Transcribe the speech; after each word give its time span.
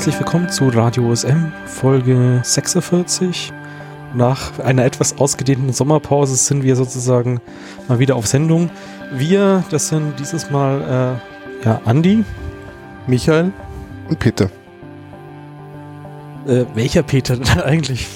herzlich 0.00 0.18
willkommen 0.18 0.48
zu 0.48 0.68
Radio 0.68 1.10
OSM, 1.10 1.52
Folge 1.66 2.40
46. 2.42 3.52
Nach 4.14 4.58
einer 4.60 4.86
etwas 4.86 5.18
ausgedehnten 5.18 5.74
Sommerpause 5.74 6.36
sind 6.36 6.62
wir 6.62 6.74
sozusagen 6.74 7.38
mal 7.86 7.98
wieder 7.98 8.16
auf 8.16 8.26
Sendung. 8.26 8.70
Wir, 9.12 9.62
das 9.70 9.88
sind 9.88 10.18
dieses 10.18 10.50
Mal 10.50 11.20
äh, 11.62 11.66
ja, 11.66 11.82
Andi, 11.84 12.24
Michael 13.06 13.52
und 14.08 14.18
Peter. 14.18 14.46
Äh, 16.46 16.64
welcher 16.72 17.02
Peter 17.02 17.36
denn 17.36 17.60
eigentlich? 17.62 18.08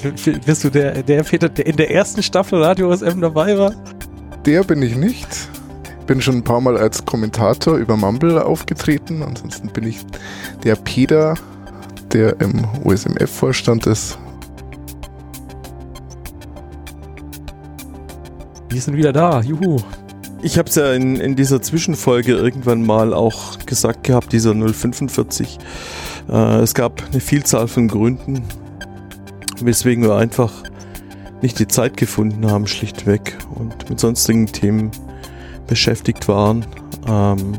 Bist 0.47 0.65
du 0.65 0.71
der, 0.71 1.03
der 1.03 1.23
Peter, 1.23 1.51
der 1.51 1.67
in 1.67 1.77
der 1.77 1.91
ersten 1.91 2.23
Staffel 2.23 2.63
Radio 2.63 2.89
OSM 2.89 3.21
dabei 3.21 3.59
war? 3.59 3.75
Der 4.47 4.65
bin 4.65 4.81
ich 4.81 4.97
nicht. 4.97 5.29
Bin 6.07 6.23
schon 6.23 6.37
ein 6.37 6.45
paar 6.45 6.63
Mal 6.63 6.79
als 6.79 7.05
Kommentator 7.05 7.77
über 7.77 7.99
Mumble 7.99 8.43
aufgetreten. 8.43 9.23
Ansonsten 9.23 9.69
bin 9.69 9.85
ich 9.85 9.99
der 10.63 10.77
Peter, 10.77 11.35
der 12.15 12.41
im 12.41 12.65
OSMF-Vorstand 12.85 13.87
ist. 13.87 14.19
Wir 18.71 18.81
sind 18.81 18.97
wieder 18.97 19.13
da, 19.13 19.41
juhu. 19.41 19.79
Ich 20.43 20.59
habe 20.59 20.69
es 20.69 20.77
ja 20.77 20.93
in, 20.93 21.17
in 21.17 21.37
dieser 21.37 21.61
Zwischenfolge 21.61 22.33
irgendwann 22.33 22.85
mal 22.85 23.13
auch 23.13 23.59
gesagt 23.67 24.05
gehabt, 24.05 24.33
dieser 24.33 24.55
045. 24.55 25.59
Äh, 26.29 26.61
es 26.61 26.75
gab 26.75 27.03
eine 27.11 27.21
Vielzahl 27.21 27.67
von 27.67 27.89
Gründen, 27.89 28.43
weswegen 29.61 30.05
wir 30.05 30.17
einfach 30.17 30.53
nicht 31.43 31.59
die 31.59 31.69
Zeit 31.69 31.97
gefunden 31.97 32.51
haben, 32.51 32.67
schlichtweg, 32.67 33.37
und 33.55 33.91
mit 33.91 34.01
sonstigen 34.01 34.47
Themen 34.47 34.91
beschäftigt 35.67 36.29
waren 36.29 36.65
ähm, 37.07 37.55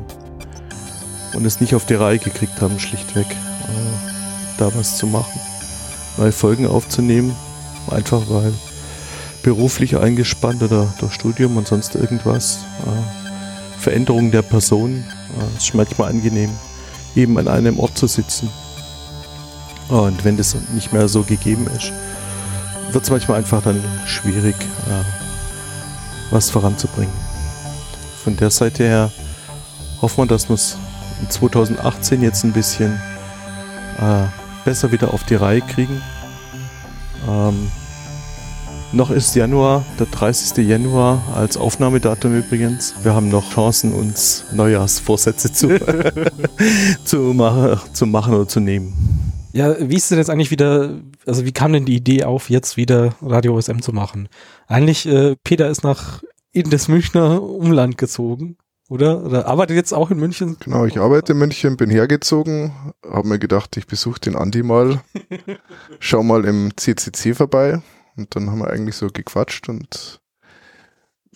und 1.33 1.45
es 1.45 1.59
nicht 1.59 1.75
auf 1.75 1.85
die 1.85 1.95
Reihe 1.95 2.19
gekriegt 2.19 2.61
haben, 2.61 2.79
schlichtweg, 2.79 3.27
äh, 3.29 4.14
da 4.57 4.73
was 4.75 4.97
zu 4.97 5.07
machen, 5.07 5.39
neue 6.17 6.31
Folgen 6.31 6.67
aufzunehmen, 6.67 7.35
einfach 7.89 8.21
weil 8.29 8.53
beruflich 9.43 9.97
eingespannt 9.97 10.63
oder 10.63 10.91
durch 10.99 11.13
Studium 11.13 11.57
und 11.57 11.67
sonst 11.67 11.95
irgendwas. 11.95 12.59
Äh, 12.85 13.79
Veränderung 13.79 14.31
der 14.31 14.41
Person 14.41 15.03
äh, 15.39 15.57
ist 15.57 15.75
manchmal 15.75 16.09
angenehm, 16.09 16.49
eben 17.15 17.37
an 17.37 17.47
einem 17.47 17.79
Ort 17.79 17.97
zu 17.97 18.07
sitzen. 18.07 18.49
Und 19.89 20.25
wenn 20.25 20.37
das 20.37 20.55
nicht 20.73 20.91
mehr 20.91 21.07
so 21.07 21.21
gegeben 21.21 21.67
ist, 21.77 21.91
wird 22.91 23.03
es 23.03 23.11
manchmal 23.11 23.37
einfach 23.37 23.61
dann 23.61 23.83
schwierig, 24.07 24.55
äh, 24.59 25.03
was 26.31 26.49
voranzubringen. 26.49 27.13
Von 28.23 28.35
der 28.37 28.49
Seite 28.49 28.83
her 28.83 29.11
hoffen 30.01 30.23
wir, 30.23 30.25
dass 30.25 30.49
wir 30.49 30.55
es 30.55 30.77
in 31.21 31.29
2018 31.29 32.23
jetzt 32.23 32.43
ein 32.43 32.53
bisschen 32.53 32.99
äh, 33.99 34.44
besser 34.65 34.91
wieder 34.91 35.13
auf 35.13 35.23
die 35.23 35.35
Reihe 35.35 35.61
kriegen. 35.61 36.01
Ähm, 37.27 37.71
noch 38.91 39.11
ist 39.11 39.35
Januar, 39.35 39.85
der 39.99 40.07
30. 40.07 40.67
Januar 40.67 41.21
als 41.35 41.57
Aufnahmedatum 41.57 42.37
übrigens. 42.37 42.95
Wir 43.03 43.13
haben 43.13 43.29
noch 43.29 43.53
Chancen, 43.53 43.93
uns 43.93 44.45
Neujahrsvorsätze 44.53 45.51
zu, 45.51 45.79
zu, 47.03 47.17
machen, 47.33 47.79
zu 47.93 48.05
machen 48.05 48.33
oder 48.33 48.47
zu 48.47 48.59
nehmen. 48.59 48.93
Ja, 49.53 49.75
wie 49.79 49.95
ist 49.95 50.11
denn 50.11 50.17
jetzt 50.17 50.29
eigentlich 50.29 50.51
wieder, 50.51 51.01
also 51.25 51.45
wie 51.45 51.51
kam 51.51 51.71
denn 51.73 51.85
die 51.85 51.95
Idee 51.95 52.25
auf, 52.25 52.49
jetzt 52.49 52.77
wieder 52.77 53.15
Radio 53.21 53.55
OSM 53.55 53.79
zu 53.79 53.93
machen? 53.93 54.27
Eigentlich, 54.67 55.07
äh, 55.07 55.35
Peter 55.43 55.69
ist 55.69 55.83
nach 55.83 56.23
in 56.51 56.69
das 56.69 56.87
Münchner 56.87 57.41
Umland 57.41 57.97
gezogen, 57.97 58.57
oder? 58.89 59.23
Oder 59.23 59.47
arbeitet 59.47 59.75
jetzt 59.75 59.93
auch 59.93 60.11
in 60.11 60.19
München? 60.19 60.57
Genau, 60.59 60.85
ich 60.85 60.99
arbeite 60.99 61.33
in 61.33 61.39
München, 61.39 61.77
bin 61.77 61.89
hergezogen, 61.89 62.73
habe 63.03 63.27
mir 63.27 63.39
gedacht, 63.39 63.77
ich 63.77 63.87
besuche 63.87 64.19
den 64.19 64.35
Andi 64.35 64.63
mal, 64.63 65.01
schau 65.99 66.23
mal 66.23 66.45
im 66.45 66.75
CCC 66.75 67.33
vorbei, 67.33 67.81
und 68.15 68.35
dann 68.35 68.49
haben 68.49 68.59
wir 68.59 68.69
eigentlich 68.69 68.95
so 68.95 69.07
gequatscht 69.07 69.69
und 69.69 70.21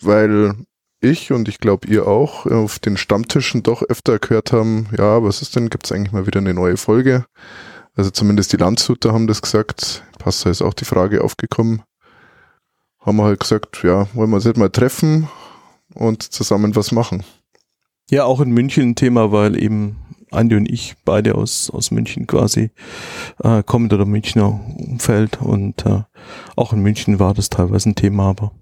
weil 0.00 0.54
ich 1.00 1.32
und 1.32 1.48
ich 1.48 1.58
glaube 1.58 1.88
ihr 1.88 2.06
auch 2.06 2.46
auf 2.46 2.78
den 2.78 2.96
Stammtischen 2.96 3.62
doch 3.62 3.82
öfter 3.82 4.18
gehört 4.18 4.52
haben, 4.52 4.88
ja, 4.96 5.22
was 5.22 5.42
ist 5.42 5.56
denn, 5.56 5.70
gibt 5.70 5.86
es 5.86 5.92
eigentlich 5.92 6.12
mal 6.12 6.26
wieder 6.26 6.40
eine 6.40 6.54
neue 6.54 6.76
Folge? 6.76 7.24
Also 7.94 8.10
zumindest 8.10 8.52
die 8.52 8.56
Landshuter 8.58 9.12
haben 9.12 9.26
das 9.26 9.42
gesagt. 9.42 10.04
Passau 10.18 10.50
ist 10.50 10.62
auch 10.62 10.74
die 10.74 10.84
Frage 10.84 11.24
aufgekommen. 11.24 11.82
Haben 13.00 13.16
wir 13.16 13.24
halt 13.24 13.40
gesagt, 13.40 13.82
ja, 13.82 14.06
wollen 14.14 14.30
wir 14.30 14.36
uns 14.36 14.44
jetzt 14.44 14.58
mal 14.58 14.70
treffen 14.70 15.28
und 15.94 16.22
zusammen 16.22 16.76
was 16.76 16.92
machen. 16.92 17.24
Ja, 18.10 18.24
auch 18.24 18.40
in 18.40 18.50
München 18.50 18.90
ein 18.90 18.94
Thema, 18.96 19.30
weil 19.30 19.56
eben 19.56 19.96
Andi 20.32 20.56
und 20.56 20.66
ich 20.66 20.96
beide 21.04 21.36
aus, 21.36 21.70
aus 21.70 21.92
München 21.92 22.26
quasi 22.26 22.70
äh, 23.42 23.62
kommen 23.62 23.90
oder 23.90 24.04
Münchner 24.04 24.60
Umfeld 24.76 25.40
und 25.40 25.86
äh, 25.86 26.02
auch 26.56 26.72
in 26.72 26.80
München 26.80 27.20
war 27.20 27.34
das 27.34 27.50
teilweise 27.50 27.90
ein 27.90 27.94
Thema, 27.94 28.30
aber 28.30 28.52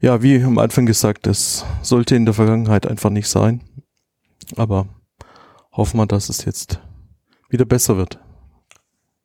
ja, 0.00 0.22
wie 0.22 0.42
am 0.42 0.58
Anfang 0.58 0.86
gesagt, 0.86 1.26
das 1.26 1.66
sollte 1.82 2.16
in 2.16 2.24
der 2.24 2.34
Vergangenheit 2.34 2.86
einfach 2.86 3.10
nicht 3.10 3.28
sein. 3.28 3.60
Aber 4.56 4.86
hoffen 5.72 5.98
wir, 5.98 6.06
dass 6.06 6.28
es 6.28 6.44
jetzt 6.44 6.80
wieder 7.50 7.64
besser 7.66 7.96
wird. 7.96 8.18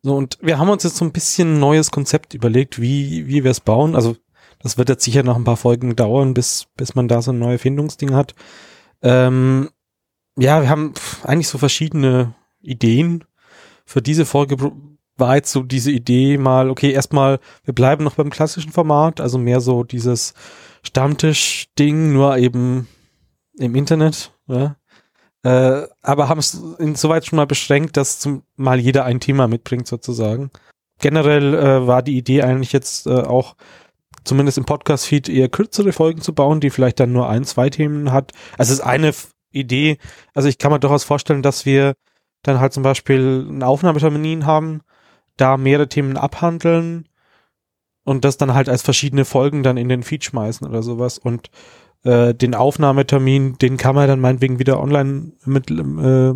So, 0.01 0.16
und 0.16 0.38
wir 0.41 0.57
haben 0.57 0.69
uns 0.69 0.83
jetzt 0.83 0.97
so 0.97 1.06
ein 1.06 1.13
bisschen 1.13 1.59
neues 1.59 1.91
Konzept 1.91 2.33
überlegt, 2.33 2.81
wie, 2.81 3.28
wie 3.28 3.44
wir 3.44 3.51
es 3.51 3.62
bauen. 3.62 3.95
Also, 3.95 4.17
das 4.59 4.78
wird 4.78 4.89
jetzt 4.89 5.06
sicher 5.06 5.23
noch 5.23 5.38
ein 5.38 5.45
paar 5.45 5.57
Folgen 5.57 5.95
dauern, 5.95 6.33
bis, 6.33 6.67
bis 6.75 6.95
man 6.95 7.07
da 7.07 7.22
so 7.22 7.31
ein 7.31 7.39
neues 7.39 7.62
Findungsding 7.62 8.13
hat. 8.13 8.35
Ähm, 9.03 9.69
ja, 10.38 10.62
wir 10.62 10.69
haben 10.69 10.94
eigentlich 11.24 11.50
so 11.50 11.58
verschiedene 11.58 12.34
Ideen. 12.62 13.24
Für 13.86 14.02
diese 14.02 14.25
Folge 14.25 14.72
war 15.18 15.36
jetzt 15.36 15.52
so 15.52 15.62
diese 15.62 15.91
Idee 15.91 16.38
mal, 16.38 16.69
okay, 16.69 16.91
erstmal, 16.91 17.40
wir 17.63 17.74
bleiben 17.74 18.03
noch 18.03 18.16
beim 18.16 18.30
klassischen 18.30 18.72
Format, 18.72 19.22
also 19.22 19.38
mehr 19.38 19.62
so 19.62 19.84
dieses 19.84 20.34
Stammtisch-Ding, 20.84 22.13
nur 22.13 22.38
eben 22.38 22.88
im 23.58 23.75
Internet, 23.75 24.31
ja. 24.47 24.75
Äh, 25.44 25.88
aber 26.02 26.30
haben 26.30 26.40
es 26.40 26.53
insoweit 26.80 27.25
schon 27.25 27.36
mal 27.36 27.46
beschränkt, 27.46 27.97
dass 27.97 28.19
zum, 28.19 28.44
mal 28.56 28.80
jeder 28.80 29.03
ein 29.03 29.19
Thema 29.19 29.50
mitbringt 29.50 29.88
sozusagen. 29.88 30.52
Generell 31.00 31.53
äh, 31.53 31.86
war 31.86 32.02
die 32.02 32.18
Idee 32.18 32.44
eigentlich 32.44 32.72
jetzt 32.72 33.08
äh, 33.08 33.12
auch 33.12 33.58
zumindest 34.23 34.57
im 34.57 34.66
Podcast-Feed 34.66 35.29
eher 35.29 35.50
kürzere 35.50 35.91
Folgen 35.91 36.22
zu 36.22 36.34
bauen, 36.34 36.59
die 36.59 36.69
vielleicht 36.69 37.00
dann 37.00 37.11
nur 37.11 37.29
ein, 37.29 37.44
zwei 37.44 37.69
Themen 37.69 38.11
hat. 38.11 38.31
Also 38.57 38.73
es 38.73 38.79
ist 38.79 38.85
eine 38.85 39.13
Idee. 39.51 39.97
Also 40.34 40.50
ich 40.50 40.57
kann 40.57 40.72
mir 40.72 40.79
durchaus 40.79 41.03
vorstellen, 41.03 41.41
dass 41.41 41.66
wir 41.66 41.94
dann 42.41 42.59
halt 42.59 42.73
zum 42.73 42.83
Beispiel 42.83 43.45
einen 43.47 43.63
Aufnahmetermin 43.63 44.45
haben, 44.45 44.81
da 45.38 45.57
mehrere 45.57 45.88
Themen 45.88 46.17
abhandeln 46.17 47.07
und 48.03 48.25
das 48.25 48.38
dann 48.38 48.53
halt 48.53 48.69
als 48.69 48.81
verschiedene 48.81 49.25
Folgen 49.25 49.63
dann 49.63 49.78
in 49.78 49.89
den 49.89 50.03
Feed 50.03 50.23
schmeißen 50.23 50.67
oder 50.67 50.83
sowas 50.83 51.17
und 51.17 51.50
äh, 52.03 52.33
den 52.35 52.53
Aufnahmetermin, 52.53 53.57
den 53.59 53.78
kann 53.78 53.95
man 53.95 54.07
dann 54.07 54.19
meinetwegen 54.19 54.59
wieder 54.59 54.79
online 54.79 55.31
mit 55.45 55.72
äh, 55.72 56.33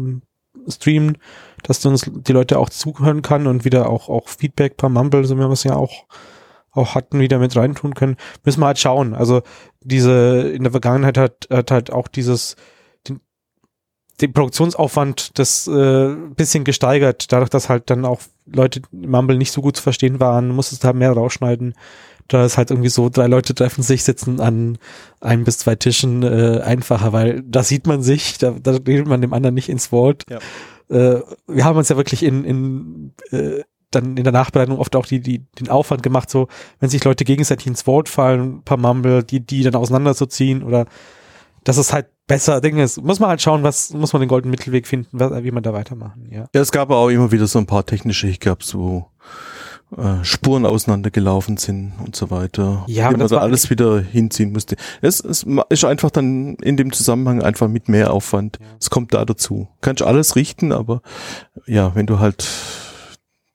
streamen, 0.71 1.17
dass 1.63 1.85
uns 1.85 2.09
die 2.09 2.33
Leute 2.33 2.57
auch 2.57 2.69
zuhören 2.69 3.21
kann 3.21 3.47
und 3.47 3.65
wieder 3.65 3.89
auch 3.89 4.09
auch 4.09 4.29
Feedback 4.29 4.77
per 4.77 4.89
Mumble, 4.89 5.25
so 5.25 5.35
wie 5.35 5.41
wir 5.41 5.49
es 5.49 5.63
ja 5.63 5.75
auch 5.75 6.05
auch 6.77 6.95
hatten, 6.95 7.19
wieder 7.19 7.39
mit 7.39 7.55
reintun 7.55 7.93
können. 7.93 8.17
Müssen 8.45 8.61
wir 8.61 8.67
halt 8.67 8.79
schauen. 8.79 9.13
Also 9.13 9.41
diese 9.81 10.49
in 10.53 10.63
der 10.63 10.71
Vergangenheit 10.71 11.17
hat, 11.17 11.47
hat 11.51 11.71
halt 11.71 11.91
auch 11.91 12.07
dieses 12.07 12.55
den 14.21 14.33
Produktionsaufwand 14.33 15.37
das 15.37 15.67
äh, 15.67 16.15
bisschen 16.35 16.63
gesteigert, 16.63 17.31
dadurch, 17.31 17.49
dass 17.49 17.69
halt 17.69 17.89
dann 17.89 18.05
auch 18.05 18.21
Leute 18.45 18.81
im 18.91 19.11
Mumble 19.11 19.37
nicht 19.37 19.51
so 19.51 19.61
gut 19.61 19.77
zu 19.77 19.83
verstehen 19.83 20.19
waren, 20.19 20.49
musstest 20.49 20.83
du 20.83 20.87
da 20.87 20.93
mehr 20.93 21.11
rausschneiden. 21.11 21.75
Da 22.27 22.43
ist 22.43 22.57
halt 22.57 22.71
irgendwie 22.71 22.89
so, 22.89 23.09
drei 23.09 23.27
Leute 23.27 23.55
treffen 23.55 23.83
sich, 23.83 24.03
sitzen 24.03 24.41
an 24.41 24.79
ein 25.21 25.43
bis 25.43 25.59
zwei 25.59 25.75
Tischen 25.75 26.23
äh, 26.23 26.61
einfacher, 26.61 27.13
weil 27.13 27.43
da 27.43 27.63
sieht 27.63 27.87
man 27.87 28.01
sich, 28.01 28.37
da, 28.37 28.55
da 28.61 28.71
redet 28.71 29.07
man 29.07 29.21
dem 29.21 29.33
anderen 29.33 29.55
nicht 29.55 29.69
ins 29.69 29.91
Wort. 29.91 30.23
Ja. 30.29 30.39
Äh, 30.89 31.21
wir 31.47 31.63
haben 31.63 31.77
uns 31.77 31.89
ja 31.89 31.95
wirklich 31.95 32.23
in, 32.23 32.43
in 32.43 33.13
äh, 33.31 33.61
dann 33.91 34.17
in 34.17 34.23
der 34.23 34.33
Nachbereitung 34.33 34.79
oft 34.79 34.95
auch 34.95 35.05
die, 35.05 35.19
die, 35.19 35.45
den 35.59 35.69
Aufwand 35.69 36.03
gemacht, 36.03 36.29
so, 36.29 36.47
wenn 36.79 36.89
sich 36.89 37.03
Leute 37.03 37.23
gegenseitig 37.25 37.67
ins 37.67 37.87
Wort 37.87 38.09
fallen, 38.09 38.61
per 38.63 38.77
Mumble, 38.77 39.23
die, 39.23 39.39
die 39.39 39.63
dann 39.63 39.75
auseinanderzuziehen 39.75 40.63
oder 40.63 40.85
das 41.63 41.77
ist 41.77 41.93
halt 41.93 42.07
besser 42.27 42.61
Ding 42.61 42.77
ist. 42.77 43.01
Muss 43.01 43.19
man 43.19 43.29
halt 43.29 43.41
schauen, 43.41 43.63
was, 43.63 43.93
muss 43.93 44.13
man 44.13 44.21
den 44.21 44.29
goldenen 44.29 44.51
Mittelweg 44.51 44.87
finden, 44.87 45.19
was, 45.19 45.31
wie 45.43 45.51
man 45.51 45.63
da 45.63 45.73
weitermachen, 45.73 46.27
ja. 46.29 46.47
Ja, 46.53 46.61
es 46.61 46.71
gab 46.71 46.89
auch 46.89 47.09
immer 47.09 47.31
wieder 47.31 47.47
so 47.47 47.59
ein 47.59 47.65
paar 47.65 47.85
technische 47.85 48.27
Hiccups, 48.27 48.75
wo 48.75 49.07
äh, 49.95 50.23
Spuren 50.23 50.65
auseinandergelaufen 50.65 51.55
sind 51.55 51.93
und 52.03 52.15
so 52.15 52.29
weiter. 52.29 52.83
Ja, 52.87 53.09
wie 53.09 53.15
man 53.15 53.27
da 53.27 53.37
alles 53.37 53.69
wieder 53.69 54.01
hinziehen 54.01 54.51
musste. 54.51 54.75
Es, 55.01 55.21
es 55.21 55.45
ist 55.69 55.85
einfach 55.85 56.11
dann 56.11 56.55
in 56.55 56.75
dem 56.75 56.91
Zusammenhang 56.91 57.41
einfach 57.41 57.69
mit 57.69 57.87
mehr 57.87 58.11
Aufwand. 58.11 58.59
Ja. 58.59 58.67
Es 58.79 58.89
kommt 58.89 59.13
da 59.13 59.23
dazu. 59.23 59.69
Kannst 59.79 60.03
alles 60.03 60.35
richten, 60.35 60.73
aber 60.73 61.01
ja, 61.65 61.95
wenn 61.95 62.05
du 62.05 62.19
halt 62.19 62.45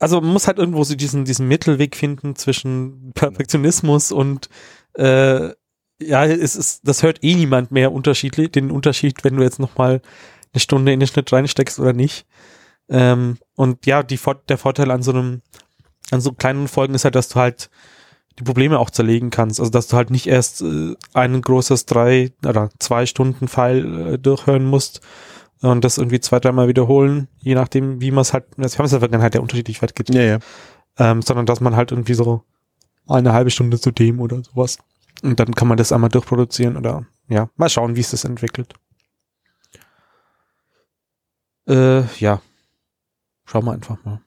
also 0.02 0.20
man 0.20 0.32
muss 0.32 0.48
halt 0.48 0.58
irgendwo 0.58 0.82
so 0.82 0.96
diesen, 0.96 1.24
diesen 1.24 1.46
Mittelweg 1.46 1.94
finden 1.94 2.34
zwischen 2.34 3.12
Perfektionismus 3.14 4.10
und 4.10 4.48
äh, 4.94 5.50
ja, 6.00 6.24
es 6.24 6.56
ist, 6.56 6.80
das 6.82 7.04
hört 7.04 7.22
eh 7.22 7.36
niemand 7.36 7.70
mehr 7.70 7.92
unterschiedlich, 7.92 8.50
den 8.50 8.72
Unterschied, 8.72 9.22
wenn 9.22 9.36
du 9.36 9.44
jetzt 9.44 9.60
nochmal 9.60 10.02
eine 10.52 10.60
Stunde 10.60 10.92
in 10.92 10.98
den 10.98 11.06
Schnitt 11.06 11.32
reinsteckst 11.32 11.78
oder 11.78 11.92
nicht. 11.92 12.26
Ähm, 12.88 13.38
und 13.54 13.86
ja, 13.86 14.02
die, 14.02 14.18
der 14.48 14.58
Vorteil 14.58 14.90
an 14.90 15.04
so 15.04 15.12
einem, 15.12 15.40
an 16.10 16.20
so 16.20 16.32
kleinen 16.32 16.66
Folgen 16.66 16.96
ist 16.96 17.04
halt, 17.04 17.14
dass 17.14 17.28
du 17.28 17.36
halt 17.36 17.70
die 18.40 18.42
Probleme 18.42 18.80
auch 18.80 18.90
zerlegen 18.90 19.30
kannst. 19.30 19.60
Also 19.60 19.70
dass 19.70 19.86
du 19.86 19.96
halt 19.96 20.10
nicht 20.10 20.26
erst 20.26 20.62
äh, 20.62 20.96
ein 21.14 21.40
großes 21.40 21.86
drei 21.86 22.32
oder 22.44 22.70
zwei 22.80 23.06
Stunden 23.06 23.46
Pfeil 23.46 24.14
äh, 24.14 24.18
durchhören 24.18 24.64
musst 24.64 25.00
und 25.62 25.84
das 25.84 25.98
irgendwie 25.98 26.20
zwei, 26.20 26.40
dreimal 26.40 26.68
wiederholen, 26.68 27.28
je 27.40 27.54
nachdem, 27.54 28.00
wie 28.00 28.10
man 28.10 28.22
es 28.22 28.32
halt, 28.32 28.44
das 28.56 28.78
haben 28.78 28.86
es 28.86 28.92
in 28.92 28.96
der 28.96 29.08
Vergangenheit 29.08 29.34
ja 29.34 29.40
unterschiedlich 29.40 29.80
weit 29.80 29.94
geht. 29.94 30.12
Ja, 30.14 30.22
ja. 30.22 30.38
Ähm, 30.98 31.22
sondern 31.22 31.46
dass 31.46 31.60
man 31.60 31.76
halt 31.76 31.90
irgendwie 31.90 32.14
so 32.14 32.42
eine 33.06 33.32
halbe 33.32 33.50
Stunde 33.50 33.80
zu 33.80 33.90
dem 33.90 34.20
oder 34.20 34.42
sowas. 34.42 34.78
Und 35.22 35.38
dann 35.38 35.54
kann 35.54 35.68
man 35.68 35.76
das 35.78 35.92
einmal 35.92 36.10
durchproduzieren 36.10 36.76
oder 36.76 37.06
ja, 37.28 37.48
mal 37.56 37.68
schauen, 37.68 37.96
wie 37.96 38.00
es 38.00 38.10
das 38.10 38.24
entwickelt. 38.24 38.74
Äh, 41.68 42.02
ja. 42.18 42.42
Schauen 43.44 43.64
wir 43.64 43.72
einfach 43.72 44.04
mal. 44.04 44.20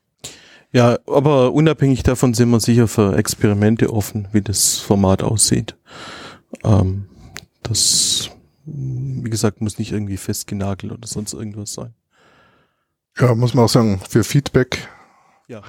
Ja, 0.71 0.99
aber 1.07 1.53
unabhängig 1.53 2.03
davon 2.03 2.33
sind 2.33 2.49
wir 2.49 2.59
sicher 2.59 2.87
für 2.87 3.17
Experimente 3.17 3.91
offen, 3.93 4.27
wie 4.31 4.41
das 4.41 4.77
Format 4.77 5.23
aussieht. 5.23 5.77
Ähm, 6.63 7.07
das, 7.63 8.29
wie 8.65 9.29
gesagt, 9.29 9.62
muss 9.62 9.79
nicht 9.79 9.91
irgendwie 9.91 10.17
festgenagelt 10.17 10.91
oder 10.91 11.07
sonst 11.07 11.33
irgendwas 11.33 11.73
sein. 11.73 11.94
Ja, 13.17 13.33
muss 13.35 13.53
man 13.53 13.65
auch 13.65 13.69
sagen, 13.69 14.01
für 14.09 14.23
Feedback. 14.23 14.89
Ja. 15.47 15.62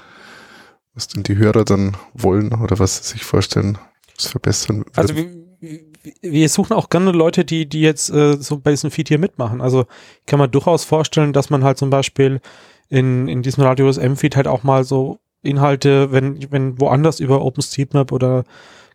Was 0.94 1.08
denn 1.08 1.22
die 1.22 1.37
Hörer 1.37 1.64
dann 1.64 1.96
wollen 2.14 2.52
oder 2.54 2.78
was 2.78 2.96
sie 2.96 3.12
sich 3.12 3.25
vorstellen, 3.25 3.78
es 4.19 4.26
verbessern. 4.26 4.78
Wird. 4.78 4.98
Also 4.98 5.14
wir, 5.14 5.81
wir 6.22 6.48
suchen 6.48 6.72
auch 6.75 6.88
gerne 6.88 7.12
Leute, 7.12 7.44
die, 7.44 7.69
die 7.69 7.82
jetzt 7.82 8.10
äh, 8.10 8.37
so 8.37 8.58
bei 8.58 8.70
diesem 8.70 8.90
Feed 8.90 9.08
hier 9.08 9.19
mitmachen. 9.19 9.60
Also 9.60 9.87
kann 10.26 10.38
man 10.38 10.50
durchaus 10.50 10.84
vorstellen, 10.84 11.32
dass 11.32 11.50
man 11.50 11.64
halt 11.64 11.78
zum 11.78 11.90
Beispiel 11.90 12.40
in, 12.88 13.28
in 13.28 13.42
diesem 13.42 13.62
Radius 13.64 13.99
M-Feed 13.99 14.37
halt 14.37 14.49
auch 14.49 14.62
mal 14.62 14.84
so 14.84 15.19
Inhalte, 15.42 16.12
wenn, 16.12 16.50
wenn 16.50 16.81
woanders 16.81 17.20
über 17.20 17.44
OpenStreetMap 17.44 18.12
oder 18.12 18.44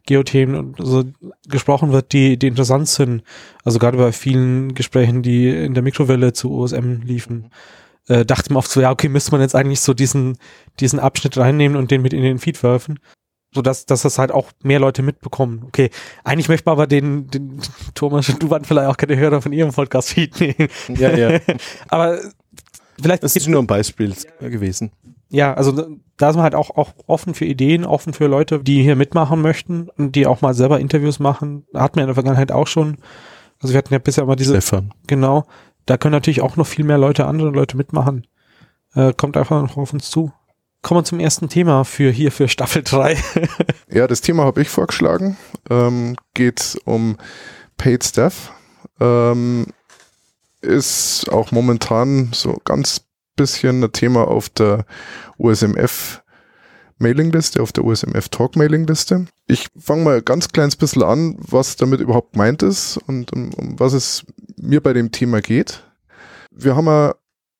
Geothemen 0.05 0.55
und 0.55 0.75
so 0.79 1.03
gesprochen 1.47 1.91
wird, 1.91 2.13
die, 2.13 2.37
die 2.37 2.47
interessant 2.47 2.87
sind. 2.87 3.23
Also 3.63 3.79
gerade 3.79 3.97
bei 3.97 4.11
vielen 4.11 4.73
Gesprächen, 4.73 5.21
die 5.21 5.49
in 5.49 5.73
der 5.73 5.83
Mikrowelle 5.83 6.33
zu 6.33 6.51
OSM 6.51 7.01
liefen, 7.03 7.51
äh, 8.07 8.25
dachte 8.25 8.51
man 8.51 8.57
oft 8.57 8.71
so, 8.71 8.81
ja, 8.81 8.91
okay, 8.91 9.09
müsste 9.09 9.31
man 9.31 9.41
jetzt 9.41 9.55
eigentlich 9.55 9.81
so 9.81 9.93
diesen, 9.93 10.37
diesen 10.79 10.99
Abschnitt 10.99 11.37
reinnehmen 11.37 11.77
und 11.77 11.91
den 11.91 12.01
mit 12.01 12.13
in 12.13 12.23
den 12.23 12.39
Feed 12.39 12.61
werfen. 12.63 12.99
So 13.53 13.61
dass, 13.61 13.85
dass 13.85 14.03
das 14.03 14.17
halt 14.17 14.31
auch 14.31 14.51
mehr 14.63 14.79
Leute 14.79 15.01
mitbekommen. 15.01 15.63
Okay, 15.67 15.89
eigentlich 16.23 16.47
möchte 16.47 16.67
man 16.67 16.73
aber 16.73 16.87
den, 16.87 17.27
den 17.27 17.61
Thomas 17.95 18.29
und 18.29 18.41
du 18.41 18.49
waren 18.49 18.63
vielleicht 18.63 18.87
auch 18.87 18.95
keine 18.95 19.17
Hörer 19.17 19.41
von 19.41 19.51
ihrem 19.51 19.73
Podcast-Feed 19.73 20.39
nehmen. 20.39 20.69
Ja, 20.97 21.15
ja. 21.15 21.39
aber 21.89 22.21
vielleicht. 23.01 23.23
Das 23.23 23.35
ist 23.35 23.47
nur 23.47 23.61
ein 23.61 23.67
Beispiel 23.67 24.15
gewesen. 24.39 24.91
Ja, 25.29 25.53
also 25.53 25.71
da 26.17 26.29
ist 26.29 26.35
man 26.35 26.43
halt 26.43 26.55
auch, 26.55 26.71
auch 26.71 26.93
offen 27.07 27.33
für 27.33 27.45
Ideen, 27.45 27.85
offen 27.85 28.13
für 28.13 28.27
Leute, 28.27 28.59
die 28.59 28.83
hier 28.83 28.95
mitmachen 28.95 29.41
möchten 29.41 29.89
und 29.97 30.15
die 30.15 30.27
auch 30.27 30.41
mal 30.41 30.53
selber 30.53 30.79
Interviews 30.79 31.19
machen. 31.19 31.65
Hat 31.73 31.95
man 31.95 32.03
in 32.03 32.07
der 32.07 32.15
Vergangenheit 32.15 32.51
auch 32.51 32.67
schon. 32.67 32.97
Also 33.59 33.73
wir 33.73 33.77
hatten 33.77 33.93
ja 33.93 33.99
bisher 33.99 34.23
immer 34.23 34.35
diese. 34.35 34.53
Stefan. 34.53 34.93
Genau. 35.07 35.45
Da 35.85 35.97
können 35.97 36.11
natürlich 36.11 36.41
auch 36.41 36.57
noch 36.57 36.67
viel 36.67 36.85
mehr 36.85 36.97
Leute, 36.97 37.25
andere 37.25 37.49
Leute 37.49 37.77
mitmachen. 37.77 38.27
Äh, 38.93 39.13
kommt 39.13 39.37
einfach 39.37 39.61
noch 39.61 39.77
auf 39.77 39.93
uns 39.93 40.09
zu. 40.09 40.31
Kommen 40.81 41.01
wir 41.01 41.05
zum 41.05 41.19
ersten 41.19 41.47
Thema 41.47 41.85
für 41.85 42.11
hier 42.11 42.31
für 42.31 42.47
Staffel 42.47 42.83
3. 42.83 43.17
ja, 43.89 44.07
das 44.07 44.21
Thema 44.21 44.43
habe 44.43 44.61
ich 44.61 44.69
vorgeschlagen. 44.69 45.37
Ähm, 45.69 46.15
geht 46.33 46.77
um 46.85 47.17
Paid 47.77 48.03
Staff. 48.03 48.51
Ähm, 48.99 49.67
ist 50.61 51.29
auch 51.29 51.51
momentan 51.51 52.31
so 52.33 52.57
ganz 52.63 53.01
bisschen 53.35 53.83
ein 53.83 53.91
Thema 53.91 54.27
auf 54.27 54.49
der 54.49 54.85
USMF 55.37 56.21
Mailingliste, 56.99 57.61
auf 57.61 57.71
der 57.71 57.83
USMF 57.83 58.29
Talk 58.29 58.55
Mailingliste. 58.55 59.25
Ich 59.47 59.67
fange 59.77 60.03
mal 60.03 60.21
ganz 60.21 60.49
kleines 60.49 60.75
bisschen 60.75 61.03
an, 61.03 61.35
was 61.39 61.75
damit 61.75 61.99
überhaupt 61.99 62.33
gemeint 62.33 62.61
ist 62.61 62.97
und 63.07 63.33
um, 63.33 63.53
um 63.55 63.79
was 63.79 63.93
es 63.93 64.23
mir 64.57 64.81
bei 64.81 64.93
dem 64.93 65.11
Thema 65.11 65.41
geht. 65.41 65.83
Wir 66.51 66.75
haben 66.75 66.85
ja 66.85 67.15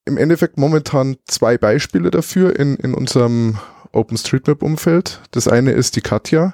im 0.05 0.17
Endeffekt 0.17 0.57
momentan 0.57 1.17
zwei 1.25 1.57
Beispiele 1.57 2.11
dafür 2.11 2.57
in, 2.59 2.75
in 2.75 2.93
unserem 2.93 3.57
OpenStreetMap-Umfeld. 3.91 5.21
Das 5.31 5.47
eine 5.47 5.71
ist 5.71 5.95
die 5.95 6.01
Katja 6.01 6.53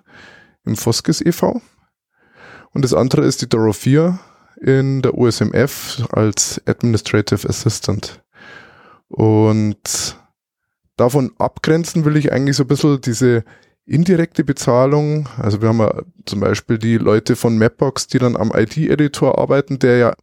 im 0.65 0.75
Foskis 0.75 1.21
e.V. 1.21 1.61
und 2.71 2.83
das 2.83 2.93
andere 2.93 3.25
ist 3.25 3.41
die 3.41 3.49
Dorothea 3.49 4.19
in 4.59 5.01
der 5.01 5.17
USMF 5.17 6.07
als 6.11 6.61
Administrative 6.65 7.47
Assistant. 7.47 8.23
Und 9.07 10.17
davon 10.97 11.31
abgrenzen 11.37 12.05
will 12.05 12.17
ich 12.17 12.31
eigentlich 12.31 12.57
so 12.57 12.63
ein 12.63 12.67
bisschen 12.67 13.01
diese 13.01 13.43
indirekte 13.85 14.43
Bezahlung. 14.43 15.29
Also 15.37 15.61
wir 15.61 15.69
haben 15.69 15.79
ja 15.79 16.01
zum 16.25 16.41
Beispiel 16.41 16.77
die 16.77 16.97
Leute 16.97 17.35
von 17.35 17.57
Mapbox, 17.57 18.07
die 18.07 18.19
dann 18.19 18.35
am 18.35 18.51
IT-Editor 18.53 19.37
arbeiten, 19.37 19.79
der 19.79 19.97
ja 19.97 20.13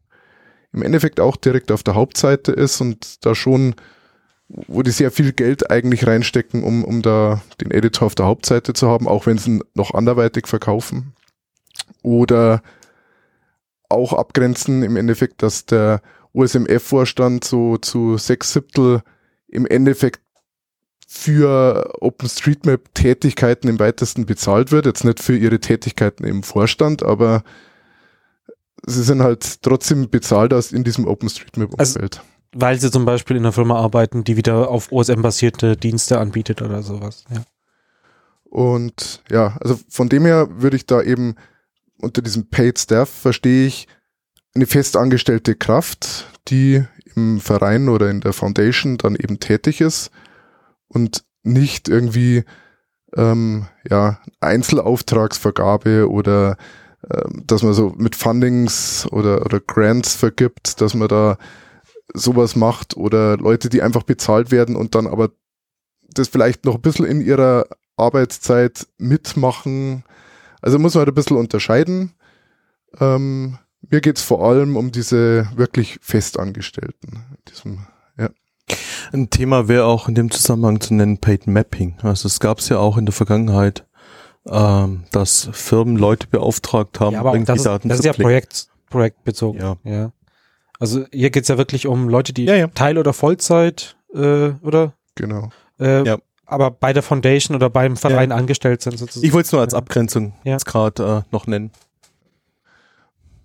im 0.73 0.83
Endeffekt 0.83 1.21
auch 1.21 1.37
direkt 1.37 1.73
auf 1.73 1.83
der 1.83 1.95
Hauptseite 1.95 2.53
ist 2.53 2.81
und 2.81 3.25
da 3.25 3.35
schon, 3.35 3.75
wo 4.49 4.83
die 4.83 4.91
sehr 4.91 5.11
viel 5.11 5.33
Geld 5.33 5.71
eigentlich 5.71 6.07
reinstecken, 6.07 6.63
um, 6.63 6.85
um 6.85 7.01
da 7.01 7.41
den 7.61 7.71
Editor 7.71 8.07
auf 8.07 8.15
der 8.15 8.27
Hauptseite 8.27 8.75
zu 8.75 8.89
haben, 8.89 9.09
auch 9.09 9.27
wenn 9.27 9.39
sie 9.39 9.51
ihn 9.51 9.63
noch 9.75 9.95
anderweitig 9.95 10.47
verkaufen. 10.47 11.15
Oder 12.03 12.63
auch 13.89 14.13
abgrenzen 14.13 14.83
im 14.83 14.97
Endeffekt, 14.97 15.43
dass 15.43 15.67
der 15.67 16.01
USMF-Vorstand 16.35 17.45
so 17.45 17.77
zu 17.77 18.19
sechs 18.19 18.53
Siebtel 18.53 19.03
im 19.49 19.67
Endeffekt 19.67 20.21
für 21.07 21.93
OpenStreetMap-Tätigkeiten 22.01 23.69
im 23.69 23.79
weitesten 23.79 24.27
bezahlt 24.27 24.73
wird. 24.73 24.87
Jetzt 24.87 25.05
nicht 25.05 25.23
für 25.23 25.37
ihre 25.37 25.61
Tätigkeiten 25.61 26.25
im 26.25 26.43
Vorstand, 26.43 27.05
aber 27.05 27.45
sie 28.85 29.03
sind 29.03 29.23
halt 29.23 29.63
trotzdem 29.63 30.11
bezahlt 30.11 30.53
aus 30.53 30.73
in 30.73 30.83
diesem 30.83 31.07
OpenStreetMap-Umfeld. 31.07 32.19
Also, 32.19 32.29
weil 32.53 32.81
sie 32.81 32.91
zum 32.91 33.05
Beispiel 33.05 33.37
in 33.37 33.45
einer 33.45 33.53
Firma 33.53 33.77
arbeiten, 33.77 34.25
die 34.25 34.37
wieder 34.37 34.69
auf 34.71 34.91
OSM-basierte 34.91 35.77
Dienste 35.77 36.19
anbietet 36.19 36.63
oder 36.63 36.83
sowas. 36.83 37.25
Ja. 37.31 37.45
Und 38.45 39.23
ja, 39.31 39.57
also 39.61 39.79
von 39.89 40.09
dem 40.09 40.25
her 40.25 40.49
würde 40.51 40.77
ich 40.77 40.87
da 40.87 41.03
eben 41.03 41.37
unter 41.99 42.23
diesem 42.23 42.49
Paid 42.49 42.79
Staff 42.79 43.09
verstehe 43.09 43.67
ich 43.67 43.89
eine 44.55 44.67
festangestellte 44.67 45.55
Kraft, 45.55 46.27
die 46.49 46.85
im 47.17 47.41
Verein 47.41 47.89
oder 47.89 48.11
in 48.11 48.21
der 48.21 48.33
Foundation 48.33 48.99
dann 48.99 49.17
eben 49.17 49.41
tätig 49.41 49.81
ist 49.81 50.11
und 50.89 51.25
nicht 51.43 51.89
irgendwie 51.89 52.45
ähm, 53.17 53.67
ja 53.89 54.21
Einzelauftragsvergabe 54.41 56.11
oder 56.11 56.57
ähm, 57.11 57.45
dass 57.47 57.63
man 57.63 57.75
so 57.75 57.93
mit 57.97 58.17
Fundings 58.17 59.07
oder, 59.11 59.45
oder 59.45 59.61
Grants 59.61 60.15
vergibt, 60.15 60.81
dass 60.81 60.95
man 60.95 61.09
da 61.09 61.37
sowas 62.13 62.57
macht 62.57 62.97
oder 62.97 63.37
Leute, 63.37 63.69
die 63.69 63.83
einfach 63.83 64.03
bezahlt 64.03 64.51
werden 64.51 64.77
und 64.77 64.95
dann 64.95 65.07
aber 65.07 65.31
das 66.03 66.29
vielleicht 66.29 66.65
noch 66.65 66.77
ein 66.77 66.83
bisschen 66.83 67.07
in 67.07 67.21
ihrer 67.21 67.67
Arbeitszeit 67.97 68.87
mitmachen. 68.99 70.05
Also 70.65 70.79
muss 70.79 70.95
man 70.95 71.01
halt 71.01 71.09
ein 71.09 71.15
bisschen 71.15 71.37
unterscheiden. 71.37 72.13
Ähm, 72.99 73.59
mir 73.91 74.01
geht 74.01 74.17
es 74.17 74.23
vor 74.23 74.43
allem 74.43 74.77
um 74.77 74.93
diese 74.93 75.49
wirklich 75.57 75.99
Festangestellten. 76.01 77.25
Diesem, 77.49 77.87
ja. 78.19 78.31
Ein 79.13 79.29
Thema 79.29 79.69
wäre 79.69 79.85
auch 79.85 80.09
in 80.09 80.15
dem 80.15 80.31
Zusammenhang 80.31 80.81
zu 80.81 80.95
nennen 80.95 81.19
Paid 81.19 81.47
Mapping. 81.47 81.97
Also 82.03 82.29
es 82.29 82.41
gab 82.41 82.61
es 82.61 82.69
ja 82.71 82.79
auch 82.79 82.97
in 82.97 83.05
der 83.05 83.13
Vergangenheit 83.13 83.85
ähm, 84.47 85.05
dass 85.11 85.49
Firmen 85.53 85.97
Leute 85.97 86.27
beauftragt 86.27 87.01
haben, 87.01 87.15
ja, 87.15 87.21
aber 87.21 87.31
irgendwie 87.35 87.47
das 87.47 87.59
ist, 87.59 87.67
Daten 87.67 87.89
das 87.89 87.99
ist 88.01 88.05
ja 88.05 88.13
Projekt, 88.13 88.69
projektbezogen. 88.91 89.61
Ja. 89.61 89.77
ja. 89.85 90.13
Also 90.79 91.07
hier 91.13 91.31
geht's 91.31 91.49
ja 91.49 91.57
wirklich 91.57 91.87
um 91.87 92.09
Leute, 92.09 92.33
die 92.33 92.45
ja, 92.45 92.55
ja. 92.55 92.67
Teil- 92.69 92.99
oder 92.99 93.13
Vollzeit, 93.13 93.97
äh, 94.13 94.51
oder? 94.63 94.95
Genau. 95.15 95.51
Äh, 95.79 96.05
ja. 96.05 96.19
Aber 96.47 96.71
bei 96.71 96.93
der 96.93 97.03
Foundation 97.03 97.57
oder 97.57 97.71
beim 97.71 97.97
Verein 97.97 98.31
ja. 98.31 98.37
angestellt 98.37 98.83
sind 98.83 98.99
sozusagen. 98.99 99.27
Ich 99.27 99.33
wollte 99.33 99.47
es 99.47 99.53
nur 99.53 99.61
als 99.61 99.75
Abgrenzung 99.75 100.35
ja. 100.45 100.53
jetzt 100.53 100.67
gerade 100.67 101.25
äh, 101.27 101.33
noch 101.33 101.47
nennen. 101.47 101.71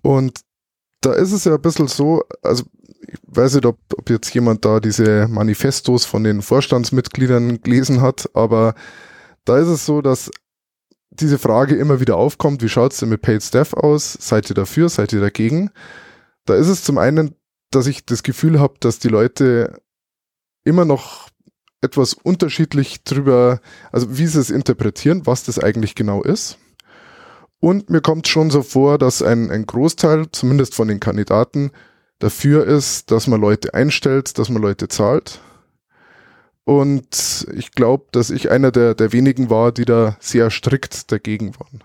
Und 0.02 0.40
da 1.00 1.12
ist 1.12 1.32
es 1.32 1.44
ja 1.44 1.54
ein 1.54 1.62
bisschen 1.62 1.88
so, 1.88 2.22
also 2.42 2.64
ich 3.06 3.18
weiß 3.26 3.54
nicht, 3.54 3.66
ob, 3.66 3.78
ob 3.96 4.10
jetzt 4.10 4.32
jemand 4.34 4.64
da 4.64 4.80
diese 4.80 5.28
Manifestos 5.28 6.04
von 6.04 6.24
den 6.24 6.42
Vorstandsmitgliedern 6.42 7.62
gelesen 7.62 8.00
hat, 8.00 8.28
aber 8.34 8.74
da 9.44 9.58
ist 9.58 9.68
es 9.68 9.86
so, 9.86 10.02
dass 10.02 10.30
diese 11.10 11.38
Frage 11.38 11.74
immer 11.76 12.00
wieder 12.00 12.16
aufkommt, 12.16 12.62
wie 12.62 12.68
schaut 12.68 12.92
es 12.92 13.00
denn 13.00 13.08
mit 13.08 13.22
Paid 13.22 13.42
Staff 13.42 13.72
aus? 13.74 14.12
Seid 14.12 14.48
ihr 14.50 14.54
dafür? 14.54 14.88
Seid 14.88 15.12
ihr 15.12 15.20
dagegen? 15.20 15.70
Da 16.44 16.54
ist 16.54 16.68
es 16.68 16.84
zum 16.84 16.98
einen, 16.98 17.34
dass 17.70 17.86
ich 17.86 18.04
das 18.04 18.22
Gefühl 18.22 18.60
habe, 18.60 18.74
dass 18.80 18.98
die 18.98 19.08
Leute 19.08 19.80
immer 20.64 20.84
noch 20.84 21.29
etwas 21.80 22.14
unterschiedlich 22.14 23.04
drüber, 23.04 23.60
also 23.92 24.18
wie 24.18 24.26
sie 24.26 24.40
es 24.40 24.50
interpretieren, 24.50 25.26
was 25.26 25.44
das 25.44 25.58
eigentlich 25.58 25.94
genau 25.94 26.22
ist. 26.22 26.58
Und 27.58 27.90
mir 27.90 28.00
kommt 28.00 28.26
schon 28.28 28.50
so 28.50 28.62
vor, 28.62 28.98
dass 28.98 29.22
ein, 29.22 29.50
ein 29.50 29.66
Großteil, 29.66 30.26
zumindest 30.32 30.74
von 30.74 30.88
den 30.88 31.00
Kandidaten, 31.00 31.70
dafür 32.18 32.66
ist, 32.66 33.10
dass 33.10 33.26
man 33.26 33.40
Leute 33.40 33.74
einstellt, 33.74 34.38
dass 34.38 34.48
man 34.48 34.62
Leute 34.62 34.88
zahlt. 34.88 35.40
Und 36.64 37.46
ich 37.54 37.72
glaube, 37.72 38.06
dass 38.12 38.30
ich 38.30 38.50
einer 38.50 38.70
der, 38.70 38.94
der 38.94 39.12
wenigen 39.12 39.50
war, 39.50 39.72
die 39.72 39.84
da 39.84 40.16
sehr 40.20 40.50
strikt 40.50 41.10
dagegen 41.10 41.54
waren. 41.58 41.82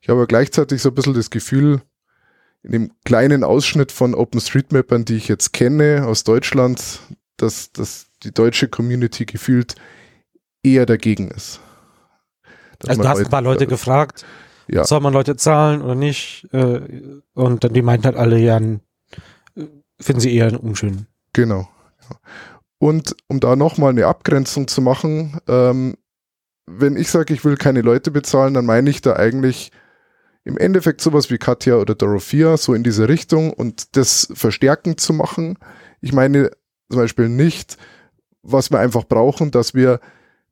Ich 0.00 0.08
habe 0.08 0.26
gleichzeitig 0.26 0.82
so 0.82 0.88
ein 0.88 0.94
bisschen 0.94 1.14
das 1.14 1.30
Gefühl, 1.30 1.82
in 2.62 2.72
dem 2.72 2.92
kleinen 3.04 3.44
Ausschnitt 3.44 3.92
von 3.92 4.14
OpenStreetMapern, 4.14 5.04
die 5.04 5.16
ich 5.16 5.28
jetzt 5.28 5.52
kenne 5.52 6.06
aus 6.06 6.24
Deutschland, 6.24 7.00
dass, 7.36 7.72
dass 7.72 8.09
die 8.22 8.32
deutsche 8.32 8.68
Community 8.68 9.24
gefühlt 9.24 9.74
eher 10.62 10.86
dagegen 10.86 11.30
ist. 11.30 11.60
Also 12.86 13.02
du 13.02 13.08
hast 13.08 13.18
ein 13.18 13.30
paar 13.30 13.42
Leute 13.42 13.66
gefragt, 13.66 14.24
ja. 14.68 14.84
soll 14.84 15.00
man 15.00 15.12
Leute 15.12 15.36
zahlen 15.36 15.82
oder 15.82 15.94
nicht? 15.94 16.48
Äh, 16.52 17.20
und 17.34 17.64
dann 17.64 17.72
die 17.72 17.82
meinten 17.82 18.06
halt 18.06 18.16
alle, 18.16 18.38
ja, 18.38 18.58
finden 18.58 20.20
sie 20.20 20.34
eher 20.34 20.62
unschön. 20.62 21.06
Genau. 21.32 21.68
Und 22.78 23.14
um 23.28 23.40
da 23.40 23.56
nochmal 23.56 23.90
eine 23.90 24.06
Abgrenzung 24.06 24.66
zu 24.66 24.80
machen, 24.80 25.38
ähm, 25.46 25.96
wenn 26.66 26.96
ich 26.96 27.10
sage, 27.10 27.34
ich 27.34 27.44
will 27.44 27.56
keine 27.56 27.82
Leute 27.82 28.10
bezahlen, 28.10 28.54
dann 28.54 28.64
meine 28.64 28.88
ich 28.88 29.02
da 29.02 29.16
eigentlich 29.16 29.70
im 30.44 30.56
Endeffekt 30.56 31.00
sowas 31.00 31.30
wie 31.30 31.38
Katja 31.38 31.76
oder 31.76 31.94
Dorothea, 31.94 32.56
so 32.56 32.72
in 32.72 32.82
diese 32.82 33.08
Richtung 33.08 33.52
und 33.52 33.96
das 33.96 34.28
verstärkend 34.32 35.00
zu 35.00 35.12
machen. 35.12 35.58
Ich 36.00 36.12
meine 36.12 36.50
zum 36.88 37.00
Beispiel 37.00 37.28
nicht, 37.28 37.76
was 38.42 38.70
wir 38.70 38.78
einfach 38.78 39.04
brauchen, 39.04 39.50
dass 39.50 39.74
wir 39.74 40.00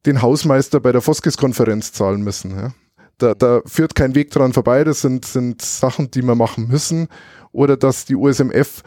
den 0.07 0.23
Hausmeister 0.23 0.81
bei 0.81 0.93
der 0.93 1.01
Foskis-Konferenz 1.01 1.93
zahlen 1.93 2.23
müssen. 2.23 2.51
Ja. 2.57 2.73
Da, 3.19 3.35
da 3.35 3.63
führt 3.67 3.95
kein 3.95 4.15
Weg 4.15 4.31
dran 4.31 4.53
vorbei, 4.53 4.85
das 4.85 5.01
sind, 5.01 5.25
sind 5.25 5.63
Sachen, 5.63 6.11
die 6.11 6.23
wir 6.23 6.35
machen 6.35 6.69
müssen. 6.69 7.09
Oder 7.51 7.77
dass 7.77 8.05
die 8.05 8.15
USMF 8.15 8.83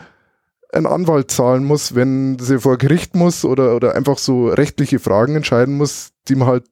einen 0.71 0.85
Anwalt 0.85 1.31
zahlen 1.31 1.65
muss, 1.65 1.95
wenn 1.95 2.39
sie 2.39 2.59
vor 2.59 2.77
Gericht 2.77 3.15
muss 3.15 3.43
oder, 3.43 3.75
oder 3.75 3.95
einfach 3.95 4.17
so 4.17 4.47
rechtliche 4.47 4.99
Fragen 4.99 5.35
entscheiden 5.35 5.75
muss, 5.75 6.11
die 6.27 6.35
man 6.35 6.47
halt 6.47 6.65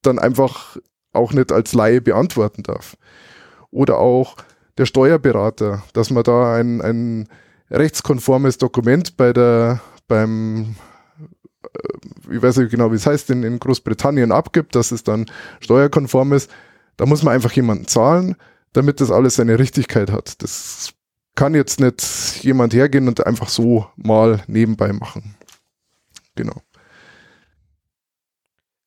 dann 0.00 0.18
einfach 0.18 0.78
auch 1.12 1.32
nicht 1.32 1.52
als 1.52 1.74
Laie 1.74 2.00
beantworten 2.00 2.62
darf. 2.62 2.96
Oder 3.70 3.98
auch 3.98 4.36
der 4.78 4.86
Steuerberater, 4.86 5.82
dass 5.92 6.10
man 6.10 6.24
da 6.24 6.54
ein, 6.54 6.80
ein 6.80 7.28
rechtskonformes 7.70 8.58
Dokument 8.58 9.16
bei 9.16 9.32
der, 9.32 9.80
beim, 10.08 10.76
ich 12.30 12.42
weiß 12.42 12.58
nicht 12.58 12.70
genau, 12.70 12.90
wie 12.92 12.96
es 12.96 13.06
heißt, 13.06 13.30
in, 13.30 13.42
in 13.42 13.58
Großbritannien 13.58 14.32
abgibt, 14.32 14.74
dass 14.74 14.92
es 14.92 15.04
dann 15.04 15.26
steuerkonform 15.60 16.32
ist. 16.32 16.50
Da 16.96 17.06
muss 17.06 17.22
man 17.22 17.34
einfach 17.34 17.52
jemanden 17.52 17.86
zahlen, 17.86 18.36
damit 18.72 19.00
das 19.00 19.10
alles 19.10 19.36
seine 19.36 19.58
Richtigkeit 19.58 20.10
hat. 20.10 20.42
Das 20.42 20.92
kann 21.34 21.54
jetzt 21.54 21.80
nicht 21.80 22.44
jemand 22.44 22.74
hergehen 22.74 23.08
und 23.08 23.26
einfach 23.26 23.48
so 23.48 23.86
mal 23.96 24.42
nebenbei 24.46 24.92
machen. 24.92 25.34
Genau. 26.34 26.62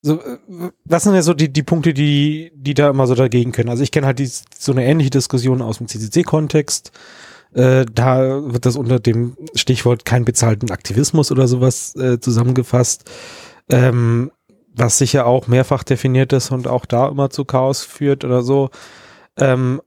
So, 0.02 0.22
äh, 0.22 0.38
was 0.84 1.04
sind 1.04 1.16
ja 1.16 1.24
so 1.24 1.34
die, 1.34 1.52
die 1.52 1.64
Punkte, 1.64 1.94
die, 1.94 2.52
die 2.56 2.76
da 2.76 2.92
immer 2.92 3.08
so 3.08 3.16
dagegen 3.16 3.52
können? 3.52 3.70
Also 3.70 3.82
ich 3.82 3.92
kenne 3.92 4.06
halt 4.06 4.20
die, 4.20 4.28
so 4.28 4.72
eine 4.72 4.86
ähnliche 4.86 5.10
Diskussion 5.10 5.64
aus 5.64 5.80
dem 5.80 5.88
CCC-Kontext. 5.88 6.92
Äh, 7.56 7.86
da 7.92 8.52
wird 8.52 8.66
das 8.66 8.76
unter 8.76 9.00
dem 9.00 9.38
Stichwort 9.56 10.04
kein 10.04 10.26
bezahlten 10.26 10.72
Aktivismus 10.72 11.32
oder 11.32 11.48
sowas 11.48 11.96
äh, 11.96 12.20
zusammengefasst, 12.20 13.10
ähm, 13.70 14.32
was 14.74 14.98
sicher 14.98 15.26
auch 15.26 15.48
mehrfach 15.48 15.84
definiert 15.84 16.34
ist 16.34 16.52
und 16.52 16.68
auch 16.68 16.86
da 16.86 17.08
immer 17.08 17.30
zu 17.30 17.46
Chaos 17.46 17.82
führt 17.84 18.26
oder 18.26 18.44
so. 18.44 18.72
Ähm, 19.38 19.82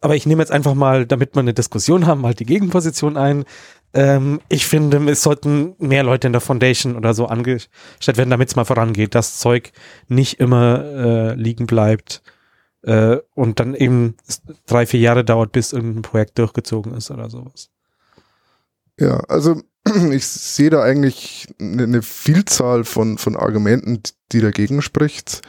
aber 0.00 0.16
ich 0.16 0.26
nehme 0.26 0.42
jetzt 0.42 0.50
einfach 0.50 0.74
mal, 0.74 1.06
damit 1.06 1.36
wir 1.36 1.40
eine 1.40 1.54
Diskussion 1.54 2.06
haben, 2.06 2.20
mal 2.20 2.34
die 2.34 2.44
Gegenposition 2.44 3.16
ein. 3.16 3.44
Ähm, 3.94 4.40
ich 4.48 4.66
finde, 4.66 4.98
es 5.10 5.22
sollten 5.22 5.76
mehr 5.78 6.02
Leute 6.02 6.26
in 6.26 6.32
der 6.32 6.42
Foundation 6.42 6.96
oder 6.96 7.14
so 7.14 7.26
angestellt 7.26 8.16
werden, 8.18 8.30
damit 8.30 8.48
es 8.48 8.56
mal 8.56 8.64
vorangeht, 8.64 9.14
dass 9.14 9.38
Zeug 9.38 9.72
nicht 10.08 10.40
immer 10.40 10.84
äh, 10.84 11.34
liegen 11.34 11.66
bleibt 11.66 12.20
äh, 12.82 13.18
und 13.34 13.60
dann 13.60 13.74
eben 13.74 14.16
drei, 14.66 14.86
vier 14.86 15.00
Jahre 15.00 15.24
dauert, 15.24 15.52
bis 15.52 15.72
irgendein 15.72 16.02
Projekt 16.02 16.38
durchgezogen 16.38 16.94
ist 16.94 17.10
oder 17.10 17.30
sowas. 17.30 17.70
Ja, 18.98 19.18
also 19.28 19.62
ich 20.10 20.26
sehe 20.26 20.70
da 20.70 20.82
eigentlich 20.82 21.48
eine, 21.60 21.84
eine 21.84 22.02
Vielzahl 22.02 22.84
von, 22.84 23.18
von 23.18 23.36
Argumenten, 23.36 24.02
die 24.32 24.40
dagegen 24.40 24.82
spricht. 24.82 25.42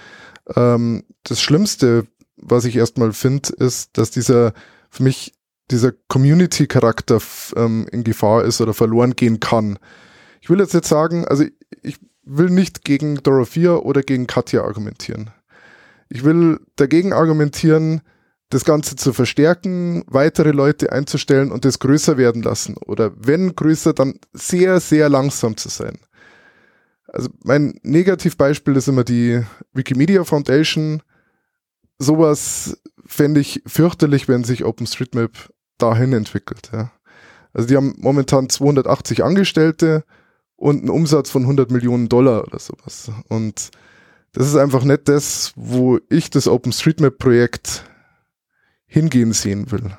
Ähm, 0.55 1.03
das 1.23 1.41
Schlimmste 1.41 2.07
was 2.41 2.65
ich 2.65 2.75
erstmal 2.75 3.13
finde, 3.13 3.53
ist, 3.53 3.97
dass 3.97 4.11
dieser 4.11 4.53
für 4.89 5.03
mich 5.03 5.33
dieser 5.69 5.93
Community-Charakter 6.09 7.19
ähm, 7.55 7.87
in 7.91 8.03
Gefahr 8.03 8.43
ist 8.43 8.59
oder 8.59 8.73
verloren 8.73 9.15
gehen 9.15 9.39
kann. 9.39 9.79
Ich 10.41 10.49
will 10.49 10.59
jetzt 10.59 10.73
nicht 10.73 10.85
sagen, 10.85 11.25
also 11.25 11.45
ich 11.81 11.97
will 12.23 12.49
nicht 12.49 12.83
gegen 12.83 13.15
Dorothea 13.23 13.75
oder 13.75 14.01
gegen 14.01 14.27
Katja 14.27 14.63
argumentieren. 14.63 15.29
Ich 16.11 16.25
will 16.25 16.59
dagegen 16.75 17.13
argumentieren, 17.13 18.01
das 18.49 18.65
Ganze 18.65 18.97
zu 18.97 19.13
verstärken, 19.13 20.03
weitere 20.07 20.51
Leute 20.51 20.91
einzustellen 20.91 21.53
und 21.53 21.63
das 21.63 21.79
größer 21.79 22.17
werden 22.17 22.41
lassen. 22.41 22.75
Oder 22.85 23.13
wenn 23.15 23.55
größer, 23.55 23.93
dann 23.93 24.19
sehr, 24.33 24.81
sehr 24.81 25.07
langsam 25.07 25.55
zu 25.55 25.69
sein. 25.69 25.97
Also 27.07 27.29
mein 27.43 27.79
Negativbeispiel 27.83 28.75
ist 28.75 28.89
immer 28.89 29.05
die 29.05 29.41
Wikimedia 29.73 30.25
Foundation, 30.25 31.01
sowas 31.97 32.77
fände 33.05 33.39
ich 33.39 33.63
fürchterlich, 33.65 34.27
wenn 34.27 34.43
sich 34.43 34.65
OpenStreetMap 34.65 35.31
dahin 35.77 36.11
entwickelt. 36.11 36.71
Ja. 36.73 36.91
Also 37.53 37.69
die 37.69 37.77
haben 37.77 37.95
momentan 37.97 38.49
280 38.49 39.23
Angestellte 39.23 40.03
und 40.57 40.79
einen 40.79 40.89
Umsatz 40.89 41.29
von 41.29 41.43
100 41.43 41.71
Millionen 41.71 42.09
Dollar 42.09 42.43
oder 42.43 42.59
sowas. 42.59 43.11
Und 43.29 43.71
das 44.33 44.47
ist 44.47 44.55
einfach 44.55 44.83
nicht 44.83 45.07
das, 45.07 45.53
wo 45.55 45.99
ich 46.09 46.29
das 46.29 46.47
OpenStreetMap-Projekt 46.47 47.85
hingehen 48.85 49.33
sehen 49.33 49.71
will. 49.71 49.91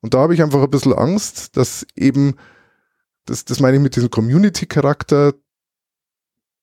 Und 0.00 0.14
da 0.14 0.18
habe 0.18 0.34
ich 0.34 0.42
einfach 0.42 0.62
ein 0.62 0.70
bisschen 0.70 0.94
Angst, 0.94 1.56
dass 1.56 1.86
eben, 1.94 2.36
das, 3.26 3.44
das 3.44 3.60
meine 3.60 3.76
ich 3.76 3.82
mit 3.82 3.96
diesem 3.96 4.10
Community-Charakter, 4.10 5.34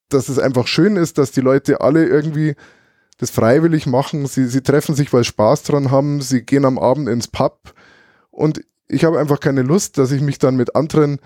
dass 0.10 0.30
es 0.30 0.40
einfach 0.40 0.68
schön 0.68 0.96
ist, 0.96 1.18
dass 1.18 1.32
die 1.32 1.42
Leute 1.42 1.82
alle 1.82 2.06
irgendwie 2.06 2.56
das 3.18 3.30
freiwillig 3.30 3.86
machen. 3.86 4.26
Sie, 4.26 4.48
sie 4.48 4.62
treffen 4.62 4.96
sich, 4.96 5.14
weil 5.14 5.24
Spaß 5.24 5.64
dran 5.64 5.92
haben. 5.92 6.22
Sie 6.22 6.42
gehen 6.42 6.66
am 6.66 6.80
Abend 6.80 7.08
ins 7.08 7.28
Pub. 7.28 7.74
Und 8.32 8.62
ich 8.88 9.04
habe 9.06 9.20
einfach 9.20 9.40
keine 9.40 9.62
Lust, 9.62 9.98
dass 9.98 10.12
ich 10.12 10.22
mich 10.22 10.40
dann 10.40 10.56
mit 10.56 10.76
anderen, 10.76 11.20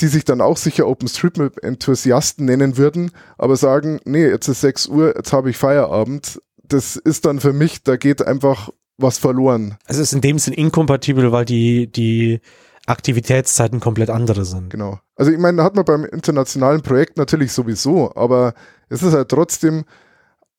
die 0.00 0.06
sich 0.06 0.24
dann 0.24 0.40
auch 0.40 0.56
sicher 0.56 0.86
OpenStreetMap-Enthusiasten 0.86 2.44
nennen 2.46 2.76
würden, 2.76 3.10
aber 3.38 3.56
sagen, 3.56 4.00
nee, 4.04 4.26
jetzt 4.26 4.48
ist 4.48 4.60
6 4.60 4.86
Uhr, 4.88 5.14
jetzt 5.16 5.32
habe 5.32 5.50
ich 5.50 5.56
Feierabend. 5.56 6.40
Das 6.62 6.96
ist 6.96 7.26
dann 7.26 7.40
für 7.40 7.52
mich, 7.52 7.82
da 7.82 7.96
geht 7.96 8.26
einfach 8.26 8.70
was 8.98 9.18
verloren. 9.18 9.76
Es 9.86 9.98
ist 9.98 10.12
in 10.12 10.20
dem 10.20 10.38
Sinn 10.38 10.54
inkompatibel, 10.54 11.32
weil 11.32 11.44
die, 11.44 11.90
die 11.90 12.40
Aktivitätszeiten 12.86 13.80
komplett 13.80 14.10
andere 14.10 14.44
sind. 14.44 14.70
Genau. 14.70 14.98
Also 15.16 15.30
ich 15.30 15.38
meine, 15.38 15.62
hat 15.62 15.76
man 15.76 15.84
beim 15.84 16.04
internationalen 16.04 16.82
Projekt 16.82 17.16
natürlich 17.16 17.52
sowieso, 17.52 18.14
aber 18.14 18.54
es 18.88 19.02
ist 19.02 19.14
halt 19.14 19.28
trotzdem, 19.28 19.84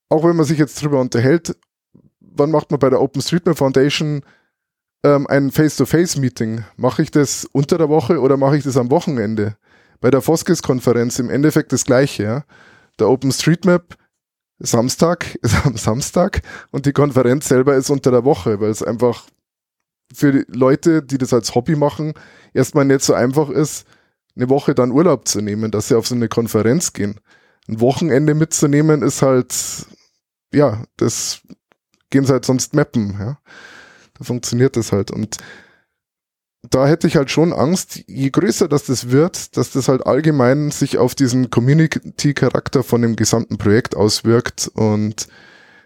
auch 0.09 0.23
wenn 0.23 0.35
man 0.35 0.45
sich 0.45 0.57
jetzt 0.57 0.81
drüber 0.81 0.99
unterhält, 0.99 1.55
wann 2.19 2.51
macht 2.51 2.71
man 2.71 2.79
bei 2.79 2.89
der 2.89 3.01
OpenStreetMap 3.01 3.57
Foundation 3.57 4.21
ähm, 5.03 5.27
ein 5.27 5.51
Face-to-Face-Meeting? 5.51 6.63
Mache 6.77 7.01
ich 7.01 7.11
das 7.11 7.45
unter 7.51 7.77
der 7.77 7.89
Woche 7.89 8.19
oder 8.19 8.37
mache 8.37 8.57
ich 8.57 8.63
das 8.63 8.77
am 8.77 8.91
Wochenende? 8.91 9.57
Bei 9.99 10.11
der 10.11 10.21
Foskis-Konferenz 10.21 11.19
im 11.19 11.29
Endeffekt 11.29 11.71
das 11.71 11.85
gleiche. 11.85 12.23
Ja? 12.23 12.43
Der 12.99 13.09
OpenStreetMap 13.09 13.95
Samstag 14.59 15.35
ist 15.41 15.65
am 15.65 15.77
Samstag 15.77 16.41
und 16.71 16.85
die 16.85 16.93
Konferenz 16.93 17.47
selber 17.47 17.75
ist 17.75 17.89
unter 17.89 18.11
der 18.11 18.23
Woche, 18.25 18.59
weil 18.59 18.69
es 18.69 18.83
einfach 18.83 19.25
für 20.13 20.31
die 20.31 20.45
Leute, 20.47 21.01
die 21.01 21.17
das 21.17 21.33
als 21.33 21.55
Hobby 21.55 21.75
machen, 21.75 22.13
erstmal 22.53 22.85
nicht 22.85 23.01
so 23.01 23.13
einfach 23.13 23.49
ist, 23.49 23.87
eine 24.35 24.49
Woche 24.49 24.75
dann 24.75 24.91
Urlaub 24.91 25.27
zu 25.27 25.41
nehmen, 25.41 25.71
dass 25.71 25.87
sie 25.87 25.95
auf 25.95 26.07
so 26.07 26.15
eine 26.15 26.27
Konferenz 26.27 26.93
gehen. 26.93 27.19
Ein 27.67 27.79
Wochenende 27.79 28.35
mitzunehmen 28.35 29.01
ist 29.01 29.21
halt 29.21 29.53
ja, 30.53 30.83
das 30.97 31.41
gehen 32.09 32.25
sie 32.25 32.31
halt 32.31 32.45
sonst 32.45 32.73
mappen, 32.73 33.17
ja. 33.19 33.39
Funktioniert 34.23 34.75
das 34.75 34.91
halt. 34.91 35.11
Und 35.11 35.37
da 36.69 36.87
hätte 36.87 37.07
ich 37.07 37.17
halt 37.17 37.29
schon 37.29 37.51
Angst, 37.51 38.03
je 38.07 38.29
größer 38.29 38.67
das 38.67 38.85
das 38.85 39.11
wird, 39.11 39.57
dass 39.57 39.71
das 39.71 39.87
halt 39.87 40.05
allgemein 40.05 40.71
sich 40.71 40.97
auf 40.97 41.13
diesen 41.13 41.49
Community-Charakter 41.49 42.83
von 42.83 43.01
dem 43.01 43.15
gesamten 43.15 43.57
Projekt 43.57 43.95
auswirkt 43.95 44.71
und 44.73 45.27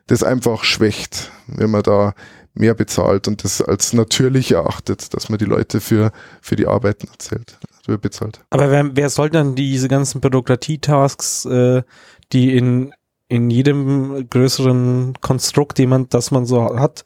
das 0.06 0.24
einfach 0.24 0.64
schwächt, 0.64 1.32
wenn 1.48 1.72
man 1.72 1.84
da 1.84 2.14
mehr 2.54 2.74
bezahlt 2.74 3.28
und 3.28 3.44
das 3.44 3.62
als 3.62 3.94
natürlich 3.94 4.52
erachtet, 4.52 5.14
dass 5.14 5.30
man 5.30 5.38
die 5.38 5.46
Leute 5.46 5.82
für, 5.82 6.12
für 6.42 6.56
die 6.56 6.68
Arbeiten 6.68 7.08
erzählt, 7.08 7.58
bezahlt. 8.02 8.40
Aber 8.50 8.72
wer, 8.72 8.96
wer 8.96 9.10
soll 9.10 9.30
dann 9.30 9.56
diese 9.56 9.88
ganzen 9.88 10.22
Bürokratie-Tasks, 10.22 11.46
äh, 11.46 11.84
die 12.32 12.56
in 12.56 12.94
in 13.30 13.50
jedem 13.50 14.30
größeren 14.30 15.16
Konstrukt, 15.22 15.78
den 15.78 15.90
man, 15.90 16.10
das 16.10 16.32
man 16.32 16.46
so 16.46 16.80
hat, 16.80 17.04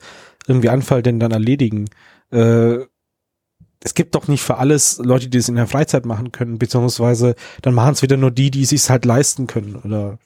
irgendwie 0.48 0.70
Anfall 0.70 1.02
denn 1.04 1.20
dann 1.20 1.32
erledigen? 1.32 1.86
Äh, 2.32 2.80
es 3.84 3.94
gibt 3.96 4.14
doch 4.16 4.28
nicht 4.28 4.44
für 4.44 4.58
alles 4.58 5.00
Leute, 5.00 5.28
die 5.30 5.38
es 5.40 5.50
in 5.50 5.56
der 5.56 5.68
Freizeit 5.68 6.06
machen 6.06 6.32
können, 6.32 6.60
beziehungsweise 6.60 7.36
dann 7.64 7.74
machen 7.74 7.94
es 7.94 8.02
wieder 8.04 8.18
nur 8.18 8.30
die, 8.32 8.52
die 8.52 8.62
es 8.64 8.70
sich 8.70 8.90
halt 8.90 9.06
leisten 9.06 9.48
können, 9.48 9.76
oder? 9.76 10.20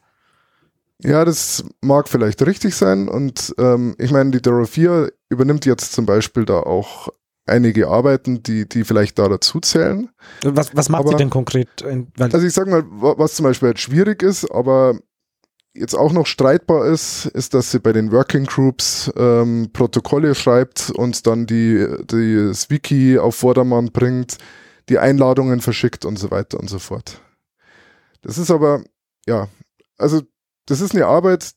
Ja, 1.01 1.25
das 1.25 1.63
mag 1.81 2.07
vielleicht 2.09 2.41
richtig 2.45 2.75
sein. 2.75 3.07
Und 3.07 3.53
ähm, 3.57 3.95
ich 3.97 4.11
meine, 4.11 4.31
die 4.31 4.65
4 4.65 5.11
übernimmt 5.29 5.65
jetzt 5.65 5.91
zum 5.93 6.05
Beispiel 6.05 6.45
da 6.45 6.59
auch 6.59 7.09
einige 7.45 7.87
Arbeiten, 7.89 8.41
die, 8.43 8.67
die 8.67 8.83
vielleicht 8.83 9.19
da 9.19 9.27
dazu 9.29 9.59
zählen. 9.59 10.09
Was, 10.43 10.75
was 10.75 10.89
macht 10.89 11.01
Aber- 11.01 11.09
sie 11.11 11.15
denn 11.17 11.29
konkret? 11.29 11.67
Weil, 11.83 12.07
Also 12.33 12.45
ich 12.47 12.53
sag 12.53 12.67
mal, 12.67 12.83
wa- 12.89 13.15
was 13.17 13.35
zum 13.35 13.43
Beispiel 13.43 13.69
jetzt 13.69 13.81
schwierig 13.81 14.23
ist, 14.23 14.49
aber 14.51 14.97
jetzt 15.75 15.95
auch 15.95 16.11
noch 16.11 16.25
streitbar 16.25 16.85
ist, 16.85 17.25
ist, 17.25 17.53
dass 17.53 17.71
sie 17.71 17.79
bei 17.79 17.93
den 17.93 18.11
Working 18.11 18.45
Groups 18.45 19.11
ähm, 19.17 19.69
Protokolle 19.73 20.33
schreibt 20.33 20.89
und 20.91 21.27
dann 21.27 21.45
die, 21.45 21.85
die 22.09 22.47
das 22.47 22.69
Wiki 22.69 23.19
auf 23.19 23.35
Vordermann 23.35 23.91
bringt, 23.91 24.37
die 24.89 24.99
Einladungen 24.99 25.61
verschickt 25.61 26.05
und 26.05 26.17
so 26.17 26.31
weiter 26.31 26.59
und 26.59 26.69
so 26.69 26.79
fort. 26.79 27.21
Das 28.21 28.37
ist 28.37 28.51
aber, 28.51 28.83
ja, 29.27 29.47
also 29.97 30.21
das 30.65 30.81
ist 30.81 30.95
eine 30.95 31.05
Arbeit, 31.05 31.53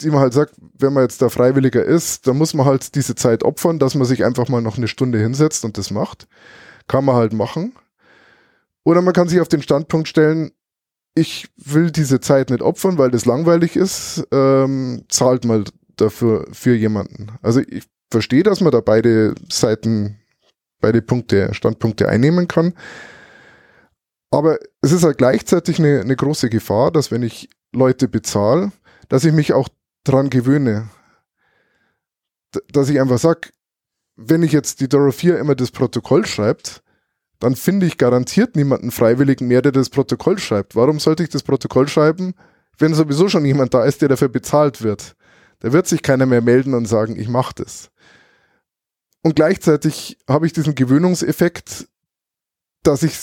die 0.00 0.10
man 0.10 0.20
halt 0.20 0.34
sagt, 0.34 0.54
wenn 0.78 0.92
man 0.92 1.04
jetzt 1.04 1.22
da 1.22 1.28
Freiwilliger 1.28 1.82
ist, 1.82 2.26
dann 2.26 2.36
muss 2.36 2.54
man 2.54 2.66
halt 2.66 2.94
diese 2.94 3.14
Zeit 3.14 3.42
opfern, 3.42 3.78
dass 3.78 3.94
man 3.94 4.06
sich 4.06 4.24
einfach 4.24 4.48
mal 4.48 4.60
noch 4.60 4.76
eine 4.76 4.88
Stunde 4.88 5.18
hinsetzt 5.18 5.64
und 5.64 5.78
das 5.78 5.90
macht. 5.90 6.28
Kann 6.86 7.04
man 7.04 7.16
halt 7.16 7.32
machen. 7.32 7.74
Oder 8.84 9.02
man 9.02 9.14
kann 9.14 9.28
sich 9.28 9.40
auf 9.40 9.48
den 9.48 9.62
Standpunkt 9.62 10.06
stellen, 10.06 10.52
ich 11.16 11.48
will 11.56 11.90
diese 11.90 12.20
Zeit 12.20 12.50
nicht 12.50 12.62
opfern, 12.62 12.98
weil 12.98 13.10
das 13.10 13.24
langweilig 13.24 13.74
ist, 13.74 14.26
ähm, 14.30 15.04
zahlt 15.08 15.46
mal 15.46 15.64
dafür 15.96 16.46
für 16.52 16.74
jemanden. 16.74 17.32
Also 17.42 17.60
ich 17.60 17.84
verstehe, 18.10 18.42
dass 18.42 18.60
man 18.60 18.70
da 18.70 18.80
beide 18.80 19.34
Seiten, 19.50 20.20
beide 20.80 21.00
Punkte, 21.00 21.54
Standpunkte 21.54 22.08
einnehmen 22.08 22.48
kann. 22.48 22.74
Aber 24.30 24.58
es 24.82 24.92
ist 24.92 25.04
halt 25.04 25.16
gleichzeitig 25.16 25.78
eine, 25.78 26.02
eine 26.02 26.16
große 26.16 26.50
Gefahr, 26.50 26.90
dass 26.90 27.10
wenn 27.10 27.22
ich 27.22 27.48
Leute 27.72 28.08
bezahle, 28.08 28.72
dass 29.08 29.24
ich 29.24 29.32
mich 29.32 29.54
auch 29.54 29.68
dran 30.04 30.28
gewöhne. 30.28 30.90
Dass 32.72 32.90
ich 32.90 33.00
einfach 33.00 33.18
sage, 33.18 33.48
wenn 34.16 34.42
ich 34.42 34.52
jetzt 34.52 34.80
die 34.80 34.88
Dora 34.88 35.12
4 35.12 35.38
immer 35.38 35.54
das 35.54 35.70
Protokoll 35.70 36.26
schreibt, 36.26 36.82
dann 37.38 37.56
finde 37.56 37.86
ich 37.86 37.98
garantiert 37.98 38.56
niemanden 38.56 38.90
Freiwilligen 38.90 39.46
mehr, 39.46 39.62
der 39.62 39.72
das 39.72 39.90
Protokoll 39.90 40.38
schreibt. 40.38 40.74
Warum 40.74 40.98
sollte 41.00 41.22
ich 41.22 41.28
das 41.28 41.42
Protokoll 41.42 41.88
schreiben, 41.88 42.34
wenn 42.78 42.94
sowieso 42.94 43.28
schon 43.28 43.44
jemand 43.44 43.74
da 43.74 43.84
ist, 43.84 44.02
der 44.02 44.08
dafür 44.08 44.28
bezahlt 44.28 44.82
wird? 44.82 45.16
Da 45.60 45.72
wird 45.72 45.86
sich 45.86 46.02
keiner 46.02 46.26
mehr 46.26 46.42
melden 46.42 46.74
und 46.74 46.86
sagen, 46.86 47.18
ich 47.18 47.28
mache 47.28 47.54
das. 47.56 47.90
Und 49.22 49.36
gleichzeitig 49.36 50.18
habe 50.28 50.46
ich 50.46 50.52
diesen 50.52 50.74
Gewöhnungseffekt, 50.74 51.88
dass 52.82 53.02
ich 53.02 53.18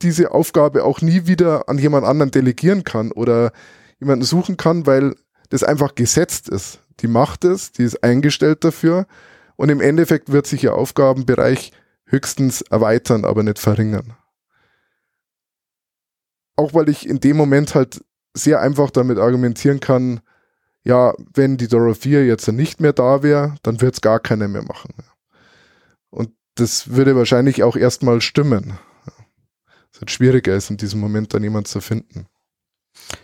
diese 0.00 0.30
Aufgabe 0.30 0.84
auch 0.84 1.00
nie 1.00 1.26
wieder 1.26 1.68
an 1.68 1.78
jemand 1.78 2.06
anderen 2.06 2.30
delegieren 2.30 2.84
kann 2.84 3.10
oder 3.10 3.52
jemanden 3.98 4.24
suchen 4.24 4.56
kann, 4.56 4.86
weil 4.86 5.16
das 5.48 5.64
einfach 5.64 5.94
gesetzt 5.94 6.48
ist. 6.48 6.80
Die 7.00 7.08
macht 7.08 7.44
es, 7.44 7.72
die 7.72 7.82
ist 7.82 8.04
eingestellt 8.04 8.64
dafür 8.64 9.06
und 9.56 9.70
im 9.70 9.80
Endeffekt 9.80 10.30
wird 10.30 10.46
sich 10.46 10.62
ihr 10.64 10.74
Aufgabenbereich 10.74 11.72
höchstens 12.08 12.62
erweitern, 12.62 13.24
aber 13.24 13.42
nicht 13.42 13.58
verringern. 13.58 14.14
Auch 16.56 16.74
weil 16.74 16.88
ich 16.88 17.08
in 17.08 17.20
dem 17.20 17.36
Moment 17.36 17.74
halt 17.74 18.04
sehr 18.34 18.60
einfach 18.60 18.90
damit 18.90 19.18
argumentieren 19.18 19.80
kann, 19.80 20.20
ja, 20.84 21.14
wenn 21.34 21.56
die 21.56 21.68
4 21.68 22.26
jetzt 22.26 22.48
nicht 22.48 22.80
mehr 22.80 22.92
da 22.92 23.22
wäre, 23.22 23.54
dann 23.62 23.80
wird 23.80 23.94
es 23.94 24.00
gar 24.00 24.20
keiner 24.20 24.48
mehr 24.48 24.62
machen. 24.62 24.94
Und 26.10 26.30
das 26.54 26.90
würde 26.90 27.14
wahrscheinlich 27.14 27.62
auch 27.62 27.76
erstmal 27.76 28.20
stimmen. 28.20 28.78
Es 29.92 30.00
wird 30.00 30.10
schwieriger 30.10 30.54
ist, 30.54 30.70
in 30.70 30.76
diesem 30.76 31.00
Moment 31.00 31.34
dann 31.34 31.42
jemand 31.42 31.68
zu 31.68 31.80
finden. 31.80 32.26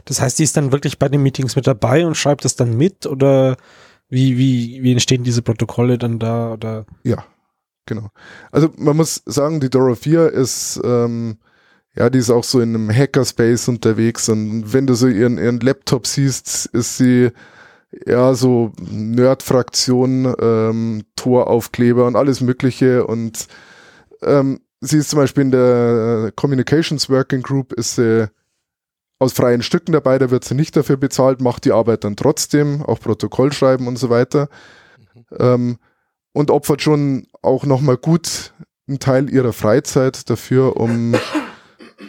das 0.05 0.21
heißt, 0.21 0.39
die 0.39 0.45
ist 0.45 0.57
dann 0.57 0.73
wirklich 0.73 0.99
bei 0.99 1.09
den 1.09 1.23
Meetings 1.23 1.57
mit 1.57 1.67
dabei 1.67 2.07
und 2.07 2.17
schreibt 2.17 2.45
es 2.45 2.57
dann 2.57 2.77
mit 2.77 3.07
oder 3.07 3.57
wie, 4.09 4.37
wie, 4.37 4.83
wie 4.83 4.93
entstehen 4.93 5.25
diese 5.25 5.43
Protokolle 5.43 5.99
dann 5.99 6.19
da 6.19 6.53
oder? 6.53 6.87
Ja, 7.03 7.25
genau. 7.87 8.11
Also 8.51 8.71
man 8.77 8.97
muss 8.97 9.23
sagen, 9.27 9.61
die 9.61 9.71
Dora 9.71 9.95
4 9.95 10.33
ist, 10.33 10.81
ähm, 10.85 11.39
ja, 11.97 12.11
die 12.11 12.19
ist 12.19 12.31
auch 12.31 12.45
so 12.45 12.61
in 12.61 12.75
einem 12.75 12.91
Hackerspace 12.91 13.69
unterwegs 13.69 14.29
und 14.29 14.73
wenn 14.73 14.87
du 14.87 14.95
so 14.95 15.07
ihren, 15.07 15.39
ihren 15.39 15.61
Laptop 15.61 16.07
siehst, 16.07 16.67
ist 16.67 16.97
sie 16.97 17.31
ja 18.07 18.35
so 18.35 18.73
Nerd-Fraktion, 18.81 20.35
ähm, 20.41 21.05
Toraufkleber 21.17 22.07
und 22.07 22.17
alles 22.17 22.41
Mögliche 22.41 23.07
und 23.07 23.47
ähm, 24.23 24.61
sie 24.81 24.99
ist 24.99 25.11
zum 25.11 25.19
Beispiel 25.19 25.45
in 25.45 25.51
der 25.51 26.27
äh, 26.27 26.33
Communications 26.35 27.09
Working 27.09 27.43
Group, 27.43 27.73
ist 27.73 27.97
sie 27.97 28.29
aus 29.19 29.33
freien 29.33 29.63
Stücken 29.63 29.93
dabei, 29.93 30.19
da 30.19 30.31
wird 30.31 30.45
sie 30.45 30.55
nicht 30.55 30.77
dafür 30.77 30.97
bezahlt, 30.97 31.41
macht 31.41 31.65
die 31.65 31.73
Arbeit 31.73 32.05
dann 32.05 32.17
trotzdem, 32.17 32.83
auch 32.83 33.01
Protokoll 33.01 33.53
schreiben 33.53 33.87
und 33.87 33.97
so 33.97 34.11
weiter. 34.11 34.49
Ähm, 35.39 35.79
und 36.35 36.51
opfert 36.51 36.83
schon 36.83 37.27
auch 37.41 37.65
nochmal 37.65 37.97
gut 37.97 38.53
einen 38.87 38.99
Teil 38.99 39.33
ihrer 39.33 39.55
Freizeit 39.55 40.29
dafür, 40.29 40.77
um 40.77 41.15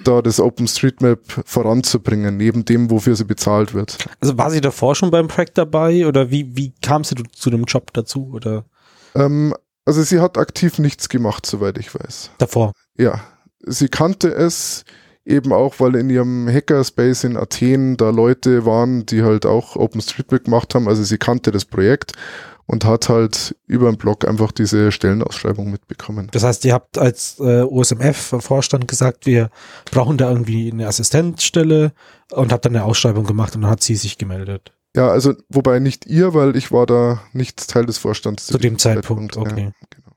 da 0.04 0.22
das 0.22 0.40
OpenStreetMap 0.40 1.20
voranzubringen, 1.46 2.36
neben 2.36 2.66
dem, 2.66 2.92
wofür 2.92 3.16
sie 3.16 3.24
bezahlt 3.24 3.74
wird. 3.74 3.98
Also 4.20 4.38
war 4.38 4.52
sie 4.52 4.60
davor 4.60 4.96
schon 4.96 5.12
beim 5.12 5.28
Projekt 5.28 5.58
dabei 5.58 6.06
oder 6.06 6.32
wie, 6.32 6.58
wie 6.58 6.74
kam 6.82 7.04
sie 7.04 7.16
zu 7.32 7.50
dem 7.50 7.64
Job 7.64 7.94
dazu 7.94 8.32
oder 8.34 8.66
Ähm, 9.16 9.54
also 9.86 10.02
sie 10.02 10.20
hat 10.20 10.38
aktiv 10.38 10.80
nichts 10.80 11.08
gemacht, 11.08 11.46
soweit 11.46 11.78
ich 11.78 11.94
weiß. 11.96 12.32
davor? 12.40 12.74
Ja, 12.98 13.22
sie 13.66 13.88
kannte 13.88 14.30
es 14.34 14.84
eben 15.24 15.54
auch, 15.54 15.80
weil 15.80 15.96
in 15.96 16.10
ihrem 16.10 16.48
Hackerspace 16.48 17.24
in 17.24 17.38
Athen 17.38 17.98
da 17.98 18.10
Leute 18.10 18.66
waren, 18.66 19.06
die 19.06 19.24
halt 19.24 19.46
auch 19.46 19.76
OpenStreetMap 19.76 20.44
gemacht 20.44 20.76
haben. 20.76 20.88
Also 20.88 21.04
sie 21.04 21.18
kannte 21.18 21.52
das 21.52 21.66
Projekt 21.66 22.14
und 22.68 22.86
hat 22.86 23.10
halt 23.10 23.56
über 23.68 23.92
den 23.92 23.98
Blog 23.98 24.28
einfach 24.28 24.52
diese 24.52 24.92
Stellenausschreibung 24.92 25.72
mitbekommen. 25.72 26.30
Das 26.32 26.44
heißt, 26.44 26.66
ihr 26.66 26.74
habt 26.74 26.98
als 26.98 27.40
äh, 27.40 27.62
OSMF-Vorstand 27.62 28.88
gesagt, 28.88 29.26
wir 29.26 29.50
brauchen 29.92 30.18
da 30.18 30.30
irgendwie 30.30 30.72
eine 30.72 30.88
Assistenzstelle 30.88 31.94
und 32.32 32.52
habt 32.52 32.66
dann 32.66 32.76
eine 32.76 32.86
Ausschreibung 32.86 33.26
gemacht 33.26 33.56
und 33.56 33.62
dann 33.62 33.72
hat 33.72 33.84
sie 33.84 33.96
sich 33.96 34.18
gemeldet. 34.18 34.74
Ja, 34.96 35.10
also 35.10 35.34
wobei 35.50 35.80
nicht 35.80 36.06
ihr, 36.06 36.34
weil 36.34 36.56
ich 36.56 36.72
war 36.72 36.86
da 36.86 37.22
nicht 37.34 37.68
Teil 37.70 37.86
des 37.86 37.98
Vorstands. 37.98 38.48
Zu 38.48 38.58
dem 38.58 38.80
Zeitpunkt, 38.80 39.36
okay. 39.38 39.66
Ja, 39.66 39.88
genau. 39.90 40.16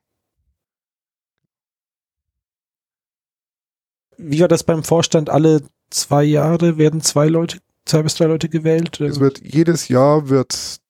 Wie 4.17 4.41
war 4.41 4.49
das 4.49 4.63
beim 4.63 4.85
Vorstand? 4.85 5.31
Alle 5.31 5.63
zwei 5.91 6.25
Jahre 6.25 6.79
werden 6.79 7.01
zwei 7.01 7.27
Leute, 7.29 7.59
zwei 7.85 8.03
bis 8.03 8.15
drei 8.15 8.27
Leute 8.27 8.49
gewählt? 8.49 9.01
Es 9.01 9.21
wird 9.21 9.41
jedes 9.45 9.89
Jahr 9.89 10.29
wird 10.29 10.81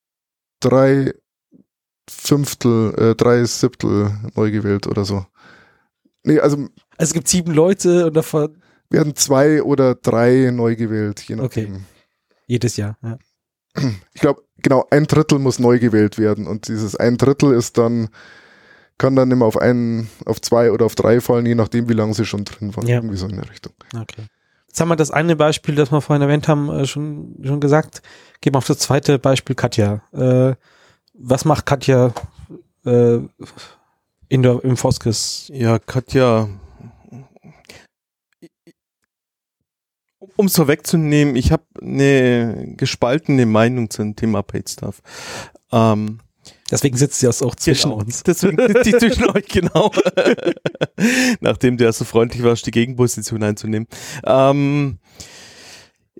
drei 0.60 1.14
Fünftel, 2.10 2.94
äh, 2.98 3.14
drei 3.14 3.44
Siebtel 3.44 4.10
neu 4.34 4.50
gewählt 4.50 4.86
oder 4.86 5.04
so. 5.04 5.26
Nee, 6.24 6.40
also 6.40 6.56
Also 6.56 6.68
es 6.98 7.12
gibt 7.14 7.28
sieben 7.28 7.52
Leute 7.52 8.06
und 8.06 8.14
davon 8.16 8.56
werden 8.90 9.14
zwei 9.16 9.62
oder 9.62 9.94
drei 9.94 10.50
neu 10.52 10.74
gewählt, 10.76 11.20
je 11.20 11.36
Okay. 11.36 11.62
nachdem. 11.68 11.84
jedes 12.46 12.76
Jahr. 12.76 12.96
Ja. 13.02 13.18
Ich 14.14 14.20
glaube, 14.20 14.42
genau, 14.62 14.86
ein 14.90 15.06
Drittel 15.06 15.38
muss 15.38 15.58
neu 15.58 15.78
gewählt 15.78 16.18
werden 16.18 16.46
und 16.46 16.68
dieses 16.68 16.96
ein 16.96 17.16
Drittel 17.18 17.52
ist 17.52 17.78
dann, 17.78 18.08
kann 18.96 19.14
dann 19.14 19.30
immer 19.30 19.44
auf 19.44 19.56
einen, 19.58 20.08
auf 20.24 20.40
zwei 20.40 20.72
oder 20.72 20.86
auf 20.86 20.94
drei 20.96 21.20
fallen, 21.20 21.46
je 21.46 21.54
nachdem, 21.54 21.88
wie 21.88 21.92
lange 21.92 22.14
sie 22.14 22.24
schon 22.24 22.44
drin 22.44 22.74
waren. 22.74 22.86
Ja. 22.86 22.96
Irgendwie 22.96 23.16
so 23.18 23.26
in 23.28 23.36
der 23.36 23.48
Richtung. 23.48 23.74
Okay. 23.94 24.22
Jetzt 24.66 24.80
haben 24.80 24.88
wir 24.88 24.96
das 24.96 25.10
eine 25.10 25.36
Beispiel, 25.36 25.74
das 25.76 25.92
wir 25.92 26.00
vorhin 26.00 26.22
erwähnt 26.22 26.48
haben, 26.48 26.68
äh, 26.70 26.86
schon, 26.86 27.36
schon 27.44 27.60
gesagt. 27.60 28.02
Gehen 28.40 28.54
wir 28.54 28.58
auf 28.58 28.66
das 28.66 28.78
zweite 28.78 29.18
Beispiel, 29.18 29.54
Katja. 29.54 30.02
Äh, 30.12 30.54
was 31.18 31.44
macht 31.44 31.66
Katja 31.66 32.12
äh, 32.84 33.18
in 34.28 34.42
der, 34.42 34.62
im 34.64 34.76
Foskes? 34.76 35.50
Ja, 35.52 35.78
Katja. 35.78 36.48
Um 40.36 40.46
es 40.46 40.54
vorwegzunehmen, 40.54 41.34
ich 41.34 41.50
habe 41.50 41.64
eine 41.82 42.74
gespaltene 42.76 43.44
Meinung 43.44 43.90
zum 43.90 44.14
Thema 44.14 44.42
Paid 44.42 44.70
Stuff. 44.70 45.02
Ähm, 45.72 46.20
Deswegen 46.70 46.96
sitzt 46.96 47.18
sie 47.18 47.26
auch 47.26 47.54
zwischen 47.54 47.90
genau, 47.90 48.02
uns. 48.02 48.22
Deswegen 48.22 48.58
sitzt 48.58 48.86
die 48.86 48.92
zwischen 48.98 49.24
euch, 49.30 49.46
genau. 49.46 49.90
Nachdem 51.40 51.78
der 51.78 51.92
so 51.92 52.04
freundlich 52.04 52.42
war, 52.42 52.54
die 52.54 52.70
Gegenposition 52.70 53.42
einzunehmen. 53.42 53.88
Ähm, 54.24 54.98
äh, 54.98 55.37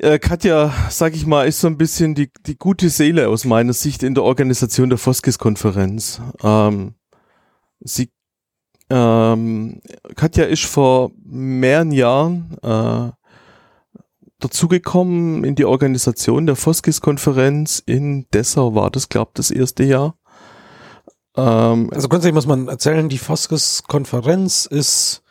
Katja, 0.01 0.73
sag 0.91 1.15
ich 1.17 1.27
mal, 1.27 1.49
ist 1.49 1.61
so 1.61 1.67
ein 1.67 1.77
bisschen 1.77 2.15
die, 2.15 2.31
die 2.47 2.57
gute 2.57 2.89
Seele 2.89 3.29
aus 3.29 3.45
meiner 3.45 3.73
Sicht 3.73 4.05
in 4.05 4.15
der 4.15 4.23
Organisation 4.23 4.91
der 4.91 4.99
Foskis-Konferenz. 4.99 6.21
Ähm, 6.43 6.95
sie, 7.81 8.11
ähm, 8.91 9.81
Katja 10.15 10.45
ist 10.45 10.65
vor 10.67 11.11
mehreren 11.25 11.91
Jahren 11.91 12.57
äh, 12.63 13.11
dazugekommen 14.39 15.43
in 15.43 15.57
die 15.57 15.65
Organisation 15.65 16.47
der 16.47 16.55
Foskis-Konferenz 16.55 17.83
in 17.85 18.29
Dessau 18.33 18.75
war 18.77 18.91
das, 18.91 19.09
glaube 19.09 19.33
das 19.35 19.51
erste 19.51 19.83
Jahr. 19.83 20.17
Ähm, 21.37 21.91
also 21.93 22.09
grundsätzlich 22.09 22.35
muss 22.35 22.47
man 22.47 22.69
erzählen, 22.69 23.09
die 23.09 23.19
Foskis-Konferenz 23.19 24.67
ist 24.67 25.23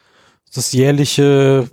das 0.53 0.73
jährliche 0.73 1.69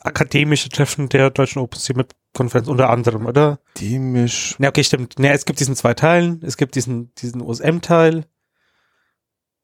akademische 0.00 0.68
Treffen 0.68 1.08
der 1.08 1.30
deutschen 1.30 1.60
OpenStreetMap-Konferenz 1.60 2.68
unter 2.68 2.90
anderem, 2.90 3.26
oder? 3.26 3.60
Akademisch. 3.74 4.56
Ja, 4.58 4.68
okay, 4.68 4.84
stimmt. 4.84 5.14
Ja, 5.18 5.32
es 5.32 5.44
gibt 5.44 5.60
diesen 5.60 5.76
zwei 5.76 5.94
Teilen. 5.94 6.42
Es 6.44 6.56
gibt 6.56 6.74
diesen, 6.74 7.14
diesen 7.14 7.42
OSM-Teil. 7.42 8.24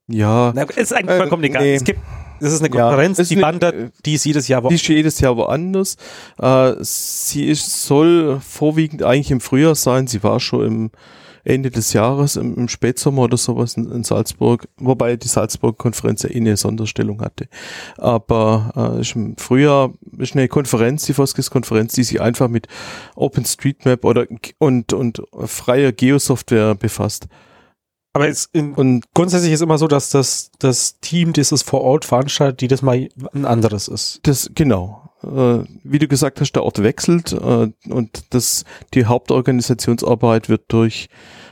Ja. 0.09 0.53
Na, 0.55 0.63
ist 0.63 0.93
eigentlich 0.93 1.17
vollkommen 1.17 1.43
äh, 1.45 1.49
egal. 1.49 1.63
Nee. 1.63 1.75
Es 1.75 1.85
gibt 1.85 2.01
das 2.41 2.53
ist 2.53 2.61
eine 2.61 2.71
Konferenz, 2.71 3.19
ja, 3.19 3.25
die 3.25 3.41
wandert, 3.41 3.75
äh, 3.75 3.91
die 4.05 4.15
ist 4.15 4.25
jedes 4.25 4.49
Jahr 4.49 4.63
woanders. 4.63 4.83
Die 4.83 4.85
ist 4.85 4.89
jedes 4.89 5.21
Jahr 5.21 5.37
woanders. 5.37 5.97
Äh, 6.39 6.75
sie 6.81 7.47
ist, 7.47 7.87
soll 7.87 8.41
vorwiegend 8.41 9.03
eigentlich 9.03 9.31
im 9.31 9.41
Frühjahr 9.41 9.75
sein. 9.75 10.07
Sie 10.07 10.23
war 10.23 10.41
schon 10.41 10.67
im 10.67 10.91
Ende 11.47 11.71
des 11.71 11.93
Jahres, 11.93 12.37
im, 12.37 12.57
im 12.57 12.69
Spätsommer 12.69 13.23
oder 13.23 13.37
sowas 13.37 13.77
in, 13.77 13.91
in, 13.91 14.05
Salzburg, 14.05 14.69
wobei 14.79 15.17
die 15.17 15.29
Salzburg-Konferenz 15.29 16.23
ja 16.23 16.31
eh 16.31 16.37
eine 16.37 16.57
Sonderstellung 16.57 17.21
hatte. 17.21 17.49
Aber 17.97 18.73
äh, 18.97 19.01
ist 19.01 19.15
im 19.15 19.37
Frühjahr 19.37 19.93
ist 20.19 20.35
eine 20.35 20.49
Konferenz, 20.49 21.07
die 21.07 21.15
Foskis-Konferenz, 21.15 21.95
die 21.95 22.05
sich 22.05 22.21
einfach 22.21 22.49
mit 22.49 22.67
OpenStreetMap 23.15 24.05
oder 24.05 24.27
und, 24.59 24.93
und 24.93 25.23
freier 25.47 25.93
Geosoftware 25.93 26.75
befasst. 26.75 27.29
Aber 28.13 28.29
es 28.29 28.49
und 28.53 29.05
grundsätzlich 29.13 29.53
ist 29.53 29.61
immer 29.61 29.77
so, 29.77 29.89
dass 29.89 30.09
das, 30.09 30.51
das 30.59 31.01
Team, 31.01 31.35
das 31.35 31.53
es 31.53 31.63
vor 31.63 31.83
Ort 31.83 32.07
veranstaltet, 32.07 32.63
die 32.63 32.69
das 32.69 32.81
mal 32.81 33.09
ein 33.35 33.45
anderes 33.45 33.89
ist. 33.89 34.21
Das, 34.23 34.51
genau. 34.55 35.06
Äh, 35.27 35.65
wie 35.85 35.99
du 35.99 36.09
gesagt 36.09 36.41
hast, 36.41 36.53
der 36.53 36.63
Ort 36.65 36.83
wechselt 36.83 37.33
äh, 37.33 37.69
und 37.89 38.25
das, 38.31 38.65
die 38.95 39.07
Hauptorganisationsarbeit 39.07 40.49
wird 40.49 40.65
durch 40.69 41.09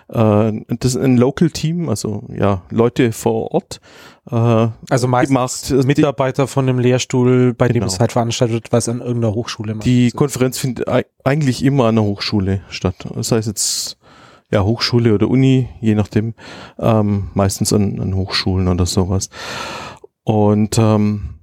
äh, 0.08 0.52
das 0.68 0.96
ein 0.96 1.16
Local 1.16 1.50
Team, 1.50 1.88
also 1.88 2.24
ja, 2.28 2.62
Leute 2.70 3.12
vor 3.12 3.52
Ort. 3.52 3.80
Also 4.26 5.06
meistens 5.06 5.68
gemacht. 5.68 5.86
Mitarbeiter 5.86 6.46
von 6.46 6.66
dem 6.66 6.78
Lehrstuhl, 6.78 7.52
bei 7.52 7.68
genau. 7.68 7.80
dem 7.80 7.88
es 7.88 8.00
halt 8.00 8.12
veranstaltet 8.12 8.54
wird, 8.54 8.72
was 8.72 8.88
an 8.88 9.00
irgendeiner 9.00 9.34
Hochschule 9.34 9.74
macht. 9.74 9.84
Die 9.84 10.12
Konferenz 10.12 10.56
findet 10.56 10.88
eigentlich 11.24 11.62
immer 11.62 11.84
an 11.84 11.96
der 11.96 12.04
Hochschule 12.04 12.62
statt. 12.70 12.94
Das 13.14 13.32
heißt 13.32 13.46
jetzt 13.46 13.98
ja, 14.50 14.62
Hochschule 14.64 15.12
oder 15.12 15.28
Uni, 15.28 15.68
je 15.80 15.94
nachdem, 15.94 16.32
ähm, 16.78 17.28
meistens 17.34 17.72
an, 17.74 18.00
an 18.00 18.14
Hochschulen 18.14 18.68
oder 18.68 18.86
sowas. 18.86 19.28
Und 20.22 20.78
ähm, 20.78 21.33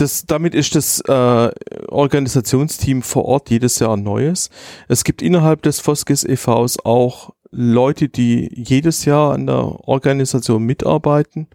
das, 0.00 0.26
damit 0.26 0.54
ist 0.54 0.74
das 0.74 1.00
äh, 1.00 1.50
Organisationsteam 1.88 3.02
vor 3.02 3.24
Ort 3.24 3.50
jedes 3.50 3.78
Jahr 3.78 3.96
ein 3.96 4.02
neues. 4.02 4.50
Es 4.88 5.04
gibt 5.04 5.22
innerhalb 5.22 5.62
des 5.62 5.80
Foskes 5.80 6.24
e.V.s 6.24 6.78
auch 6.84 7.34
Leute, 7.50 8.08
die 8.08 8.50
jedes 8.54 9.04
Jahr 9.04 9.34
an 9.34 9.46
der 9.46 9.88
Organisation 9.88 10.62
mitarbeiten. 10.62 11.48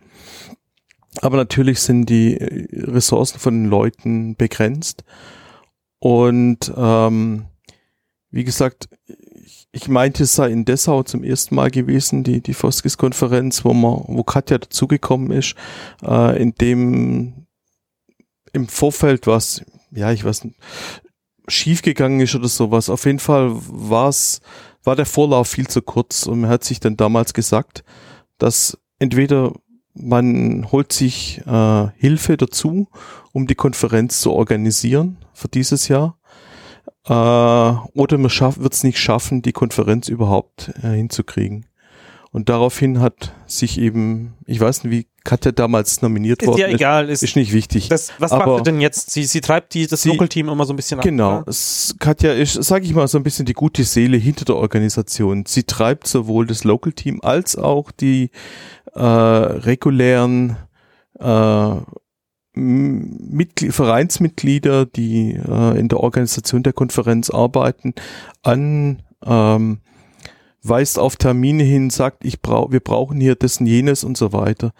Aber 1.21 1.37
natürlich 1.37 1.79
sind 1.79 2.09
die 2.09 2.33
Ressourcen 2.33 3.39
von 3.39 3.53
den 3.53 3.69
Leuten 3.69 4.35
begrenzt. 4.35 5.03
Und 5.99 6.71
ähm, 6.75 7.45
wie 8.29 8.43
gesagt, 8.43 8.89
ich 9.71 9.87
meinte, 9.87 10.23
es 10.23 10.35
sei 10.35 10.51
in 10.51 10.65
Dessau 10.65 11.03
zum 11.03 11.23
ersten 11.23 11.55
Mal 11.55 11.71
gewesen, 11.71 12.23
die, 12.23 12.41
die 12.41 12.53
Foskis-Konferenz, 12.53 13.63
wo 13.65 13.73
man, 13.73 14.03
wo 14.07 14.23
Katja 14.23 14.57
dazugekommen 14.57 15.31
ist, 15.31 15.55
äh, 16.03 16.41
in 16.41 16.53
dem 16.55 17.44
im 18.55 18.67
Vorfeld 18.67 19.27
was, 19.27 19.63
ja, 19.91 20.11
ich 20.11 20.23
weiß 20.23 20.45
nicht, 20.45 20.57
schiefgegangen 21.47 22.21
ist 22.21 22.33
oder 22.35 22.47
sowas. 22.47 22.89
Auf 22.89 23.05
jeden 23.05 23.19
Fall 23.19 23.51
war 23.53 24.09
es, 24.09 24.41
war 24.83 24.95
der 24.95 25.05
Vorlauf 25.05 25.47
viel 25.49 25.67
zu 25.67 25.81
kurz 25.81 26.25
und 26.25 26.41
man 26.41 26.49
hat 26.49 26.63
sich 26.63 26.79
dann 26.79 26.97
damals 26.97 27.33
gesagt, 27.33 27.83
dass 28.37 28.77
entweder 28.97 29.53
man 29.93 30.71
holt 30.71 30.91
sich 30.91 31.41
äh, 31.45 31.87
Hilfe 31.97 32.37
dazu, 32.37 32.87
um 33.31 33.47
die 33.47 33.55
Konferenz 33.55 34.19
zu 34.19 34.31
organisieren 34.31 35.17
für 35.33 35.47
dieses 35.47 35.87
Jahr, 35.87 36.17
äh, 37.05 37.11
oder 37.11 38.17
man 38.17 38.31
wird 38.31 38.73
es 38.73 38.83
nicht 38.83 38.99
schaffen, 38.99 39.41
die 39.41 39.53
Konferenz 39.53 40.09
überhaupt 40.09 40.71
äh, 40.81 40.91
hinzukriegen. 40.91 41.67
Und 42.35 42.49
daraufhin 42.49 42.99
hat 42.99 43.31
sich 43.45 43.79
eben, 43.79 44.33
ich 44.45 44.59
weiß 44.59 44.83
nicht, 44.83 44.91
wie 44.91 45.07
Katja 45.23 45.53
damals 45.53 46.01
nominiert 46.01 46.41
ist 46.41 46.49
worden 46.49 46.59
ja 46.59 46.67
egal, 46.67 47.09
ist, 47.09 47.23
ist 47.23 47.37
nicht 47.37 47.53
wichtig. 47.53 47.87
Das, 47.87 48.11
was 48.19 48.33
Aber 48.33 48.45
macht 48.45 48.65
sie 48.65 48.71
denn 48.73 48.81
jetzt? 48.81 49.11
Sie, 49.11 49.23
sie 49.23 49.39
treibt 49.39 49.73
die, 49.73 49.87
das 49.87 50.03
Local-Team 50.03 50.49
immer 50.49 50.65
so 50.65 50.73
ein 50.73 50.75
bisschen 50.75 50.99
Genau. 50.99 51.37
Ab, 51.37 51.49
Katja 51.99 52.33
ist, 52.33 52.61
sage 52.61 52.83
ich 52.83 52.93
mal, 52.93 53.07
so 53.07 53.17
ein 53.17 53.23
bisschen 53.23 53.45
die 53.45 53.53
gute 53.53 53.85
Seele 53.85 54.17
hinter 54.17 54.43
der 54.43 54.57
Organisation. 54.57 55.45
Sie 55.47 55.63
treibt 55.63 56.07
sowohl 56.07 56.45
das 56.45 56.65
Local-Team 56.65 57.21
als 57.23 57.55
auch 57.55 57.89
die 57.91 58.31
äh, 58.95 59.01
regulären 59.01 60.57
äh, 61.17 61.75
Mitglied, 62.53 63.73
Vereinsmitglieder, 63.73 64.85
die 64.85 65.35
äh, 65.35 65.79
in 65.79 65.87
der 65.87 66.01
Organisation 66.01 66.63
der 66.63 66.73
Konferenz 66.73 67.29
arbeiten, 67.29 67.93
an, 68.43 69.03
ähm, 69.25 69.79
weist 70.67 70.99
auf 70.99 71.15
Termine 71.15 71.63
hin, 71.63 71.89
sagt, 71.89 72.25
ich 72.25 72.41
brauch, 72.41 72.71
wir 72.71 72.79
brauchen 72.79 73.19
hier 73.19 73.37
und 73.41 73.67
jenes 73.67 74.03
und 74.03 74.17
so 74.17 74.33
weiter. 74.33 74.73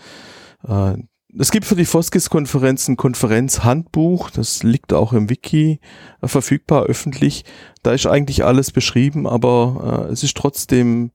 Äh, 0.68 0.98
es 1.38 1.52
gibt 1.52 1.66
für 1.66 1.76
die 1.76 1.86
Foskis-Konferenz 1.86 2.88
ein 2.88 2.96
Konferenzhandbuch, 2.96 4.30
das 4.30 4.64
liegt 4.64 4.94
auch 4.94 5.12
im 5.12 5.30
Wiki 5.30 5.80
äh, 6.22 6.28
verfügbar 6.28 6.84
öffentlich. 6.84 7.44
Da 7.84 7.92
ist 7.94 8.08
eigentlich 8.08 8.46
alles 8.46 8.72
beschrieben, 8.72 9.28
aber 9.28 10.08
äh, 10.08 10.12
es 10.12 10.24
ist 10.24 10.38
trotzdem 10.38 11.12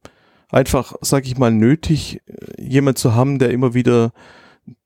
einfach, 0.50 0.94
sag 1.00 1.26
ich 1.26 1.38
mal, 1.38 1.50
nötig, 1.50 2.20
jemand 2.58 2.98
zu 2.98 3.14
haben, 3.14 3.38
der 3.38 3.50
immer 3.50 3.74
wieder 3.74 4.12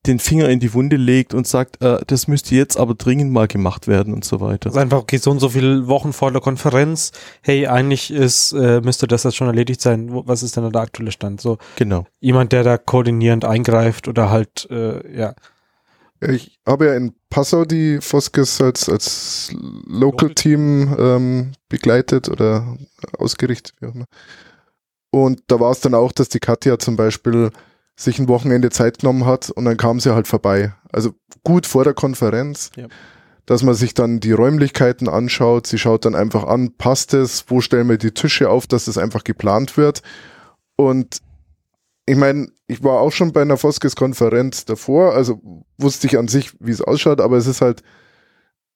den 0.06 0.18
Finger 0.18 0.48
in 0.48 0.60
die 0.60 0.74
Wunde 0.74 0.96
legt 0.96 1.34
und 1.34 1.46
sagt, 1.46 1.82
äh, 1.82 1.98
das 2.06 2.28
müsste 2.28 2.54
jetzt 2.54 2.76
aber 2.76 2.94
dringend 2.94 3.32
mal 3.32 3.48
gemacht 3.48 3.88
werden 3.88 4.12
und 4.12 4.24
so 4.24 4.40
weiter. 4.40 4.68
Also 4.68 4.80
einfach, 4.80 4.98
okay, 4.98 5.16
so 5.16 5.30
und 5.30 5.40
so 5.40 5.48
viele 5.48 5.86
Wochen 5.88 6.12
vor 6.12 6.30
der 6.30 6.40
Konferenz, 6.40 7.12
hey, 7.42 7.66
eigentlich 7.66 8.10
ist, 8.10 8.52
äh, 8.52 8.80
müsste 8.80 9.06
das 9.06 9.24
jetzt 9.24 9.36
schon 9.36 9.46
erledigt 9.46 9.80
sein. 9.80 10.08
Was 10.26 10.42
ist 10.42 10.56
denn 10.56 10.70
der 10.70 10.82
aktuelle 10.82 11.12
Stand? 11.12 11.40
So 11.40 11.58
genau. 11.76 12.06
jemand, 12.20 12.52
der 12.52 12.62
da 12.62 12.76
koordinierend 12.76 13.44
eingreift 13.44 14.08
oder 14.08 14.30
halt, 14.30 14.68
äh, 14.70 15.16
ja. 15.16 15.34
Ich 16.20 16.58
habe 16.66 16.86
ja 16.86 16.94
in 16.94 17.12
Passau 17.28 17.64
die 17.64 17.98
Foskes 18.00 18.60
als, 18.60 18.88
als 18.88 19.54
Local-Team 19.86 20.96
ähm, 20.98 21.52
begleitet 21.68 22.28
oder 22.28 22.76
ausgerichtet, 23.18 23.74
wie 23.80 23.86
auch 23.86 23.94
immer. 23.94 24.06
Und 25.10 25.42
da 25.46 25.60
war 25.60 25.70
es 25.70 25.80
dann 25.80 25.94
auch, 25.94 26.12
dass 26.12 26.28
die 26.28 26.40
Katja 26.40 26.78
zum 26.78 26.96
Beispiel 26.96 27.50
sich 27.96 28.18
ein 28.18 28.28
Wochenende 28.28 28.70
Zeit 28.70 29.00
genommen 29.00 29.24
hat 29.24 29.50
und 29.50 29.64
dann 29.64 29.76
kam 29.76 30.00
sie 30.00 30.14
halt 30.14 30.26
vorbei. 30.26 30.74
Also 30.92 31.12
gut 31.44 31.66
vor 31.66 31.84
der 31.84 31.94
Konferenz, 31.94 32.70
ja. 32.76 32.86
dass 33.46 33.62
man 33.62 33.74
sich 33.74 33.94
dann 33.94 34.20
die 34.20 34.32
Räumlichkeiten 34.32 35.08
anschaut. 35.08 35.66
Sie 35.66 35.78
schaut 35.78 36.04
dann 36.04 36.14
einfach 36.14 36.44
an, 36.44 36.72
passt 36.76 37.14
es, 37.14 37.44
wo 37.48 37.60
stellen 37.60 37.88
wir 37.88 37.98
die 37.98 38.12
Tische 38.12 38.50
auf, 38.50 38.66
dass 38.66 38.86
das 38.86 38.98
einfach 38.98 39.22
geplant 39.22 39.76
wird. 39.76 40.02
Und 40.76 41.20
ich 42.06 42.16
meine, 42.16 42.48
ich 42.66 42.82
war 42.82 43.00
auch 43.00 43.12
schon 43.12 43.32
bei 43.32 43.42
einer 43.42 43.56
Foskes-Konferenz 43.56 44.64
davor, 44.64 45.14
also 45.14 45.40
wusste 45.78 46.06
ich 46.06 46.18
an 46.18 46.28
sich, 46.28 46.52
wie 46.60 46.70
es 46.70 46.82
ausschaut, 46.82 47.20
aber 47.20 47.36
es 47.36 47.46
ist 47.46 47.60
halt, 47.60 47.82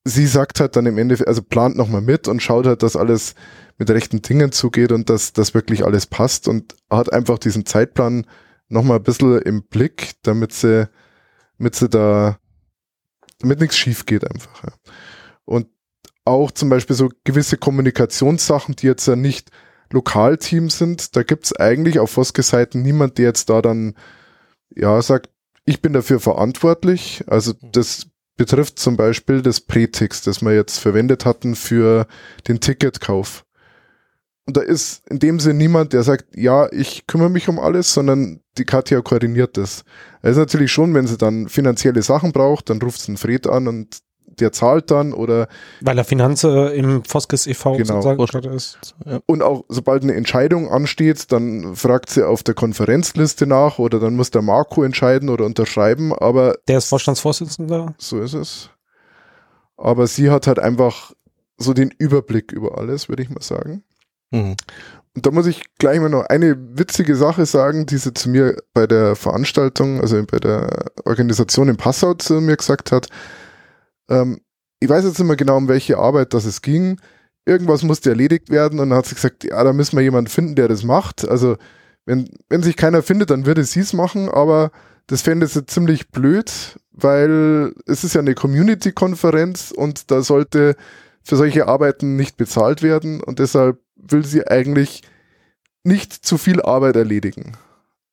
sie 0.05 0.27
sagt 0.27 0.61
halt 0.61 0.77
dann 0.77 0.87
im 0.87 0.99
Endeffekt, 0.99 1.29
also 1.29 1.43
plant 1.43 1.77
nochmal 1.77 2.01
mit 2.01 2.29
und 2.29 2.43
schaut 2.43 2.67
halt, 2.67 2.83
dass 2.83 2.97
alles 2.97 3.35
mit 3.79 3.91
rechten 3.91 4.23
Dingen 4.23 4.53
zugeht 4.53 4.93
und 4.93 5.11
dass 5.11 5.33
das 5.33 5.55
wirklich 5.55 5.85
alles 5.85 6.07
passt 6.07 6.49
und 6.49 6.75
hat 6.91 7.13
einfach 7.13 7.39
diesen 7.39 7.67
Zeitplan 7.67 8.27
nochmal 8.69 8.99
ein 8.99 9.03
bisschen 9.03 9.41
im 9.43 9.63
Blick, 9.63 10.13
damit 10.23 10.53
sie, 10.53 10.89
damit 11.59 11.75
sie 11.75 11.89
da, 11.89 12.39
damit 13.39 13.61
nichts 13.61 13.77
schief 13.77 14.07
geht 14.07 14.31
einfach. 14.31 14.65
Ja. 14.65 14.73
Und 15.45 15.69
auch 16.25 16.51
zum 16.51 16.69
Beispiel 16.69 16.95
so 16.95 17.11
gewisse 17.25 17.57
Kommunikationssachen, 17.57 18.77
die 18.77 18.87
jetzt 18.87 19.07
ja 19.07 19.17
nicht 19.17 19.51
Lokalteam 19.91 20.69
sind, 20.69 21.17
da 21.17 21.23
gibt's 21.23 21.57
eigentlich 21.57 21.99
auf 21.99 22.11
Foske-Seiten 22.11 22.83
niemand, 22.83 23.17
der 23.17 23.27
jetzt 23.27 23.49
da 23.49 23.63
dann, 23.63 23.95
ja, 24.75 25.01
sagt, 25.01 25.31
ich 25.65 25.81
bin 25.81 25.93
dafür 25.95 26.21
verantwortlich. 26.21 27.25
Also 27.27 27.53
mhm. 27.53 27.73
das 27.73 28.07
betrifft 28.37 28.79
zum 28.79 28.97
Beispiel 28.97 29.43
das 29.43 29.61
Prätix, 29.61 30.23
das 30.23 30.43
wir 30.43 30.55
jetzt 30.55 30.79
verwendet 30.79 31.25
hatten 31.25 31.55
für 31.55 32.07
den 32.47 32.61
Ticketkauf. 32.61 33.45
Und 34.49 34.57
da 34.57 34.63
ist 34.63 35.03
in 35.11 35.19
dem 35.19 35.41
Sinne 35.41 35.59
niemand, 35.59 35.93
der 35.93 36.03
sagt, 36.03 36.35
ja, 36.35 36.73
ich 36.73 37.07
kümmere 37.07 37.29
mich 37.29 37.51
um 37.51 37.59
alles, 37.59 37.93
sondern 37.93 38.41
die 38.57 38.65
Katja 38.65 39.03
koordiniert 39.03 39.59
das. 39.59 39.85
Also 40.23 40.41
natürlich 40.41 40.73
schon, 40.73 40.95
wenn 40.95 41.07
sie 41.07 41.19
dann 41.19 41.51
finanzielle 41.51 42.01
Sachen 42.01 42.33
braucht, 42.33 42.71
dann 42.71 42.81
ruft 42.81 42.99
sie 43.03 43.09
einen 43.09 43.19
Fred 43.19 43.47
an 43.47 43.69
und 43.69 43.99
der 44.41 44.51
zahlt 44.51 44.91
dann 44.91 45.13
oder 45.13 45.49
weil 45.83 45.99
er 45.99 46.05
Finanze 46.05 46.69
im 46.69 47.05
Foskes 47.05 47.47
e.V. 47.47 47.77
Genau. 47.77 48.01
sozusagen 48.01 48.55
ist. 48.55 48.95
Ja. 49.05 49.21
Und 49.27 49.43
auch 49.43 49.67
sobald 49.69 50.03
eine 50.03 50.15
Entscheidung 50.15 50.71
ansteht, 50.71 51.31
dann 51.31 51.77
fragt 51.77 52.09
sie 52.09 52.27
auf 52.27 52.43
der 52.43 52.55
Konferenzliste 52.55 53.47
nach 53.47 53.79
oder 53.79 54.01
dann 54.01 54.17
muss 54.17 54.31
der 54.31 54.41
Marco 54.41 54.83
entscheiden 54.83 55.29
oder 55.29 55.45
unterschreiben, 55.45 56.15
aber 56.15 56.57
der 56.69 56.79
ist 56.79 56.89
Vorstandsvorsitzender. 56.89 57.95
So 57.99 58.19
ist 58.23 58.33
es. 58.33 58.71
Aber 59.77 60.07
sie 60.07 60.31
hat 60.31 60.47
halt 60.47 60.59
einfach 60.59 61.13
so 61.59 61.75
den 61.75 61.91
Überblick 61.99 62.51
über 62.51 62.79
alles, 62.79 63.11
würde 63.11 63.23
ich 63.23 63.29
mal 63.29 63.43
sagen. 63.43 63.83
Mhm. 64.31 64.57
Und 65.15 65.27
da 65.27 65.31
muss 65.31 65.47
ich 65.47 65.65
gleich 65.79 65.99
mal 65.99 66.09
noch 66.09 66.27
eine 66.27 66.57
witzige 66.79 67.17
Sache 67.17 67.45
sagen, 67.45 67.87
die 67.87 67.97
sie 67.97 68.15
zu 68.15 68.29
mir 68.31 68.57
bei 68.73 68.87
der 68.87 69.17
Veranstaltung, 69.17 70.01
also 70.01 70.23
bei 70.25 70.39
der 70.39 70.93
Organisation 71.05 71.69
in 71.69 71.77
Passau 71.77 72.15
zu 72.15 72.35
mir 72.35 72.57
gesagt 72.57 72.93
hat. 72.93 73.09
Ähm, 74.09 74.41
ich 74.81 74.89
weiß 74.89 75.05
jetzt 75.05 75.19
nicht 75.19 75.27
mehr 75.27 75.37
genau, 75.37 75.57
um 75.57 75.69
welche 75.69 75.99
Arbeit 75.99 76.35
das 76.35 76.45
es 76.45 76.63
ging. 76.63 77.01
Irgendwas 77.47 77.83
musste 77.83 78.11
erledigt 78.11 78.51
werden 78.51 78.79
und 78.79 78.91
dann 78.91 78.99
hat 78.99 79.07
sie 79.07 79.17
gesagt, 79.17 79.43
ja, 79.43 79.65
da 79.65 79.73
müssen 79.73 79.97
wir 79.97 80.03
jemanden 80.05 80.31
finden, 80.31 80.55
der 80.55 80.69
das 80.69 80.85
macht. 80.85 81.27
Also 81.29 81.57
wenn, 82.07 82.29
wenn 82.49 82.63
sich 82.63 82.77
keiner 82.77 83.03
findet, 83.03 83.31
dann 83.31 83.45
würde 83.45 83.65
sie 83.65 83.81
es 83.81 83.93
machen, 83.93 84.29
aber 84.29 84.71
das 85.09 85.23
fände 85.23 85.47
sie 85.47 85.67
ziemlich 85.67 86.11
blöd, 86.11 86.79
weil 86.93 87.75
es 87.87 88.05
ist 88.05 88.15
ja 88.15 88.21
eine 88.21 88.35
Community-Konferenz 88.35 89.73
und 89.73 90.11
da 90.11 90.23
sollte 90.23 90.77
für 91.23 91.37
solche 91.37 91.67
Arbeiten 91.67 92.17
nicht 92.17 92.37
bezahlt 92.37 92.83
werden 92.83 93.23
und 93.23 93.39
deshalb 93.39 93.81
will 93.99 94.25
sie 94.25 94.47
eigentlich 94.47 95.03
nicht 95.85 96.13
zu 96.13 96.39
viel 96.39 96.63
Arbeit 96.63 96.97
erledigen. 96.97 97.57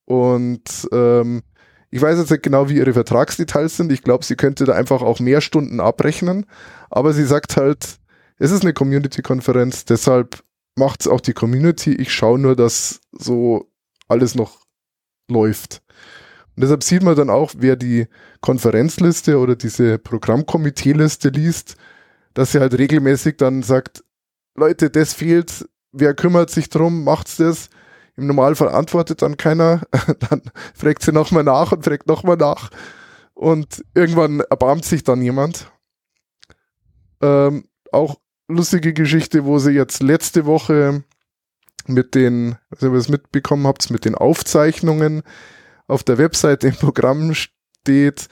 Und 0.05 0.87
ähm, 0.91 1.41
ich 1.89 2.01
weiß 2.01 2.17
jetzt 2.19 2.31
nicht 2.31 2.43
genau, 2.43 2.69
wie 2.69 2.77
ihre 2.77 2.93
Vertragsdetails 2.93 3.77
sind. 3.77 3.91
Ich 3.91 4.03
glaube, 4.03 4.25
sie 4.25 4.35
könnte 4.35 4.65
da 4.65 4.73
einfach 4.73 5.01
auch 5.01 5.19
mehr 5.19 5.41
Stunden 5.41 5.79
abrechnen. 5.79 6.45
Aber 6.89 7.13
sie 7.13 7.25
sagt 7.25 7.57
halt, 7.57 7.99
es 8.37 8.51
ist 8.51 8.63
eine 8.63 8.73
Community-Konferenz, 8.73 9.85
deshalb 9.85 10.43
macht 10.75 11.01
es 11.01 11.07
auch 11.07 11.21
die 11.21 11.33
Community. 11.33 11.93
Ich 11.93 12.13
schaue 12.13 12.37
nur, 12.37 12.55
dass 12.55 12.99
so 13.11 13.71
alles 14.07 14.35
noch 14.35 14.59
läuft. 15.29 15.81
Und 16.55 16.63
deshalb 16.63 16.83
sieht 16.83 17.03
man 17.03 17.15
dann 17.15 17.29
auch, 17.29 17.53
wer 17.57 17.75
die 17.75 18.07
Konferenzliste 18.41 19.39
oder 19.39 19.55
diese 19.55 19.97
Programmkomitee-Liste 19.97 21.29
liest, 21.29 21.75
dass 22.33 22.51
sie 22.51 22.59
halt 22.59 22.77
regelmäßig 22.77 23.37
dann 23.37 23.63
sagt, 23.63 24.03
Leute, 24.55 24.89
das 24.89 25.13
fehlt, 25.13 25.67
wer 25.95 26.13
kümmert 26.13 26.49
sich 26.49 26.69
drum, 26.69 27.03
macht's 27.03 27.37
das? 27.37 27.69
Im 28.17 28.27
Normalfall 28.27 28.69
antwortet 28.69 29.21
dann 29.21 29.37
keiner, 29.37 29.81
dann 30.29 30.41
fragt 30.73 31.03
sie 31.03 31.11
nochmal 31.11 31.43
nach 31.43 31.71
und 31.71 31.83
fragt 31.83 32.07
nochmal 32.07 32.37
nach 32.37 32.69
und 33.33 33.83
irgendwann 33.93 34.39
erbarmt 34.39 34.85
sich 34.85 35.03
dann 35.03 35.21
jemand. 35.21 35.71
Ähm, 37.21 37.65
auch 37.91 38.15
lustige 38.47 38.93
Geschichte, 38.93 39.45
wo 39.45 39.59
sie 39.59 39.71
jetzt 39.71 40.01
letzte 40.01 40.45
Woche 40.45 41.03
mit 41.87 42.15
den, 42.15 42.57
also 42.69 42.87
ihr 42.87 42.93
es 42.93 43.09
mitbekommen 43.09 43.67
habt, 43.67 43.89
mit 43.91 44.05
den 44.05 44.15
Aufzeichnungen 44.15 45.23
auf 45.87 46.03
der 46.03 46.17
Webseite 46.17 46.67
im 46.67 46.75
Programm 46.75 47.33
steht, 47.33 48.27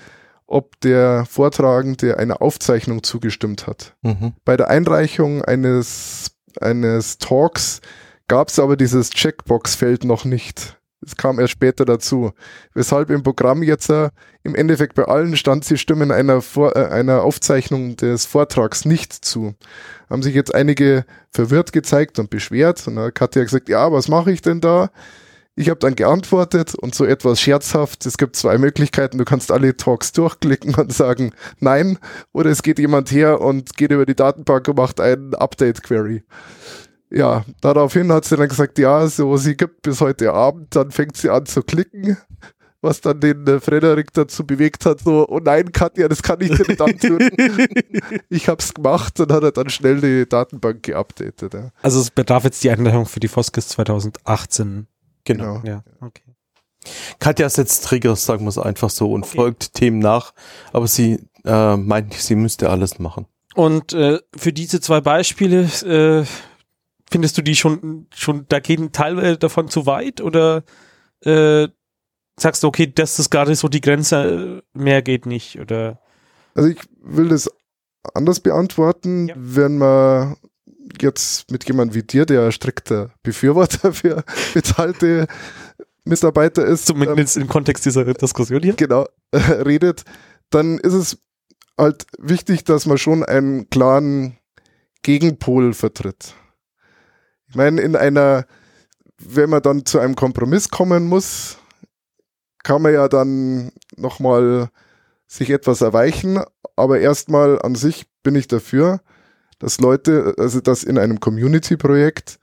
ob 0.46 0.80
der 0.82 1.26
Vortragende 1.26 2.18
einer 2.18 2.42
Aufzeichnung 2.42 3.04
zugestimmt 3.04 3.68
hat. 3.68 3.96
Mhm. 4.02 4.34
Bei 4.46 4.58
der 4.58 4.70
Einreichung 4.70 5.44
eines, 5.44 6.32
eines 6.62 7.18
Talks 7.18 7.82
gab 8.28 8.50
es 8.50 8.60
aber 8.60 8.78
dieses 8.78 9.10
Checkbox-Feld 9.10 10.04
noch 10.04 10.26
nicht. 10.26 10.78
Es 11.06 11.18
kam 11.18 11.40
erst 11.40 11.52
später 11.54 11.86
dazu. 11.86 12.32
Weshalb 12.74 13.10
im 13.10 13.24
Programm 13.24 13.62
jetzt 13.62 13.90
äh, 13.90 14.10
im 14.44 14.56
Endeffekt 14.56 14.96
bei 14.96 15.04
allen 15.04 15.36
stand, 15.36 15.66
sie 15.66 15.78
stimmen 15.78 16.12
einer, 16.12 16.42
Vor 16.42 16.76
äh, 16.76 16.88
einer 16.88 17.24
Aufzeichnung 17.24 17.98
des 17.98 18.26
Vortrags 18.26 18.86
nicht 18.86 19.14
zu. 19.14 19.54
Haben 20.10 20.24
sich 20.24 20.36
jetzt 20.36 20.56
einige 20.56 21.06
verwirrt 21.30 21.74
gezeigt 21.74 22.20
und 22.20 22.30
beschwert. 22.30 22.88
Und 22.88 22.96
dann 22.96 23.06
hat 23.06 23.16
Katja 23.16 23.44
gesagt, 23.44 23.70
ja, 23.70 23.92
was 23.92 24.08
mache 24.08 24.32
ich 24.32 24.42
denn 24.42 24.62
da? 24.62 24.92
Ich 25.56 25.70
habe 25.70 25.80
dann 25.80 25.96
geantwortet 25.96 26.74
und 26.74 26.96
so 26.96 27.06
etwas 27.06 27.40
scherzhaft. 27.40 28.06
Es 28.08 28.18
gibt 28.18 28.36
zwei 28.36 28.58
Möglichkeiten. 28.58 29.20
Du 29.20 29.26
kannst 29.26 29.52
alle 29.52 29.78
Talks 29.78 30.12
durchklicken 30.12 30.74
und 30.76 30.92
sagen 30.92 31.32
Nein, 31.60 32.00
oder 32.32 32.50
es 32.50 32.64
geht 32.64 32.80
jemand 32.80 33.12
her 33.12 33.40
und 33.40 33.76
geht 33.78 33.92
über 33.92 34.06
die 34.06 34.16
Datenbank 34.16 34.68
und 34.68 34.78
macht 34.78 35.00
einen 35.00 35.36
Update-Query. 35.36 36.24
Ja, 37.12 37.46
daraufhin 37.62 38.12
hat 38.12 38.26
sie 38.26 38.36
dann 38.36 38.50
gesagt, 38.50 38.80
ja, 38.80 39.06
so 39.08 39.38
sie 39.38 39.56
gibt 39.56 39.84
bis 39.84 40.02
heute 40.02 40.34
Abend, 40.34 40.76
dann 40.76 40.90
fängt 40.90 41.16
sie 41.16 41.30
an 41.30 41.46
zu 41.46 41.62
klicken, 41.62 42.18
was 42.82 43.02
dann 43.02 43.20
den 43.20 43.46
äh, 43.46 43.60
Frederik 43.60 44.12
dazu 44.14 44.48
bewegt 44.48 44.88
hat, 44.88 45.02
so, 45.02 45.28
oh 45.30 45.40
nein, 45.40 45.72
Katja, 45.72 46.08
das 46.08 46.24
kann 46.24 46.42
ich 46.42 46.50
dir 46.50 46.68
nicht 46.68 46.82
antun. 46.82 47.20
ich 48.30 48.50
hab's 48.50 48.74
gemacht 48.74 49.20
und 49.20 49.32
hat 49.32 49.44
er 49.44 49.52
dann 49.52 49.70
schnell 49.70 50.02
die 50.02 50.28
Datenbank 50.28 50.82
geupdatet. 50.82 51.54
Ja. 51.54 51.70
Also 51.84 52.00
es 52.00 52.10
bedarf 52.10 52.46
jetzt 52.46 52.64
die 52.64 52.72
Einladung 52.72 53.06
für 53.06 53.20
die 53.20 53.28
Foskis 53.28 53.68
2018 53.68 54.88
Genau. 55.26 55.62
Ja, 55.64 55.84
okay. 56.02 56.36
Katja 57.20 57.50
setzt 57.50 57.86
Triggers, 57.86 58.26
sagen 58.26 58.44
wir 58.44 58.50
es 58.50 58.58
einfach 58.58 58.90
so, 58.90 59.12
und 59.12 59.24
okay. 59.24 59.38
folgt 59.38 59.74
Themen 59.74 60.00
nach, 60.00 60.34
aber 60.74 60.88
sie 60.88 61.20
äh, 61.46 61.78
meint, 61.78 62.14
sie 62.14 62.36
müsste 62.36 62.70
alles 62.70 63.00
machen. 63.00 63.26
Und 63.56 63.94
äh, 63.94 64.20
für 64.36 64.52
diese 64.52 64.82
zwei 64.82 65.00
Beispiele, 65.02 65.62
äh, 65.62 66.26
findest 67.10 67.38
du 67.38 67.42
die 67.42 67.56
schon, 67.56 68.08
schon, 68.14 68.46
da 68.50 68.60
gehen 68.60 68.92
Teile 68.92 69.38
davon 69.38 69.70
zu 69.70 69.86
weit 69.86 70.22
oder 70.22 70.64
äh, 71.22 71.68
sagst 72.38 72.64
du, 72.64 72.68
okay, 72.68 72.92
das 72.94 73.20
ist 73.20 73.30
gerade 73.30 73.56
so 73.56 73.68
die 73.68 73.82
Grenze, 73.82 74.64
mehr 74.74 75.02
geht 75.02 75.26
nicht 75.26 75.60
oder? 75.60 76.00
Also 76.56 76.70
ich 76.70 76.80
will 77.02 77.30
das 77.30 77.50
anders 78.14 78.40
beantworten, 78.40 79.28
ja. 79.28 79.36
wenn 79.38 79.78
man 79.78 80.36
jetzt 81.02 81.52
mit 81.52 81.68
jemand 81.68 81.94
wie 81.94 82.04
dir, 82.04 82.26
der 82.26 82.52
strikter 82.52 83.12
Befürworter 83.24 83.94
für 83.94 84.24
bezahlte 84.54 85.28
Mitarbeiter 86.06 86.66
ist. 86.66 86.86
Zumindest 86.86 87.38
ähm, 87.38 87.44
im 87.44 87.50
Kontext 87.50 87.86
dieser 87.86 88.06
Diskussion 88.14 88.62
hier. 88.62 88.74
Genau, 88.74 89.06
äh, 89.32 89.38
redet, 89.64 90.04
dann 90.50 90.78
ist 90.78 90.94
es 90.94 91.18
halt 91.78 92.06
wichtig, 92.18 92.64
dass 92.64 92.86
man 92.86 92.98
schon 92.98 93.24
einen 93.24 93.70
klaren 93.70 94.38
Gegenpol 95.02 95.74
vertritt. 95.74 96.36
Ich 97.48 97.56
meine, 97.56 97.82
in 97.82 97.96
einer, 97.96 98.46
wenn 99.18 99.50
man 99.50 99.62
dann 99.62 99.86
zu 99.86 100.00
einem 100.00 100.16
Kompromiss 100.16 100.70
kommen 100.70 101.08
muss, 101.08 101.58
kann 102.64 102.82
man 102.82 102.94
ja 102.94 103.08
dann 103.10 103.72
nochmal 103.96 104.70
sich 105.28 105.50
etwas 105.50 105.82
erweichen, 105.82 106.42
aber 106.76 107.00
erstmal 107.00 107.62
an 107.62 107.76
sich 107.76 108.06
bin 108.24 108.36
ich 108.36 108.48
dafür, 108.48 109.02
dass 109.64 109.80
Leute, 109.80 110.36
also 110.38 110.60
dass 110.60 110.84
in 110.84 110.98
einem 110.98 111.22
Community-Projekt 111.22 112.38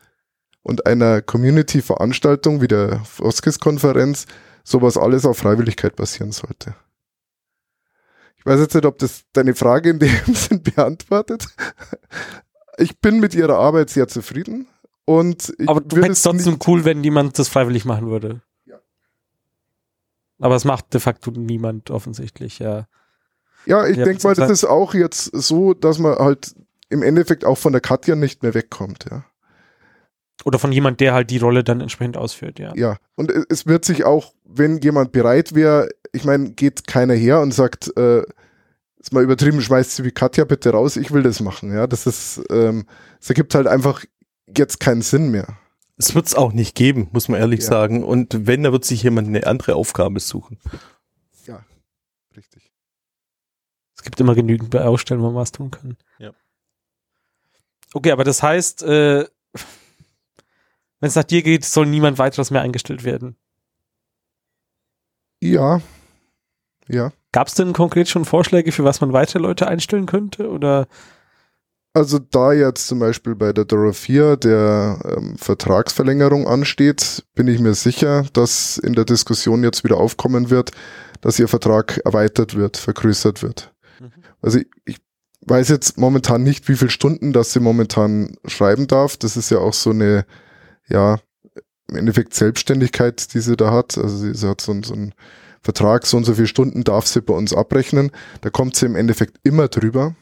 und 0.63 0.87
einer 0.87 1.21
Community-Veranstaltung 1.21 2.63
wie 2.63 2.67
der 2.67 3.01
Foskis-Konferenz 3.05 4.25
sowas 4.65 4.97
alles 4.97 5.27
auf 5.27 5.37
Freiwilligkeit 5.37 5.97
basieren 5.97 6.33
sollte. 6.33 6.75
Ich 8.39 8.47
weiß 8.47 8.59
jetzt 8.59 8.75
nicht, 8.75 8.87
ob 8.87 8.97
das 8.99 9.25
deine 9.35 9.55
Frage 9.55 9.91
in 9.91 9.99
dem 9.99 10.11
Sinn 10.35 10.63
beantwortet. 10.63 11.47
Ich 12.79 12.99
bin 13.01 13.21
mit 13.21 13.35
ihrer 13.35 13.59
Arbeit 13.59 13.91
sehr 13.91 14.09
zufrieden. 14.09 14.67
Und 15.05 15.53
Aber 15.67 15.83
du 15.83 15.97
fändest 15.97 16.25
trotzdem 16.25 16.59
cool, 16.67 16.87
wenn 16.87 17.03
niemand 17.03 17.39
das 17.39 17.49
freiwillig 17.49 17.85
machen 17.85 18.09
würde. 18.09 18.41
Ja. 18.65 18.79
Aber 20.39 20.55
es 20.55 20.65
macht 20.65 20.95
de 20.95 21.01
facto 21.01 21.31
niemand 21.33 21.91
offensichtlich, 21.91 22.61
ja. 22.61 22.87
Ja, 23.67 23.87
ich 23.87 23.99
denke 23.99 24.27
mal, 24.27 24.35
das 24.35 24.51
ist 24.51 24.65
auch 24.65 24.95
jetzt 24.95 25.25
so, 25.35 25.75
dass 25.75 25.99
man 25.99 26.15
halt 26.19 26.55
im 26.91 27.03
Endeffekt 27.03 27.45
auch 27.45 27.57
von 27.57 27.73
der 27.73 27.81
Katja 27.81 28.17
nicht 28.17 28.43
mehr 28.43 28.55
wegkommt, 28.55 29.07
ja. 29.11 29.25
Oder 30.45 30.59
von 30.59 30.73
jemand, 30.73 31.01
der 31.01 31.13
halt 31.13 31.31
die 31.31 31.39
Rolle 31.39 31.63
dann 31.65 31.81
entsprechend 31.81 32.17
ausführt, 32.17 32.59
ja. 32.59 32.75
Ja, 32.75 32.97
und 33.15 33.31
es 33.31 33.67
wird 33.67 33.85
sich 33.85 34.05
auch, 34.05 34.35
wenn 34.45 34.79
jemand 34.79 35.13
bereit 35.13 35.55
wäre, 35.55 35.89
ich 36.13 36.25
meine, 36.25 36.51
geht 36.51 36.87
keiner 36.87 37.15
her 37.15 37.41
und 37.41 37.53
sagt, 37.53 37.97
äh, 37.97 38.23
ist 38.99 39.13
mal 39.13 39.23
übertrieben, 39.23 39.61
schmeißt 39.63 39.97
sie 39.97 40.05
wie 40.05 40.11
Katja 40.11 40.45
bitte 40.45 40.71
raus, 40.71 40.97
ich 40.97 41.11
will 41.11 41.23
das 41.23 41.41
machen, 41.41 41.73
ja. 41.73 41.87
Das 41.87 42.07
ist, 42.07 42.43
ähm, 42.51 42.87
es 43.21 43.29
ergibt 43.29 43.55
halt 43.55 43.67
einfach 43.67 44.05
jetzt 44.57 44.81
keinen 44.81 45.03
Sinn 45.03 45.31
mehr. 45.31 45.59
Es 45.97 46.15
wird 46.15 46.27
es 46.27 46.35
auch 46.35 46.53
nicht 46.53 46.75
geben, 46.75 47.09
muss 47.13 47.29
man 47.29 47.39
ehrlich 47.39 47.61
ja. 47.61 47.67
sagen. 47.67 48.03
Und 48.03 48.47
wenn, 48.47 48.63
da 48.63 48.73
wird 48.73 48.87
sich 48.87 49.03
jemand 49.03 49.29
eine 49.29 49.47
andere 49.47 49.75
Aufgabe 49.75 50.19
suchen. 50.19 50.59
Ja, 51.47 51.63
richtig. 52.35 52.73
Es 53.95 54.03
gibt 54.03 54.19
immer 54.19 54.35
genügend 54.35 54.71
Baustellen, 54.71 55.21
wo 55.21 55.27
man 55.27 55.35
was 55.35 55.53
tun 55.53 55.71
kann. 55.71 55.99
Okay, 57.93 58.13
aber 58.13 58.25
das 58.25 58.43
heißt, 58.43 58.83
äh, 58.83 59.27
wenn 61.01 61.09
es 61.09 61.17
nach 61.17 61.25
dir 61.25 61.43
geht, 61.43 61.65
soll 61.65 61.87
niemand 61.87 62.19
weiteres 62.19 62.51
mehr 62.51 62.61
eingestellt 62.61 63.05
werden. 63.05 63.37
Ja. 65.43 65.81
Ja. 66.89 67.13
Gab 67.33 67.49
es 67.49 67.55
denn 67.55 67.73
konkret 67.73 68.09
schon 68.09 68.25
Vorschläge, 68.25 68.73
für 68.73 68.85
was 68.85 69.01
man 69.01 69.13
weitere 69.13 69.39
Leute 69.39 69.67
einstellen 69.67 70.07
könnte? 70.07 70.51
Oder? 70.51 70.89
Also 71.93 72.19
da 72.19 72.53
jetzt 72.53 72.87
zum 72.87 72.99
Beispiel 72.99 73.35
bei 73.35 73.53
der 73.53 73.65
Dorothea 73.65 74.37
der 74.37 75.01
ähm, 75.05 75.37
Vertragsverlängerung 75.39 76.47
ansteht, 76.47 77.25
bin 77.35 77.49
ich 77.49 77.59
mir 77.61 77.75
sicher, 77.75 78.27
dass 78.33 78.79
in 78.79 78.93
der 78.93 79.05
Diskussion 79.05 79.65
jetzt 79.65 79.83
wieder 79.83 79.97
aufkommen 79.97 80.51
wird, 80.51 80.71
dass 81.21 81.39
ihr 81.39 81.49
Vertrag 81.49 81.99
erweitert 82.05 82.55
wird, 82.55 82.77
vergrößert 82.77 83.43
wird. 83.43 83.73
Mhm. 83.99 84.13
Also 84.41 84.59
ich, 84.59 84.67
ich 84.85 84.97
weiß 85.43 85.69
jetzt 85.69 85.99
momentan 85.99 86.43
nicht, 86.43 86.69
wie 86.69 86.77
viele 86.77 86.91
Stunden 86.91 87.33
das 87.33 87.53
sie 87.53 87.61
momentan 87.61 88.37
schreiben 88.47 88.87
darf. 88.87 89.17
Das 89.17 89.37
ist 89.37 89.51
ja 89.51 89.59
auch 89.59 89.73
so 89.73 89.91
eine, 89.91 90.25
ja, 90.89 91.19
im 91.89 91.97
Endeffekt 91.97 92.35
Selbstständigkeit, 92.35 93.35
die 93.35 93.41
sie 93.41 93.57
da 93.57 93.73
hat. 93.73 93.99
Also 93.99 94.17
sie, 94.17 94.35
sie 94.35 94.49
hat 94.49 94.61
so, 94.61 94.81
so 94.83 94.95
einen 94.95 95.15
Vertrag, 95.63 96.07
so 96.07 96.17
und 96.17 96.25
so 96.25 96.35
viele 96.35 96.47
Stunden 96.47 96.85
darf 96.85 97.07
sie 97.07 97.21
bei 97.21 97.35
uns 97.35 97.53
abrechnen. 97.53 98.11
Da 98.41 98.51
kommt 98.51 98.77
sie 98.77 98.87
im 98.87 98.97
Endeffekt 98.97 99.39
immer 99.43 99.69
drüber. 99.69 100.15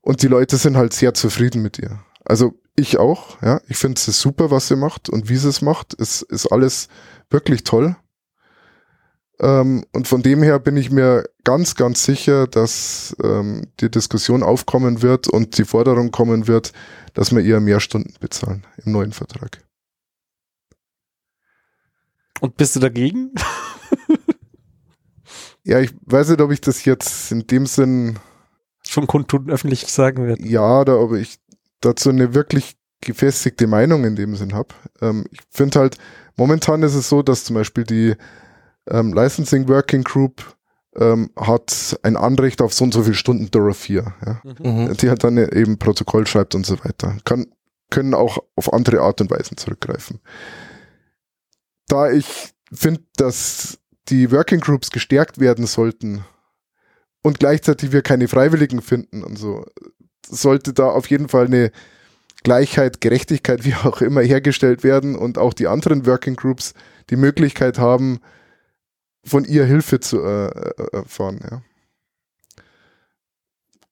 Und 0.00 0.22
die 0.22 0.28
Leute 0.28 0.56
sind 0.56 0.76
halt 0.76 0.92
sehr 0.94 1.14
zufrieden 1.14 1.62
mit 1.62 1.78
ihr. 1.78 2.00
Also 2.24 2.54
ich 2.76 2.98
auch, 2.98 3.40
ja. 3.42 3.60
Ich 3.68 3.76
finde 3.76 3.98
es 3.98 4.04
super, 4.20 4.50
was 4.50 4.68
sie 4.68 4.76
macht 4.76 5.08
und 5.08 5.28
wie 5.28 5.36
sie 5.36 5.48
es 5.48 5.62
macht. 5.62 5.98
Es 6.00 6.22
ist 6.22 6.46
alles 6.46 6.88
wirklich 7.30 7.64
toll. 7.64 7.96
Ähm, 9.40 9.84
und 9.92 10.08
von 10.08 10.22
dem 10.22 10.42
her 10.42 10.58
bin 10.58 10.76
ich 10.76 10.90
mir 10.90 11.24
ganz, 11.44 11.74
ganz 11.76 12.04
sicher, 12.04 12.46
dass 12.46 13.16
ähm, 13.22 13.68
die 13.80 13.90
Diskussion 13.90 14.42
aufkommen 14.42 15.02
wird 15.02 15.28
und 15.28 15.58
die 15.58 15.64
Forderung 15.64 16.10
kommen 16.10 16.48
wird, 16.48 16.72
dass 17.14 17.34
wir 17.34 17.44
eher 17.44 17.60
mehr 17.60 17.80
Stunden 17.80 18.14
bezahlen 18.20 18.66
im 18.84 18.92
neuen 18.92 19.12
Vertrag. 19.12 19.62
Und 22.40 22.56
bist 22.56 22.76
du 22.76 22.80
dagegen? 22.80 23.32
ja, 25.64 25.80
ich 25.80 25.94
weiß 26.06 26.30
nicht, 26.30 26.40
ob 26.40 26.50
ich 26.50 26.60
das 26.60 26.84
jetzt 26.84 27.32
in 27.32 27.46
dem 27.46 27.66
Sinn 27.66 28.18
schon 28.86 29.06
kundtun 29.06 29.50
öffentlich 29.50 29.86
sagen 29.86 30.26
werde. 30.26 30.46
Ja, 30.46 30.80
oder 30.80 31.00
ob 31.00 31.14
ich 31.14 31.38
dazu 31.80 32.08
eine 32.10 32.34
wirklich 32.34 32.76
gefestigte 33.00 33.66
Meinung 33.66 34.04
in 34.04 34.16
dem 34.16 34.34
Sinn 34.34 34.54
habe. 34.54 34.74
Ähm, 35.00 35.26
ich 35.30 35.40
finde 35.50 35.78
halt, 35.78 35.96
momentan 36.36 36.82
ist 36.82 36.94
es 36.94 37.08
so, 37.08 37.22
dass 37.22 37.44
zum 37.44 37.54
Beispiel 37.54 37.84
die 37.84 38.14
ähm, 38.90 39.14
Licensing 39.14 39.68
Working 39.68 40.02
Group 40.02 40.56
ähm, 40.96 41.30
hat 41.36 41.98
ein 42.02 42.16
Anrecht 42.16 42.60
auf 42.60 42.74
so 42.74 42.84
und 42.84 42.92
so 42.92 43.02
viele 43.02 43.14
Stunden 43.14 43.50
Dora 43.50 43.72
4. 43.72 44.14
Ja? 44.24 44.42
Mhm. 44.62 44.96
Die 44.96 45.10
hat 45.10 45.24
dann 45.24 45.36
eben 45.36 45.78
Protokoll 45.78 46.26
schreibt 46.26 46.54
und 46.54 46.66
so 46.66 46.82
weiter. 46.84 47.16
Kann, 47.24 47.46
können 47.90 48.14
auch 48.14 48.38
auf 48.56 48.72
andere 48.72 49.00
Art 49.00 49.20
und 49.20 49.30
Weisen 49.30 49.56
zurückgreifen. 49.56 50.20
Da 51.86 52.10
ich 52.10 52.52
finde, 52.72 53.02
dass 53.16 53.78
die 54.08 54.30
Working 54.30 54.60
Groups 54.60 54.90
gestärkt 54.90 55.38
werden 55.38 55.66
sollten 55.66 56.24
und 57.22 57.38
gleichzeitig 57.40 57.92
wir 57.92 58.02
keine 58.02 58.28
Freiwilligen 58.28 58.82
finden 58.82 59.22
und 59.22 59.38
so, 59.38 59.64
sollte 60.26 60.72
da 60.72 60.88
auf 60.88 61.08
jeden 61.10 61.28
Fall 61.28 61.46
eine 61.46 61.70
Gleichheit, 62.42 63.00
Gerechtigkeit, 63.00 63.64
wie 63.64 63.74
auch 63.74 64.00
immer 64.00 64.22
hergestellt 64.22 64.84
werden 64.84 65.16
und 65.16 65.38
auch 65.38 65.54
die 65.54 65.66
anderen 65.66 66.06
Working 66.06 66.36
Groups 66.36 66.74
die 67.10 67.16
Möglichkeit 67.16 67.78
haben, 67.78 68.20
von 69.28 69.44
ihr 69.44 69.64
Hilfe 69.64 70.00
zu 70.00 70.22
äh, 70.22 70.46
äh, 70.46 70.74
erfahren. 70.92 71.40
Ja. 71.50 71.62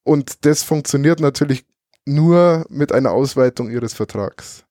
Und 0.03 0.45
das 0.45 0.63
funktioniert 0.63 1.19
natürlich 1.19 1.65
nur 2.05 2.65
mit 2.69 2.91
einer 2.91 3.11
Ausweitung 3.11 3.69
ihres 3.69 3.93
Vertrags. 3.93 4.63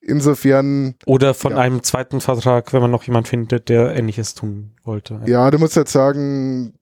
Insofern. 0.00 0.94
Oder 1.06 1.34
von 1.34 1.52
ja. 1.52 1.58
einem 1.58 1.82
zweiten 1.82 2.20
Vertrag, 2.20 2.72
wenn 2.72 2.82
man 2.82 2.90
noch 2.90 3.02
jemand 3.04 3.26
findet, 3.26 3.68
der 3.68 3.96
ähnliches 3.96 4.34
tun 4.34 4.72
wollte. 4.84 5.20
Ja, 5.26 5.50
du 5.50 5.58
musst 5.58 5.76
jetzt 5.76 5.92
sagen, 5.92 6.74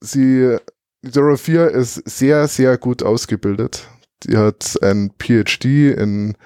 sie, 0.00 0.56
4 1.02 1.68
ist 1.70 1.94
sehr, 2.08 2.46
sehr 2.46 2.78
gut 2.78 3.02
ausgebildet. 3.02 3.88
Die 4.24 4.36
hat 4.36 4.78
ein 4.82 5.10
PhD 5.18 5.64
in, 5.96 6.36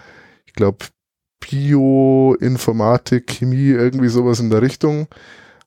ich 0.46 0.54
glaube, 0.54 0.86
Bioinformatik, 1.40 3.26
Chemie, 3.26 3.70
irgendwie 3.70 4.08
sowas 4.08 4.40
in 4.40 4.50
der 4.50 4.62
Richtung 4.62 5.08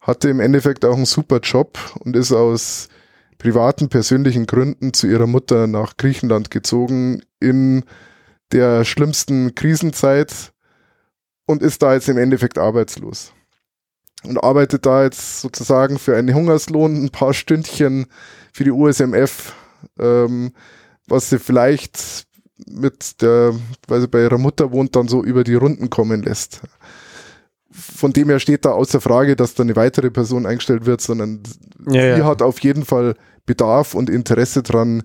hatte 0.09 0.29
im 0.29 0.39
Endeffekt 0.39 0.83
auch 0.85 0.95
einen 0.95 1.05
super 1.05 1.39
Job 1.39 1.77
und 2.03 2.15
ist 2.15 2.31
aus 2.31 2.89
privaten, 3.37 3.89
persönlichen 3.89 4.47
Gründen 4.47 4.91
zu 4.91 5.05
ihrer 5.05 5.27
Mutter 5.27 5.67
nach 5.67 5.97
Griechenland 5.97 6.49
gezogen 6.49 7.21
in 7.39 7.83
der 8.51 8.85
schlimmsten 8.85 9.53
Krisenzeit 9.53 10.51
und 11.45 11.61
ist 11.61 11.83
da 11.83 11.93
jetzt 11.93 12.09
im 12.09 12.17
Endeffekt 12.17 12.57
arbeitslos. 12.57 13.33
Und 14.23 14.43
arbeitet 14.43 14.87
da 14.87 15.03
jetzt 15.03 15.41
sozusagen 15.41 15.99
für 15.99 16.17
einen 16.17 16.33
Hungerslohn 16.33 17.05
ein 17.05 17.11
paar 17.11 17.33
Stündchen 17.33 18.07
für 18.51 18.63
die 18.63 18.71
USMF, 18.71 19.53
ähm, 19.99 20.51
was 21.07 21.29
sie 21.29 21.39
vielleicht 21.39 22.25
mit 22.65 23.21
der, 23.21 23.53
weil 23.87 24.01
sie 24.01 24.07
bei 24.07 24.23
ihrer 24.23 24.39
Mutter 24.39 24.71
wohnt, 24.71 24.95
dann 24.95 25.07
so 25.07 25.23
über 25.23 25.43
die 25.43 25.55
Runden 25.55 25.91
kommen 25.91 26.23
lässt 26.23 26.61
von 27.71 28.13
dem 28.13 28.29
her 28.29 28.39
steht 28.39 28.65
da 28.65 28.71
außer 28.71 29.01
Frage, 29.01 29.35
dass 29.35 29.53
da 29.53 29.63
eine 29.63 29.75
weitere 29.75 30.09
Person 30.09 30.45
eingestellt 30.45 30.85
wird, 30.85 31.01
sondern 31.01 31.41
ja, 31.87 32.15
sie 32.15 32.21
ja. 32.21 32.25
hat 32.25 32.41
auf 32.41 32.59
jeden 32.61 32.85
Fall 32.85 33.15
Bedarf 33.45 33.93
und 33.93 34.09
Interesse 34.09 34.63
dran, 34.63 35.03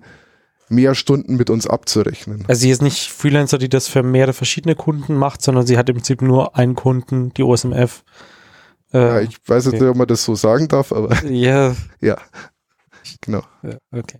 mehr 0.69 0.95
Stunden 0.95 1.35
mit 1.35 1.49
uns 1.49 1.67
abzurechnen. 1.67 2.43
Also 2.47 2.61
sie 2.61 2.71
ist 2.71 2.81
nicht 2.81 3.11
Freelancer, 3.11 3.57
die 3.57 3.69
das 3.69 3.87
für 3.87 4.03
mehrere 4.03 4.33
verschiedene 4.33 4.75
Kunden 4.75 5.15
macht, 5.15 5.41
sondern 5.41 5.67
sie 5.67 5.77
hat 5.77 5.89
im 5.89 5.95
Prinzip 5.95 6.21
nur 6.21 6.55
einen 6.55 6.75
Kunden, 6.75 7.33
die 7.33 7.43
OSMF. 7.43 8.03
Äh, 8.93 8.97
ja, 8.97 9.21
ich 9.21 9.37
weiß 9.45 9.67
okay. 9.67 9.77
nicht, 9.77 9.87
ob 9.87 9.95
man 9.95 10.07
das 10.07 10.23
so 10.23 10.35
sagen 10.35 10.67
darf, 10.67 10.91
aber 10.91 11.23
ja, 11.25 11.75
ja, 12.01 12.17
genau. 13.21 13.43
Ja, 13.61 13.77
okay. 13.91 14.19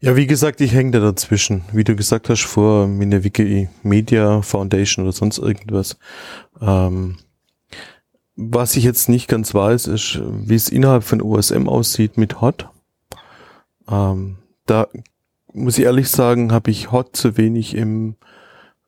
Ja, 0.00 0.14
wie 0.14 0.28
gesagt, 0.28 0.60
ich 0.60 0.74
hänge 0.74 0.92
da 0.92 1.00
dazwischen. 1.00 1.64
Wie 1.72 1.82
du 1.82 1.96
gesagt 1.96 2.28
hast, 2.28 2.44
vor 2.44 2.86
mit 2.86 3.24
Wiki 3.24 3.68
Media 3.82 4.42
Foundation 4.42 5.04
oder 5.04 5.12
sonst 5.12 5.38
irgendwas. 5.38 5.98
Ähm, 6.60 7.16
was 8.36 8.76
ich 8.76 8.84
jetzt 8.84 9.08
nicht 9.08 9.26
ganz 9.26 9.54
weiß, 9.54 9.88
ist, 9.88 10.20
wie 10.22 10.54
es 10.54 10.68
innerhalb 10.68 11.02
von 11.02 11.20
USM 11.20 11.68
aussieht 11.68 12.16
mit 12.16 12.40
Hot. 12.40 12.68
Ähm, 13.90 14.36
da 14.66 14.86
muss 15.52 15.78
ich 15.78 15.84
ehrlich 15.84 16.08
sagen, 16.08 16.52
habe 16.52 16.70
ich 16.70 16.92
Hot 16.92 17.16
zu 17.16 17.36
wenig 17.36 17.74
im, 17.74 18.14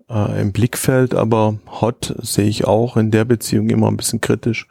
äh, 0.08 0.40
im 0.40 0.52
Blickfeld, 0.52 1.16
aber 1.16 1.58
Hot 1.80 2.14
sehe 2.22 2.46
ich 2.46 2.66
auch 2.66 2.96
in 2.96 3.10
der 3.10 3.24
Beziehung 3.24 3.68
immer 3.70 3.88
ein 3.88 3.96
bisschen 3.96 4.20
kritisch, 4.20 4.68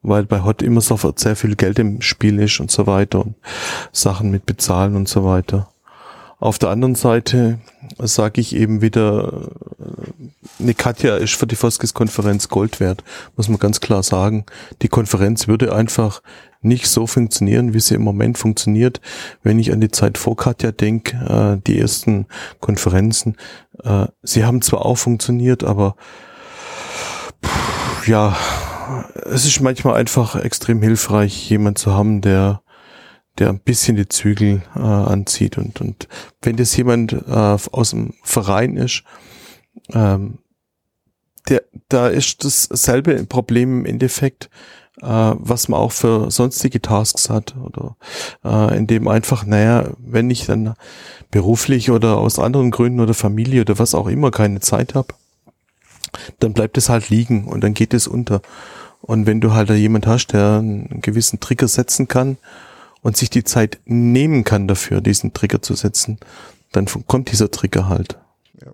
weil 0.00 0.24
bei 0.24 0.42
Hot 0.42 0.62
immer 0.62 0.80
sofort 0.80 1.18
sehr 1.18 1.36
viel 1.36 1.54
Geld 1.54 1.78
im 1.78 2.00
Spiel 2.00 2.38
ist 2.38 2.60
und 2.60 2.70
so 2.70 2.86
weiter 2.86 3.26
und 3.26 3.34
Sachen 3.92 4.30
mit 4.30 4.46
bezahlen 4.46 4.96
und 4.96 5.06
so 5.06 5.26
weiter. 5.26 5.68
Auf 6.42 6.58
der 6.58 6.70
anderen 6.70 6.96
Seite 6.96 7.60
sage 8.00 8.40
ich 8.40 8.56
eben 8.56 8.82
wieder, 8.82 9.48
eine 10.58 10.74
Katja 10.74 11.16
ist 11.16 11.36
für 11.36 11.46
die 11.46 11.54
Foskis-Konferenz 11.54 12.48
Gold 12.48 12.80
wert, 12.80 13.04
muss 13.36 13.48
man 13.48 13.60
ganz 13.60 13.78
klar 13.78 14.02
sagen. 14.02 14.44
Die 14.82 14.88
Konferenz 14.88 15.46
würde 15.46 15.72
einfach 15.72 16.20
nicht 16.60 16.88
so 16.88 17.06
funktionieren, 17.06 17.74
wie 17.74 17.78
sie 17.78 17.94
im 17.94 18.02
Moment 18.02 18.38
funktioniert. 18.38 19.00
Wenn 19.44 19.60
ich 19.60 19.70
an 19.70 19.80
die 19.80 19.92
Zeit 19.92 20.18
vor 20.18 20.36
Katja 20.36 20.72
denke, 20.72 21.16
äh, 21.16 21.62
die 21.64 21.78
ersten 21.78 22.26
Konferenzen, 22.58 23.36
äh, 23.84 24.06
sie 24.24 24.44
haben 24.44 24.62
zwar 24.62 24.84
auch 24.84 24.98
funktioniert, 24.98 25.62
aber 25.62 25.94
ja, 28.04 28.36
es 29.26 29.46
ist 29.46 29.60
manchmal 29.60 29.94
einfach 29.94 30.34
extrem 30.34 30.82
hilfreich, 30.82 31.48
jemand 31.50 31.78
zu 31.78 31.94
haben, 31.94 32.20
der 32.20 32.62
der 33.38 33.48
ein 33.48 33.60
bisschen 33.60 33.96
die 33.96 34.08
Zügel 34.08 34.62
äh, 34.74 34.80
anzieht. 34.80 35.58
Und, 35.58 35.80
und 35.80 36.08
wenn 36.42 36.56
das 36.56 36.76
jemand 36.76 37.12
äh, 37.12 37.16
aus 37.26 37.90
dem 37.90 38.14
Verein 38.22 38.76
ist, 38.76 39.04
ähm, 39.92 40.38
der, 41.48 41.62
da 41.88 42.08
ist 42.08 42.44
dasselbe 42.44 43.24
Problem 43.24 43.80
im 43.80 43.86
Endeffekt, 43.86 44.48
äh, 45.00 45.06
was 45.06 45.68
man 45.68 45.80
auch 45.80 45.92
für 45.92 46.30
sonstige 46.30 46.80
Tasks 46.80 47.30
hat. 47.30 47.56
Oder 47.56 47.96
äh, 48.44 48.76
in 48.76 48.86
dem 48.86 49.08
einfach, 49.08 49.44
naja, 49.44 49.90
wenn 49.98 50.30
ich 50.30 50.46
dann 50.46 50.74
beruflich 51.30 51.90
oder 51.90 52.18
aus 52.18 52.38
anderen 52.38 52.70
Gründen 52.70 53.00
oder 53.00 53.14
Familie 53.14 53.62
oder 53.62 53.78
was 53.78 53.94
auch 53.94 54.08
immer 54.08 54.30
keine 54.30 54.60
Zeit 54.60 54.94
habe, 54.94 55.14
dann 56.38 56.52
bleibt 56.52 56.76
es 56.76 56.88
halt 56.88 57.08
liegen 57.08 57.46
und 57.46 57.62
dann 57.62 57.74
geht 57.74 57.94
es 57.94 58.06
unter. 58.06 58.42
Und 59.00 59.26
wenn 59.26 59.40
du 59.40 59.52
halt 59.52 59.70
da 59.70 59.74
jemand 59.74 60.06
hast, 60.06 60.28
der 60.28 60.58
einen 60.58 61.00
gewissen 61.00 61.40
Trigger 61.40 61.66
setzen 61.66 62.06
kann, 62.06 62.36
und 63.02 63.16
sich 63.16 63.30
die 63.30 63.44
Zeit 63.44 63.80
nehmen 63.84 64.44
kann 64.44 64.68
dafür, 64.68 65.00
diesen 65.00 65.32
Trigger 65.32 65.60
zu 65.60 65.74
setzen, 65.74 66.18
dann 66.70 66.86
kommt 67.06 67.30
dieser 67.30 67.50
Trigger 67.50 67.88
halt. 67.88 68.18
Ja. 68.64 68.72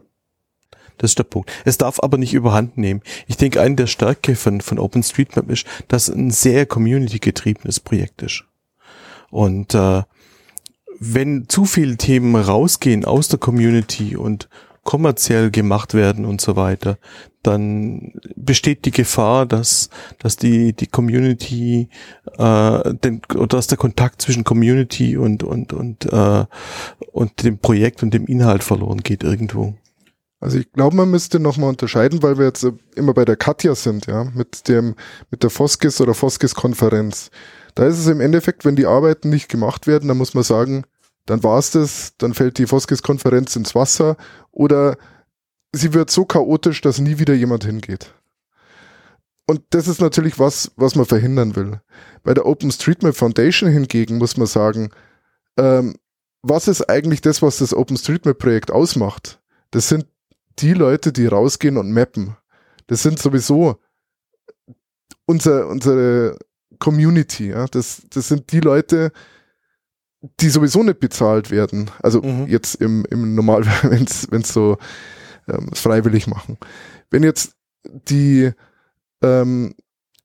Das 0.99 1.13
ist 1.13 1.19
der 1.19 1.25
Punkt. 1.25 1.51
Es 1.65 1.79
darf 1.79 2.01
aber 2.01 2.19
nicht 2.19 2.35
überhand 2.35 2.79
nehmen. 2.79 3.03
Ich 3.27 3.37
denke, 3.37 3.61
eine 3.61 3.75
der 3.75 3.87
Stärke 3.87 4.37
von, 4.37 4.61
von 4.61 4.79
OpenStreetMap 4.79 5.51
ist, 5.51 5.67
dass 5.89 6.09
es 6.09 6.15
ein 6.15 6.31
sehr 6.31 6.67
community-getriebenes 6.67 7.81
Projekt 7.81 8.23
ist. 8.23 8.45
Und 9.31 9.75
äh, 9.75 10.03
wenn 11.01 11.49
zu 11.49 11.65
viele 11.65 11.97
Themen 11.97 12.35
rausgehen 12.37 13.05
aus 13.05 13.29
der 13.29 13.39
Community 13.39 14.17
und 14.17 14.49
kommerziell 14.85 15.51
gemacht 15.51 15.95
werden 15.95 16.25
und 16.25 16.41
so 16.41 16.57
weiter, 16.57 16.99
dann 17.43 18.13
besteht 18.37 18.85
die 18.85 18.91
Gefahr, 18.91 19.47
dass, 19.47 19.91
dass 20.19 20.37
die, 20.37 20.73
die 20.73 20.87
Community, 20.87 21.89
äh, 22.37 22.95
den, 22.95 23.23
dass 23.49 23.67
der 23.67 23.79
Kontakt 23.79 24.23
zwischen 24.23 24.45
Community 24.45 25.17
und, 25.17 25.43
und, 25.43 25.73
und, 25.73 26.05
äh, 26.13 26.45
und 27.13 27.43
dem 27.43 27.59
Projekt 27.59 28.03
und 28.03 28.13
dem 28.13 28.27
Inhalt 28.27 28.65
verloren 28.65 28.99
geht 28.99 29.23
irgendwo. 29.23 29.75
Also 30.41 30.59
ich 30.59 30.71
glaube, 30.73 30.95
man 30.95 31.11
müsste 31.11 31.41
nochmal 31.41 31.71
unterscheiden, 31.71 32.23
weil 32.23 32.39
wir 32.39 32.47
jetzt 32.47 32.67
immer 32.95 33.13
bei 33.13 33.25
der 33.25 33.37
Katja 33.37 33.75
sind, 33.75 34.07
ja, 34.07 34.25
mit 34.35 34.69
dem, 34.69 34.95
mit 35.31 35.43
der 35.43 35.51
Foskis 35.51 36.01
oder 36.01 36.15
Foskis-Konferenz. 36.15 37.31
Da 37.75 37.87
ist 37.87 37.99
es 37.99 38.07
im 38.07 38.21
Endeffekt, 38.21 38.65
wenn 38.65 38.77
die 38.77 38.87
Arbeiten 38.87 39.31
nicht 39.31 39.49
gemacht 39.49 39.87
werden, 39.87 40.09
dann 40.09 40.19
muss 40.19 40.35
man 40.35 40.45
sagen, 40.45 40.85
dann 41.29 41.43
war 41.43 41.59
es 41.59 41.71
das, 41.73 42.15
dann 42.17 42.33
fällt 42.33 42.57
die 42.59 42.67
Foskis-Konferenz 42.67 43.55
ins 43.55 43.75
Wasser 43.75 44.17
oder 44.51 44.97
sie 45.73 45.93
wird 45.93 46.11
so 46.11 46.25
chaotisch, 46.25 46.81
dass 46.81 46.99
nie 46.99 47.19
wieder 47.19 47.35
jemand 47.35 47.65
hingeht. 47.65 48.15
und 49.47 49.63
das 49.71 49.89
ist 49.89 50.01
natürlich 50.01 50.39
was, 50.39 50.73
was 50.77 50.95
man 50.95 51.07
verhindern 51.07 51.57
will. 51.57 51.81
Bei 52.23 52.35
der 52.35 52.47
OpenStreetMap 52.47 53.15
Foundation 53.15 53.71
hingegen 53.71 54.19
muss 54.19 54.37
man 54.37 54.47
sagen, 54.47 54.91
ähm, 55.59 55.97
was 56.43 56.69
ist 56.69 56.89
eigentlich 56.89 57.21
das, 57.21 57.43
was 57.43 57.59
das 57.59 57.75
OpenStreetMap-Projekt 57.75 58.71
ausmacht? 58.71 59.41
Das 59.71 59.89
sind 59.89 60.07
die 60.59 60.73
Leute, 60.73 61.13
die 61.13 61.27
rausgehen 61.27 61.77
und 61.77 61.93
mappen. 61.93 62.37
Das 62.87 63.03
sind 63.03 63.19
sowieso 63.19 63.79
unser, 65.27 65.67
unsere 65.69 66.39
Community. 66.79 67.51
Ja? 67.51 67.67
Das, 67.67 68.03
das 68.11 68.29
sind 68.29 68.51
die 68.53 68.61
Leute, 68.61 69.13
die 69.13 69.38
sowieso 70.41 70.83
nicht 70.83 71.01
bezahlt 71.01 71.51
werden. 71.51 71.91
Also 72.03 72.23
mhm. 72.23 72.47
jetzt 72.47 72.77
im, 72.77 73.05
im 73.11 73.35
Normal, 73.35 73.65
wenn 73.83 74.05
es 74.05 74.53
so 74.53 74.79
ähm, 75.49 75.71
freiwillig 75.73 76.27
machen. 76.27 76.59
Wenn 77.11 77.23
jetzt 77.23 77.55
die 77.85 78.51
ähm, 79.23 79.75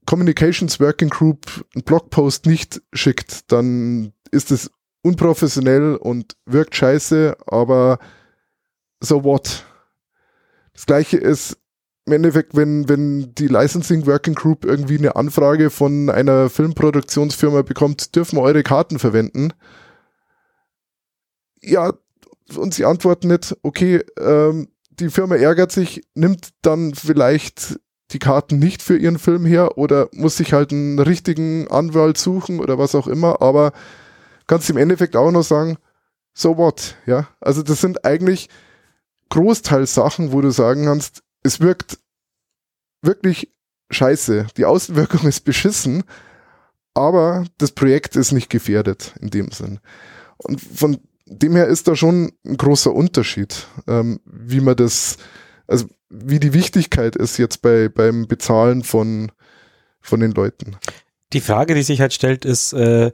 Communications 0.05 0.79
Working 0.79 1.09
Group 1.09 1.65
einen 1.73 1.83
Blogpost 1.83 2.45
nicht 2.45 2.81
schickt, 2.93 3.51
dann 3.51 4.13
ist 4.31 4.51
es 4.51 4.71
unprofessionell 5.01 5.95
und 5.95 6.35
wirkt 6.45 6.75
scheiße, 6.75 7.37
aber 7.45 7.99
so 8.99 9.23
what? 9.23 9.65
Das 10.73 10.85
gleiche 10.85 11.17
ist 11.17 11.57
im 12.05 12.13
Endeffekt, 12.13 12.55
wenn, 12.55 12.89
wenn 12.89 13.33
die 13.35 13.47
Licensing 13.47 14.05
Working 14.07 14.33
Group 14.33 14.65
irgendwie 14.65 14.97
eine 14.97 15.15
Anfrage 15.15 15.69
von 15.69 16.09
einer 16.09 16.49
Filmproduktionsfirma 16.49 17.61
bekommt, 17.61 18.15
dürfen 18.15 18.37
wir 18.37 18.41
eure 18.41 18.63
Karten 18.63 18.99
verwenden? 18.99 19.53
Ja, 21.63 21.93
und 22.55 22.73
sie 22.73 22.85
antworten 22.85 23.29
nicht, 23.29 23.55
okay, 23.63 24.03
ähm, 24.19 24.67
die 24.89 25.09
Firma 25.09 25.35
ärgert 25.35 25.71
sich, 25.71 26.03
nimmt 26.13 26.49
dann 26.61 26.93
vielleicht 26.93 27.79
die 28.11 28.19
Karten 28.19 28.59
nicht 28.59 28.81
für 28.81 28.97
ihren 28.97 29.17
Film 29.17 29.45
her 29.45 29.77
oder 29.77 30.09
muss 30.13 30.37
sich 30.37 30.53
halt 30.53 30.71
einen 30.71 30.99
richtigen 30.99 31.67
Anwalt 31.69 32.17
suchen 32.17 32.59
oder 32.59 32.77
was 32.77 32.95
auch 32.95 33.07
immer, 33.07 33.41
aber 33.41 33.71
kannst 34.45 34.69
im 34.69 34.77
Endeffekt 34.77 35.15
auch 35.15 35.31
noch 35.31 35.43
sagen, 35.43 35.77
so 36.33 36.57
what, 36.57 36.95
ja. 37.05 37.27
Also 37.39 37.63
das 37.63 37.81
sind 37.81 38.05
eigentlich 38.05 38.49
Großteils 39.29 39.93
Sachen, 39.93 40.31
wo 40.31 40.41
du 40.41 40.51
sagen 40.51 40.85
kannst, 40.85 41.23
es 41.41 41.59
wirkt 41.59 41.97
wirklich 43.01 43.51
scheiße. 43.89 44.47
Die 44.57 44.65
Außenwirkung 44.65 45.27
ist 45.27 45.41
beschissen, 45.41 46.03
aber 46.93 47.45
das 47.57 47.71
Projekt 47.71 48.15
ist 48.15 48.31
nicht 48.31 48.49
gefährdet 48.49 49.15
in 49.19 49.29
dem 49.29 49.51
Sinn. 49.51 49.79
Und 50.37 50.61
von 50.61 50.99
dem 51.39 51.55
her 51.55 51.67
ist 51.67 51.87
da 51.87 51.95
schon 51.95 52.33
ein 52.45 52.57
großer 52.57 52.93
Unterschied, 52.93 53.67
ähm, 53.87 54.19
wie 54.25 54.61
man 54.61 54.75
das, 54.75 55.17
also 55.67 55.85
wie 56.09 56.39
die 56.39 56.53
Wichtigkeit 56.53 57.15
ist 57.15 57.37
jetzt 57.37 57.61
bei, 57.61 57.89
beim 57.89 58.27
Bezahlen 58.27 58.83
von, 58.83 59.31
von 60.01 60.19
den 60.19 60.31
Leuten. 60.31 60.77
Die 61.33 61.41
Frage, 61.41 61.75
die 61.75 61.83
sich 61.83 62.01
halt 62.01 62.13
stellt, 62.13 62.45
ist, 62.45 62.73
äh, 62.73 63.11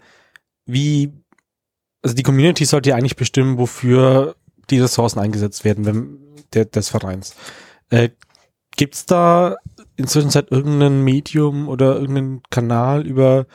wie, 0.65 1.13
also 2.01 2.15
die 2.15 2.24
Community 2.24 2.65
sollte 2.65 2.89
ja 2.89 2.95
eigentlich 2.95 3.15
bestimmen, 3.15 3.57
wofür 3.57 4.36
die 4.70 4.80
Ressourcen 4.80 5.20
eingesetzt 5.20 5.63
werden, 5.63 5.86
wenn 5.86 6.20
der, 6.53 6.65
des 6.65 6.89
Vereins. 6.89 7.36
Äh, 7.89 8.09
Gibt 8.76 8.95
es 8.95 9.05
da 9.05 9.57
inzwischen 9.97 10.30
seit 10.30 10.51
irgendein 10.51 11.03
Medium 11.03 11.67
oder 11.67 11.95
irgendeinen 11.95 12.41
Kanal, 12.49 13.05
über, 13.05 13.45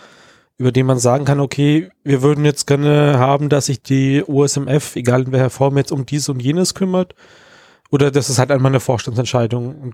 über 0.56 0.72
den 0.72 0.86
man 0.86 0.98
sagen 0.98 1.24
kann, 1.24 1.40
okay, 1.40 1.90
wir 2.04 2.22
würden 2.22 2.44
jetzt 2.44 2.66
gerne 2.66 3.18
haben, 3.18 3.48
dass 3.48 3.66
sich 3.66 3.82
die 3.82 4.22
USMF, 4.26 4.96
egal 4.96 5.22
in 5.22 5.32
welcher 5.32 5.50
Form, 5.50 5.76
jetzt 5.76 5.92
um 5.92 6.06
dies 6.06 6.28
und 6.28 6.40
jenes 6.40 6.74
kümmert? 6.74 7.14
Oder 7.90 8.10
das 8.10 8.30
ist 8.30 8.38
halt 8.38 8.50
einmal 8.50 8.70
eine 8.70 8.80
Vorstandsentscheidung? 8.80 9.92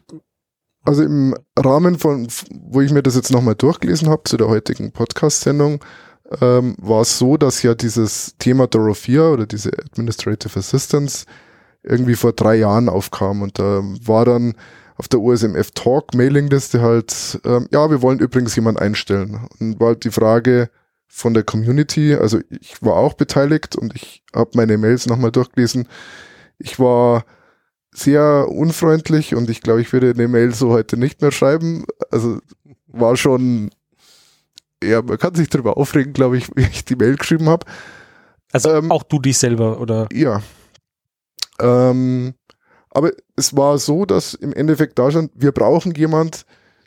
Also 0.85 1.03
im 1.03 1.35
Rahmen 1.59 1.99
von, 1.99 2.29
wo 2.51 2.81
ich 2.81 2.93
mir 2.93 3.03
das 3.03 3.17
jetzt 3.17 3.33
nochmal 3.33 3.55
durchgelesen 3.55 4.09
habe 4.09 4.23
zu 4.25 4.37
der 4.37 4.49
heutigen 4.49 4.93
Podcast-Sendung, 4.93 5.85
ähm, 6.41 6.77
war 6.79 7.03
es 7.03 7.19
so, 7.19 7.37
dass 7.37 7.63
ja 7.63 7.75
dieses 7.75 8.37
Thema 8.39 8.67
Dorothea 8.67 9.31
oder 9.31 9.47
diese 9.47 9.71
Administrative 9.73 10.59
Assistance 10.59 11.27
irgendwie 11.83 12.15
vor 12.15 12.33
drei 12.33 12.57
Jahren 12.57 12.89
aufkam 12.89 13.43
und 13.43 13.59
da 13.59 13.83
war 14.05 14.25
dann 14.25 14.55
auf 15.01 15.09
der 15.09 15.21
USMF 15.21 15.71
Talk 15.71 16.13
Mailingliste 16.15 16.83
halt, 16.83 17.41
ähm, 17.47 17.67
ja, 17.73 17.89
wir 17.89 18.03
wollen 18.03 18.19
übrigens 18.19 18.55
jemand 18.55 18.79
einstellen. 18.79 19.49
Und 19.59 19.81
war 19.81 19.89
halt 19.89 20.05
die 20.05 20.11
Frage 20.11 20.69
von 21.09 21.33
der 21.33 21.43
Community, 21.43 22.15
also 22.15 22.39
ich 22.51 22.83
war 22.83 22.97
auch 22.97 23.15
beteiligt 23.15 23.77
und 23.77 23.97
ich 23.97 24.23
habe 24.35 24.51
meine 24.57 24.77
Mails 24.77 25.07
nochmal 25.07 25.33
durchgelesen. 25.33 25.89
Ich 26.59 26.79
war 26.79 27.25
sehr 27.93 28.47
unfreundlich 28.51 29.35
und 29.35 29.49
ich 29.49 29.63
glaube, 29.63 29.81
ich 29.81 29.91
würde 29.95 30.11
eine 30.11 30.29
Mail 30.29 30.55
so 30.55 30.69
heute 30.69 30.99
nicht 30.99 31.23
mehr 31.23 31.33
schreiben. 31.33 31.87
Also 32.11 32.39
war 32.87 33.17
schon, 33.17 33.71
ja, 34.85 35.01
man 35.01 35.17
kann 35.17 35.35
sich 35.35 35.49
darüber 35.49 35.79
aufregen, 35.79 36.13
glaube 36.13 36.37
ich, 36.37 36.55
wie 36.57 36.69
ich 36.71 36.85
die 36.85 36.97
Mail 36.97 37.17
geschrieben 37.17 37.49
habe. 37.49 37.65
Also 38.53 38.71
ähm, 38.75 38.93
auch 38.93 39.05
du 39.05 39.19
dich 39.19 39.39
selber, 39.39 39.81
oder? 39.81 40.09
Ja. 40.13 40.43
Ähm, 41.59 42.35
aber 42.91 43.13
es 43.37 43.57
war 43.57 43.79
so, 43.79 44.05
dass 44.05 44.35
im 44.35 44.53
Endeffekt 44.53 44.99
da 44.99 45.11
stand, 45.11 45.31
wir 45.35 45.53
brauchen 45.53 45.95
jemand, 45.95 46.45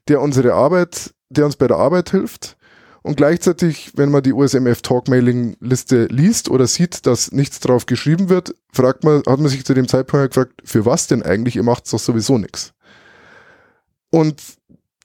der 0.08 0.22
unsere 0.22 0.54
Arbeit, 0.54 1.14
der 1.30 1.46
uns 1.46 1.56
bei 1.56 1.68
der 1.68 1.78
Arbeit 1.78 2.12
hilft. 2.12 2.58
Und 3.02 3.18
gleichzeitig, 3.18 3.92
wenn 3.96 4.12
man 4.12 4.24
die 4.24 4.32
USMF 4.32 4.82
Talk 4.82 5.10
Mailing 5.10 5.58
Liste 5.60 6.06
liest 6.06 6.50
oder 6.50 6.68
sieht, 6.68 7.06
dass 7.06 7.34
nichts 7.34 7.60
drauf 7.60 7.86
geschrieben 7.86 8.30
wird, 8.30 8.56
fragt 8.72 9.04
man, 9.04 9.24
hat 9.28 9.40
man 9.40 9.50
sich 9.50 9.66
zu 9.66 9.74
dem 9.74 9.90
Zeitpunkt 9.90 10.34
gefragt, 10.34 10.62
für 10.64 10.86
was 10.86 11.08
denn 11.08 11.22
eigentlich? 11.22 11.58
Ihr 11.58 11.64
macht 11.64 11.92
doch 11.92 12.00
sowieso 12.00 12.38
nichts. 12.38 12.74
Und 14.10 14.42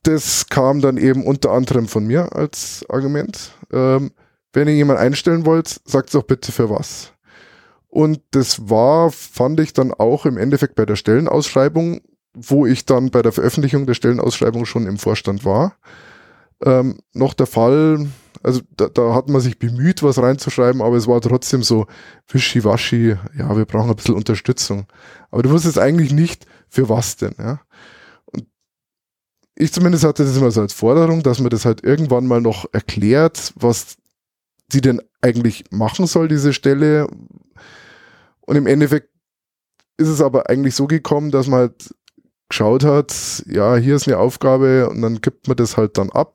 das 0.05 0.47
kam 0.49 0.81
dann 0.81 0.97
eben 0.97 1.25
unter 1.25 1.51
anderem 1.51 1.89
von 1.89 2.07
mir 2.07 2.35
als 2.37 2.85
Argument. 2.89 3.53
Ähm, 3.73 4.13
wenn 4.53 4.69
ihr 4.69 4.75
jemanden 4.75 5.03
einstellen 5.03 5.45
wollt, 5.45 5.81
sagt 5.85 6.15
doch 6.15 6.23
bitte 6.23 6.53
für 6.53 6.71
was. 6.71 7.13
Und 7.89 8.21
das 8.33 8.69
war, 8.69 9.11
fand 9.11 9.61
ich 9.61 9.73
dann 9.73 9.93
auch 9.93 10.27
im 10.27 10.37
Endeffekt 10.37 10.75
bei 10.75 10.85
der 10.85 10.97
Stellenausschreibung, 10.97 12.03
wo 12.35 12.67
ich 12.67 12.85
dann 12.85 13.11
bei 13.11 13.23
der 13.23 13.33
Veröffentlichung 13.33 13.87
der 13.87 13.95
Stellenausschreibung 13.95 14.67
schon 14.67 14.87
im 14.87 14.99
Vorstand 14.99 15.45
war, 15.45 15.77
ähm, 16.65 17.01
noch 17.15 17.35
der 17.35 17.47
Fall. 17.47 18.07
Also 18.43 18.61
da, 18.77 18.89
da 18.89 19.15
hat 19.15 19.29
man 19.29 19.41
sich 19.41 19.59
bemüht, 19.59 20.03
was 20.03 20.19
reinzuschreiben, 20.19 20.83
aber 20.83 20.97
es 20.97 21.09
war 21.09 21.21
trotzdem 21.21 21.63
so 21.63 21.87
wischiwaschi, 22.29 23.17
ja, 23.37 23.57
wir 23.57 23.65
brauchen 23.65 23.91
ein 23.91 23.97
bisschen 23.97 24.15
Unterstützung. 24.15 24.87
Aber 25.31 25.43
du 25.43 25.51
wusstest 25.51 25.79
eigentlich 25.79 26.13
nicht, 26.13 26.47
für 26.69 26.89
was 26.89 27.17
denn, 27.17 27.35
ja. 27.39 27.61
Und 28.27 28.47
ich 29.57 29.73
zumindest 29.73 30.05
hatte 30.05 30.25
das 30.25 30.37
immer 30.37 30.51
so 30.51 30.61
als 30.61 30.75
Forderung, 30.75 31.23
dass 31.23 31.41
man 31.41 31.51
das 31.51 31.65
halt 31.65 31.83
irgendwann 31.83 32.27
mal 32.27 32.41
noch 32.41 32.67
erklärt, 32.73 33.53
was 33.57 33.97
die 34.73 34.83
denn 34.83 35.01
eigentlich 35.23 35.65
machen 35.71 36.07
soll, 36.07 36.29
diese 36.29 36.53
Stelle, 36.53 37.09
und 38.49 38.57
im 38.57 38.67
Endeffekt 38.67 39.11
ist 39.99 40.09
es 40.09 40.23
aber 40.23 40.49
eigentlich 40.49 40.75
so 40.75 40.87
gekommen, 40.87 41.31
dass 41.31 41.49
man 41.49 41.59
halt 41.61 41.95
geschaut 42.49 42.83
hat, 42.83 43.45
ja, 43.47 43.77
hier 43.77 43.97
ist 43.97 44.09
eine 44.09 44.17
Aufgabe 44.17 44.89
und 44.89 45.03
dann 45.03 45.21
gibt 45.21 45.49
man 45.49 45.57
das 45.59 45.77
halt 45.77 45.99
dann 45.99 46.09
ab. 46.09 46.35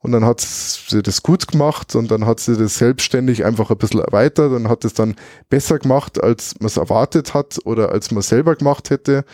Und 0.00 0.12
dann 0.12 0.22
hat 0.26 0.40
sie 0.40 1.02
das 1.02 1.22
gut 1.22 1.48
gemacht 1.48 1.94
und 1.94 2.10
dann 2.10 2.26
hat 2.26 2.40
sie 2.40 2.58
das 2.58 2.74
selbstständig 2.74 3.46
einfach 3.46 3.70
ein 3.70 3.78
bisschen 3.78 4.00
erweitert 4.00 4.52
und 4.52 4.68
hat 4.68 4.84
es 4.84 4.92
dann 4.92 5.14
besser 5.48 5.78
gemacht, 5.78 6.22
als 6.22 6.60
man 6.60 6.66
es 6.66 6.76
erwartet 6.76 7.32
hat 7.32 7.58
oder 7.64 7.90
als 7.90 8.10
man 8.10 8.20
selber 8.20 8.54
gemacht 8.54 8.90
hätte. 8.90 9.24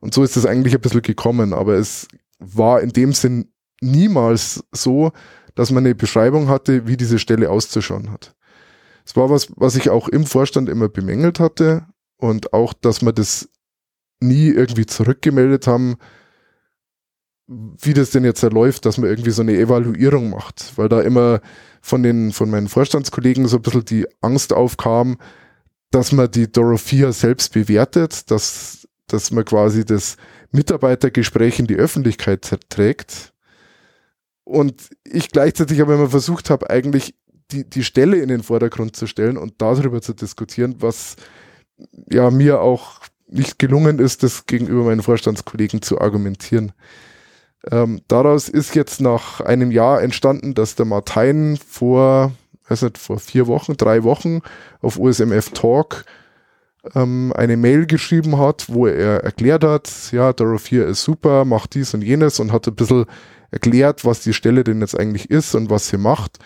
Und 0.00 0.12
so 0.12 0.22
ist 0.24 0.36
es 0.36 0.44
eigentlich 0.44 0.74
ein 0.74 0.82
bisschen 0.82 1.00
gekommen. 1.00 1.54
Aber 1.54 1.72
es 1.74 2.06
war 2.38 2.82
in 2.82 2.90
dem 2.90 3.14
Sinn 3.14 3.50
niemals 3.80 4.62
so, 4.72 5.12
dass 5.54 5.70
man 5.70 5.86
eine 5.86 5.94
Beschreibung 5.94 6.48
hatte, 6.48 6.86
wie 6.86 6.98
diese 6.98 7.18
Stelle 7.18 7.50
auszuschauen 7.50 8.10
hat. 8.10 8.35
Es 9.06 9.14
war 9.14 9.30
was, 9.30 9.48
was 9.56 9.76
ich 9.76 9.88
auch 9.88 10.08
im 10.08 10.26
Vorstand 10.26 10.68
immer 10.68 10.88
bemängelt 10.88 11.38
hatte 11.38 11.86
und 12.16 12.52
auch, 12.52 12.72
dass 12.72 13.02
wir 13.02 13.12
das 13.12 13.48
nie 14.20 14.48
irgendwie 14.48 14.86
zurückgemeldet 14.86 15.68
haben, 15.68 15.96
wie 17.46 17.94
das 17.94 18.10
denn 18.10 18.24
jetzt 18.24 18.42
läuft, 18.42 18.84
dass 18.84 18.98
man 18.98 19.08
irgendwie 19.08 19.30
so 19.30 19.42
eine 19.42 19.56
Evaluierung 19.56 20.30
macht, 20.30 20.76
weil 20.76 20.88
da 20.88 21.00
immer 21.00 21.40
von 21.80 22.02
den, 22.02 22.32
von 22.32 22.50
meinen 22.50 22.66
Vorstandskollegen 22.66 23.46
so 23.46 23.58
ein 23.58 23.62
bisschen 23.62 23.84
die 23.84 24.06
Angst 24.20 24.52
aufkam, 24.52 25.18
dass 25.92 26.10
man 26.10 26.28
die 26.28 26.50
Dorothea 26.50 27.12
selbst 27.12 27.52
bewertet, 27.52 28.28
dass, 28.32 28.88
dass 29.06 29.30
man 29.30 29.44
quasi 29.44 29.84
das 29.84 30.16
Mitarbeitergespräch 30.50 31.60
in 31.60 31.68
die 31.68 31.76
Öffentlichkeit 31.76 32.58
trägt. 32.68 33.32
Und 34.42 34.90
ich 35.04 35.30
gleichzeitig 35.30 35.80
aber 35.80 35.94
immer 35.94 36.10
versucht 36.10 36.50
habe, 36.50 36.70
eigentlich 36.70 37.14
die, 37.50 37.68
die 37.68 37.84
Stelle 37.84 38.18
in 38.18 38.28
den 38.28 38.42
Vordergrund 38.42 38.96
zu 38.96 39.06
stellen 39.06 39.36
und 39.36 39.54
darüber 39.58 40.02
zu 40.02 40.14
diskutieren, 40.14 40.76
was 40.80 41.16
ja 42.10 42.30
mir 42.30 42.60
auch 42.60 43.00
nicht 43.28 43.58
gelungen 43.58 43.98
ist, 43.98 44.22
das 44.22 44.46
gegenüber 44.46 44.84
meinen 44.84 45.02
Vorstandskollegen 45.02 45.82
zu 45.82 46.00
argumentieren. 46.00 46.72
Ähm, 47.70 48.00
daraus 48.08 48.48
ist 48.48 48.74
jetzt 48.74 49.00
nach 49.00 49.40
einem 49.40 49.70
Jahr 49.70 50.02
entstanden, 50.02 50.54
dass 50.54 50.76
der 50.76 50.86
Martin 50.86 51.56
vor, 51.56 52.32
weiß 52.68 52.82
nicht, 52.82 52.98
vor 52.98 53.18
vier 53.18 53.46
Wochen, 53.46 53.76
drei 53.76 54.04
Wochen 54.04 54.40
auf 54.80 54.98
USMF 54.98 55.50
Talk 55.50 56.04
ähm, 56.94 57.32
eine 57.36 57.56
Mail 57.56 57.86
geschrieben 57.86 58.38
hat, 58.38 58.66
wo 58.68 58.86
er 58.86 59.24
erklärt 59.24 59.64
hat, 59.64 59.90
ja, 60.12 60.32
Dorothea 60.32 60.84
ist 60.84 61.02
super, 61.02 61.44
macht 61.44 61.74
dies 61.74 61.94
und 61.94 62.02
jenes 62.02 62.38
und 62.38 62.52
hat 62.52 62.68
ein 62.68 62.76
bisschen 62.76 63.06
erklärt, 63.50 64.04
was 64.04 64.20
die 64.20 64.34
Stelle 64.34 64.62
denn 64.62 64.80
jetzt 64.80 64.98
eigentlich 64.98 65.30
ist 65.30 65.54
und 65.54 65.70
was 65.70 65.88
sie 65.88 65.98
macht. 65.98 66.38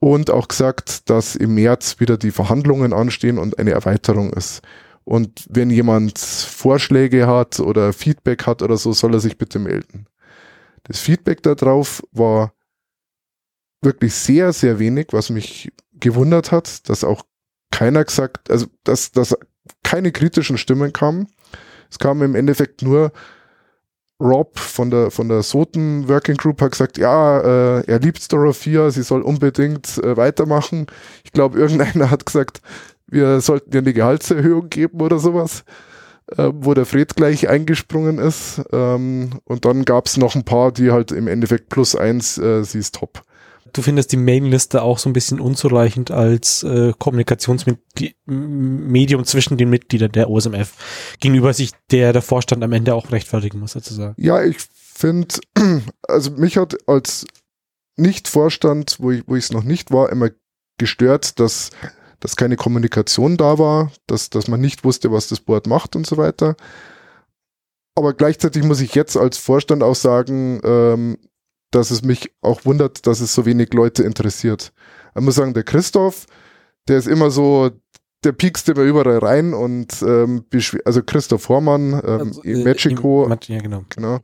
Und 0.00 0.30
auch 0.30 0.48
gesagt, 0.48 1.10
dass 1.10 1.36
im 1.36 1.54
März 1.54 2.00
wieder 2.00 2.16
die 2.16 2.30
Verhandlungen 2.30 2.92
anstehen 2.92 3.38
und 3.38 3.58
eine 3.58 3.72
Erweiterung 3.72 4.32
ist. 4.32 4.62
Und 5.04 5.46
wenn 5.48 5.70
jemand 5.70 6.18
Vorschläge 6.18 7.26
hat 7.26 7.60
oder 7.60 7.92
Feedback 7.92 8.46
hat 8.46 8.62
oder 8.62 8.76
so, 8.76 8.92
soll 8.92 9.14
er 9.14 9.20
sich 9.20 9.36
bitte 9.36 9.58
melden. 9.58 10.06
Das 10.84 11.00
Feedback 11.00 11.42
darauf 11.42 12.02
war 12.12 12.54
wirklich 13.82 14.14
sehr, 14.14 14.52
sehr 14.52 14.78
wenig, 14.78 15.08
was 15.10 15.30
mich 15.30 15.70
gewundert 15.92 16.50
hat, 16.50 16.88
dass 16.88 17.04
auch 17.04 17.22
keiner 17.70 18.04
gesagt, 18.04 18.50
also 18.50 18.66
dass, 18.84 19.12
dass 19.12 19.36
keine 19.82 20.12
kritischen 20.12 20.58
Stimmen 20.58 20.92
kamen. 20.92 21.28
Es 21.90 21.98
kam 21.98 22.22
im 22.22 22.34
Endeffekt 22.34 22.82
nur 22.82 23.12
Rob 24.20 24.58
von 24.58 24.90
der 24.90 25.10
von 25.10 25.28
der 25.28 25.42
Soten 25.42 26.08
Working 26.08 26.36
Group 26.36 26.60
hat 26.60 26.72
gesagt, 26.72 26.98
ja, 26.98 27.40
äh, 27.40 27.84
er 27.86 27.98
liebt 28.00 28.30
Dorothea, 28.32 28.90
sie 28.90 29.02
soll 29.02 29.22
unbedingt 29.22 29.98
äh, 29.98 30.16
weitermachen. 30.16 30.86
Ich 31.24 31.32
glaube, 31.32 31.58
irgendeiner 31.58 32.10
hat 32.10 32.26
gesagt, 32.26 32.60
wir 33.06 33.40
sollten 33.40 33.72
ihr 33.72 33.80
eine 33.80 33.92
Gehaltserhöhung 33.92 34.68
geben 34.68 35.00
oder 35.00 35.18
sowas, 35.18 35.64
äh, 36.36 36.50
wo 36.52 36.74
der 36.74 36.86
Fred 36.86 37.16
gleich 37.16 37.48
eingesprungen 37.48 38.18
ist. 38.18 38.62
Ähm, 38.72 39.40
und 39.44 39.64
dann 39.64 39.84
gab 39.84 40.06
es 40.06 40.16
noch 40.16 40.34
ein 40.34 40.44
paar, 40.44 40.70
die 40.70 40.92
halt 40.92 41.12
im 41.12 41.26
Endeffekt 41.26 41.70
plus 41.70 41.96
eins, 41.96 42.38
äh, 42.38 42.62
sie 42.62 42.78
ist 42.78 42.94
top 42.96 43.22
du 43.72 43.82
findest 43.82 44.12
die 44.12 44.16
Mailingliste 44.16 44.82
auch 44.82 44.98
so 44.98 45.08
ein 45.08 45.12
bisschen 45.12 45.40
unzureichend 45.40 46.10
als 46.10 46.62
äh, 46.62 46.92
Kommunikationsmedium 46.98 49.24
zwischen 49.24 49.56
den 49.56 49.70
Mitgliedern 49.70 50.12
der 50.12 50.30
OSMF, 50.30 50.72
gegenüber 51.20 51.52
sich 51.52 51.72
der 51.90 52.12
der 52.12 52.22
Vorstand 52.22 52.64
am 52.64 52.72
Ende 52.72 52.94
auch 52.94 53.12
rechtfertigen 53.12 53.58
muss, 53.58 53.72
sozusagen. 53.72 54.14
Ja, 54.16 54.42
ich 54.42 54.58
finde, 54.72 55.34
also 56.02 56.30
mich 56.32 56.56
hat 56.56 56.76
als 56.88 57.26
Nicht-Vorstand, 57.96 58.96
wo 59.00 59.10
ich 59.10 59.24
es 59.28 59.52
noch 59.52 59.64
nicht 59.64 59.90
war, 59.90 60.10
immer 60.10 60.30
gestört, 60.78 61.40
dass 61.40 61.70
dass 62.20 62.36
keine 62.36 62.56
Kommunikation 62.56 63.38
da 63.38 63.58
war, 63.58 63.90
dass, 64.06 64.30
dass 64.30 64.46
man 64.46 64.60
nicht 64.60 64.84
wusste, 64.84 65.10
was 65.10 65.28
das 65.28 65.40
Board 65.40 65.66
macht 65.66 65.96
und 65.96 66.06
so 66.06 66.18
weiter. 66.18 66.54
Aber 67.96 68.14
gleichzeitig 68.14 68.62
muss 68.62 68.80
ich 68.80 68.94
jetzt 68.94 69.16
als 69.16 69.38
Vorstand 69.38 69.82
auch 69.82 69.94
sagen, 69.94 70.60
ähm, 70.62 71.18
dass 71.70 71.90
es 71.90 72.02
mich 72.02 72.32
auch 72.40 72.64
wundert, 72.64 73.06
dass 73.06 73.20
es 73.20 73.34
so 73.34 73.46
wenig 73.46 73.72
Leute 73.72 74.02
interessiert. 74.02 74.72
Ich 75.14 75.22
muss 75.22 75.36
sagen, 75.36 75.54
der 75.54 75.62
Christoph, 75.62 76.26
der 76.88 76.98
ist 76.98 77.06
immer 77.06 77.30
so, 77.30 77.70
der 78.24 78.32
piekst 78.32 78.68
immer 78.68 78.82
überall 78.82 79.18
rein 79.18 79.54
und 79.54 80.02
ähm, 80.02 80.44
also 80.84 81.02
Christoph 81.02 81.48
Hormann, 81.48 81.92
ähm, 81.92 82.28
also, 82.28 82.42
äh, 82.42 82.62
Mexico, 82.62 83.28
ja, 83.28 83.58
genau. 83.60 83.84
genau. 83.88 84.20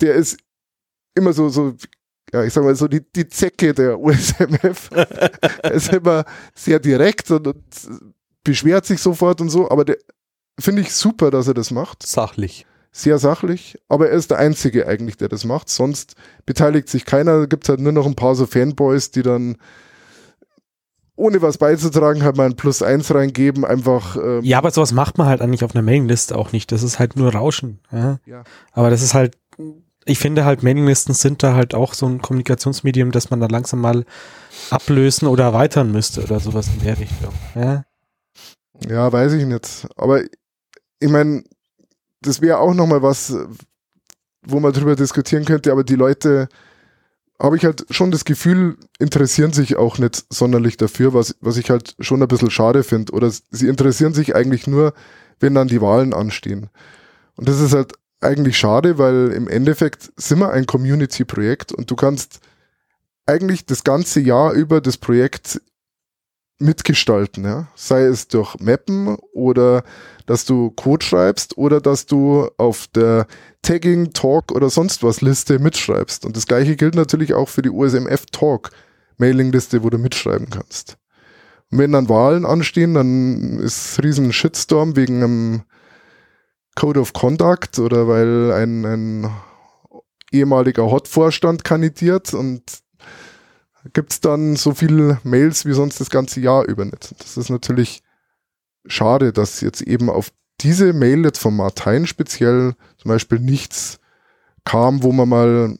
Der 0.00 0.14
ist 0.14 0.38
immer 1.14 1.32
so, 1.32 1.48
so, 1.48 1.74
ja, 2.32 2.44
ich 2.44 2.52
sag 2.52 2.64
mal 2.64 2.76
so 2.76 2.86
die, 2.86 3.00
die 3.00 3.26
Zecke 3.28 3.72
der 3.72 3.98
USMF. 4.00 4.90
er 4.92 5.72
ist 5.72 5.92
immer 5.92 6.24
sehr 6.54 6.78
direkt 6.78 7.30
und, 7.30 7.46
und 7.46 7.64
beschwert 8.44 8.84
sich 8.84 9.00
sofort 9.00 9.40
und 9.40 9.48
so, 9.48 9.70
aber 9.70 9.84
der 9.84 9.96
finde 10.58 10.82
ich 10.82 10.94
super, 10.94 11.30
dass 11.30 11.48
er 11.48 11.54
das 11.54 11.70
macht. 11.70 12.06
Sachlich 12.06 12.66
sehr 12.96 13.18
sachlich, 13.18 13.78
aber 13.88 14.08
er 14.08 14.16
ist 14.16 14.30
der 14.30 14.38
Einzige 14.38 14.86
eigentlich, 14.86 15.18
der 15.18 15.28
das 15.28 15.44
macht. 15.44 15.68
Sonst 15.68 16.14
beteiligt 16.46 16.88
sich 16.88 17.04
keiner. 17.04 17.46
Gibt 17.46 17.68
halt 17.68 17.80
nur 17.80 17.92
noch 17.92 18.06
ein 18.06 18.14
paar 18.14 18.34
so 18.34 18.46
Fanboys, 18.46 19.10
die 19.10 19.22
dann 19.22 19.58
ohne 21.14 21.42
was 21.42 21.58
beizutragen 21.58 22.22
halt 22.22 22.36
mal 22.36 22.46
ein 22.46 22.56
Plus 22.56 22.82
eins 22.82 23.14
reingeben, 23.14 23.66
einfach. 23.66 24.16
Ähm 24.16 24.42
ja, 24.42 24.58
aber 24.58 24.70
sowas 24.70 24.92
macht 24.92 25.18
man 25.18 25.26
halt 25.26 25.42
eigentlich 25.42 25.62
auf 25.62 25.74
einer 25.74 25.82
Mailingliste 25.82 26.36
auch 26.36 26.52
nicht. 26.52 26.72
Das 26.72 26.82
ist 26.82 26.98
halt 26.98 27.16
nur 27.16 27.34
Rauschen. 27.34 27.80
Ja? 27.92 28.18
ja. 28.24 28.44
Aber 28.72 28.88
das 28.88 29.02
ist 29.02 29.12
halt, 29.12 29.36
ich 30.06 30.18
finde 30.18 30.46
halt 30.46 30.62
Mailinglisten 30.62 31.14
sind 31.14 31.42
da 31.42 31.54
halt 31.54 31.74
auch 31.74 31.92
so 31.92 32.06
ein 32.06 32.22
Kommunikationsmedium, 32.22 33.10
das 33.10 33.28
man 33.28 33.40
da 33.40 33.46
langsam 33.46 33.80
mal 33.80 34.06
ablösen 34.70 35.28
oder 35.28 35.44
erweitern 35.44 35.92
müsste 35.92 36.22
oder 36.22 36.40
sowas 36.40 36.68
in 36.68 36.82
der 36.82 36.98
Richtung. 36.98 37.32
Ja, 37.54 37.84
ja 38.88 39.12
weiß 39.12 39.34
ich 39.34 39.44
nicht. 39.44 39.86
Aber 39.96 40.22
ich 40.22 41.10
meine, 41.10 41.44
das 42.26 42.40
wäre 42.40 42.58
auch 42.58 42.74
nochmal 42.74 43.02
was, 43.02 43.36
wo 44.42 44.60
man 44.60 44.72
drüber 44.72 44.96
diskutieren 44.96 45.44
könnte, 45.44 45.72
aber 45.72 45.84
die 45.84 45.96
Leute, 45.96 46.48
habe 47.38 47.56
ich 47.56 47.64
halt 47.64 47.86
schon 47.90 48.10
das 48.10 48.24
Gefühl, 48.24 48.76
interessieren 48.98 49.52
sich 49.52 49.76
auch 49.76 49.98
nicht 49.98 50.24
sonderlich 50.30 50.76
dafür, 50.76 51.12
was, 51.12 51.36
was 51.40 51.56
ich 51.56 51.70
halt 51.70 51.94
schon 52.00 52.22
ein 52.22 52.28
bisschen 52.28 52.50
schade 52.50 52.82
finde. 52.82 53.12
Oder 53.12 53.30
sie 53.30 53.68
interessieren 53.68 54.14
sich 54.14 54.34
eigentlich 54.34 54.66
nur, 54.66 54.94
wenn 55.38 55.54
dann 55.54 55.68
die 55.68 55.82
Wahlen 55.82 56.14
anstehen. 56.14 56.70
Und 57.36 57.48
das 57.48 57.60
ist 57.60 57.74
halt 57.74 57.92
eigentlich 58.20 58.56
schade, 58.56 58.96
weil 58.96 59.32
im 59.32 59.48
Endeffekt 59.48 60.10
sind 60.16 60.38
wir 60.38 60.50
ein 60.50 60.66
Community-Projekt 60.66 61.72
und 61.72 61.90
du 61.90 61.96
kannst 61.96 62.40
eigentlich 63.26 63.66
das 63.66 63.84
ganze 63.84 64.20
Jahr 64.20 64.52
über 64.52 64.80
das 64.80 64.96
Projekt 64.96 65.60
mitgestalten, 66.58 67.44
ja. 67.44 67.68
Sei 67.74 68.02
es 68.02 68.28
durch 68.28 68.58
Mappen 68.60 69.16
oder 69.32 69.84
dass 70.26 70.44
du 70.44 70.70
Code 70.70 71.04
schreibst 71.04 71.56
oder 71.58 71.80
dass 71.80 72.06
du 72.06 72.48
auf 72.56 72.86
der 72.88 73.26
Tagging, 73.62 74.12
Talk 74.12 74.52
oder 74.52 74.70
sonst 74.70 75.02
was 75.02 75.20
Liste 75.20 75.58
mitschreibst. 75.58 76.24
Und 76.24 76.36
das 76.36 76.46
gleiche 76.46 76.76
gilt 76.76 76.94
natürlich 76.94 77.34
auch 77.34 77.48
für 77.48 77.62
die 77.62 77.70
USMF 77.70 78.26
Talk 78.32 78.70
Mailingliste, 79.18 79.82
wo 79.82 79.90
du 79.90 79.98
mitschreiben 79.98 80.50
kannst. 80.50 80.98
Und 81.70 81.78
wenn 81.78 81.92
dann 81.92 82.08
Wahlen 82.08 82.44
anstehen, 82.44 82.94
dann 82.94 83.58
ist 83.58 84.02
riesen 84.02 84.32
Shitstorm 84.32 84.96
wegen 84.96 85.22
einem 85.22 85.62
Code 86.74 87.00
of 87.00 87.12
Conduct 87.12 87.78
oder 87.78 88.06
weil 88.06 88.52
ein, 88.52 88.84
ein 88.84 89.30
ehemaliger 90.30 90.90
Hot-Vorstand 90.90 91.64
kandidiert 91.64 92.34
und 92.34 92.62
gibt 93.92 94.12
es 94.12 94.20
dann 94.20 94.56
so 94.56 94.74
viele 94.74 95.18
Mails 95.22 95.64
wie 95.64 95.72
sonst 95.72 96.00
das 96.00 96.10
ganze 96.10 96.40
Jahr 96.40 96.64
über 96.66 96.84
nicht. 96.84 97.14
Das 97.18 97.36
ist 97.36 97.50
natürlich 97.50 98.02
schade, 98.86 99.32
dass 99.32 99.60
jetzt 99.60 99.82
eben 99.82 100.10
auf 100.10 100.30
diese 100.60 100.92
Mail 100.92 101.24
jetzt 101.24 101.38
von 101.38 101.56
Martin 101.56 102.06
speziell 102.06 102.74
zum 102.96 103.08
Beispiel 103.08 103.38
nichts 103.38 103.98
kam, 104.64 105.02
wo 105.02 105.12
man 105.12 105.28
mal 105.28 105.78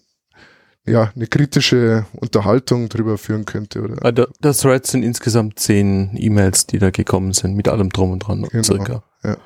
ja, 0.87 1.11
eine 1.17 1.27
kritische 1.27 2.07
Unterhaltung 2.13 2.89
drüber 2.89 3.19
führen 3.19 3.45
könnte. 3.45 3.83
Oder? 3.83 4.05
Also 4.05 4.27
das 4.41 4.59
Thread 4.59 4.87
sind 4.87 5.03
insgesamt 5.03 5.59
zehn 5.59 6.11
E-Mails, 6.17 6.67
die 6.67 6.79
da 6.79 6.91
gekommen 6.91 7.33
sind, 7.33 7.55
mit 7.55 7.69
allem 7.69 7.91
drum 7.91 8.13
und 8.13 8.21
dran, 8.21 8.43
genau, 8.43 8.63
circa. 8.63 9.03
Ja. 9.25 9.37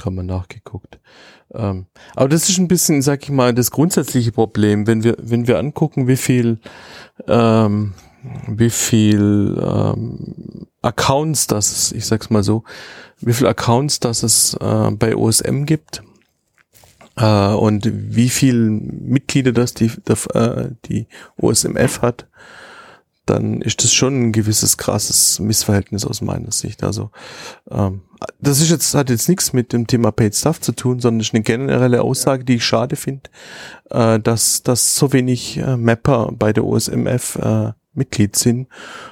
Habe 0.00 0.16
mal 0.16 0.22
nachgeguckt. 0.24 0.98
Ähm, 1.54 1.86
aber 2.14 2.28
das 2.28 2.48
ist 2.48 2.58
ein 2.58 2.68
bisschen, 2.68 3.00
sag 3.02 3.22
ich 3.22 3.30
mal, 3.30 3.54
das 3.54 3.70
grundsätzliche 3.70 4.30
Problem, 4.30 4.86
wenn 4.86 5.02
wir, 5.02 5.16
wenn 5.18 5.46
wir 5.46 5.58
angucken, 5.58 6.06
wie 6.06 6.16
viel, 6.16 6.58
ähm, 7.26 7.94
wie 8.46 8.70
viel 8.70 9.56
ähm, 9.58 10.66
Accounts 10.82 11.46
das 11.46 11.72
es, 11.72 11.92
ich 11.92 12.06
sag's 12.06 12.30
mal 12.30 12.42
so, 12.42 12.64
wie 13.20 13.32
viel 13.32 13.46
Accounts 13.46 14.00
das 14.00 14.22
es 14.22 14.54
äh, 14.54 14.90
bei 14.90 15.16
OSM 15.16 15.64
gibt 15.64 16.02
äh, 17.16 17.52
und 17.52 17.90
wie 17.92 18.28
viel 18.28 18.54
Mitglieder 18.54 19.52
das 19.52 19.74
die, 19.74 19.90
der, 20.06 20.16
äh, 20.34 20.70
die 20.84 21.06
OSMF 21.40 22.02
hat, 22.02 22.26
dann 23.26 23.60
ist 23.60 23.82
das 23.82 23.92
schon 23.92 24.28
ein 24.28 24.32
gewisses 24.32 24.76
krasses 24.76 25.40
Missverhältnis 25.40 26.04
aus 26.04 26.22
meiner 26.22 26.52
Sicht. 26.52 26.82
Also 26.84 27.10
ähm, 27.70 28.02
das 28.40 28.60
ist 28.60 28.70
jetzt 28.70 28.94
hat 28.94 29.10
jetzt 29.10 29.28
nichts 29.28 29.52
mit 29.52 29.72
dem 29.72 29.86
Thema 29.86 30.12
Paid 30.12 30.34
Stuff 30.34 30.60
zu 30.60 30.72
tun, 30.72 31.00
sondern 31.00 31.20
ist 31.20 31.34
eine 31.34 31.42
generelle 31.42 32.02
Aussage, 32.02 32.44
die 32.44 32.56
ich 32.56 32.64
schade 32.64 32.96
finde, 32.96 33.28
äh, 33.90 34.20
dass 34.20 34.62
dass 34.62 34.96
so 34.96 35.12
wenig 35.12 35.58
äh, 35.58 35.76
Mapper 35.76 36.32
bei 36.32 36.52
der 36.52 36.64
OSMF 36.64 37.36
äh, 37.36 37.72
Mitglied 37.92 38.36
sind 38.36 38.68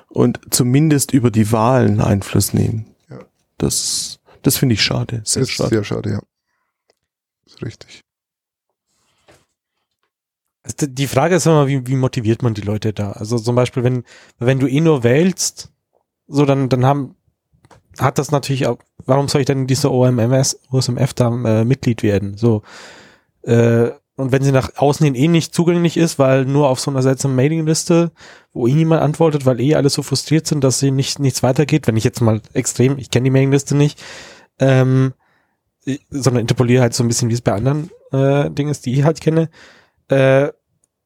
und 0.09 0.41
zumindest 0.51 1.13
über 1.13 1.31
die 1.31 1.51
Wahlen 1.51 2.01
Einfluss 2.01 2.55
nehmen. 2.55 2.87
Ja. 3.11 3.19
Das 3.59 4.21
das 4.43 4.57
finde 4.57 4.75
ich 4.75 4.83
schade. 4.83 5.23
Sehr 5.25 5.43
ist 5.43 5.51
schade. 5.51 5.71
sehr 5.71 5.85
schade, 5.85 6.11
ja. 6.11 6.21
Ist 7.47 7.63
richtig. 7.63 8.04
Also 10.65 10.87
die 10.87 11.07
Frage 11.07 11.37
ist 11.37 11.47
immer, 11.47 11.67
wie, 11.69 11.87
wie 11.87 11.95
motiviert 11.95 12.43
man 12.43 12.55
die 12.55 12.63
Leute 12.63 12.93
da? 12.93 13.13
Also 13.13 13.39
zum 13.39 13.55
Beispiel, 13.55 13.85
wenn, 13.85 14.03
wenn 14.39 14.59
du 14.59 14.67
eh 14.67 14.81
nur 14.81 15.05
wählst, 15.05 15.71
so 16.27 16.47
dann, 16.47 16.71
dann 16.71 16.87
haben, 16.87 17.17
hat 17.99 18.19
das 18.19 18.31
natürlich 18.31 18.67
auch, 18.67 18.79
warum 19.05 19.29
soll 19.29 19.43
ich 19.43 19.47
denn 19.47 19.61
in 19.61 19.67
dieser 19.67 19.93
OMMS, 19.93 20.61
OSMF 20.71 21.13
da 21.13 21.29
äh, 21.29 21.65
Mitglied 21.65 22.03
werden? 22.03 22.39
So, 22.39 22.63
äh, 23.43 23.91
und 24.17 24.31
wenn 24.31 24.43
sie 24.43 24.53
nach 24.53 24.77
außen 24.77 25.05
hin 25.05 25.15
eh 25.15 25.29
nicht 25.29 25.55
zugänglich 25.55 25.97
ist, 25.97 26.19
weil 26.19 26.45
nur 26.45 26.69
auf 26.69 26.81
so 26.81 26.91
einer 26.91 27.03
seltsamen 27.03 27.37
Mailingliste, 27.37 28.13
wo 28.53 28.67
eh 28.67 28.73
niemand 28.73 29.03
antwortet, 29.03 29.45
weil 29.45 29.61
eh 29.61 29.75
alle 29.75 29.91
so 29.91 30.03
frustriert 30.03 30.47
sind, 30.47 30.63
dass 30.63 30.79
sie 30.79 30.93
nicht 30.93 31.19
nichts 31.19 31.43
weitergeht, 31.43 31.87
wenn 31.89 31.97
ich 31.97 32.05
jetzt 32.05 32.21
mal 32.21 32.41
extrem, 32.53 32.97
ich 32.99 33.11
kenne 33.11 33.25
die 33.25 33.31
Mailingliste 33.31 33.77
nicht, 33.77 34.01
ähm, 34.61 35.15
sondern 36.11 36.43
interpoliere 36.43 36.83
halt 36.83 36.95
so 36.95 37.03
ein 37.03 37.09
bisschen, 37.09 37.29
wie 37.29 37.35
es 37.35 37.41
bei 37.41 37.53
anderen 37.53 37.91
äh, 38.13 38.51
Dingen 38.51 38.71
ist, 38.71 38.87
die 38.87 38.95
ich 38.95 39.05
halt 39.05 39.21
kenne, 39.21 39.51
äh, 40.09 40.49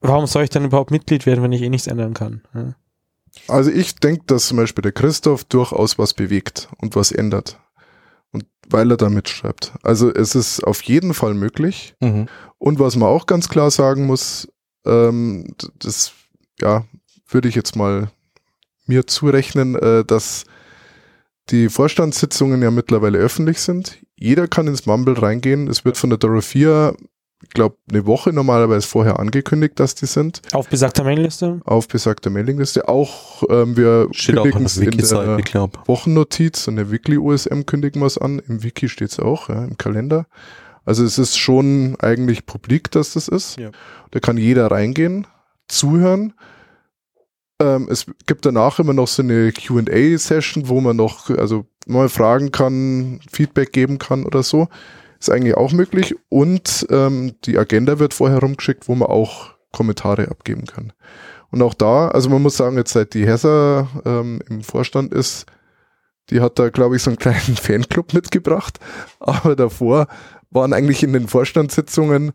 warum 0.01 0.27
soll 0.27 0.43
ich 0.43 0.49
dann 0.49 0.65
überhaupt 0.65 0.91
Mitglied 0.91 1.25
werden, 1.25 1.43
wenn 1.43 1.51
ich 1.51 1.61
eh 1.61 1.69
nichts 1.69 1.87
ändern 1.87 2.13
kann? 2.13 2.41
Ja? 2.53 2.75
Also 3.47 3.71
ich 3.71 3.95
denke, 3.95 4.23
dass 4.27 4.47
zum 4.47 4.57
Beispiel 4.57 4.81
der 4.81 4.91
Christoph 4.91 5.43
durchaus 5.43 5.97
was 5.97 6.13
bewegt 6.13 6.69
und 6.81 6.95
was 6.95 7.11
ändert. 7.11 7.59
Und 8.31 8.45
weil 8.69 8.91
er 8.91 8.97
da 8.97 9.09
mitschreibt. 9.09 9.73
Also 9.81 10.13
es 10.13 10.35
ist 10.35 10.63
auf 10.63 10.81
jeden 10.83 11.13
Fall 11.13 11.33
möglich. 11.33 11.95
Mhm. 11.99 12.27
Und 12.57 12.79
was 12.79 12.95
man 12.95 13.09
auch 13.09 13.25
ganz 13.25 13.49
klar 13.49 13.71
sagen 13.71 14.05
muss, 14.05 14.47
ähm, 14.85 15.55
das 15.79 16.13
ja, 16.59 16.85
würde 17.27 17.47
ich 17.47 17.55
jetzt 17.55 17.75
mal 17.75 18.11
mir 18.85 19.07
zurechnen, 19.07 19.75
äh, 19.75 20.03
dass 20.03 20.45
die 21.49 21.69
Vorstandssitzungen 21.69 22.61
ja 22.61 22.71
mittlerweile 22.71 23.17
öffentlich 23.17 23.61
sind. 23.61 23.99
Jeder 24.15 24.47
kann 24.47 24.67
ins 24.67 24.85
Mumble 24.85 25.19
reingehen. 25.19 25.67
Es 25.67 25.85
wird 25.85 25.97
von 25.97 26.09
der 26.09 26.19
Dorothea, 26.19 26.93
glaube, 27.49 27.77
eine 27.89 28.05
Woche 28.05 28.33
normalerweise 28.33 28.85
vorher 28.87 29.19
angekündigt, 29.19 29.79
dass 29.79 29.95
die 29.95 30.05
sind, 30.05 30.41
Auf 30.51 30.67
besagter 30.67 31.03
Mailingliste. 31.03 31.61
auf 31.63 31.87
besagter 31.87 32.29
Mailingliste. 32.29 32.87
Auch 32.87 33.43
ähm, 33.49 33.77
wir 33.77 34.09
Steht 34.11 34.35
kündigen 34.35 34.65
es 34.65 34.77
in 34.77 34.91
der 34.91 35.37
ich 35.39 35.45
glaube. 35.45 35.79
Wochennotiz 35.85 36.67
und 36.67 36.75
der 36.75 36.91
Weekly 36.91 37.17
USM 37.17 37.61
kündigen 37.65 38.01
wir 38.01 38.07
es 38.07 38.17
an. 38.17 38.39
Im 38.47 38.63
Wiki 38.63 38.89
steht 38.89 39.11
es 39.11 39.19
auch, 39.19 39.49
ja, 39.49 39.63
im 39.63 39.77
Kalender. 39.77 40.25
Also 40.85 41.03
es 41.03 41.17
ist 41.17 41.37
schon 41.37 41.95
eigentlich 41.99 42.45
publik, 42.45 42.91
dass 42.91 43.13
das 43.13 43.27
ist. 43.27 43.57
Ja. 43.57 43.69
Da 44.11 44.19
kann 44.19 44.37
jeder 44.37 44.71
reingehen, 44.71 45.27
zuhören. 45.67 46.33
Ähm, 47.61 47.87
es 47.89 48.05
gibt 48.25 48.45
danach 48.45 48.79
immer 48.79 48.93
noch 48.93 49.07
so 49.07 49.21
eine 49.21 49.51
Q&A-Session, 49.51 50.67
wo 50.67 50.81
man 50.81 50.95
noch 50.95 51.29
also 51.29 51.65
mal 51.87 52.09
fragen 52.09 52.51
kann, 52.51 53.19
Feedback 53.31 53.71
geben 53.73 53.97
kann 53.97 54.25
oder 54.25 54.43
so. 54.43 54.67
Ist 55.19 55.29
eigentlich 55.29 55.55
auch 55.55 55.71
möglich. 55.71 56.15
Und 56.29 56.87
ähm, 56.89 57.33
die 57.45 57.57
Agenda 57.57 57.99
wird 57.99 58.13
vorher 58.13 58.39
rumgeschickt, 58.39 58.87
wo 58.87 58.95
man 58.95 59.09
auch 59.09 59.51
Kommentare 59.71 60.29
abgeben 60.29 60.65
kann. 60.65 60.93
Und 61.51 61.61
auch 61.61 61.73
da, 61.73 62.07
also 62.09 62.29
man 62.29 62.41
muss 62.41 62.57
sagen, 62.57 62.77
jetzt 62.77 62.93
seit 62.93 63.13
die 63.13 63.25
Hessa 63.27 63.87
ähm, 64.05 64.41
im 64.49 64.61
Vorstand 64.61 65.13
ist, 65.13 65.45
die 66.29 66.41
hat 66.41 66.59
da, 66.59 66.69
glaube 66.69 66.95
ich, 66.95 67.03
so 67.03 67.09
einen 67.09 67.17
kleinen 67.19 67.55
Fanclub 67.57 68.13
mitgebracht. 68.13 68.79
Aber 69.19 69.55
davor 69.55 70.07
waren 70.51 70.73
eigentlich 70.73 71.03
in 71.03 71.13
den 71.13 71.27
Vorstandssitzungen 71.27 72.31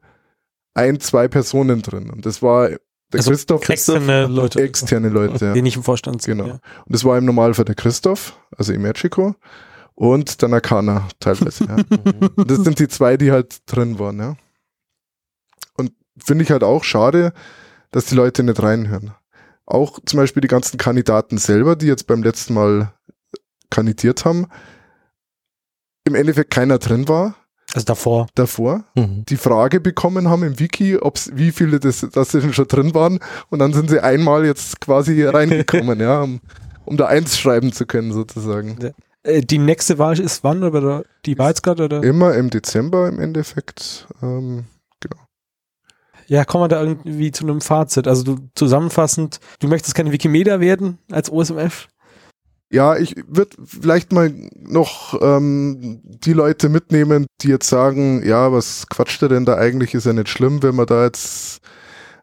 ein, 0.74 1.00
zwei 1.00 1.28
Personen 1.28 1.82
drin. 1.82 2.10
Und 2.10 2.26
das 2.26 2.42
war 2.42 2.68
der 2.68 2.78
Also 3.14 3.30
Christoph, 3.30 3.68
Externe 3.68 4.26
Leute. 4.26 4.60
externe 4.62 5.08
Leute. 5.08 5.52
Die 5.52 5.58
Ja. 5.58 5.62
nicht 5.62 5.76
im 5.76 5.84
Vorstand 5.84 6.20
sind. 6.22 6.36
Genau. 6.38 6.48
Ja. 6.48 6.54
Und 6.54 6.60
das 6.88 7.04
war 7.04 7.16
im 7.16 7.24
Normalfall 7.24 7.64
der 7.64 7.76
Christoph, 7.76 8.36
also 8.56 8.72
Emerchico, 8.72 9.36
und 9.94 10.40
der 10.42 10.48
Nakana 10.48 11.08
teilweise. 11.20 11.64
Ja. 11.64 11.76
Das 12.44 12.58
sind 12.58 12.78
die 12.78 12.88
zwei, 12.88 13.16
die 13.16 13.30
halt 13.32 13.62
drin 13.66 13.98
waren, 13.98 14.18
ja. 14.18 14.36
Und 15.76 15.92
finde 16.18 16.44
ich 16.44 16.50
halt 16.50 16.62
auch 16.64 16.84
schade, 16.84 17.32
dass 17.90 18.06
die 18.06 18.14
Leute 18.14 18.42
nicht 18.42 18.62
reinhören. 18.62 19.12
Auch 19.66 19.98
zum 20.04 20.18
Beispiel 20.18 20.40
die 20.42 20.48
ganzen 20.48 20.78
Kandidaten 20.78 21.38
selber, 21.38 21.76
die 21.76 21.86
jetzt 21.86 22.06
beim 22.06 22.22
letzten 22.22 22.54
Mal 22.54 22.92
kandidiert 23.70 24.24
haben, 24.24 24.46
im 26.04 26.14
Endeffekt 26.14 26.50
keiner 26.52 26.78
drin 26.78 27.08
war 27.08 27.34
Also 27.72 27.86
davor. 27.86 28.26
davor, 28.34 28.84
Mhm. 28.94 29.24
die 29.26 29.36
Frage 29.38 29.80
bekommen 29.80 30.28
haben 30.28 30.42
im 30.42 30.58
Wiki, 30.60 30.96
ob's, 30.98 31.30
wie 31.34 31.50
viele 31.50 31.80
das, 31.80 32.06
das 32.12 32.30
schon 32.54 32.68
drin 32.68 32.94
waren, 32.94 33.20
und 33.48 33.58
dann 33.60 33.72
sind 33.72 33.88
sie 33.88 34.00
einmal 34.00 34.44
jetzt 34.44 34.80
quasi 34.80 35.22
reingekommen, 35.24 35.98
ja, 36.00 36.20
um, 36.20 36.40
um 36.84 36.96
da 36.98 37.06
eins 37.06 37.38
schreiben 37.38 37.72
zu 37.72 37.86
können, 37.86 38.12
sozusagen. 38.12 38.92
Äh, 39.24 39.40
die 39.40 39.58
nächste 39.58 39.98
Wahl 39.98 40.18
ist 40.20 40.44
wann? 40.44 40.62
Oder 40.62 41.04
die 41.26 41.32
jetzt 41.32 41.62
gerade? 41.62 41.84
Oder? 41.84 42.02
Immer 42.02 42.34
im 42.34 42.50
Dezember 42.50 43.08
im 43.08 43.18
Endeffekt. 43.18 44.06
Ähm, 44.22 44.66
Ja, 46.26 46.44
kommen 46.44 46.64
wir 46.64 46.68
da 46.68 46.82
irgendwie 46.82 47.32
zu 47.32 47.44
einem 47.44 47.60
Fazit. 47.60 48.08
Also 48.08 48.22
du 48.22 48.48
zusammenfassend, 48.54 49.40
du 49.60 49.68
möchtest 49.68 49.94
keine 49.94 50.12
Wikimedia 50.12 50.60
werden 50.60 50.98
als 51.10 51.30
OSMF? 51.30 51.88
Ja, 52.70 52.96
ich 52.96 53.14
würde 53.28 53.56
vielleicht 53.64 54.12
mal 54.12 54.32
noch 54.56 55.20
ähm, 55.20 56.00
die 56.02 56.32
Leute 56.32 56.68
mitnehmen, 56.68 57.26
die 57.42 57.48
jetzt 57.48 57.68
sagen, 57.68 58.26
ja, 58.26 58.52
was 58.52 58.88
quatscht 58.88 59.22
er 59.22 59.28
denn 59.28 59.44
da 59.44 59.56
eigentlich? 59.56 59.94
Ist 59.94 60.06
ja 60.06 60.12
nicht 60.12 60.28
schlimm, 60.28 60.62
wenn 60.62 60.74
wir 60.76 60.86
da 60.86 61.04
jetzt 61.04 61.60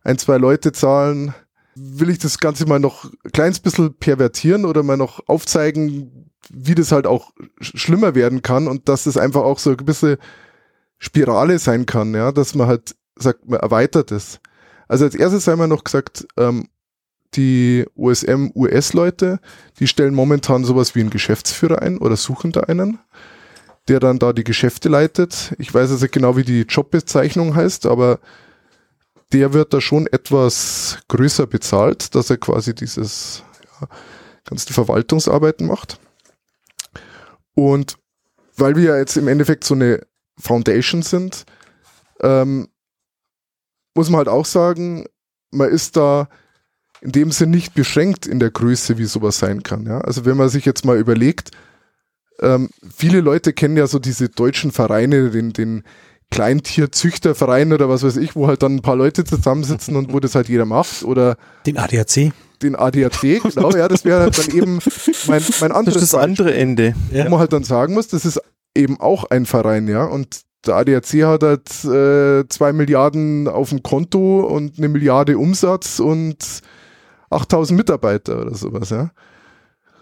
ein, 0.04 0.18
zwei 0.18 0.38
Leute 0.38 0.72
zahlen. 0.72 1.34
Will 1.76 2.10
ich 2.10 2.20
das 2.20 2.40
Ganze 2.40 2.66
mal 2.66 2.80
noch 2.80 3.06
ein 3.06 3.32
kleines 3.32 3.60
bisschen 3.60 3.94
pervertieren 3.94 4.66
oder 4.66 4.84
mal 4.84 4.98
noch 4.98 5.26
aufzeigen, 5.28 6.21
wie 6.50 6.76
das 6.76 6.92
halt 6.92 7.08
auch 7.08 7.32
sch- 7.62 7.78
schlimmer 7.78 8.16
werden 8.16 8.42
kann 8.42 8.68
und 8.68 8.90
dass 8.90 9.06
es 9.06 9.18
einfach 9.18 9.42
auch 9.42 9.60
so 9.60 9.70
eine 9.72 9.78
gewisse 9.78 10.18
Spirale 10.98 11.60
sein 11.60 11.86
kann, 11.86 12.14
ja, 12.14 12.32
dass 12.32 12.56
man 12.56 12.68
halt 12.68 12.96
sagt, 13.16 13.50
man 13.50 13.60
erweitert 13.60 14.12
es. 14.12 14.40
Also 14.88 15.06
als 15.06 15.16
erstes 15.16 15.48
einmal 15.48 15.68
noch 15.68 15.84
gesagt, 15.84 16.28
ähm, 16.38 16.68
die 17.36 17.86
OSM-US-Leute, 17.96 19.40
die 19.80 19.88
stellen 19.88 20.14
momentan 20.14 20.66
sowas 20.66 20.96
wie 20.96 21.00
einen 21.00 21.10
Geschäftsführer 21.10 21.82
ein 21.82 21.98
oder 21.98 22.18
suchen 22.18 22.52
da 22.52 22.62
einen, 22.62 23.00
der 23.88 24.00
dann 24.00 24.20
da 24.20 24.34
die 24.34 24.44
Geschäfte 24.44 24.90
leitet. 24.90 25.54
Ich 25.58 25.74
weiß 25.74 25.92
also 25.92 26.08
genau, 26.12 26.36
wie 26.36 26.44
die 26.44 26.62
Jobbezeichnung 26.64 27.56
heißt, 27.56 27.86
aber 27.86 28.20
der 29.32 29.54
wird 29.54 29.74
da 29.74 29.80
schon 29.80 30.08
etwas 30.08 30.98
größer 31.08 31.48
bezahlt, 31.48 32.14
dass 32.16 32.30
er 32.30 32.38
quasi 32.38 32.76
dieses 32.76 33.44
ja, 33.80 33.88
ganzen 34.44 34.74
Verwaltungsarbeiten 34.74 35.68
macht. 35.68 36.00
Und 37.56 37.98
weil 38.56 38.76
wir 38.76 38.84
ja 38.84 38.98
jetzt 38.98 39.18
im 39.18 39.28
Endeffekt 39.28 39.64
so 39.64 39.74
eine 39.74 40.06
Foundation 40.38 41.02
sind, 41.02 41.46
ähm, 42.22 42.68
muss 43.96 44.10
man 44.10 44.20
halt 44.20 44.30
auch 44.30 44.46
sagen, 44.46 45.06
man 45.52 45.70
ist 45.70 45.98
da 45.98 46.30
in 47.02 47.12
dem 47.12 47.32
Sinn 47.32 47.50
nicht 47.50 47.74
beschränkt 47.74 48.28
in 48.28 48.40
der 48.40 48.52
Größe, 48.52 48.98
wie 48.98 49.06
sowas 49.06 49.40
sein 49.40 49.64
kann. 49.64 49.86
Ja? 49.86 50.00
Also 50.02 50.26
wenn 50.26 50.38
man 50.38 50.50
sich 50.50 50.66
jetzt 50.66 50.86
mal 50.86 50.98
überlegt, 50.98 51.52
ähm, 52.40 52.70
viele 52.96 53.22
Leute 53.22 53.54
kennen 53.54 53.78
ja 53.78 53.88
so 53.88 54.00
diese 54.00 54.30
deutschen 54.30 54.72
Vereine, 54.72 55.32
den, 55.32 55.54
den 55.54 55.84
Kleintierzüchterverein 56.30 57.74
oder 57.74 57.90
was 57.90 58.04
weiß 58.04 58.18
ich, 58.18 58.36
wo 58.36 58.48
halt 58.48 58.64
dann 58.64 58.76
ein 58.76 58.82
paar 58.82 58.96
Leute 58.96 59.24
zusammensitzen 59.26 59.96
und 59.96 60.14
wo 60.14 60.20
das 60.20 60.36
halt 60.36 60.48
jeder 60.48 60.66
macht 60.66 61.04
oder 61.04 61.38
Den 61.66 61.78
ADAC? 61.78 62.32
Den 62.64 62.76
ADAC, 62.76 63.22
genau, 63.44 63.72
ja, 63.72 63.88
das 63.88 64.06
wäre 64.06 64.22
halt 64.22 64.38
dann 64.38 64.56
eben 64.56 64.80
mein, 65.28 65.42
mein 65.60 65.70
Das 65.70 65.72
anderes 65.72 66.02
ist 66.02 66.14
das 66.14 66.20
andere 66.20 66.54
Ende. 66.54 66.94
Ja. 67.12 67.26
wo 67.26 67.32
man 67.32 67.40
halt 67.40 67.54
dann 67.54 67.64
sagen 67.64 67.94
muss, 67.94 68.08
das 68.08 68.26
ist 68.26 68.40
eben 68.76 69.00
auch 69.00 69.26
ein 69.26 69.46
Verein, 69.46 69.88
ja. 69.88 70.06
Und 70.06 70.42
der 70.66 70.76
ADAC 70.76 71.24
hat 71.24 71.44
halt 71.44 71.86
äh, 71.86 72.48
zwei 72.48 72.74
Milliarden 72.74 73.48
auf 73.48 73.70
dem 73.70 73.84
Konto 73.84 74.42
und 74.42 74.78
eine 74.78 74.90
Milliarde 74.90 75.38
Umsatz 75.38 76.00
und 76.00 76.62
8000 77.30 77.78
Mitarbeiter 77.78 78.42
oder 78.42 78.56
sowas, 78.56 78.90
ja. 78.90 79.12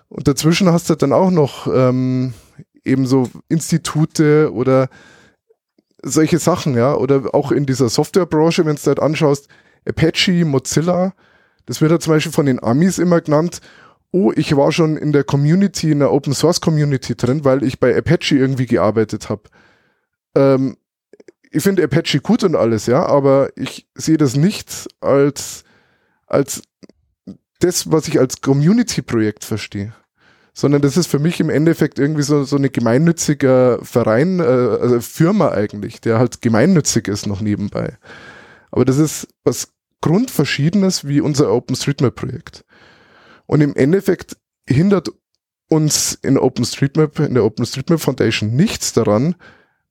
Und 0.09 0.27
dazwischen 0.27 0.71
hast 0.71 0.89
du 0.89 0.95
dann 0.95 1.13
auch 1.13 1.29
noch 1.29 1.67
ähm, 1.73 2.33
eben 2.83 3.05
so 3.05 3.29
Institute 3.47 4.51
oder 4.51 4.89
solche 6.01 6.39
Sachen, 6.39 6.75
ja. 6.75 6.95
Oder 6.95 7.33
auch 7.33 7.51
in 7.51 7.65
dieser 7.65 7.89
Softwarebranche, 7.89 8.65
wenn 8.65 8.75
du 8.75 8.81
halt 8.81 8.99
anschaust, 8.99 9.47
Apache, 9.87 10.45
Mozilla, 10.45 11.13
das 11.69 11.81
wird 11.81 11.91
ja 11.91 11.99
zum 11.99 12.13
Beispiel 12.13 12.31
von 12.31 12.47
den 12.47 12.63
Amis 12.63 12.97
immer 12.97 13.21
genannt, 13.21 13.61
oh, 14.09 14.33
ich 14.35 14.55
war 14.57 14.71
schon 14.71 14.97
in 14.97 15.11
der 15.11 15.23
Community, 15.23 15.91
in 15.91 15.99
der 15.99 16.11
Open 16.11 16.33
Source 16.33 16.61
Community 16.61 17.15
drin, 17.15 17.45
weil 17.45 17.63
ich 17.63 17.79
bei 17.79 17.95
Apache 17.95 18.35
irgendwie 18.35 18.65
gearbeitet 18.65 19.29
habe. 19.29 19.43
Ähm, 20.33 20.77
ich 21.51 21.61
finde 21.61 21.83
Apache 21.83 22.21
gut 22.21 22.43
und 22.43 22.55
alles, 22.55 22.87
ja, 22.87 23.05
aber 23.05 23.51
ich 23.55 23.87
sehe 23.93 24.17
das 24.17 24.35
nicht 24.35 24.87
als, 24.99 25.63
als 26.25 26.63
das, 27.59 27.91
was 27.91 28.07
ich 28.07 28.19
als 28.19 28.41
Community-Projekt 28.41 29.45
verstehe. 29.45 29.93
Sondern 30.55 30.81
das 30.81 30.97
ist 30.97 31.05
für 31.05 31.19
mich 31.19 31.39
im 31.39 31.51
Endeffekt 31.51 31.99
irgendwie 31.99 32.23
so, 32.23 32.45
so 32.45 32.55
eine 32.55 32.71
gemeinnütziger 32.71 33.77
Verein, 33.85 34.39
äh, 34.39 34.43
also 34.43 35.01
Firma 35.01 35.51
eigentlich, 35.51 36.01
der 36.01 36.17
halt 36.17 36.41
gemeinnützig 36.41 37.07
ist 37.07 37.27
noch 37.27 37.41
nebenbei. 37.41 37.95
Aber 38.71 38.85
das 38.85 38.97
ist 38.97 39.27
was 39.43 39.67
Grundverschiedenes 40.01 41.07
wie 41.07 41.21
unser 41.21 41.51
OpenStreetMap-Projekt. 41.51 42.65
Und 43.45 43.61
im 43.61 43.75
Endeffekt 43.75 44.37
hindert 44.67 45.09
uns 45.69 46.13
in 46.13 46.37
OpenStreetMap, 46.37 47.19
in 47.19 47.33
der 47.33 47.43
OpenStreetMap 47.43 47.99
Foundation 47.99 48.55
nichts 48.55 48.93
daran, 48.93 49.35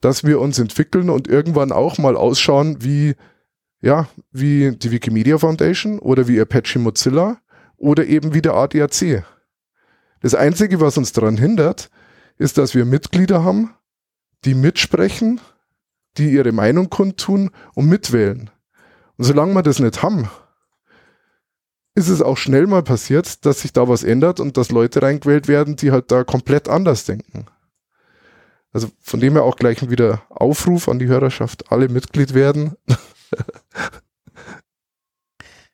dass 0.01 0.25
wir 0.25 0.41
uns 0.41 0.59
entwickeln 0.59 1.11
und 1.11 1.29
irgendwann 1.29 1.73
auch 1.73 1.99
mal 1.99 2.17
ausschauen 2.17 2.83
wie, 2.83 3.15
ja, 3.81 4.09
wie 4.31 4.77
die 4.77 4.91
Wikimedia 4.91 5.39
Foundation 5.39 5.99
oder 5.99 6.29
wie 6.29 6.41
Apache 6.41 6.79
Mozilla 6.79 7.41
oder 7.77 8.07
eben 8.07 8.35
wie 8.35 8.43
der 8.43 8.55
ADAC. 8.55 9.25
Das 10.21 10.35
Einzige, 10.35 10.81
was 10.81 10.99
uns 10.99 11.13
daran 11.13 11.37
hindert, 11.37 11.91
ist, 12.39 12.59
dass 12.59 12.75
wir 12.75 12.85
Mitglieder 12.85 13.45
haben, 13.45 13.75
die 14.45 14.55
mitsprechen, 14.55 15.41
die 16.17 16.31
ihre 16.31 16.53
Meinung 16.53 16.91
kundtun 16.91 17.51
und 17.75 17.89
mitwählen. 17.89 18.51
Und 19.19 19.25
solange 19.25 19.53
wir 19.55 19.63
das 19.63 19.79
nicht 19.81 20.03
haben, 20.03 20.31
ist 21.95 22.09
es 22.09 22.23
auch 22.23 22.37
schnell 22.37 22.67
mal 22.67 22.83
passiert, 22.83 23.45
dass 23.45 23.61
sich 23.61 23.73
da 23.73 23.89
was 23.89 24.05
ändert 24.05 24.39
und 24.41 24.57
dass 24.57 24.71
Leute 24.71 25.03
reingewählt 25.03 25.49
werden, 25.49 25.75
die 25.77 25.91
halt 25.91 26.11
da 26.13 26.23
komplett 26.25 26.69
anders 26.69 27.05
denken. 27.05 27.47
Also 28.73 28.89
von 29.01 29.19
dem 29.19 29.33
her 29.33 29.43
auch 29.43 29.57
gleich 29.57 29.89
wieder 29.91 30.23
Aufruf 30.31 30.89
an 30.89 30.99
die 31.01 31.09
Hörerschaft, 31.09 31.73
alle 31.73 31.89
Mitglied 31.89 32.35
werden. 32.35 32.77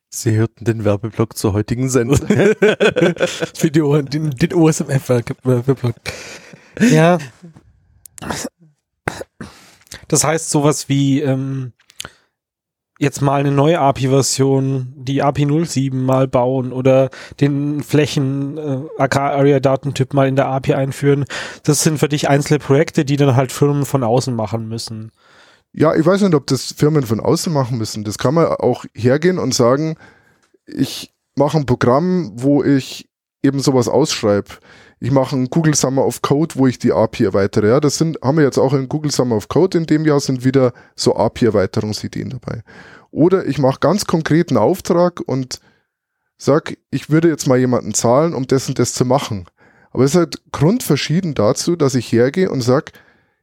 Sie 0.09 0.37
hörten 0.37 0.65
den 0.65 0.85
Werbeblock 0.85 1.37
zur 1.37 1.53
heutigen 1.55 1.91
Sendung. 1.91 2.17
Für 3.55 3.71
die, 3.71 3.83
O- 3.83 4.01
den, 4.01 4.31
den 4.31 4.55
OSMF-Werbeblock. 4.55 5.97
Ja. 6.81 7.19
Das 10.07 10.23
heißt 10.25 10.51
sowas 10.51 10.89
wie 10.89 11.21
ähm, 11.21 11.73
jetzt 13.05 13.23
mal 13.23 13.39
eine 13.39 13.53
neue 13.53 13.79
API-Version, 13.79 14.93
die 14.97 15.23
API 15.23 15.65
07 15.65 16.05
mal 16.05 16.27
bauen 16.27 16.73
oder 16.73 17.11
den 17.41 17.83
Flächen 17.83 18.59
äh, 18.59 18.81
Area-Datentyp 18.99 20.13
mal 20.15 20.27
in 20.27 20.37
der 20.37 20.49
API 20.49 20.75
einführen. 20.75 21.25
Das 21.63 21.83
sind 21.83 21.99
für 21.99 22.09
dich 22.09 22.29
einzelne 22.29 22.59
Projekte, 22.59 23.05
die 23.05 23.17
dann 23.17 23.37
halt 23.37 23.53
Firmen 23.53 23.85
von 23.85 24.03
außen 24.03 24.35
machen 24.35 24.69
müssen. 24.69 25.13
Ja, 25.73 25.95
ich 25.95 26.05
weiß 26.05 26.23
nicht, 26.23 26.35
ob 26.35 26.47
das 26.47 26.73
Firmen 26.77 27.05
von 27.05 27.21
außen 27.21 27.53
machen 27.53 27.79
müssen. 27.79 28.05
Das 28.05 28.19
kann 28.19 28.35
man 28.35 28.47
auch 28.47 28.85
hergehen 28.95 29.39
und 29.39 29.55
sagen, 29.55 29.97
ich 30.67 31.13
mache 31.37 31.59
ein 31.59 31.67
Programm, 31.67 32.33
wo 32.35 32.63
ich 32.63 33.09
eben 33.45 33.61
sowas 33.61 33.89
ausschreibe. 33.89 34.51
Ich 35.01 35.11
mache 35.11 35.37
ein 35.37 35.51
Google 35.51 35.75
Summer 35.75 36.07
of 36.07 36.23
Code, 36.23 36.55
wo 36.57 36.67
ich 36.67 36.79
die 36.79 36.93
API 36.93 37.25
erweitere. 37.25 37.69
Ja, 37.69 37.81
das 37.81 37.99
sind, 37.99 38.19
haben 38.23 38.39
wir 38.39 38.45
jetzt 38.45 38.59
auch 38.59 38.73
in 38.73 38.89
Google 38.89 39.11
Summer 39.11 39.37
of 39.37 39.49
Code 39.49 39.77
in 39.77 39.87
dem 39.87 40.05
Jahr 40.05 40.21
sind 40.21 40.45
wieder 40.45 40.73
so 40.97 41.15
API-Erweiterungsideen 41.15 42.31
dabei. 42.31 42.63
Oder 43.11 43.47
ich 43.47 43.59
mache 43.59 43.81
ganz 43.81 44.07
konkreten 44.07 44.57
Auftrag 44.57 45.21
und 45.21 45.61
sag, 46.39 46.77
ich 46.91 47.11
würde 47.11 47.29
jetzt 47.29 47.47
mal 47.47 47.59
jemanden 47.59 47.95
zahlen, 47.95 48.35
um 48.35 48.47
das 48.47 48.69
und 48.69 48.79
das 48.79 48.95
zu 48.95 49.05
machen. 49.05 49.47
Aber 49.91 50.05
es 50.05 50.13
ist 50.13 50.17
halt 50.17 50.43
grundverschieden 50.51 51.35
dazu, 51.35 51.77
dass 51.77 51.95
ich 51.95 52.11
hergehe 52.11 52.51
und 52.51 52.63
sag, 52.63 52.93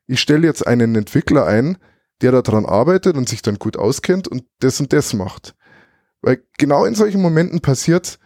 ich 0.08 0.20
stelle 0.20 0.48
jetzt 0.48 0.66
einen 0.66 0.96
Entwickler 0.96 1.46
ein, 1.46 1.78
der 2.22 2.32
daran 2.32 2.66
arbeitet 2.66 3.16
und 3.16 3.30
sich 3.30 3.42
dann 3.42 3.60
gut 3.60 3.78
auskennt 3.78 4.28
und 4.28 4.44
das 4.60 4.80
und 4.80 4.92
das 4.94 5.14
macht. 5.14 5.56
Weil 6.22 6.44
genau 6.58 6.86
in 6.86 6.96
solchen 6.96 7.22
Momenten 7.22 7.62
passiert 7.62 8.20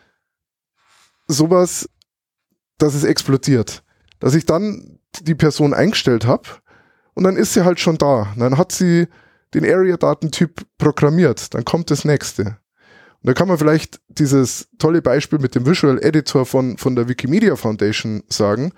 sowas, 1.28 1.90
dass 2.78 2.94
es 2.94 3.04
explodiert. 3.04 3.84
Dass 4.20 4.36
ich 4.36 4.46
dann 4.46 5.00
die 5.22 5.36
Person 5.36 5.74
eingestellt 5.74 6.26
habe 6.26 6.44
und 7.14 7.24
dann 7.24 7.38
ist 7.38 7.54
sie 7.54 7.64
halt 7.64 7.80
schon 7.80 7.98
da. 7.98 8.34
dann 8.38 8.58
hat 8.58 8.72
sie 8.72 9.08
den 9.54 9.66
Area-Datentyp 9.66 10.66
programmiert, 10.78 11.54
dann 11.54 11.64
kommt 11.64 11.90
das 11.90 12.06
nächste. 12.06 12.58
Und 13.22 13.30
da 13.30 13.34
kann 13.34 13.48
man 13.48 13.58
vielleicht 13.58 14.02
dieses 14.08 14.68
tolle 14.78 15.02
Beispiel 15.02 15.40
mit 15.40 15.56
dem 15.56 15.66
Visual 15.66 15.98
Editor 16.04 16.46
von, 16.46 16.78
von 16.78 16.96
der 16.96 17.08
Wikimedia 17.08 17.56
Foundation 17.56 18.24
sagen, 18.30 18.72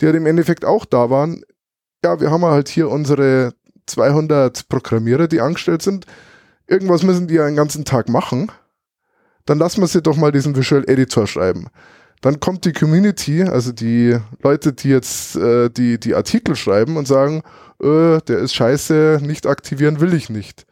die 0.00 0.06
halt 0.06 0.16
im 0.16 0.26
Endeffekt 0.26 0.64
auch 0.64 0.84
da 0.84 1.10
waren. 1.10 1.42
Ja, 2.04 2.20
wir 2.20 2.30
haben 2.30 2.44
halt 2.44 2.68
hier 2.68 2.90
unsere 2.90 3.54
200 3.86 4.68
Programmierer, 4.68 5.26
die 5.26 5.40
angestellt 5.40 5.82
sind. 5.82 6.06
Irgendwas 6.66 7.02
müssen 7.02 7.26
die 7.26 7.34
ja 7.34 7.46
den 7.46 7.56
ganzen 7.56 7.84
Tag 7.84 8.08
machen. 8.08 8.52
Dann 9.46 9.58
lassen 9.58 9.80
wir 9.80 9.86
sie 9.86 10.02
doch 10.02 10.16
mal 10.16 10.32
diesen 10.32 10.56
Visual 10.56 10.84
Editor 10.88 11.26
schreiben. 11.26 11.68
Dann 12.20 12.40
kommt 12.40 12.64
die 12.64 12.72
Community, 12.72 13.42
also 13.42 13.72
die 13.72 14.16
Leute, 14.42 14.72
die 14.72 14.88
jetzt 14.88 15.36
äh, 15.36 15.70
die, 15.70 15.98
die 16.00 16.14
Artikel 16.14 16.56
schreiben 16.56 16.96
und 16.96 17.06
sagen, 17.06 17.42
äh, 17.82 18.18
der 18.20 18.38
ist 18.38 18.54
scheiße, 18.54 19.20
nicht 19.22 19.46
aktivieren 19.46 20.00
will 20.00 20.14
ich 20.14 20.30
nicht. 20.30 20.66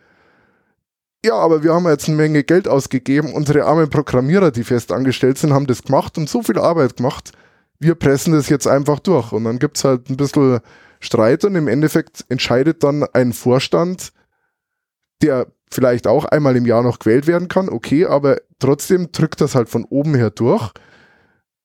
Ja, 1.24 1.34
aber 1.36 1.62
wir 1.62 1.72
haben 1.72 1.86
jetzt 1.86 2.08
eine 2.08 2.18
Menge 2.18 2.44
Geld 2.44 2.68
ausgegeben. 2.68 3.32
Unsere 3.32 3.64
armen 3.64 3.88
Programmierer, 3.88 4.50
die 4.50 4.64
fest 4.64 4.92
angestellt 4.92 5.38
sind, 5.38 5.54
haben 5.54 5.66
das 5.66 5.82
gemacht 5.82 6.18
und 6.18 6.28
so 6.28 6.42
viel 6.42 6.58
Arbeit 6.58 6.98
gemacht. 6.98 7.32
Wir 7.78 7.94
pressen 7.94 8.34
das 8.34 8.50
jetzt 8.50 8.66
einfach 8.66 8.98
durch. 8.98 9.32
Und 9.32 9.44
dann 9.44 9.58
gibt's 9.58 9.84
halt 9.84 10.10
ein 10.10 10.18
bisschen 10.18 10.60
Streit 11.00 11.44
und 11.44 11.54
im 11.54 11.68
Endeffekt 11.68 12.24
entscheidet 12.28 12.82
dann 12.82 13.04
ein 13.12 13.32
Vorstand, 13.32 14.12
der 15.22 15.46
vielleicht 15.74 16.06
auch 16.06 16.24
einmal 16.24 16.56
im 16.56 16.66
Jahr 16.66 16.82
noch 16.82 16.98
gewählt 16.98 17.26
werden 17.26 17.48
kann, 17.48 17.68
okay, 17.68 18.06
aber 18.06 18.38
trotzdem 18.58 19.12
drückt 19.12 19.40
das 19.40 19.54
halt 19.54 19.68
von 19.68 19.84
oben 19.84 20.14
her 20.14 20.30
durch 20.30 20.72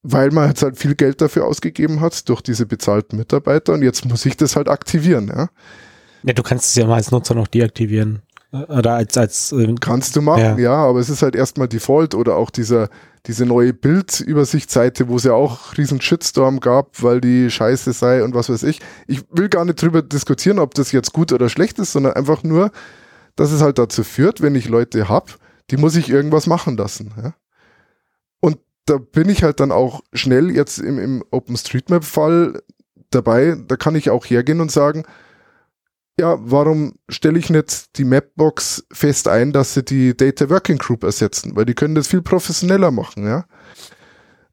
weil 0.02 0.32
man 0.32 0.48
jetzt 0.50 0.64
halt 0.64 0.78
viel 0.78 0.96
Geld 0.96 1.22
dafür 1.22 1.46
ausgegeben 1.46 2.00
hat 2.02 2.28
durch 2.30 2.42
diese 2.42 2.66
bezahlten 2.66 3.18
Mitarbeiter 3.18 3.74
und 3.74 3.84
jetzt 3.84 4.06
muss 4.06 4.26
ich 4.26 4.38
das 4.38 4.56
halt 4.56 4.70
aktivieren, 4.70 5.28
ja. 5.28 5.50
Ja, 6.24 6.34
du 6.34 6.44
kannst 6.44 6.66
es 6.66 6.76
ja 6.76 6.86
mal 6.86 6.96
als 6.96 7.12
Nutzer 7.12 7.34
noch 7.34 7.48
deaktivieren. 7.48 8.22
Oder 8.52 8.96
als, 8.96 9.16
als 9.16 9.52
äh, 9.52 9.76
Kannst 9.80 10.16
du 10.16 10.22
machen, 10.22 10.58
ja. 10.58 10.58
ja, 10.58 10.74
aber 10.74 11.00
es 11.00 11.10
ist 11.10 11.22
halt 11.22 11.36
erstmal 11.36 11.68
Default 11.68 12.16
oder 12.16 12.36
auch 12.36 12.50
dieser, 12.50 12.90
diese 13.28 13.46
neue 13.46 13.74
Bildübersichtsseite, 13.74 15.08
wo 15.08 15.18
es 15.18 15.24
ja 15.24 15.34
auch 15.34 15.78
riesen 15.78 16.02
Shitstorm 16.02 16.60
gab, 16.60 17.04
weil 17.04 17.22
die 17.22 17.52
scheiße 17.52 17.94
sei 17.94 18.24
und 18.24 18.34
was 18.34 18.50
weiß 18.50 18.64
ich. 18.64 18.80
Ich 19.06 19.22
will 19.32 19.50
gar 19.50 19.66
nicht 19.66 19.82
drüber 19.82 20.02
diskutieren, 20.02 20.58
ob 20.58 20.74
das 20.74 20.92
jetzt 20.92 21.14
gut 21.14 21.32
oder 21.32 21.48
schlecht 21.48 21.78
ist, 21.78 21.92
sondern 21.92 22.14
einfach 22.14 22.42
nur, 22.42 22.72
dass 23.40 23.52
es 23.52 23.62
halt 23.62 23.80
dazu 23.80 24.04
führt, 24.04 24.42
wenn 24.42 24.56
ich 24.56 24.68
Leute 24.68 25.10
hab, 25.10 25.38
die 25.72 25.78
muss 25.78 25.96
ich 25.96 26.10
irgendwas 26.10 26.48
machen 26.48 26.78
lassen. 26.78 27.14
Ja? 27.22 27.34
da 28.90 28.98
bin 28.98 29.30
ich 29.30 29.44
halt 29.44 29.60
dann 29.60 29.72
auch 29.72 30.02
schnell 30.14 30.50
jetzt 30.50 30.80
im, 30.80 30.98
im 30.98 31.24
OpenStreetMap-Fall 31.30 32.62
dabei. 33.12 33.56
Da 33.68 33.76
kann 33.76 33.96
ich 33.96 34.10
auch 34.10 34.26
hergehen 34.26 34.62
und 34.62 34.72
sagen, 34.72 35.04
ja, 36.20 36.38
warum 36.42 36.96
stelle 37.08 37.40
ich 37.40 37.50
nicht 37.50 37.98
die 37.98 38.04
Mapbox 38.04 38.86
fest 38.92 39.28
ein, 39.28 39.54
dass 39.54 39.74
sie 39.74 39.86
die 39.86 40.18
Data 40.18 40.50
Working 40.50 40.78
Group 40.78 41.04
ersetzen? 41.04 41.56
Weil 41.56 41.66
die 41.66 41.76
können 41.76 41.96
das 41.96 42.08
viel 42.08 42.22
professioneller 42.22 42.92
machen, 42.92 43.26
ja. 43.26 43.46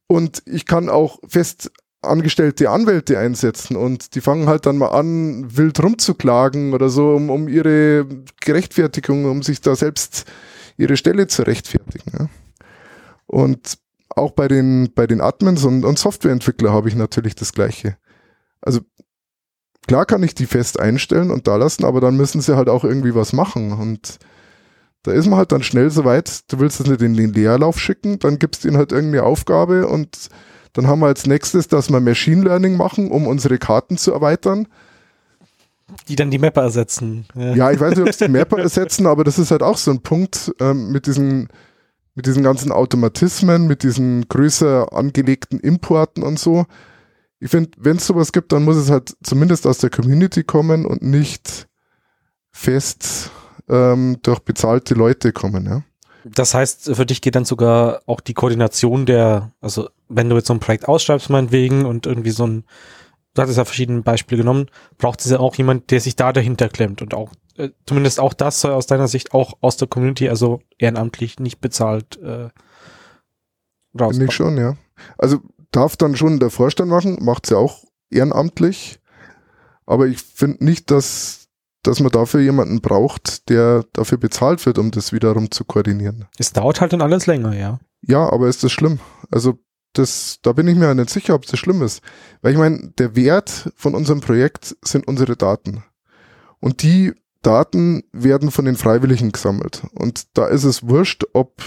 Und 0.07 0.43
ich 0.47 0.66
kann 0.66 0.89
auch 0.89 1.18
fest 1.26 1.72
angestellte 2.07 2.70
Anwälte 2.70 3.18
einsetzen 3.18 3.76
und 3.76 4.14
die 4.14 4.20
fangen 4.20 4.48
halt 4.48 4.66
dann 4.66 4.78
mal 4.78 4.88
an, 4.88 5.57
wild 5.57 5.82
rumzuklagen 5.82 6.74
oder 6.74 6.88
so, 6.88 7.14
um, 7.14 7.30
um 7.30 7.48
ihre 7.48 8.07
Gerechtfertigung, 8.40 9.24
um 9.26 9.42
sich 9.42 9.61
da 9.61 9.76
selbst 9.76 10.24
ihre 10.76 10.96
Stelle 10.96 11.26
zu 11.26 11.42
rechtfertigen. 11.42 12.12
Ja. 12.18 12.28
Und 13.26 13.78
auch 14.09 14.32
bei 14.32 14.48
den, 14.48 14.92
bei 14.94 15.07
den 15.07 15.20
Admins 15.20 15.64
und, 15.64 15.84
und 15.84 15.98
Softwareentwickler 15.98 16.72
habe 16.72 16.88
ich 16.88 16.94
natürlich 16.94 17.34
das 17.34 17.52
Gleiche. 17.52 17.96
Also 18.61 18.80
klar 19.86 20.07
kann 20.07 20.22
ich 20.22 20.34
die 20.34 20.46
fest 20.46 20.80
einstellen 20.80 21.30
und 21.30 21.46
da 21.46 21.57
lassen, 21.57 21.84
aber 21.84 22.00
dann 22.00 22.16
müssen 22.16 22.40
sie 22.40 22.57
halt 22.57 22.68
auch 22.68 22.84
irgendwie 22.84 23.14
was 23.14 23.32
machen. 23.32 23.72
Und 23.72 24.18
da 25.02 25.12
ist 25.12 25.26
man 25.26 25.38
halt 25.38 25.52
dann 25.52 25.62
schnell 25.62 25.90
so 25.90 26.04
weit, 26.04 26.50
du 26.50 26.59
willst 26.59 26.80
es 26.80 26.86
nicht 26.86 27.02
in 27.02 27.14
den 27.14 27.32
Leerlauf 27.32 27.78
schicken, 27.78 28.18
dann 28.18 28.38
gibst 28.38 28.64
du 28.64 28.68
ihnen 28.68 28.76
halt 28.76 28.92
irgendeine 28.92 29.24
Aufgabe 29.24 29.86
und 29.86 30.28
dann 30.77 30.87
haben 30.87 31.01
wir 31.01 31.07
als 31.07 31.27
nächstes, 31.27 31.68
dass 31.68 31.91
wir 31.91 32.01
Machine 32.01 32.45
Learning 32.45 32.77
machen, 32.77 33.11
um 33.11 33.27
unsere 33.27 33.57
Karten 33.59 33.97
zu 33.97 34.12
erweitern. 34.12 34.68
Die 36.09 36.16
dann 36.16 36.31
die 36.31 36.39
Mapper 36.39 36.62
ersetzen. 36.62 37.27
Ja, 37.35 37.55
ja 37.55 37.70
ich 37.70 37.81
weiß 37.81 37.91
nicht, 37.91 38.03
ob 38.03 38.09
es 38.09 38.18
die 38.18 38.29
Mapper 38.29 38.59
ersetzen, 38.62 39.07
aber 39.07 39.24
das 39.24 39.39
ist 39.39 39.51
halt 39.51 39.62
auch 39.62 39.79
so 39.79 39.91
ein 39.91 40.03
Punkt 40.03 40.53
ähm, 40.61 40.93
mit 40.93 41.07
diesen 41.07 41.49
mit 42.14 42.27
diesen 42.27 42.43
ganzen 42.43 42.72
Automatismen, 42.72 43.66
mit 43.66 43.83
diesen 43.83 44.27
größer 44.29 44.93
angelegten 44.93 45.61
Importen 45.61 46.22
und 46.22 46.39
so. 46.39 46.64
Ich 47.41 47.51
finde, 47.51 47.70
wenn 47.79 47.99
es 47.99 48.07
sowas 48.07 48.33
gibt, 48.33 48.53
dann 48.53 48.64
muss 48.64 48.77
es 48.77 48.91
halt 48.91 49.14
zumindest 49.22 49.66
aus 49.66 49.79
der 49.79 49.91
Community 49.91 50.43
kommen 50.43 50.87
und 50.87 51.03
nicht 51.03 51.68
fest 52.53 53.31
ähm, 53.68 54.16
durch 54.22 54.41
bezahlte 54.41 54.95
Leute 54.95 55.33
kommen, 55.33 55.66
ja. 55.66 55.83
Das 56.35 56.55
heißt, 56.55 56.97
für 56.97 57.07
dich 57.07 57.20
geht 57.20 57.37
dann 57.37 57.45
sogar 57.45 58.03
auch 58.07 58.20
die 58.20 58.35
Koordination 58.35 59.07
der, 59.07 59.53
also 59.61 59.89
wenn 60.09 60.29
du 60.29 60.37
jetzt 60.37 60.49
so 60.49 60.55
ein 60.55 60.61
Projekt 60.61 60.89
ausschreibst, 60.89 61.31
meinetwegen, 61.31 61.85
und 61.85 62.07
irgendwie 62.07 62.31
so 62.31 62.47
ein, 62.47 62.64
du 63.35 63.43
hattest 63.43 63.59
ja 63.59 63.64
verschiedene 63.64 64.03
Beispiele 64.03 64.41
genommen, 64.43 64.66
braucht 64.99 65.20
es 65.20 65.31
ja 65.31 65.39
auch 65.39 65.55
jemand, 65.55 65.91
der 65.91 66.01
sich 66.01 66.16
da 66.16 66.33
dahinter 66.33 66.68
klemmt 66.68 67.01
und 67.01 67.14
auch 67.14 67.33
äh, 67.57 67.70
zumindest 67.87 68.18
auch 68.18 68.35
das 68.35 68.61
soll 68.61 68.72
aus 68.72 68.87
deiner 68.87 69.09
Sicht 69.09 69.33
auch 69.35 69.55
aus 69.61 69.77
der 69.77 69.89
Community, 69.89 70.29
also 70.29 70.61
ehrenamtlich 70.79 71.39
nicht 71.39 71.61
bezahlt 71.61 72.16
äh, 72.20 72.49
rauskommen. 73.95 74.12
Finde 74.12 74.24
ich 74.27 74.33
schon, 74.33 74.57
ja. 74.59 74.77
Also 75.18 75.39
darf 75.70 75.97
dann 75.97 76.16
schon 76.16 76.41
der 76.41 76.51
Vorstand 76.51 76.91
machen, 76.91 77.18
macht's 77.20 77.51
ja 77.51 77.57
auch 77.57 77.85
ehrenamtlich. 78.11 78.99
Aber 79.87 80.07
ich 80.07 80.18
finde 80.18 80.64
nicht, 80.64 80.91
dass, 80.91 81.45
dass 81.87 82.01
man 82.01 82.11
dafür 82.11 82.41
jemanden 82.41 82.80
braucht, 82.80 83.49
der 83.49 83.84
dafür 83.93 84.18
bezahlt 84.18 84.64
wird, 84.66 84.78
um 84.78 84.91
das 84.91 85.12
wiederum 85.12 85.51
zu 85.51 85.64
koordinieren. 85.64 86.26
Es 86.39 86.53
dauert 86.53 86.80
halt 86.80 86.93
dann 86.93 87.03
alles 87.03 87.26
länger, 87.26 87.55
ja. 87.55 87.78
Ja, 88.03 88.30
aber 88.32 88.49
ist 88.49 88.64
das 88.64 88.72
schlimm? 88.72 89.01
Also 89.30 89.59
das, 89.93 90.39
da 90.43 90.53
bin 90.53 90.68
ich 90.68 90.76
mir 90.76 90.95
nicht 90.95 91.11
sicher, 91.11 91.34
ob 91.34 91.47
das 91.47 91.59
schlimm 91.59 91.82
ist. 91.82 92.03
Weil 92.43 92.53
ich 92.53 92.59
meine, 92.59 92.93
der 92.99 93.16
Wert 93.16 93.70
von 93.76 93.95
unserem 93.95 94.20
Projekt 94.20 94.76
sind 94.82 95.09
unsere 95.09 95.37
Daten. 95.37 95.84
Und 96.61 96.82
die 96.82 97.14
Daten 97.43 98.03
werden 98.12 98.51
von 98.51 98.64
den 98.64 98.76
Freiwilligen 98.76 99.32
gesammelt. 99.32 99.82
Und 99.93 100.37
da 100.37 100.47
ist 100.47 100.64
es 100.64 100.87
wurscht, 100.87 101.24
ob, 101.32 101.62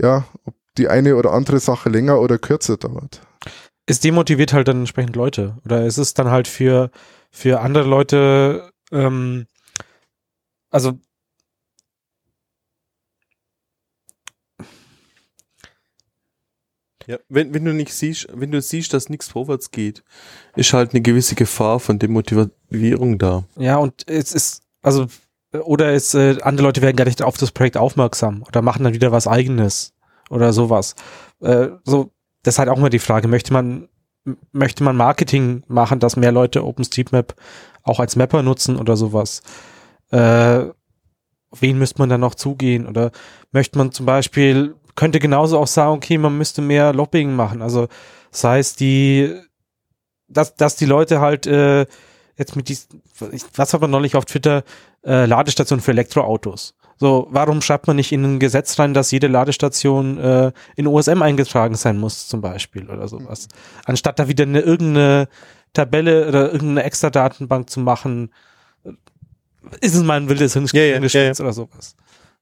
ja, 0.00 0.24
ob 0.44 0.54
die 0.78 0.88
eine 0.88 1.16
oder 1.16 1.32
andere 1.32 1.58
Sache 1.58 1.88
länger 1.88 2.20
oder 2.20 2.38
kürzer 2.38 2.76
dauert. 2.76 3.22
Es 3.86 4.00
demotiviert 4.00 4.52
halt 4.52 4.68
dann 4.68 4.80
entsprechend 4.80 5.16
Leute. 5.16 5.58
Oder 5.64 5.86
ist 5.86 5.98
es 5.98 6.14
dann 6.14 6.30
halt 6.30 6.48
für, 6.48 6.90
für 7.30 7.60
andere 7.60 7.88
Leute, 7.88 8.71
ähm, 8.92 9.46
also 10.70 10.98
Ja, 17.06 17.18
wenn, 17.28 17.52
wenn 17.52 17.64
du 17.64 17.74
nicht 17.74 17.92
siehst, 17.92 18.28
wenn 18.32 18.52
du 18.52 18.60
siehst, 18.60 18.94
dass 18.94 19.08
nichts 19.08 19.28
vorwärts 19.28 19.70
geht, 19.70 20.04
ist 20.54 20.72
halt 20.72 20.92
eine 20.92 21.00
gewisse 21.02 21.34
Gefahr 21.34 21.80
von 21.80 21.98
Demotivierung 21.98 23.18
da. 23.18 23.44
Ja, 23.56 23.76
und 23.76 24.08
es 24.08 24.32
ist, 24.32 24.62
also, 24.82 25.06
oder 25.52 25.92
es, 25.92 26.14
äh, 26.14 26.38
andere 26.42 26.66
Leute 26.66 26.82
werden 26.82 26.96
gar 26.96 27.04
nicht 27.04 27.22
auf 27.22 27.36
das 27.36 27.50
Projekt 27.50 27.76
aufmerksam 27.76 28.44
oder 28.46 28.62
machen 28.62 28.84
dann 28.84 28.94
wieder 28.94 29.12
was 29.12 29.26
eigenes 29.26 29.94
oder 30.30 30.52
sowas. 30.52 30.94
Äh, 31.40 31.70
so, 31.84 32.12
das 32.42 32.54
ist 32.54 32.58
halt 32.58 32.68
auch 32.68 32.78
mal 32.78 32.90
die 32.90 32.98
Frage, 32.98 33.28
möchte 33.28 33.52
man 33.52 33.88
möchte 34.52 34.84
man 34.84 34.96
Marketing 34.96 35.64
machen, 35.66 35.98
dass 35.98 36.16
mehr 36.16 36.30
Leute 36.30 36.64
OpenStreetMap 36.64 37.34
auch 37.82 38.00
als 38.00 38.16
Mapper 38.16 38.42
nutzen 38.42 38.76
oder 38.76 38.96
sowas. 38.96 39.42
Äh, 40.10 40.66
wen 41.58 41.78
müsste 41.78 41.98
man 41.98 42.08
da 42.08 42.18
noch 42.18 42.34
zugehen? 42.34 42.86
Oder 42.86 43.10
möchte 43.50 43.78
man 43.78 43.92
zum 43.92 44.06
Beispiel, 44.06 44.74
könnte 44.94 45.18
genauso 45.18 45.58
auch 45.58 45.66
sagen, 45.66 45.92
okay, 45.92 46.18
man 46.18 46.36
müsste 46.36 46.62
mehr 46.62 46.92
Lobbying 46.92 47.34
machen. 47.34 47.62
Also 47.62 47.88
das 48.30 48.44
heißt, 48.44 48.80
die, 48.80 49.34
dass, 50.28 50.54
dass 50.54 50.76
die 50.76 50.86
Leute 50.86 51.20
halt 51.20 51.46
äh, 51.46 51.86
jetzt 52.36 52.56
mit 52.56 52.68
diesen, 52.68 53.02
was 53.54 53.72
hat 53.72 53.80
man 53.80 53.90
neulich 53.90 54.16
auf 54.16 54.24
Twitter, 54.24 54.64
äh, 55.04 55.26
Ladestationen 55.26 55.82
für 55.82 55.92
Elektroautos. 55.92 56.74
So, 56.96 57.26
warum 57.30 57.62
schreibt 57.62 57.88
man 57.88 57.96
nicht 57.96 58.12
in 58.12 58.24
ein 58.24 58.38
Gesetz 58.38 58.78
rein, 58.78 58.94
dass 58.94 59.10
jede 59.10 59.26
Ladestation 59.26 60.18
äh, 60.18 60.52
in 60.76 60.86
OSM 60.86 61.20
eingetragen 61.20 61.74
sein 61.74 61.98
muss, 61.98 62.28
zum 62.28 62.40
Beispiel 62.40 62.88
oder 62.88 63.08
sowas? 63.08 63.48
Anstatt 63.84 64.18
da 64.18 64.28
wieder 64.28 64.44
eine 64.44 64.60
irgendeine 64.60 65.28
Tabelle 65.72 66.28
oder 66.28 66.52
irgendeine 66.52 66.84
extra 66.84 67.10
Datenbank 67.10 67.70
zu 67.70 67.80
machen, 67.80 68.32
ist 69.80 69.94
es 69.94 70.02
mal 70.02 70.20
ein 70.20 70.28
wildes 70.28 70.52
Hirngespinst 70.52 71.14
Ja, 71.14 71.22
ja, 71.22 71.26
ja, 71.26 71.32
ja. 71.32 71.40
oder 71.40 71.52
sowas. 71.52 71.96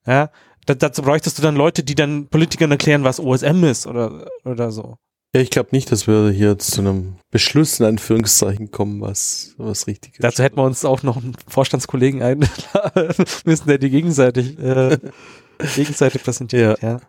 Ja, 0.07 0.31
da, 0.66 0.74
dazu 0.74 1.03
bräuchtest 1.03 1.39
du 1.39 1.43
dann 1.43 1.57
Leute, 1.57 1.83
die 1.83 1.95
dann 1.95 2.28
Politikern 2.28 2.70
erklären, 2.70 3.05
was 3.05 3.20
OSM 3.20 3.64
ist 3.64 3.87
oder, 3.87 4.26
oder 4.45 4.70
so. 4.72 4.97
Ja, 5.35 5.41
ich 5.41 5.51
glaube 5.51 5.68
nicht, 5.70 5.93
dass 5.93 6.09
wir 6.09 6.31
hier 6.31 6.59
zu 6.59 6.81
einem 6.81 7.16
Beschluss 7.31 7.78
in 7.78 7.87
Anführungszeichen 7.87 8.72
kommen, 8.72 9.01
was, 9.01 9.55
was 9.59 9.87
richtig 9.87 10.14
ist. 10.14 10.24
Dazu 10.24 10.43
hätten 10.43 10.57
wir 10.57 10.64
uns 10.64 10.85
auch 10.85 11.05
noch 11.05 11.18
einen 11.18 11.37
Vorstandskollegen 11.47 12.20
einladen 12.20 13.14
müssen, 13.45 13.68
der 13.68 13.78
die 13.78 13.91
gegenseitig, 13.91 14.59
äh, 14.59 14.99
gegenseitig 15.76 16.24
präsentiert. 16.24 16.83
Ja. 16.83 17.01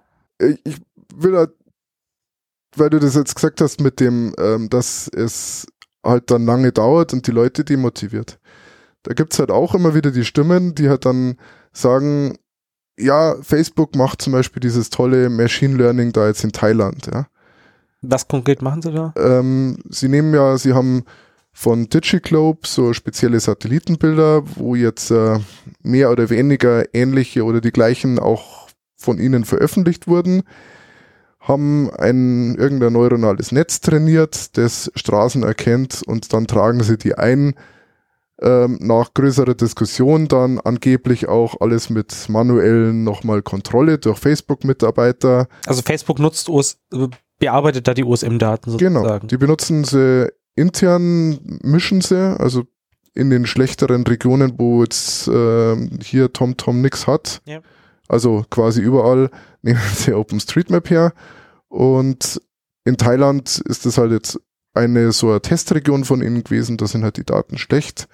Ich 0.64 0.78
will 1.16 1.36
halt, 1.36 1.52
weil 2.76 2.92
du 2.92 3.00
das 3.00 3.16
jetzt 3.16 3.34
gesagt 3.34 3.60
hast 3.60 3.82
mit 3.82 4.00
dem, 4.00 4.36
ähm, 4.38 4.70
dass 4.70 5.08
es 5.08 5.66
halt 6.04 6.32
dann 6.32 6.46
lange 6.46 6.72
dauert 6.72 7.14
und 7.14 7.28
die 7.28 7.32
Leute 7.32 7.64
demotiviert. 7.64 8.40
Da 9.04 9.14
gibt's 9.14 9.40
halt 9.40 9.52
auch 9.52 9.74
immer 9.74 9.96
wieder 9.96 10.12
die 10.12 10.26
Stimmen, 10.26 10.76
die 10.76 10.90
halt 10.90 11.06
dann 11.06 11.38
sagen, 11.74 12.38
ja, 13.00 13.36
Facebook 13.42 13.96
macht 13.96 14.22
zum 14.22 14.34
Beispiel 14.34 14.60
dieses 14.60 14.90
tolle 14.90 15.30
Machine 15.30 15.76
Learning 15.76 16.12
da 16.12 16.28
jetzt 16.28 16.44
in 16.44 16.52
Thailand, 16.52 17.08
ja. 17.08 17.28
Was 18.02 18.28
konkret 18.28 18.62
machen 18.62 18.82
sie 18.82 18.92
da? 18.92 19.14
Ähm, 19.16 19.78
sie 19.90 20.08
nehmen 20.08 20.34
ja, 20.34 20.58
sie 20.58 20.74
haben 20.74 21.04
von 21.54 21.88
DigiGlobe 21.90 22.62
so 22.66 22.94
spezielle 22.94 23.40
Satellitenbilder, 23.40 24.44
wo 24.56 24.76
jetzt 24.76 25.12
äh, 25.12 25.40
mehr 25.84 26.12
oder 26.12 26.30
weniger 26.30 26.94
ähnliche 26.96 27.44
oder 27.44 27.62
die 27.62 27.72
gleichen 27.72 28.18
auch 28.18 28.70
von 28.96 29.20
ihnen 29.20 29.46
veröffentlicht 29.46 30.08
wurden, 30.08 30.44
haben 31.42 31.90
ein 31.92 32.56
irgendein 32.56 32.94
neuronales 32.94 33.52
Netz 33.52 33.82
trainiert, 33.82 34.58
das 34.58 34.92
Straßen 34.96 35.44
erkennt 35.44 36.02
und 36.06 36.32
dann 36.34 36.48
tragen 36.48 36.82
sie 36.84 36.98
die 36.98 37.16
ein. 37.16 37.56
Ähm, 38.44 38.80
nach 38.82 39.14
größerer 39.14 39.54
Diskussion 39.54 40.28
dann 40.28 40.60
angeblich 40.60 41.28
auch 41.28 41.62
alles 41.62 41.92
mit 41.92 42.28
manuellen 42.28 43.04
nochmal 43.04 43.44
Kontrolle 43.44 44.00
durch 44.00 44.18
Facebook-Mitarbeiter. 44.18 45.48
Also 45.68 45.84
Facebook 45.84 46.18
nutzt 46.18 46.50
OS, 46.50 46.78
äh, 46.92 47.08
bearbeitet 47.38 47.88
da 47.88 47.94
die 47.94 48.04
OSM-Daten 48.04 48.78
Genau, 48.78 49.02
sozusagen. 49.02 49.28
die 49.28 49.38
benutzen 49.38 49.84
sie 49.84 50.32
intern, 50.56 51.40
mischen 51.62 52.02
sie, 52.02 52.36
also 52.40 52.64
in 53.14 53.30
den 53.30 53.46
schlechteren 53.46 54.04
Regionen, 54.08 54.54
wo 54.58 54.82
jetzt 54.82 55.28
ähm, 55.28 56.00
hier 56.02 56.34
TomTom 56.34 56.82
nix 56.82 57.06
hat. 57.06 57.42
Ja. 57.46 57.60
Also 58.12 58.46
quasi 58.50 58.82
überall 58.82 59.30
nehmen 59.62 59.80
sie 59.96 60.14
OpenStreetMap 60.14 60.90
her. 60.90 61.14
Und 61.70 62.42
in 62.84 62.98
Thailand 62.98 63.60
ist 63.66 63.86
das 63.86 63.98
halt 63.98 64.12
jetzt 64.12 64.40
eine 64.74 65.12
so 65.14 65.30
eine 65.30 65.42
Testregion 65.42 66.04
von 66.04 66.22
ihnen 66.22 66.44
gewesen, 66.44 66.78
da 66.78 66.88
sind 66.88 67.04
halt 67.04 67.16
die 67.18 67.24
Daten 67.26 67.58
schlecht. 67.58 68.08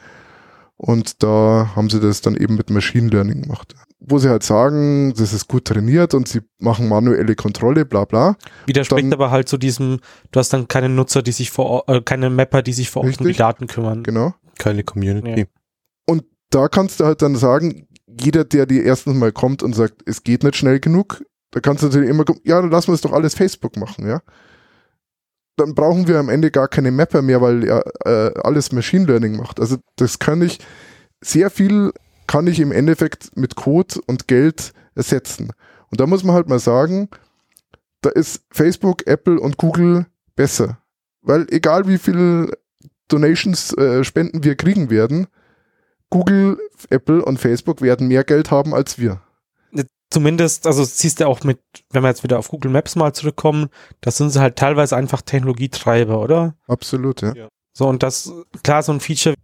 Und 0.75 1.23
da 1.23 1.71
haben 1.75 1.89
sie 1.89 1.99
das 1.99 2.21
dann 2.21 2.35
eben 2.35 2.55
mit 2.55 2.69
Machine 2.69 3.07
Learning 3.09 3.41
gemacht. 3.41 3.73
Wo 3.99 4.19
sie 4.19 4.29
halt 4.29 4.43
sagen, 4.43 5.11
das 5.17 5.33
ist 5.33 5.47
gut 5.47 5.65
trainiert 5.65 6.13
und 6.13 6.27
sie 6.27 6.41
machen 6.59 6.87
manuelle 6.87 7.33
Kontrolle, 7.35 7.83
bla 7.85 8.05
bla. 8.05 8.35
Widerspricht 8.67 9.05
dann- 9.05 9.13
aber 9.13 9.31
halt 9.31 9.49
zu 9.49 9.57
diesem, 9.57 9.99
du 10.31 10.39
hast 10.39 10.53
dann 10.53 10.67
keine 10.67 10.89
Nutzer, 10.89 11.23
die 11.23 11.31
sich 11.31 11.49
vor 11.49 11.65
Ort, 11.65 11.89
äh, 11.89 12.01
keine 12.01 12.29
Mapper, 12.29 12.61
die 12.61 12.73
sich 12.73 12.91
vor 12.91 13.03
Ort 13.03 13.19
um 13.19 13.25
die. 13.25 13.33
Daten 13.33 13.65
kümmern. 13.65 14.03
Genau. 14.03 14.35
Keine 14.59 14.83
Community. 14.83 15.39
Ja. 15.41 15.45
Und 16.07 16.25
da 16.51 16.67
kannst 16.67 16.99
du 16.99 17.05
halt 17.05 17.23
dann 17.23 17.35
sagen, 17.35 17.86
jeder, 18.21 18.43
der 18.43 18.65
dir 18.65 18.83
erstens 18.83 19.15
mal 19.15 19.31
kommt 19.31 19.63
und 19.63 19.73
sagt, 19.73 20.01
es 20.05 20.23
geht 20.23 20.43
nicht 20.43 20.55
schnell 20.55 20.79
genug, 20.79 21.23
da 21.51 21.59
kannst 21.59 21.83
du 21.83 21.87
natürlich 21.87 22.09
immer 22.09 22.25
kommen, 22.25 22.41
ja, 22.43 22.61
dann 22.61 22.71
lassen 22.71 22.87
wir 22.87 22.93
es 22.93 23.01
doch 23.01 23.13
alles 23.13 23.35
Facebook 23.35 23.77
machen, 23.77 24.07
ja. 24.07 24.21
Dann 25.55 25.73
brauchen 25.73 26.07
wir 26.07 26.19
am 26.19 26.29
Ende 26.29 26.51
gar 26.51 26.67
keine 26.67 26.91
Mapper 26.91 27.21
mehr, 27.21 27.41
weil 27.41 27.65
ja 27.65 27.81
äh, 28.05 28.31
alles 28.43 28.71
Machine 28.71 29.05
Learning 29.05 29.37
macht. 29.37 29.59
Also 29.59 29.77
das 29.95 30.19
kann 30.19 30.41
ich, 30.41 30.59
sehr 31.21 31.49
viel 31.49 31.91
kann 32.27 32.45
ich 32.45 32.59
im 32.59 32.71
Endeffekt 32.71 33.35
mit 33.35 33.55
Code 33.55 33.95
und 34.05 34.27
Geld 34.27 34.73
ersetzen. 34.93 35.51
Und 35.89 35.99
da 35.99 36.05
muss 36.05 36.23
man 36.23 36.35
halt 36.35 36.47
mal 36.47 36.59
sagen, 36.59 37.09
da 38.01 38.09
ist 38.09 38.43
Facebook, 38.51 39.07
Apple 39.07 39.39
und 39.39 39.57
Google 39.57 40.05
besser. 40.35 40.77
Weil 41.21 41.47
egal 41.49 41.87
wie 41.87 41.97
viel 41.97 42.51
Donations, 43.07 43.73
äh, 43.77 44.03
Spenden 44.03 44.43
wir 44.43 44.55
kriegen 44.55 44.89
werden, 44.89 45.27
Google, 46.09 46.57
Apple 46.89 47.23
und 47.23 47.37
Facebook 47.39 47.81
werden 47.81 48.07
mehr 48.07 48.23
Geld 48.23 48.51
haben 48.51 48.73
als 48.73 48.97
wir. 48.97 49.21
Zumindest, 50.09 50.65
also 50.65 50.85
siehst 50.85 51.19
du 51.19 51.27
auch 51.27 51.43
mit, 51.43 51.59
wenn 51.91 52.01
wir 52.01 52.07
jetzt 52.07 52.23
wieder 52.23 52.39
auf 52.39 52.47
Google 52.47 52.71
Maps 52.71 52.95
mal 52.95 53.13
zurückkommen, 53.13 53.67
das 53.99 54.15
sind 54.15 54.29
sie 54.29 54.39
halt 54.39 54.55
teilweise 54.55 54.95
einfach 54.95 55.21
Technologietreiber, 55.21 56.21
oder? 56.21 56.55
Absolut, 56.65 57.21
ja. 57.21 57.33
So, 57.73 57.89
und 57.89 58.03
das, 58.03 58.31
klar, 58.63 58.83
so 58.83 58.93
ein 58.93 59.01
Feature, 59.01 59.35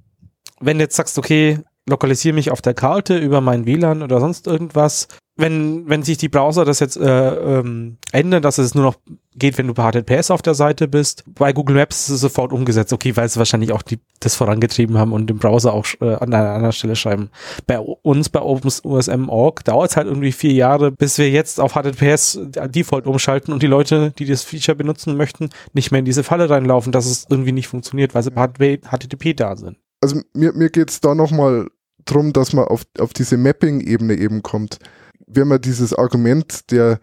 wenn 0.62 0.78
du 0.78 0.86
jetzt 0.86 0.96
sagst, 0.96 1.18
okay, 1.18 1.60
lokalisiere 1.88 2.36
mich 2.36 2.52
auf 2.52 2.62
der 2.62 2.74
Karte 2.74 3.18
über 3.18 3.42
mein 3.42 3.66
WLAN 3.66 4.04
oder 4.04 4.20
sonst 4.20 4.48
irgendwas, 4.48 5.08
wenn, 5.36 5.90
wenn 5.90 6.04
sich 6.04 6.18
die 6.18 6.30
Browser 6.30 6.64
das 6.64 6.80
jetzt 6.80 6.96
äh, 6.96 7.60
ähm, 7.60 7.98
ändern, 8.12 8.44
dass 8.44 8.60
es 8.60 8.76
nur 8.76 8.84
noch 8.84 8.96
geht, 9.36 9.58
wenn 9.58 9.66
du 9.66 9.74
bei 9.74 9.90
HTTPS 9.92 10.30
auf 10.30 10.44
der 10.44 10.54
Seite 10.54 10.88
bist, 10.88 11.24
bei 11.28 11.54
Google 11.54 11.76
Maps 11.76 12.08
ist 12.08 12.16
es 12.16 12.22
sofort 12.22 12.54
umgesetzt, 12.54 12.94
okay, 12.94 13.18
weil 13.18 13.28
sie 13.28 13.40
wahrscheinlich 13.40 13.72
auch 13.72 13.82
die, 13.82 14.00
das 14.20 14.36
vorangetrieben 14.36 15.00
haben 15.00 15.12
und 15.12 15.28
den 15.28 15.40
Browser 15.40 15.74
auch 15.74 15.88
äh, 16.02 16.14
an 16.14 16.34
einer 16.34 16.52
anderen 16.52 16.72
Stelle 16.72 16.96
schreiben. 16.96 17.32
Bei 17.66 17.80
uns, 17.80 18.30
bei 18.30 18.42
OpenOSM.org, 18.42 19.66
dauert 19.66 19.90
es 19.90 19.98
halt 19.98 20.06
irgendwie 20.06 20.32
vier 20.32 20.54
Jahre, 20.54 20.92
bis 20.92 21.18
wir 21.18 21.32
jetzt 21.32 21.60
auf 21.60 21.74
HTTPS 21.74 22.40
Default 22.68 23.08
umschalten 23.08 23.54
und 23.54 23.64
die 23.64 23.68
Leute, 23.68 24.12
die 24.12 24.26
das 24.26 24.44
Feature 24.44 24.76
benutzen 24.76 25.18
möchten, 25.18 25.50
nicht 25.74 25.92
mehr 25.92 26.00
in 26.00 26.06
diese 26.06 26.24
Falle 26.24 26.48
reinlaufen, 26.48 26.92
dass 26.92 27.08
es 27.08 27.26
irgendwie 27.28 27.54
nicht 27.54 27.68
funktioniert, 27.68 28.14
weil 28.14 28.22
sie 28.22 28.30
bei 28.30 28.78
HTTP 28.78 29.36
da 29.36 29.56
sind. 29.56 29.78
Also 30.04 30.20
mir, 30.34 30.52
mir 30.52 30.70
geht's 30.70 31.00
da 31.00 31.16
nochmal 31.16 31.70
drum, 32.04 32.34
dass 32.34 32.52
man 32.52 32.66
auf, 32.66 32.82
auf 33.00 33.14
diese 33.14 33.38
Mapping-Ebene 33.38 34.16
eben 34.16 34.44
kommt. 34.44 34.80
Wenn 35.26 35.48
man 35.48 35.62
dieses 35.62 35.94
Argument 35.94 36.72
der, 36.72 37.00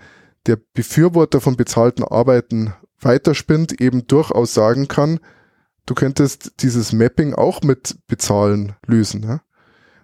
der 0.47 0.59
Befürworter 0.75 1.41
von 1.41 1.57
bezahlten 1.57 2.05
Arbeiten 2.05 2.75
weiterspinnt, 3.01 3.81
eben 3.81 4.07
durchaus 4.07 4.53
sagen 4.53 4.87
kann, 4.87 5.19
du 5.87 5.95
könntest 5.95 6.53
dieses 6.61 6.93
Mapping 6.93 7.33
auch 7.33 7.63
mit 7.63 7.97
Bezahlen 8.07 8.75
lösen. 8.87 9.23
Ja? 9.23 9.41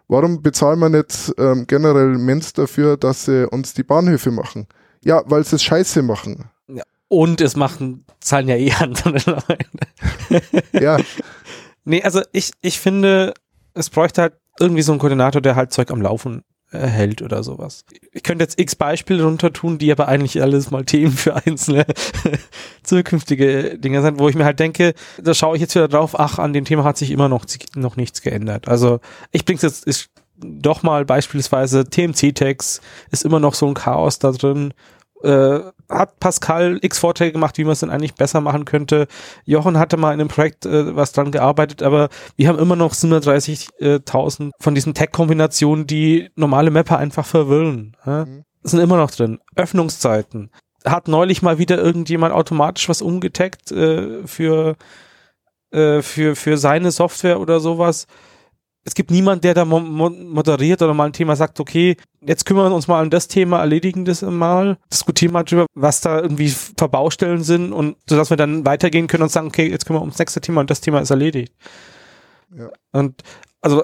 Warum 0.09 0.41
bezahlen 0.41 0.79
wir 0.79 0.89
nicht 0.89 1.35
ähm, 1.37 1.67
generell 1.67 2.17
Mensch 2.17 2.55
dafür, 2.55 2.97
dass 2.97 3.27
sie 3.27 3.47
uns 3.47 3.75
die 3.75 3.83
Bahnhöfe 3.83 4.31
machen? 4.31 4.69
Ja, 5.05 5.23
weil 5.27 5.45
sie 5.45 5.57
es 5.57 5.63
scheiße 5.63 6.01
machen. 6.01 6.49
Und 7.09 7.41
es 7.41 7.55
machen, 7.57 8.05
zahlen 8.21 8.49
ja 8.49 8.57
eh 8.57 8.73
andere 8.73 9.11
Leute. 9.31 10.43
Ja, 10.73 10.97
Nee, 11.87 12.03
also 12.03 12.21
ich, 12.33 12.51
ich 12.63 12.81
finde, 12.81 13.33
es 13.73 13.91
bräuchte 13.91 14.23
halt 14.23 14.35
irgendwie 14.59 14.83
so 14.83 14.93
einen 14.93 14.99
Koordinator, 14.99 15.41
der 15.41 15.55
halt 15.55 15.73
Zeug 15.73 15.91
am 15.91 16.03
Laufen 16.03 16.43
äh, 16.73 16.79
hält 16.79 17.23
oder 17.23 17.45
sowas. 17.45 17.85
Ich 18.13 18.25
könnte 18.25 18.43
jetzt 18.43 18.59
x 18.59 18.75
Beispiele 18.75 19.23
runter 19.23 19.53
tun, 19.53 19.79
die 19.79 19.93
aber 19.93 20.09
eigentlich 20.09 20.43
alles 20.43 20.73
mal 20.73 20.85
Themen 20.85 21.13
für 21.13 21.37
einzelne 21.37 21.87
zukünftige 22.83 23.79
Dinge 23.79 24.03
sind, 24.03 24.19
wo 24.19 24.29
ich 24.29 24.35
mir 24.35 24.45
halt 24.45 24.59
denke, 24.59 24.95
da 25.23 25.33
schaue 25.33 25.55
ich 25.57 25.61
jetzt 25.61 25.77
wieder 25.77 25.87
drauf, 25.87 26.19
ach, 26.19 26.41
an 26.41 26.53
dem 26.53 26.65
Thema 26.65 26.83
hat 26.83 26.99
sich 26.99 27.13
immer 27.13 27.29
noch, 27.29 27.47
noch 27.77 27.97
nichts 27.97 28.21
geändert. 28.21 28.67
Also 28.67 28.99
ich 29.31 29.45
bring's 29.45 29.63
jetzt 29.63 29.87
ist 29.87 30.11
doch 30.39 30.83
mal 30.83 31.05
beispielsweise 31.05 31.89
TMC-Tags 31.89 32.81
ist 33.11 33.25
immer 33.25 33.41
noch 33.41 33.55
so 33.55 33.67
ein 33.69 33.75
Chaos 33.75 34.19
da 34.19 34.33
drin. 34.33 34.75
Äh, 35.27 35.73
hat 35.89 36.21
Pascal 36.21 36.79
x 36.83 37.01
Vorträge 37.01 37.33
gemacht, 37.33 37.59
wie 37.59 37.65
man 37.65 37.73
es 37.73 37.81
denn 37.81 37.91
eigentlich 37.91 38.15
besser 38.15 38.41
machen 38.41 38.65
könnte. 38.65 39.09
Jochen 39.45 39.77
hatte 39.77 39.97
mal 39.97 40.13
in 40.13 40.21
einem 40.21 40.29
Projekt 40.29 40.67
äh, 40.67 40.95
was 40.95 41.11
dran 41.11 41.33
gearbeitet, 41.33 41.83
aber 41.83 42.11
wir 42.37 42.47
haben 42.49 42.61
immer 42.61 42.77
noch 42.77 42.93
730.000 42.95 44.51
von 44.61 44.75
diesen 44.77 44.95
Tag-Kombinationen, 44.95 45.87
die 45.87 46.31
normale 46.37 46.71
Mapper 46.71 46.99
einfach 46.99 47.27
verwirren. 47.27 47.97
Ja? 48.07 48.25
Mhm. 48.25 48.45
Sind 48.63 48.81
immer 48.81 48.99
noch 48.99 49.11
drin. 49.11 49.41
Öffnungszeiten. 49.57 50.51
Hat 50.85 51.09
neulich 51.09 51.43
mal 51.43 51.59
wieder 51.59 51.79
irgendjemand 51.79 52.33
automatisch 52.33 52.89
was 52.89 53.03
umgetaggt 53.03 53.73
äh, 53.73 54.25
für, 54.27 54.77
äh, 55.73 56.03
für, 56.03 56.37
für 56.37 56.57
seine 56.57 56.93
Software 56.93 57.41
oder 57.41 57.59
sowas. 57.59 58.07
Es 58.87 58.95
gibt 58.95 59.11
niemand, 59.11 59.43
der 59.43 59.53
da 59.53 59.65
mo 59.65 59.81
moderiert 59.81 60.81
oder 60.81 60.95
mal 60.95 61.07
ein 61.07 61.13
Thema 61.13 61.35
sagt, 61.35 61.59
okay, 61.59 61.97
jetzt 62.21 62.47
kümmern 62.47 62.71
wir 62.71 62.77
uns 62.77 62.87
mal 62.87 63.03
um 63.03 63.11
das 63.11 63.27
Thema, 63.27 63.59
erledigen 63.59 64.05
das 64.05 64.23
mal, 64.23 64.79
diskutieren 64.93 65.33
mal 65.33 65.43
drüber, 65.43 65.67
was 65.75 66.01
da 66.01 66.21
irgendwie 66.21 66.51
Verbaustellen 66.51 67.43
sind 67.43 67.73
und 67.73 67.97
so 68.09 68.17
dass 68.17 68.31
wir 68.31 68.37
dann 68.37 68.65
weitergehen 68.65 69.09
können 69.09 69.25
und 69.25 69.33
sagen, 69.33 69.49
okay, 69.49 69.69
jetzt 69.69 69.87
kümmern 69.87 70.03
wir 70.03 70.05
ums 70.05 70.21
nächste 70.21 70.41
Thema 70.41 70.61
und 70.61 70.71
das 70.71 70.81
Thema 70.81 71.01
ist 71.01 71.11
erledigt. 71.11 71.53
Ja. 72.57 72.71
Und 72.93 73.23
also 73.61 73.83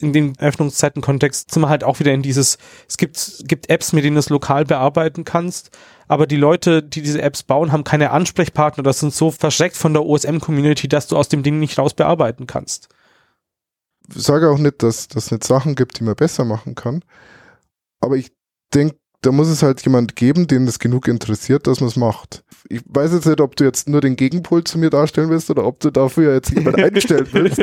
in 0.00 0.12
dem 0.12 0.32
Öffnungszeiten-Kontext 0.40 1.52
sind 1.52 1.62
wir 1.62 1.68
halt 1.68 1.84
auch 1.84 2.00
wieder 2.00 2.12
in 2.12 2.22
dieses, 2.22 2.58
es 2.88 2.96
gibt, 2.96 3.44
gibt 3.46 3.70
Apps, 3.70 3.92
mit 3.92 4.02
denen 4.02 4.16
du 4.16 4.20
es 4.20 4.28
lokal 4.28 4.64
bearbeiten 4.64 5.22
kannst, 5.22 5.70
aber 6.08 6.26
die 6.26 6.36
Leute, 6.36 6.82
die 6.82 7.02
diese 7.02 7.22
Apps 7.22 7.44
bauen, 7.44 7.70
haben 7.70 7.84
keine 7.84 8.10
Ansprechpartner, 8.10 8.82
das 8.82 8.98
sind 8.98 9.14
so 9.14 9.30
verschreckt 9.30 9.76
von 9.76 9.92
der 9.92 10.04
OSM-Community, 10.04 10.88
dass 10.88 11.06
du 11.06 11.16
aus 11.16 11.28
dem 11.28 11.44
Ding 11.44 11.60
nicht 11.60 11.78
raus 11.78 11.94
bearbeiten 11.94 12.48
kannst 12.48 12.88
sage 14.14 14.50
auch 14.50 14.58
nicht, 14.58 14.82
dass 14.82 15.08
das 15.08 15.30
nicht 15.30 15.44
Sachen 15.44 15.74
gibt, 15.74 15.98
die 15.98 16.04
man 16.04 16.14
besser 16.14 16.44
machen 16.44 16.74
kann. 16.74 17.04
Aber 18.00 18.16
ich 18.16 18.32
denke, 18.74 18.96
da 19.22 19.30
muss 19.30 19.48
es 19.48 19.62
halt 19.62 19.80
jemand 19.82 20.16
geben, 20.16 20.48
den 20.48 20.66
das 20.66 20.80
genug 20.80 21.06
interessiert, 21.06 21.66
dass 21.68 21.80
man 21.80 21.88
es 21.88 21.96
macht. 21.96 22.42
Ich 22.68 22.82
weiß 22.86 23.12
jetzt 23.12 23.26
nicht, 23.26 23.40
ob 23.40 23.54
du 23.54 23.64
jetzt 23.64 23.88
nur 23.88 24.00
den 24.00 24.16
Gegenpol 24.16 24.64
zu 24.64 24.78
mir 24.78 24.90
darstellen 24.90 25.30
willst 25.30 25.48
oder 25.48 25.64
ob 25.64 25.78
du 25.78 25.90
dafür 25.90 26.34
jetzt 26.34 26.50
jemand 26.50 26.78
einstellen 26.82 27.28
willst. 27.30 27.60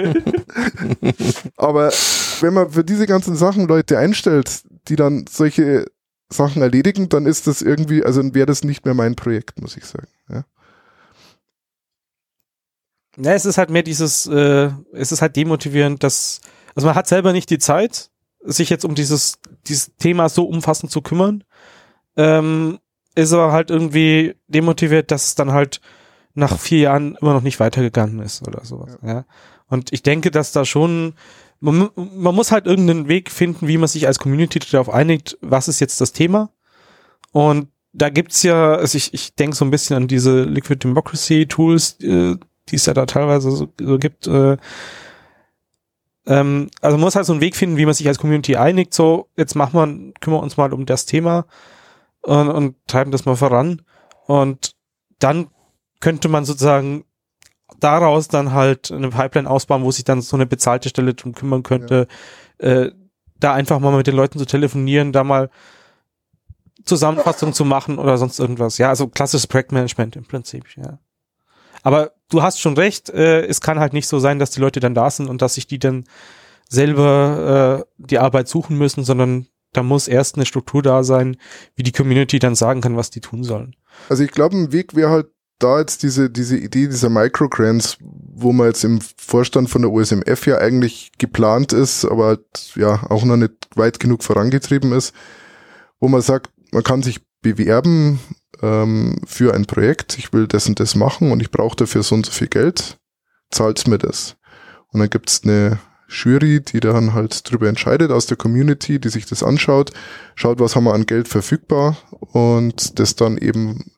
Aber 1.57 1.91
wenn 2.39 2.53
man 2.53 2.71
für 2.71 2.85
diese 2.85 3.07
ganzen 3.07 3.35
Sachen 3.35 3.67
Leute 3.67 3.97
einstellt, 3.97 4.61
die 4.87 4.95
dann 4.95 5.25
solche 5.29 5.85
Sachen 6.31 6.61
erledigen, 6.61 7.09
dann 7.09 7.25
ist 7.25 7.47
das 7.47 7.61
irgendwie, 7.61 8.03
also 8.03 8.33
wäre 8.33 8.45
das 8.45 8.63
nicht 8.63 8.85
mehr 8.85 8.93
mein 8.93 9.15
Projekt, 9.15 9.61
muss 9.61 9.75
ich 9.75 9.85
sagen. 9.85 10.07
Ja. 10.29 10.45
Ja, 13.22 13.34
es 13.34 13.45
ist 13.45 13.57
halt 13.57 13.70
mehr 13.70 13.84
dieses, 13.84 14.26
äh, 14.28 14.72
es 14.93 15.11
ist 15.11 15.22
halt 15.22 15.36
demotivierend, 15.36 16.03
dass, 16.03 16.41
also 16.76 16.88
man 16.88 16.95
hat 16.95 17.07
selber 17.07 17.34
nicht 17.34 17.49
die 17.49 17.57
Zeit, 17.57 18.09
sich 18.41 18.70
jetzt 18.70 18.86
um 18.86 18.95
dieses, 18.95 19.39
dieses 19.67 19.95
Thema 19.97 20.30
so 20.30 20.45
umfassend 20.45 20.91
zu 20.91 21.01
kümmern. 21.01 21.43
Ähm, 22.15 22.80
ist 23.15 23.34
aber 23.34 23.51
halt 23.51 23.70
irgendwie 23.70 24.36
demotiviert, 24.47 25.11
dass 25.11 25.28
es 25.28 25.36
dann 25.36 25.51
halt 25.51 25.82
nach 26.34 26.57
vier 26.57 26.80
Jahren 26.80 27.15
immer 27.20 27.34
noch 27.34 27.41
nicht 27.41 27.59
weitergegangen 27.59 28.20
ist 28.20 28.47
oder 28.47 28.63
sowas. 28.63 28.97
Ja. 29.01 29.07
ja. 29.07 29.26
Und 29.67 29.91
ich 29.91 30.03
denke, 30.03 30.32
dass 30.32 30.51
da 30.51 30.63
schon, 30.63 31.13
man, 31.59 31.89
man 31.95 32.36
muss 32.36 32.51
halt 32.51 32.65
irgendeinen 32.65 33.07
Weg 33.09 33.30
finden, 33.30 33.67
wie 33.67 33.78
man 33.78 33.88
sich 33.88 34.07
als 34.07 34.20
Community 34.20 34.59
darauf 34.59 34.89
einigt, 34.89 35.38
was 35.41 35.67
ist 35.67 35.82
jetzt 35.82 35.99
das 35.99 36.13
Thema. 36.13 36.51
Und 37.32 37.67
da 37.91 38.09
gibt's 38.09 38.43
ja, 38.43 38.76
also 38.76 38.97
ich, 38.97 39.13
ich 39.13 39.36
denke 39.36 39.55
so 39.55 39.65
ein 39.65 39.72
bisschen 39.72 39.95
an 39.95 40.07
diese 40.07 40.43
Liquid 40.43 40.84
Democracy 40.84 41.45
Tools, 41.47 41.99
äh, 42.01 42.36
die 42.72 42.76
es 42.76 42.86
ja 42.86 42.93
da 42.93 43.05
teilweise 43.05 43.51
so, 43.51 43.67
so 43.80 43.97
gibt. 43.97 44.28
Äh, 44.28 44.57
ähm, 46.26 46.70
also 46.82 46.97
man 46.97 47.05
muss 47.05 47.15
halt 47.15 47.26
so 47.26 47.34
einen 47.34 47.41
Weg 47.41 47.55
finden, 47.55 47.78
wie 47.78 47.86
man 47.86 47.93
sich 47.93 48.07
als 48.07 48.20
Community 48.20 48.55
einigt. 48.55 48.93
So, 48.93 49.28
jetzt 49.36 49.55
machen 49.55 49.74
wir, 49.74 50.13
kümmern 50.20 50.39
wir 50.39 50.43
uns 50.43 50.57
mal 50.57 50.74
um 50.74 50.86
das 50.86 51.05
Thema 51.05 51.45
und, 52.22 52.49
und 52.49 52.76
treiben 52.88 53.11
das 53.11 53.26
mal 53.26 53.36
voran. 53.36 53.82
Und 54.26 54.76
dann 55.20 55.47
könnte 55.99 56.30
man 56.30 56.45
sozusagen 56.45 57.05
daraus 57.80 58.28
dann 58.28 58.53
halt 58.53 58.91
eine 58.91 59.09
Pipeline 59.09 59.49
ausbauen, 59.49 59.84
wo 59.84 59.91
sich 59.91 60.03
dann 60.03 60.22
so 60.22 60.36
eine 60.38 60.45
bezahlte 60.45 60.89
Stelle 60.89 61.13
drum 61.13 61.34
kümmern 61.34 61.63
könnte, 61.63 62.07
ja. 62.61 62.67
äh, 62.67 62.91
da 63.39 63.53
einfach 63.53 63.80
mal 63.80 63.95
mit 63.95 64.07
den 64.07 64.15
Leuten 64.15 64.38
zu 64.38 64.45
telefonieren, 64.45 65.13
da 65.13 65.24
mal 65.24 65.49
Zusammenfassung 66.84 67.53
zu 67.53 67.65
machen 67.65 67.97
oder 67.97 68.17
sonst 68.17 68.39
irgendwas. 68.39 68.78
Ja, 68.78 68.89
also 68.89 69.07
klassisches 69.07 69.47
Projektmanagement 69.47 70.15
im 70.15 70.26
Prinzip, 70.26 70.65
ja. 70.78 70.99
Aber 71.84 72.11
du 72.30 72.41
hast 72.41 72.59
schon 72.59 72.75
recht, 72.75 73.09
äh, 73.09 73.45
es 73.45 73.61
kann 73.61 73.80
halt 73.80 73.93
nicht 73.93 74.07
so 74.07 74.19
sein, 74.19 74.39
dass 74.39 74.51
die 74.51 74.61
Leute 74.61 74.80
dann 74.80 74.93
da 74.93 75.09
sind 75.09 75.27
und 75.30 75.41
dass 75.41 75.55
sich 75.55 75.67
die 75.67 75.80
dann 75.80 76.05
selber 76.69 77.86
äh, 77.97 78.03
die 78.05 78.19
Arbeit 78.19 78.47
suchen 78.47 78.77
müssen, 78.77 79.03
sondern 79.03 79.47
da 79.73 79.84
muss 79.84 80.07
erst 80.07 80.36
eine 80.36 80.45
Struktur 80.45 80.82
da 80.82 81.03
sein, 81.03 81.38
wie 81.75 81.84
die 81.84 81.91
Community 81.91 82.39
dann 82.39 82.55
sagen 82.55 82.82
kann, 82.82 82.97
was 82.97 83.09
die 83.09 83.21
tun 83.21 83.43
sollen. 83.43 83.75
Also 84.09 84.23
ich 84.23 84.32
glaube, 84.32 84.55
ein 84.55 84.71
Weg 84.71 84.95
wäre 84.95 85.09
halt 85.09 85.27
da 85.59 85.80
jetzt 85.80 86.03
diese, 86.03 86.30
diese 86.30 86.57
Idee 86.57 86.88
dieser 86.88 87.09
Microgrants, 87.09 87.97
wo 87.99 88.53
man 88.53 88.67
jetzt 88.67 88.84
im 88.86 89.01
Vorstand 89.17 89.69
von 89.69 89.82
der 89.82 89.91
OSMF 89.91 90.47
ja 90.47 90.57
eigentlich 90.57 91.11
geplant 91.17 91.73
ist, 91.73 92.05
aber 92.05 92.27
halt, 92.27 92.75
ja 92.75 93.05
auch 93.09 93.25
noch 93.25 93.36
nicht 93.36 93.53
weit 93.75 93.99
genug 93.99 94.23
vorangetrieben 94.23 94.93
ist, 94.93 95.13
wo 95.99 96.07
man 96.07 96.21
sagt, 96.21 96.49
man 96.71 96.84
kann 96.84 97.03
sich 97.03 97.19
bewerben 97.41 98.19
ähm, 98.62 99.22
für 99.26 99.53
ein 99.53 99.66
Projekt, 99.66 100.18
ich 100.18 100.34
will 100.34 100.47
das 100.47 100.68
und 100.68 100.80
das 100.80 100.95
machen 100.95 101.32
und 101.32 101.41
ich 101.41 101.51
brauche 101.51 101.76
dafür 101.76 102.03
so 102.03 102.16
und 102.16 102.26
so 102.26 102.32
viel 102.32 102.47
Geld, 102.47 102.97
zahlt's 103.51 103.88
mir 103.88 103.97
das. 103.97 104.36
Und 104.91 104.99
dann 104.99 105.10
gibt's 105.10 105.41
eine 105.43 105.80
Jury, 106.07 106.62
die 106.62 106.80
dann 106.80 107.14
halt 107.14 107.49
drüber 107.49 107.68
entscheidet 107.70 108.12
aus 108.12 108.26
der 108.26 108.38
Community, 108.38 108.99
die 108.99 109.10
sich 109.10 109.26
das 109.26 109.43
anschaut, 109.43 109.91
schaut, 110.36 110.60
was 110.60 110.76
haben 110.76 110.86
wir 110.86 110.93
an 110.93 111.05
Geld 111.05 111.28
verfügbar 111.28 111.97
und 112.32 112.99
das 112.99 113.16
dann 113.16 113.38
eben 113.38 113.91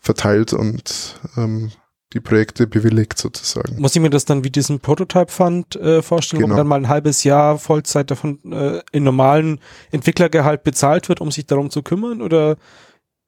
verteilt 0.00 0.52
und 0.52 1.18
ähm, 1.36 1.72
die 2.12 2.20
Projekte 2.20 2.66
bewilligt 2.66 3.18
sozusagen. 3.18 3.80
Muss 3.80 3.96
ich 3.96 4.02
mir 4.02 4.10
das 4.10 4.24
dann 4.24 4.44
wie 4.44 4.50
diesen 4.50 4.78
Prototype 4.78 5.32
Fund 5.32 5.74
äh, 5.76 6.00
vorstellen, 6.00 6.42
genau. 6.42 6.54
wo 6.54 6.58
dann 6.58 6.66
mal 6.68 6.76
ein 6.76 6.88
halbes 6.88 7.24
Jahr 7.24 7.58
Vollzeit 7.58 8.10
davon 8.10 8.38
äh, 8.52 8.82
in 8.92 9.02
normalen 9.02 9.58
Entwicklergehalt 9.90 10.62
bezahlt 10.62 11.08
wird, 11.08 11.20
um 11.20 11.32
sich 11.32 11.46
darum 11.46 11.70
zu 11.70 11.82
kümmern? 11.82 12.22
Oder 12.22 12.56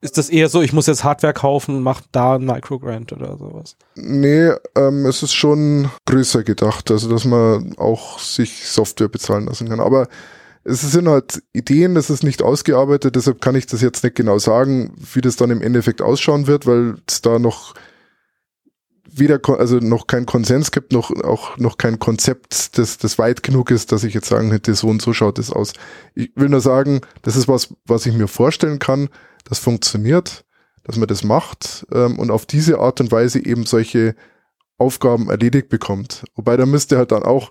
ist 0.07 0.19
das 0.19 0.31
eher 0.31 0.49
so, 0.49 0.63
ich 0.63 0.73
muss 0.73 0.87
jetzt 0.87 1.03
Hardware 1.03 1.35
kaufen 1.35 1.77
und 1.77 1.83
mach 1.83 2.01
da 2.13 2.37
ein 2.37 2.45
Microgrant 2.45 3.13
oder 3.13 3.37
sowas? 3.37 3.77
Nee, 3.97 4.53
ähm, 4.77 5.05
es 5.05 5.25
ist 5.25 5.35
schon 5.35 5.91
größer 6.07 6.45
gedacht, 6.45 6.91
also 6.93 7.11
dass 7.11 7.25
man 7.25 7.75
auch 7.77 8.21
sich 8.21 8.69
Software 8.69 9.09
bezahlen 9.09 9.47
lassen 9.47 9.69
kann. 9.69 9.81
Aber 9.81 10.07
es 10.63 10.81
sind 10.81 11.09
halt 11.09 11.43
Ideen, 11.53 11.97
das 11.97 12.09
ist 12.09 12.23
nicht 12.23 12.41
ausgearbeitet, 12.41 13.17
deshalb 13.17 13.41
kann 13.41 13.57
ich 13.57 13.67
das 13.67 13.81
jetzt 13.81 14.05
nicht 14.05 14.15
genau 14.15 14.39
sagen, 14.39 14.95
wie 15.13 15.21
das 15.21 15.35
dann 15.35 15.51
im 15.51 15.61
Endeffekt 15.61 16.01
ausschauen 16.01 16.47
wird, 16.47 16.67
weil 16.67 16.95
es 17.09 17.21
da 17.21 17.41
noch 17.41 17.75
weder, 19.19 19.41
also 19.59 19.79
noch 19.79 20.07
kein 20.07 20.27
Konsens 20.27 20.71
gibt, 20.71 20.93
noch 20.93 21.11
auch 21.23 21.57
noch 21.59 21.79
kein 21.79 21.99
Konzept, 21.99 22.79
das, 22.79 22.99
das 22.99 23.19
weit 23.19 23.43
genug 23.43 23.71
ist, 23.71 23.93
dass 23.93 24.05
ich 24.05 24.15
jetzt 24.15 24.29
sagen 24.29 24.51
hätte, 24.51 24.75
so 24.75 24.89
und 24.89 25.03
so 25.03 25.13
schaut 25.13 25.39
es 25.39 25.51
aus. 25.51 25.73
Ich 26.15 26.31
will 26.35 26.49
nur 26.49 26.61
sagen, 26.61 27.01
das 27.23 27.37
ist 27.37 27.49
was, 27.49 27.75
was 27.85 28.07
ich 28.07 28.15
mir 28.15 28.29
vorstellen 28.29 28.79
kann, 28.79 29.09
das 29.45 29.59
funktioniert, 29.59 30.45
dass 30.85 30.97
man 30.97 31.09
das 31.09 31.25
macht 31.25 31.87
ähm, 31.93 32.19
und 32.19 32.31
auf 32.31 32.47
diese 32.47 32.79
Art 32.79 33.01
und 33.01 33.11
Weise 33.13 33.45
eben 33.45 33.65
solche 33.65 34.15
Aufgaben 34.79 35.31
erledigt 35.31 35.69
bekommt. 35.69 36.25
Wobei 36.35 36.57
da 36.57 36.67
müsste 36.67 36.99
halt 36.99 37.13
dann 37.13 37.23
auch, 37.23 37.51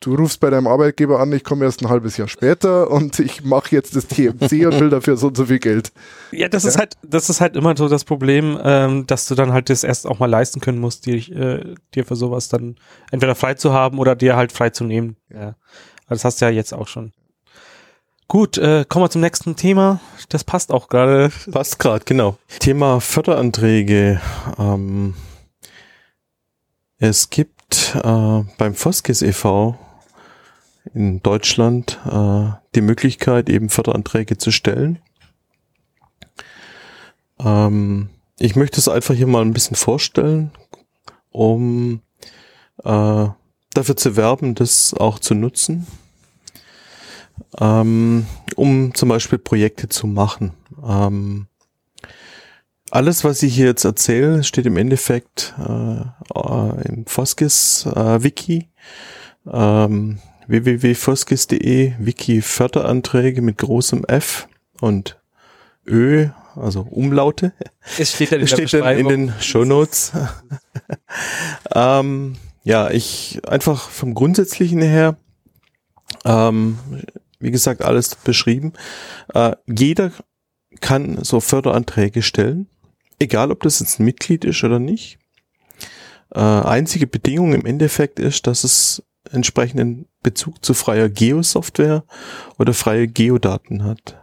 du 0.00 0.14
rufst 0.14 0.40
bei 0.40 0.50
deinem 0.50 0.66
Arbeitgeber 0.66 1.20
an, 1.20 1.32
ich 1.32 1.44
komme 1.44 1.64
erst 1.64 1.82
ein 1.82 1.88
halbes 1.88 2.16
Jahr 2.16 2.28
später 2.28 2.90
und 2.90 3.18
ich 3.18 3.44
mache 3.44 3.74
jetzt 3.74 3.96
das 3.96 4.06
TMC 4.06 4.66
und 4.66 4.80
will 4.80 4.90
dafür 4.90 5.16
so 5.16 5.28
und 5.28 5.36
so 5.36 5.46
viel 5.46 5.58
Geld. 5.58 5.92
Ja, 6.30 6.48
das 6.48 6.64
ja? 6.64 6.70
ist 6.70 6.78
halt, 6.78 6.96
das 7.02 7.30
ist 7.30 7.40
halt 7.40 7.56
immer 7.56 7.76
so 7.76 7.88
das 7.88 8.04
Problem, 8.04 8.58
ähm, 8.62 9.06
dass 9.06 9.26
du 9.26 9.34
dann 9.34 9.52
halt 9.52 9.70
das 9.70 9.84
erst 9.84 10.06
auch 10.06 10.18
mal 10.18 10.26
leisten 10.26 10.60
können 10.60 10.78
musst, 10.78 11.06
dir, 11.06 11.16
äh, 11.16 11.74
dir 11.94 12.04
für 12.04 12.16
sowas 12.16 12.48
dann 12.48 12.76
entweder 13.10 13.34
frei 13.34 13.54
zu 13.54 13.72
haben 13.72 13.98
oder 13.98 14.14
dir 14.14 14.36
halt 14.36 14.52
frei 14.52 14.70
zu 14.70 14.84
nehmen. 14.84 15.16
Ja. 15.32 15.54
Das 16.08 16.24
hast 16.24 16.40
du 16.40 16.46
ja 16.46 16.50
jetzt 16.50 16.72
auch 16.72 16.88
schon. 16.88 17.12
Gut, 18.28 18.58
äh, 18.58 18.84
kommen 18.86 19.06
wir 19.06 19.10
zum 19.10 19.22
nächsten 19.22 19.56
Thema. 19.56 20.00
Das 20.28 20.44
passt 20.44 20.70
auch 20.70 20.88
gerade. 20.88 21.30
Passt 21.50 21.78
gerade, 21.78 22.04
genau. 22.04 22.36
Thema 22.60 23.00
Förderanträge. 23.00 24.20
Ähm, 24.58 25.14
es 26.98 27.30
gibt 27.30 27.94
äh, 27.94 28.44
beim 28.58 28.74
Foskis 28.74 29.22
e.V. 29.22 29.78
in 30.94 31.22
Deutschland 31.22 31.98
äh, 32.10 32.50
die 32.74 32.80
Möglichkeit, 32.80 33.48
eben 33.48 33.68
Förderanträge 33.68 34.38
zu 34.38 34.50
stellen. 34.50 34.98
Ähm, 37.38 38.10
ich 38.38 38.56
möchte 38.56 38.80
es 38.80 38.88
einfach 38.88 39.14
hier 39.14 39.26
mal 39.26 39.42
ein 39.42 39.52
bisschen 39.52 39.76
vorstellen, 39.76 40.50
um 41.30 42.00
äh, 42.84 43.26
dafür 43.74 43.96
zu 43.96 44.16
werben, 44.16 44.54
das 44.54 44.94
auch 44.94 45.18
zu 45.18 45.34
nutzen 45.34 45.86
ähm, 47.60 48.26
um 48.56 48.94
zum 48.94 49.08
Beispiel 49.08 49.38
Projekte 49.38 49.88
zu 49.88 50.06
machen. 50.06 50.52
Ähm, 50.86 51.46
alles, 52.90 53.24
was 53.24 53.42
ich 53.42 53.54
hier 53.54 53.66
jetzt 53.66 53.84
erzähle, 53.84 54.44
steht 54.44 54.66
im 54.66 54.76
Endeffekt 54.76 55.54
äh, 55.58 56.00
äh 56.34 56.88
im 56.88 57.06
Foskis 57.06 57.86
äh, 57.86 58.22
Wiki, 58.22 58.68
ähm, 59.50 60.18
www.foskis.de, 60.48 61.92
Wiki 61.98 62.42
Förderanträge 62.42 63.40
mit 63.40 63.58
großem 63.58 64.04
F 64.04 64.48
und 64.80 65.18
Ö, 65.86 66.28
also 66.56 66.82
Umlaute. 66.82 67.52
Es 67.98 68.14
steht 68.14 68.32
dann 68.32 68.40
in, 68.40 68.48
steht 68.48 68.72
dann 68.72 68.98
in 68.98 69.08
den 69.08 69.32
Show 69.40 69.64
Notes. 69.64 70.12
ähm, 71.74 72.36
ja, 72.64 72.90
ich 72.90 73.40
einfach 73.46 73.88
vom 73.88 74.14
Grundsätzlichen 74.14 74.82
her 74.82 75.16
ähm, 76.24 76.78
wie 77.40 77.50
gesagt, 77.50 77.82
alles 77.82 78.14
beschrieben. 78.16 78.72
Äh, 79.34 79.56
jeder 79.66 80.12
kann 80.80 81.22
so 81.24 81.40
Förderanträge 81.40 82.22
stellen, 82.22 82.68
egal 83.18 83.50
ob 83.50 83.62
das 83.62 83.80
jetzt 83.80 83.98
ein 83.98 84.04
Mitglied 84.04 84.44
ist 84.44 84.62
oder 84.64 84.78
nicht. 84.78 85.18
Äh, 86.34 86.40
einzige 86.40 87.06
Bedingung 87.06 87.54
im 87.54 87.64
Endeffekt 87.64 88.18
ist, 88.18 88.46
dass 88.46 88.64
es 88.64 89.02
entsprechenden 89.32 90.06
Bezug 90.22 90.64
zu 90.64 90.74
freier 90.74 91.08
Geo-Software 91.08 92.04
oder 92.58 92.74
freie 92.74 93.08
Geodaten 93.08 93.84
hat. 93.84 94.16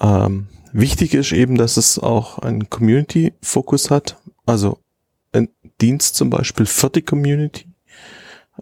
Ähm, 0.00 0.48
wichtig 0.72 1.14
ist 1.14 1.32
eben, 1.32 1.56
dass 1.56 1.76
es 1.76 1.98
auch 1.98 2.38
einen 2.38 2.70
Community-Fokus 2.70 3.90
hat, 3.90 4.16
also 4.46 4.78
ein 5.32 5.48
Dienst 5.80 6.14
zum 6.14 6.30
Beispiel 6.30 6.66
für 6.66 6.90
die 6.90 7.02
Community. 7.02 7.66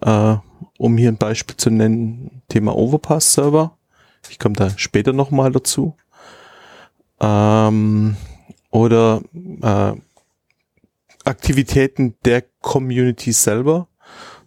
Äh, 0.00 0.36
um 0.78 0.96
hier 0.98 1.10
ein 1.10 1.16
Beispiel 1.16 1.56
zu 1.56 1.70
nennen, 1.70 2.42
Thema 2.48 2.76
Overpass-Server. 2.76 3.76
Ich 4.28 4.38
komme 4.38 4.54
da 4.54 4.70
später 4.76 5.12
nochmal 5.12 5.52
dazu. 5.52 5.96
Ähm, 7.20 8.16
oder 8.70 9.22
äh, 9.62 9.92
Aktivitäten 11.24 12.14
der 12.24 12.44
Community 12.60 13.32
selber, 13.32 13.88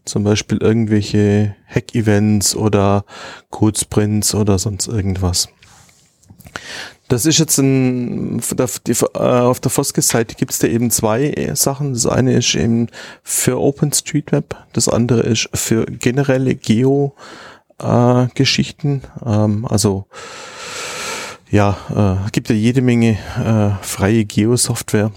zum 0.05 0.23
Beispiel 0.23 0.59
irgendwelche 0.59 1.55
Hack-Events 1.67 2.55
oder 2.55 3.05
Code-Sprints 3.49 4.35
oder 4.35 4.59
sonst 4.59 4.87
irgendwas. 4.87 5.49
Das 7.09 7.25
ist 7.25 7.39
jetzt 7.39 7.57
ein, 7.57 8.39
äh, 8.39 9.19
auf 9.19 9.59
der 9.59 9.71
Foskes-Seite 9.71 10.35
gibt 10.35 10.51
es 10.51 10.59
da 10.59 10.67
eben 10.67 10.91
zwei 10.91 11.51
Sachen. 11.55 11.93
Das 11.93 12.05
eine 12.05 12.37
ist 12.37 12.53
eben 12.53 12.89
für 13.23 13.59
OpenStreetMap, 13.59 14.67
das 14.73 14.87
andere 14.87 15.21
ist 15.21 15.49
für 15.55 15.85
generelle 15.85 16.53
Geo-Geschichten. 16.53 19.01
Ähm, 19.25 19.65
also 19.65 20.05
ja, 21.49 22.25
äh, 22.25 22.29
gibt 22.31 22.49
ja 22.49 22.55
jede 22.55 22.81
Menge 22.81 23.17
äh, 23.43 23.71
freie 23.83 24.25
Geo-Software. 24.25 25.11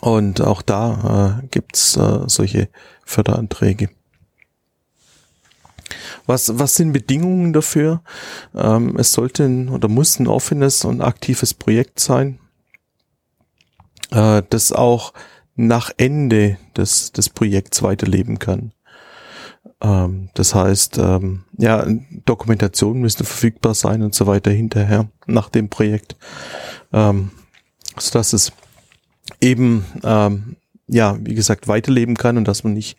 Und 0.00 0.40
auch 0.42 0.62
da 0.62 1.40
äh, 1.42 1.46
gibt's 1.50 1.96
äh, 1.96 2.20
solche 2.26 2.68
Förderanträge. 3.04 3.90
Was, 6.26 6.58
was 6.58 6.76
sind 6.76 6.92
Bedingungen 6.92 7.52
dafür? 7.52 8.02
Ähm, 8.54 8.96
es 8.96 9.12
sollte 9.12 9.44
ein, 9.44 9.68
oder 9.68 9.88
muss 9.88 10.18
ein 10.18 10.26
offenes 10.26 10.84
und 10.84 11.02
aktives 11.02 11.54
Projekt 11.54 12.00
sein, 12.00 12.38
äh, 14.10 14.42
das 14.48 14.72
auch 14.72 15.12
nach 15.56 15.90
Ende 15.96 16.58
des, 16.76 17.12
des 17.12 17.28
Projekts 17.28 17.82
weiterleben 17.82 18.38
kann. 18.38 18.72
Ähm, 19.80 20.30
das 20.34 20.54
heißt, 20.54 20.98
ähm, 20.98 21.44
ja, 21.58 21.86
Dokumentation 22.24 23.00
müsste 23.00 23.24
verfügbar 23.24 23.74
sein 23.74 24.02
und 24.02 24.14
so 24.14 24.26
weiter 24.26 24.50
hinterher 24.50 25.08
nach 25.26 25.48
dem 25.50 25.68
Projekt, 25.68 26.16
ähm, 26.92 27.30
so 27.98 28.18
dass 28.18 28.32
es 28.32 28.52
eben, 29.40 29.84
ähm, 30.02 30.56
ja, 30.86 31.16
wie 31.20 31.34
gesagt, 31.34 31.68
weiterleben 31.68 32.16
kann 32.16 32.36
und 32.36 32.46
dass 32.46 32.64
man 32.64 32.74
nicht 32.74 32.96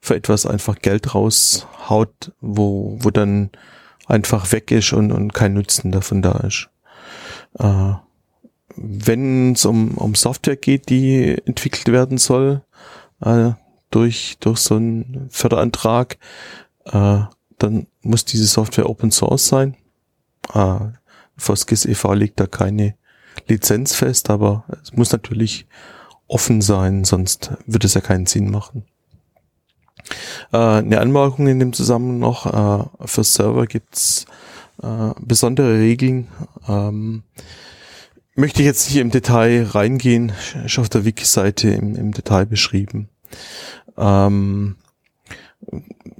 für 0.00 0.14
etwas 0.14 0.46
einfach 0.46 0.78
Geld 0.78 1.14
raushaut, 1.14 2.32
wo, 2.40 2.96
wo 3.00 3.10
dann 3.10 3.50
einfach 4.06 4.52
weg 4.52 4.70
ist 4.70 4.92
und, 4.92 5.12
und 5.12 5.34
kein 5.34 5.54
Nutzen 5.54 5.92
davon 5.92 6.22
da 6.22 6.32
ist. 6.46 6.68
Äh, 7.58 7.94
wenn 8.76 9.52
es 9.52 9.64
um, 9.64 9.92
um 9.96 10.14
Software 10.14 10.56
geht, 10.56 10.88
die 10.88 11.36
entwickelt 11.46 11.88
werden 11.88 12.18
soll, 12.18 12.62
äh, 13.20 13.52
durch, 13.90 14.36
durch 14.40 14.58
so 14.58 14.76
einen 14.76 15.28
Förderantrag, 15.30 16.18
äh, 16.84 17.20
dann 17.58 17.86
muss 18.02 18.24
diese 18.24 18.46
Software 18.46 18.88
Open 18.88 19.10
Source 19.10 19.46
sein. 19.46 19.76
Äh, 20.52 20.78
Foskis 21.36 21.84
e.V. 21.84 22.12
legt 22.14 22.40
da 22.40 22.46
keine 22.46 22.96
Lizenz 23.48 23.94
fest, 23.94 24.30
aber 24.30 24.64
es 24.82 24.92
muss 24.92 25.12
natürlich 25.12 25.66
offen 26.28 26.60
sein, 26.60 27.04
sonst 27.04 27.52
wird 27.66 27.84
es 27.84 27.94
ja 27.94 28.00
keinen 28.00 28.26
Sinn 28.26 28.50
machen. 28.50 28.84
Äh, 30.52 30.56
eine 30.56 31.00
Anmerkung 31.00 31.46
in 31.46 31.58
dem 31.58 31.72
Zusammenhang 31.72 32.18
noch, 32.18 32.46
äh, 32.46 33.06
für 33.06 33.24
Server 33.24 33.66
gibt's 33.66 34.26
äh, 34.82 35.10
besondere 35.20 35.78
Regeln. 35.78 36.28
Ähm, 36.68 37.22
möchte 38.34 38.60
ich 38.60 38.66
jetzt 38.66 38.88
nicht 38.88 38.98
im 38.98 39.10
Detail 39.10 39.64
reingehen, 39.64 40.32
ist 40.64 40.78
auf 40.78 40.88
der 40.88 41.04
Wiki-Seite 41.04 41.70
im, 41.70 41.96
im 41.96 42.12
Detail 42.12 42.46
beschrieben. 42.46 43.08
Ähm, 43.96 44.76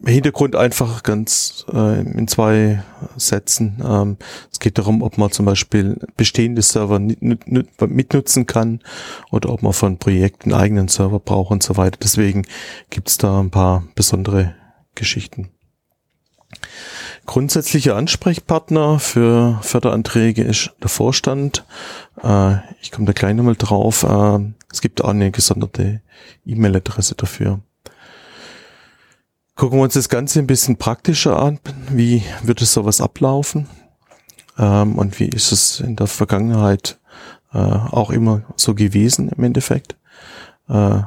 Hintergrund 0.05 0.55
einfach 0.57 1.03
ganz 1.03 1.65
äh, 1.73 2.01
in 2.01 2.29
zwei 2.29 2.83
Sätzen. 3.17 3.83
Ähm, 3.85 4.17
es 4.53 4.61
geht 4.61 4.79
darum, 4.79 5.03
ob 5.03 5.19
man 5.19 5.31
zum 5.33 5.47
Beispiel 5.47 5.99
bestehende 6.17 6.63
Server 6.63 6.99
mitnutzen 6.99 8.47
kann 8.47 8.81
oder 9.31 9.51
ob 9.51 9.63
man 9.63 9.73
von 9.73 9.99
Projekten 9.99 10.53
eigenen 10.53 10.89
Server 10.89 11.19
braucht 11.19 11.51
und 11.51 11.63
so 11.63 11.77
weiter. 11.77 11.99
Deswegen 12.03 12.47
gibt 12.91 13.09
es 13.09 13.19
da 13.19 13.41
ein 13.41 13.51
paar 13.51 13.85
besondere 13.95 14.55
Geschichten. 14.95 15.51
Grundsätzlicher 17.27 17.97
Ansprechpartner 17.97 19.01
für 19.01 19.59
Förderanträge 19.63 20.43
ist 20.45 20.73
der 20.81 20.89
Vorstand. 20.89 21.65
Äh, 22.23 22.59
ich 22.81 22.93
komme 22.93 23.07
da 23.07 23.13
gleich 23.13 23.35
nochmal 23.35 23.57
drauf. 23.57 24.05
Äh, 24.05 24.53
es 24.71 24.81
gibt 24.81 25.03
auch 25.03 25.09
eine 25.09 25.33
gesonderte 25.33 26.03
E-Mail-Adresse 26.45 27.17
dafür. 27.17 27.61
Gucken 29.57 29.79
wir 29.79 29.85
uns 29.85 29.95
das 29.95 30.11
Ganze 30.11 30.39
ein 30.39 30.47
bisschen 30.47 30.77
praktischer 30.77 31.43
an. 31.43 31.59
Wie 31.91 32.23
wird 32.43 32.61
es 32.61 32.75
sowas 32.75 33.01
ablaufen? 33.01 33.67
Ähm, 34.59 34.99
und 34.99 35.19
wie 35.19 35.31
ist 35.31 35.51
es 35.51 35.81
in 35.81 35.97
der 35.97 36.09
Vergangenheit 36.09 36.99
äh, 37.55 37.57
auch 37.57 38.11
immer 38.11 38.43
so 38.57 38.75
gewesen 38.75 39.31
im 39.31 39.43
Endeffekt? 39.45 39.97
Äh, 40.69 41.01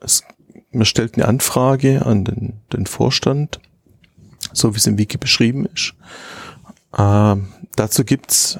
es, 0.00 0.24
man 0.72 0.84
stellt 0.84 1.14
eine 1.14 1.26
Anfrage 1.26 2.04
an 2.04 2.26
den, 2.26 2.60
den 2.70 2.84
Vorstand, 2.84 3.60
so 4.52 4.74
wie 4.74 4.78
es 4.78 4.86
im 4.86 4.98
Wiki 4.98 5.16
beschrieben 5.16 5.64
ist. 5.64 5.94
Äh, 6.92 7.36
dazu 7.76 8.04
gibt's 8.04 8.58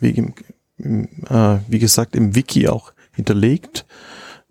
wie, 0.00 0.32
äh, 0.78 1.58
wie 1.66 1.78
gesagt, 1.78 2.14
im 2.14 2.34
Wiki 2.34 2.68
auch 2.68 2.92
hinterlegt 3.12 3.86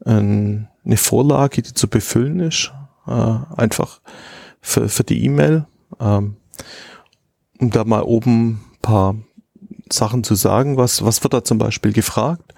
eine 0.03 0.67
Vorlage, 0.97 1.61
die 1.61 1.73
zu 1.73 1.87
befüllen 1.87 2.39
ist 2.41 2.71
äh, 3.07 3.37
einfach 3.57 4.01
für, 4.61 4.89
für 4.89 5.03
die 5.03 5.23
E-Mail, 5.25 5.65
ähm, 5.99 6.37
um 7.59 7.71
da 7.71 7.83
mal 7.83 8.03
oben 8.03 8.61
paar 8.81 9.15
Sachen 9.91 10.23
zu 10.23 10.35
sagen. 10.35 10.77
Was, 10.77 11.03
was 11.03 11.23
wird 11.23 11.33
da 11.33 11.43
zum 11.43 11.57
Beispiel 11.57 11.93
gefragt? 11.93 12.53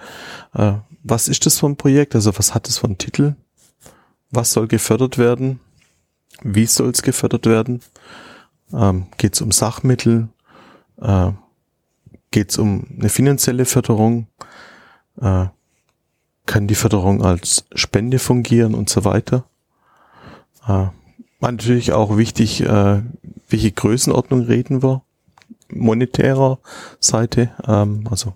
Äh, 0.53 0.73
was 1.03 1.27
ist 1.27 1.45
das 1.45 1.59
für 1.59 1.67
ein 1.67 1.77
Projekt? 1.77 2.15
Also 2.15 2.37
was 2.37 2.53
hat 2.53 2.67
es 2.67 2.79
für 2.79 2.87
einen 2.87 2.97
Titel? 2.97 3.35
Was 4.31 4.51
soll 4.51 4.67
gefördert 4.67 5.17
werden? 5.17 5.59
Wie 6.43 6.65
soll 6.65 6.89
es 6.89 7.01
gefördert 7.01 7.45
werden? 7.45 7.81
Ähm, 8.73 9.07
Geht 9.17 9.35
es 9.35 9.41
um 9.41 9.51
Sachmittel? 9.51 10.29
Äh, 11.01 11.31
Geht 12.31 12.51
es 12.51 12.57
um 12.57 12.87
eine 12.99 13.09
finanzielle 13.09 13.65
Förderung? 13.65 14.27
Äh, 15.21 15.47
kann 16.45 16.67
die 16.67 16.75
Förderung 16.75 17.23
als 17.23 17.65
Spende 17.73 18.19
fungieren 18.19 18.73
und 18.73 18.89
so 18.89 19.05
weiter? 19.05 19.45
Äh, 20.67 20.87
natürlich 21.39 21.93
auch 21.93 22.17
wichtig, 22.17 22.61
äh, 22.61 23.01
welche 23.49 23.71
Größenordnung 23.71 24.41
reden 24.41 24.83
wir? 24.83 25.03
Monetärer 25.69 26.59
Seite, 26.99 27.51
ähm, 27.67 28.05
also 28.09 28.33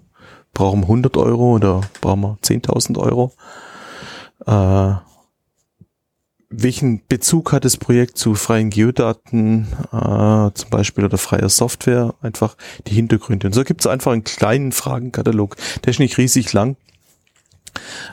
brauchen 0.53 0.81
wir 0.81 0.87
100 0.87 1.17
Euro 1.17 1.55
oder 1.55 1.81
brauchen 2.01 2.21
wir 2.21 2.37
10.000 2.41 2.97
Euro? 2.97 3.31
Äh, 4.45 4.95
welchen 6.51 7.01
Bezug 7.07 7.53
hat 7.53 7.63
das 7.63 7.77
Projekt 7.77 8.17
zu 8.17 8.35
freien 8.35 8.69
Geodaten, 8.69 9.67
äh, 9.93 10.51
zum 10.53 10.69
Beispiel 10.69 11.05
oder 11.05 11.17
freier 11.17 11.47
Software, 11.47 12.13
einfach 12.21 12.57
die 12.87 12.93
Hintergründe. 12.93 13.47
Und 13.47 13.53
so 13.53 13.63
gibt 13.63 13.81
es 13.81 13.87
einfach 13.87 14.11
einen 14.11 14.25
kleinen 14.25 14.73
Fragenkatalog. 14.73 15.55
Der 15.85 15.91
ist 15.91 15.99
nicht 15.99 16.17
riesig 16.17 16.51
lang, 16.51 16.75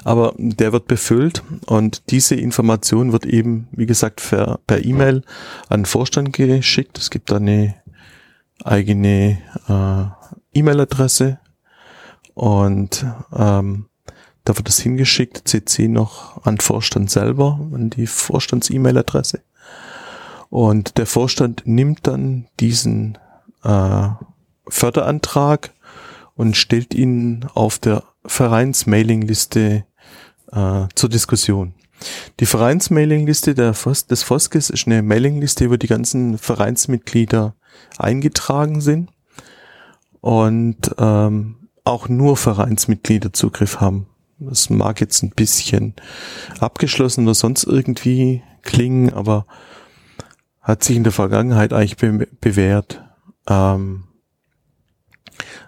aber 0.05 0.35
der 0.36 0.72
wird 0.72 0.86
befüllt 0.86 1.43
und 1.66 2.10
diese 2.10 2.35
Information 2.35 3.12
wird 3.12 3.26
eben, 3.26 3.68
wie 3.72 3.86
gesagt, 3.86 4.28
per, 4.28 4.60
per 4.66 4.85
E-Mail 4.85 5.22
an 5.68 5.80
den 5.80 5.86
Vorstand 5.86 6.32
geschickt. 6.32 6.98
Es 6.98 7.10
gibt 7.10 7.30
da 7.30 7.36
eine 7.36 7.74
eigene 8.64 9.39
äh, 9.68 10.59
E-Mail-Adresse 10.59 11.39
und 12.35 13.06
ähm, 13.36 13.86
da 14.44 14.56
wird 14.56 14.68
es 14.68 14.78
hingeschickt, 14.78 15.47
CC 15.47 15.89
noch 15.89 16.44
an 16.44 16.59
Vorstand 16.59 17.10
selber, 17.10 17.60
an 17.74 17.90
die 17.90 18.06
Vorstands-E-Mail-Adresse. 18.06 19.43
Und 20.48 20.97
der 20.97 21.05
Vorstand 21.05 21.64
nimmt 21.66 22.06
dann 22.06 22.47
diesen 22.59 23.18
äh, 23.62 24.09
Förderantrag 24.66 25.74
und 26.35 26.56
stellt 26.56 26.94
ihn 26.94 27.44
auf 27.52 27.78
der 27.78 28.05
Vereinsmailingliste 28.28 29.84
äh, 30.52 30.86
zur 30.94 31.09
Diskussion. 31.09 31.74
Die 32.40 32.46
Vereinsmailingliste 32.46 33.55
des 33.55 34.22
Foskes 34.22 34.70
ist 34.70 34.86
eine 34.86 35.02
Mailingliste, 35.02 35.68
wo 35.70 35.76
die 35.76 35.88
ganzen 35.88 36.38
Vereinsmitglieder 36.38 37.56
eingetragen 37.98 38.80
sind 38.80 39.10
und 40.20 40.94
ähm, 40.98 41.56
auch 41.84 42.09
nur 42.09 42.36
Vereinsmitglieder 42.36 43.32
Zugriff 43.32 43.80
haben. 43.80 44.06
Das 44.38 44.70
mag 44.70 45.00
jetzt 45.00 45.22
ein 45.22 45.30
bisschen 45.30 45.94
abgeschlossen 46.60 47.24
oder 47.24 47.34
sonst 47.34 47.64
irgendwie 47.64 48.42
klingen, 48.62 49.12
aber 49.12 49.46
hat 50.60 50.84
sich 50.84 50.96
in 50.96 51.02
der 51.02 51.12
Vergangenheit 51.12 51.72
eigentlich 51.72 51.96
be 51.96 52.28
bewährt. 52.40 53.02
Ähm, 53.48 54.05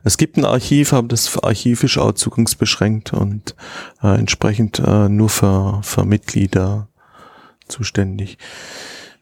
es 0.02 0.16
gibt 0.16 0.36
ein 0.36 0.44
Archiv, 0.44 0.92
aber 0.92 1.08
das 1.08 1.36
Archiv 1.42 1.84
ist 1.84 1.98
auch 1.98 2.12
zugangsbeschränkt 2.12 3.12
und 3.12 3.54
äh, 4.02 4.18
entsprechend 4.18 4.78
äh, 4.78 5.08
nur 5.08 5.28
für, 5.28 5.80
für 5.82 6.04
Mitglieder 6.04 6.88
zuständig. 7.68 8.38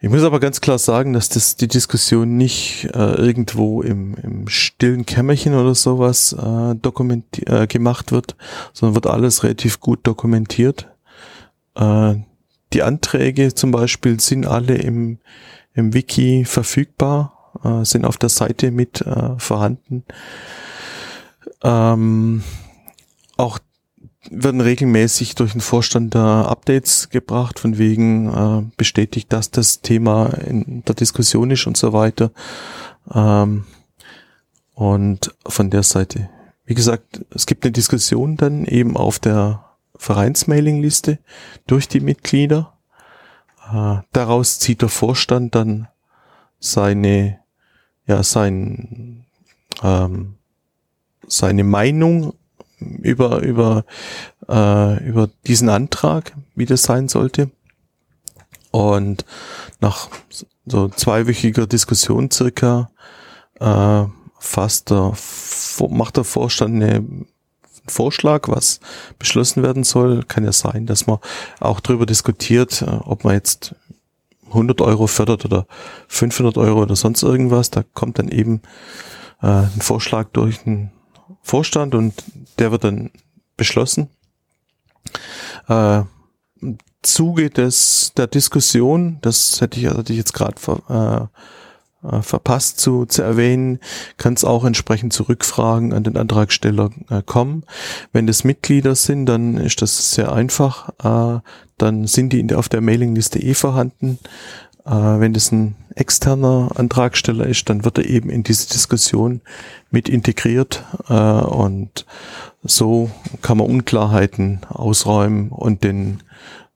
Ich 0.01 0.09
muss 0.09 0.23
aber 0.23 0.39
ganz 0.39 0.61
klar 0.61 0.79
sagen, 0.79 1.13
dass 1.13 1.29
das 1.29 1.57
die 1.57 1.67
Diskussion 1.67 2.37
nicht 2.37 2.85
äh, 2.95 3.15
irgendwo 3.15 3.83
im, 3.83 4.15
im 4.23 4.47
stillen 4.47 5.05
Kämmerchen 5.05 5.55
oder 5.55 5.75
sowas 5.75 6.33
äh, 6.33 6.77
dokumenti 6.77 7.43
äh, 7.47 7.67
gemacht 7.67 8.13
wird, 8.13 8.37
sondern 8.73 8.95
wird 8.95 9.09
alles 9.09 9.43
relativ 9.43 9.81
gut 9.81 10.07
dokumentiert. 10.07 10.89
Äh, 11.75 12.15
die 12.73 12.83
Anträge 12.85 13.55
zum 13.55 13.73
Beispiel 13.73 14.21
sind 14.21 14.47
alle 14.47 14.77
im, 14.77 15.19
im 15.75 15.95
Wiki 15.95 16.45
verfügbar, 16.45 17.53
äh, 17.65 17.85
sind 17.85 18.05
auf 18.05 18.19
der 18.19 18.29
Seite 18.29 18.71
mit 18.71 19.01
äh, 19.01 19.37
vorhanden. 19.39 20.05
Ähm, 21.63 22.43
auch 23.37 23.59
werden 24.31 24.61
regelmäßig 24.61 25.35
durch 25.35 25.53
den 25.53 25.61
Vorstand 25.61 26.15
da 26.15 26.43
Updates 26.47 27.09
gebracht, 27.11 27.59
von 27.59 27.79
wegen 27.79 28.29
äh, 28.33 28.71
bestätigt, 28.77 29.33
dass 29.33 29.51
das 29.51 29.81
Thema 29.81 30.27
in 30.47 30.83
der 30.85 30.95
Diskussion 30.95 31.51
ist 31.51 31.67
und 31.67 31.77
so 31.77 31.93
weiter. 31.93 32.31
Ähm, 33.13 33.65
und 34.75 35.35
von 35.47 35.71
der 35.71 35.83
Seite, 35.83 36.29
wie 36.65 36.75
gesagt, 36.75 37.25
es 37.35 37.47
gibt 37.47 37.65
eine 37.65 37.73
Diskussion 37.73 38.37
dann 38.37 38.65
eben 38.65 38.97
auf 38.97 39.19
der 39.19 39.65
Vereinsmailingliste 39.97 41.19
durch 41.67 41.89
die 41.89 42.01
Mitglieder. 42.01 42.75
Äh, 43.73 43.99
daraus 44.13 44.59
zieht 44.59 44.83
der 44.83 44.89
Vorstand 44.89 45.55
dann 45.55 45.89
seine, 46.61 47.39
ja, 48.07 48.23
sein, 48.23 49.27
ähm, 49.83 50.38
seine 51.29 51.65
Meinung 51.65 52.35
über, 52.81 53.41
über, 53.43 53.85
äh, 54.49 55.05
über 55.05 55.29
diesen 55.47 55.69
Antrag, 55.69 56.33
wie 56.55 56.67
das 56.67 56.83
sein 56.83 57.09
sollte. 57.09 57.51
Und 58.71 59.25
nach 59.81 60.09
so 60.67 60.89
zweiwöchiger 60.89 61.67
Diskussion 61.67 62.31
circa 62.31 62.91
äh, 63.61 64.05
fasst 64.39 64.91
der, 64.91 65.15
macht 65.89 66.17
der 66.17 66.25
Vorstand 66.25 66.77
eine 66.77 67.05
Vorschlag, 67.87 68.49
was 68.49 68.81
beschlossen 69.19 69.63
werden 69.63 69.85
soll. 69.85 70.23
Kann 70.25 70.45
ja 70.45 70.53
sein, 70.53 70.87
dass 70.87 71.07
man 71.07 71.19
auch 71.59 71.81
darüber 71.81 72.07
diskutiert, 72.07 72.83
äh, 72.83 72.87
ob 72.87 73.25
man 73.25 73.35
jetzt 73.35 73.75
100 74.49 74.81
Euro 74.81 75.07
fördert 75.07 75.45
oder 75.45 75.67
500 76.09 76.57
Euro 76.59 76.83
oder 76.83 76.97
sonst 76.97 77.23
irgendwas. 77.23 77.71
Da 77.71 77.83
kommt 77.95 78.19
dann 78.19 78.29
eben 78.29 78.63
äh, 79.43 79.47
ein 79.47 79.81
Vorschlag 79.81 80.29
durch 80.33 80.59
den 80.63 80.91
Vorstand 81.49 81.95
und 81.95 82.15
der 82.59 82.71
wird 82.71 82.85
dann 82.85 83.11
beschlossen. 83.57 84.09
Äh, 85.69 86.03
Zuge 87.03 87.49
des, 87.49 88.13
der 88.17 88.27
Diskussion, 88.27 89.19
das 89.23 89.61
hätte 89.61 89.81
ich, 89.81 89.87
hatte 89.87 90.13
ich 90.13 90.19
jetzt 90.19 90.35
gerade 90.35 90.61
ver, 90.61 91.31
äh, 92.05 92.07
äh, 92.07 92.23
verpasst 92.23 92.81
zu, 92.81 93.07
zu 93.07 93.23
erwähnen, 93.23 93.79
kann 94.19 94.35
es 94.35 94.45
auch 94.45 94.65
entsprechend 94.65 95.13
zu 95.13 95.25
Rückfragen 95.25 95.93
an 95.93 96.05
den 96.05 96.17
Antragsteller 96.17 96.91
äh, 97.09 97.23
kommen. 97.23 97.65
Wenn 98.13 98.27
das 98.27 98.45
Mitglieder 98.45 98.95
sind, 98.95 99.27
dann 99.27 99.57
ist 99.57 99.81
das 99.81 100.13
sehr 100.13 100.33
einfach. 100.33 100.91
Äh, 101.03 101.41
dann 101.79 102.07
sind 102.07 102.33
die 102.33 102.41
in 102.41 102.49
der, 102.49 102.59
auf 102.59 102.69
der 102.69 102.81
Mailingliste 102.81 103.41
eh 103.41 103.55
vorhanden. 103.55 104.19
Äh, 104.89 105.21
wenn 105.21 105.33
das 105.35 105.53
ein 105.53 105.77
externer 105.95 106.71
Antragsteller 106.77 107.47
ist, 107.47 107.69
dann 107.69 107.85
wird 107.85 107.99
er 107.99 108.07
eben 108.07 108.31
in 108.31 108.43
diese 108.43 108.69
Diskussion 108.69 109.43
mit 109.91 110.09
integriert 110.09 110.85
äh, 111.09 111.13
und 111.13 112.07
so 112.63 113.11
kann 113.43 113.59
man 113.59 113.67
Unklarheiten 113.69 114.61
ausräumen 114.69 115.51
und 115.51 115.85
den 115.85 116.23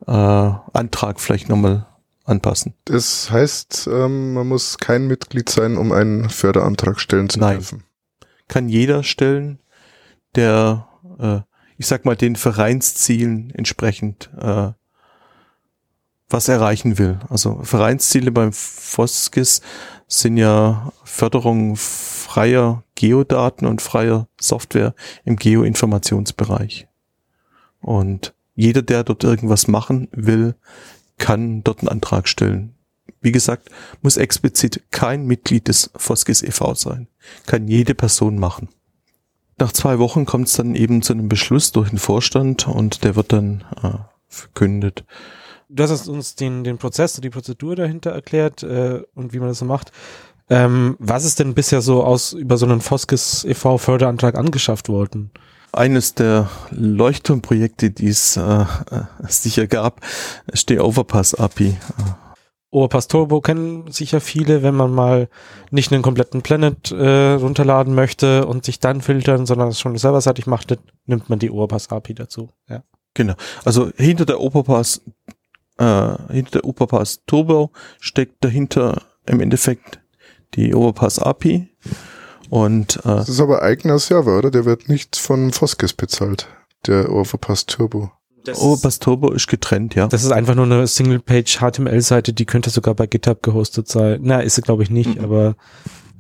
äh, 0.07 0.13
Antrag 0.13 1.21
vielleicht 1.21 1.49
nochmal 1.49 1.87
anpassen. 2.25 2.75
Das 2.85 3.31
heißt, 3.31 3.89
ähm, 3.91 4.35
man 4.35 4.49
muss 4.49 4.79
kein 4.79 5.07
Mitglied 5.07 5.49
sein, 5.49 5.77
um 5.77 5.93
einen 5.93 6.29
Förderantrag 6.29 7.01
stellen 7.01 7.29
zu 7.29 7.41
Nein. 7.41 7.59
dürfen. 7.59 7.85
Kann 8.49 8.69
jeder 8.69 9.03
stellen, 9.03 9.59
der, 10.35 10.87
äh, 11.19 11.41
ich 11.79 11.87
sag 11.87 12.05
mal, 12.05 12.17
den 12.17 12.37
Vereinszielen 12.37 13.51
entsprechend 13.55 14.31
äh, 14.41 14.73
was 16.33 16.49
erreichen 16.49 16.99
will. 16.99 17.19
Also 17.29 17.61
Vereinsziele 17.63 18.31
beim 18.31 18.53
Foskis 18.53 19.61
sind 20.09 20.37
ja 20.37 20.93
Förderung 21.05 21.77
freier 21.77 22.85
Geodaten 22.95 23.67
und 23.67 23.83
freier 23.83 24.29
Software 24.41 24.95
im 25.25 25.37
Geoinformationsbereich. 25.37 26.89
Und 27.81 28.35
jeder, 28.55 28.83
der 28.83 29.05
dort 29.05 29.25
irgendwas 29.25 29.69
machen 29.69 30.09
will, 30.13 30.55
kann 31.19 31.65
dort 31.65 31.81
einen 31.81 31.89
Antrag 31.89 32.29
stellen. 32.29 32.75
Wie 33.21 33.33
gesagt, 33.33 33.69
muss 34.03 34.17
explizit 34.17 34.83
kein 34.91 35.27
Mitglied 35.27 35.69
des 35.69 35.91
Foskis 35.97 36.43
e.V. 36.43 36.75
sein. 36.75 37.09
Kann 37.47 37.69
jede 37.69 37.95
Person 37.95 38.39
machen. 38.39 38.69
Nach 39.59 39.73
zwei 39.73 39.99
Wochen 39.99 40.27
kommt 40.27 40.49
es 40.49 40.55
dann 40.55 40.75
eben 40.75 41.03
zu 41.03 41.13
einem 41.13 41.29
Beschluss 41.29 41.73
durch 41.73 41.91
den 41.91 41.99
Vorstand 41.99 42.67
und 42.67 43.05
der 43.05 43.17
wird 43.17 43.33
dann 43.33 43.65
äh, 43.83 43.99
verkündet 44.29 45.05
du 45.73 45.83
hast 45.83 46.09
uns 46.09 46.35
den, 46.35 46.65
den 46.65 46.79
Prozess 46.79 47.17
und 47.17 47.25
die 47.25 47.31
Prozedur 47.31 47.77
dahinter 47.77 48.11
erklärt 48.11 48.63
äh, 48.63 49.03
und 49.15 49.33
wie 49.33 49.39
man 49.39 49.49
das 49.49 49.59
so 49.59 49.65
macht. 49.65 49.93
Ähm, 50.51 50.97
was 50.99 51.25
ist 51.25 51.39
denn 51.39 51.55
bisher 51.55 51.81
so 51.81 52.05
aus 52.05 52.33
über 52.33 52.57
so 52.57 52.67
einen 52.67 52.81
Foskes 52.81 53.45
e.V. 53.45 53.79
Förderantrag 53.79 54.37
angeschafft 54.37 54.89
worden? 54.89 55.31
Eines 55.73 56.15
der 56.15 56.51
Leuchtturmprojekte, 56.71 57.91
die 57.91 58.09
es 58.09 58.37
äh, 58.37 58.67
sicher 59.27 59.67
gab, 59.67 60.01
ist 60.53 60.69
die 60.69 60.79
Overpass 60.79 61.35
API. 61.35 61.79
Overpass 62.71 63.09
Turbo 63.09 63.41
kennen 63.41 63.91
sicher 63.91 64.21
viele, 64.21 64.63
wenn 64.63 64.75
man 64.75 64.93
mal 64.93 65.29
nicht 65.71 65.93
einen 65.93 66.03
kompletten 66.03 66.43
Planet 66.43 66.91
äh, 66.91 67.33
runterladen 67.35 67.95
möchte 67.95 68.47
und 68.47 68.65
sich 68.65 68.81
dann 68.81 69.01
filtern, 69.01 69.47
sondern 69.47 69.69
es 69.69 69.81
schon 69.81 69.97
serverseitig 69.97 70.47
macht, 70.47 70.77
nimmt 71.07 71.31
man 71.31 71.39
die 71.39 71.51
Overpass 71.51 71.91
API 71.91 72.15
dazu. 72.15 72.51
Ja. 72.69 72.83
Genau. 73.15 73.35
Also 73.65 73.91
hinter 73.97 74.25
der 74.25 74.41
Overpass 74.41 75.03
äh, 75.79 76.17
hinter 76.33 76.61
der 76.61 76.65
Overpass 76.65 77.21
Turbo 77.27 77.71
steckt 78.01 78.45
dahinter 78.45 79.03
im 79.27 79.41
Endeffekt 79.41 80.01
die 80.55 80.75
Overpass 80.75 81.19
API. 81.19 81.69
Und, 82.51 82.97
äh, 82.97 83.03
das 83.05 83.29
ist 83.29 83.41
aber 83.41 83.63
eigener 83.63 83.99
Server, 83.99 84.39
oder? 84.39 84.51
Der 84.51 84.65
wird 84.65 84.89
nicht 84.89 85.17
von 85.17 85.53
Foskes 85.53 85.95
bezahlt, 85.95 86.49
der 86.87 87.11
Overpass 87.11 87.67
Turbo. 87.67 88.13
Das 88.45 88.61
Overpass 88.61 88.99
Turbo 88.99 89.33
ist 89.33 89.47
getrennt, 89.47 89.95
ja. 89.95 90.09
Das 90.09 90.25
ist 90.25 90.33
einfach 90.33 90.55
nur 90.55 90.67
eine 90.67 90.87
Single-Page 90.87 91.59
HTML-Seite, 91.59 92.33
die 92.33 92.45
könnte 92.45 92.71
sogar 92.71 92.95
bei 92.95 93.07
GitHub 93.07 93.43
gehostet 93.43 93.89
sein. 93.89 94.21
Na, 94.23 94.41
ist 94.41 94.57
sie 94.57 94.63
glaube 94.63 94.83
ich 94.83 94.91
nicht, 94.91 95.17
mhm. 95.17 95.25
aber 95.25 95.57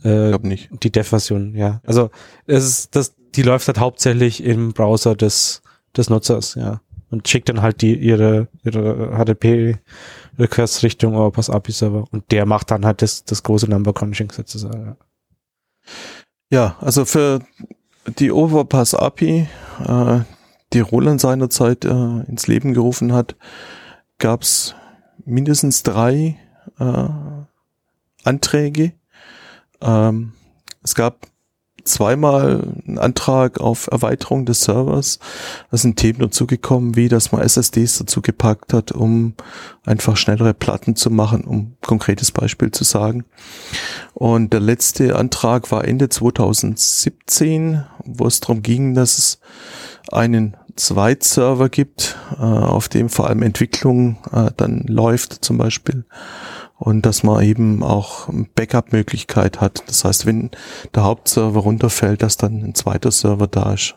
äh, 0.04 0.28
glaub 0.28 0.44
nicht. 0.44 0.70
die 0.82 0.90
Dev-Version, 0.90 1.54
ja. 1.54 1.80
Also 1.84 2.10
es 2.46 2.64
ist, 2.64 2.96
das, 2.96 3.14
die 3.34 3.42
läuft 3.42 3.66
halt 3.66 3.80
hauptsächlich 3.80 4.42
im 4.42 4.72
Browser 4.72 5.14
des, 5.14 5.62
des 5.96 6.08
Nutzers, 6.08 6.54
ja 6.54 6.80
und 7.12 7.28
schickt 7.28 7.48
dann 7.48 7.62
halt 7.62 7.82
die 7.82 7.94
ihre 7.94 8.48
ihre 8.64 9.16
HTTP 9.16 9.78
Requests 10.38 10.82
Richtung 10.82 11.14
Overpass 11.14 11.50
API 11.50 11.72
Server 11.72 12.04
und 12.10 12.32
der 12.32 12.46
macht 12.46 12.72
dann 12.72 12.84
halt 12.84 13.02
das 13.02 13.24
das 13.24 13.44
große 13.44 13.70
Number 13.70 13.92
Crunching 13.92 14.32
sozusagen. 14.32 14.96
Ja, 16.50 16.76
also 16.80 17.04
für 17.04 17.40
die 18.18 18.32
Overpass 18.32 18.94
API, 18.94 19.48
äh, 19.86 20.20
die 20.72 20.80
Roland 20.80 21.20
seinerzeit 21.20 21.84
äh, 21.84 21.88
ins 21.88 22.46
Leben 22.46 22.74
gerufen 22.74 23.12
hat, 23.12 23.36
gab's 24.18 24.74
mindestens 25.24 25.82
drei 25.82 26.36
äh, 26.78 27.08
Anträge. 28.24 28.92
Ähm, 29.80 30.32
es 30.82 30.94
gab 30.94 31.26
zweimal 31.84 32.62
einen 32.86 32.98
Antrag 32.98 33.60
auf 33.60 33.88
Erweiterung 33.90 34.46
des 34.46 34.62
Servers. 34.62 35.18
Da 35.70 35.76
sind 35.76 35.96
Themen 35.96 36.20
dazugekommen, 36.20 36.96
wie 36.96 37.08
dass 37.08 37.32
man 37.32 37.42
SSDs 37.42 37.98
dazu 37.98 38.22
gepackt 38.22 38.72
hat, 38.72 38.92
um 38.92 39.34
einfach 39.84 40.16
schnellere 40.16 40.54
Platten 40.54 40.96
zu 40.96 41.10
machen, 41.10 41.44
um 41.44 41.76
konkretes 41.80 42.30
Beispiel 42.30 42.70
zu 42.70 42.84
sagen. 42.84 43.24
Und 44.14 44.52
der 44.52 44.60
letzte 44.60 45.16
Antrag 45.16 45.70
war 45.70 45.84
Ende 45.84 46.08
2017, 46.08 47.84
wo 48.04 48.26
es 48.26 48.40
darum 48.40 48.62
ging, 48.62 48.94
dass 48.94 49.18
es 49.18 49.40
einen 50.10 50.56
Zweitserver 50.76 51.68
gibt, 51.68 52.16
äh, 52.38 52.42
auf 52.42 52.88
dem 52.88 53.08
vor 53.08 53.28
allem 53.28 53.42
Entwicklung 53.42 54.18
äh, 54.32 54.50
dann 54.56 54.84
läuft 54.86 55.44
zum 55.44 55.58
Beispiel 55.58 56.04
und 56.82 57.06
dass 57.06 57.22
man 57.22 57.44
eben 57.44 57.84
auch 57.84 58.28
Backup-Möglichkeit 58.56 59.60
hat. 59.60 59.84
Das 59.86 60.04
heißt, 60.04 60.26
wenn 60.26 60.50
der 60.96 61.04
Hauptserver 61.04 61.60
runterfällt, 61.60 62.22
dass 62.22 62.36
dann 62.36 62.60
ein 62.64 62.74
zweiter 62.74 63.12
Server 63.12 63.46
da 63.46 63.74
ist. 63.74 63.94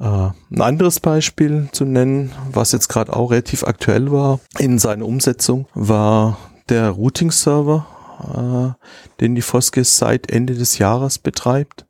Äh, 0.00 0.30
ein 0.50 0.60
anderes 0.62 0.98
Beispiel 0.98 1.68
zu 1.72 1.84
nennen, 1.84 2.32
was 2.50 2.72
jetzt 2.72 2.88
gerade 2.88 3.14
auch 3.14 3.32
relativ 3.32 3.64
aktuell 3.64 4.10
war 4.10 4.40
in 4.58 4.78
seiner 4.78 5.04
Umsetzung, 5.04 5.66
war 5.74 6.38
der 6.70 6.88
Routing-Server, 6.88 8.76
äh, 8.78 9.20
den 9.20 9.34
die 9.34 9.42
Foskis 9.42 9.98
seit 9.98 10.30
Ende 10.30 10.54
des 10.54 10.78
Jahres 10.78 11.18
betreibt. 11.18 11.84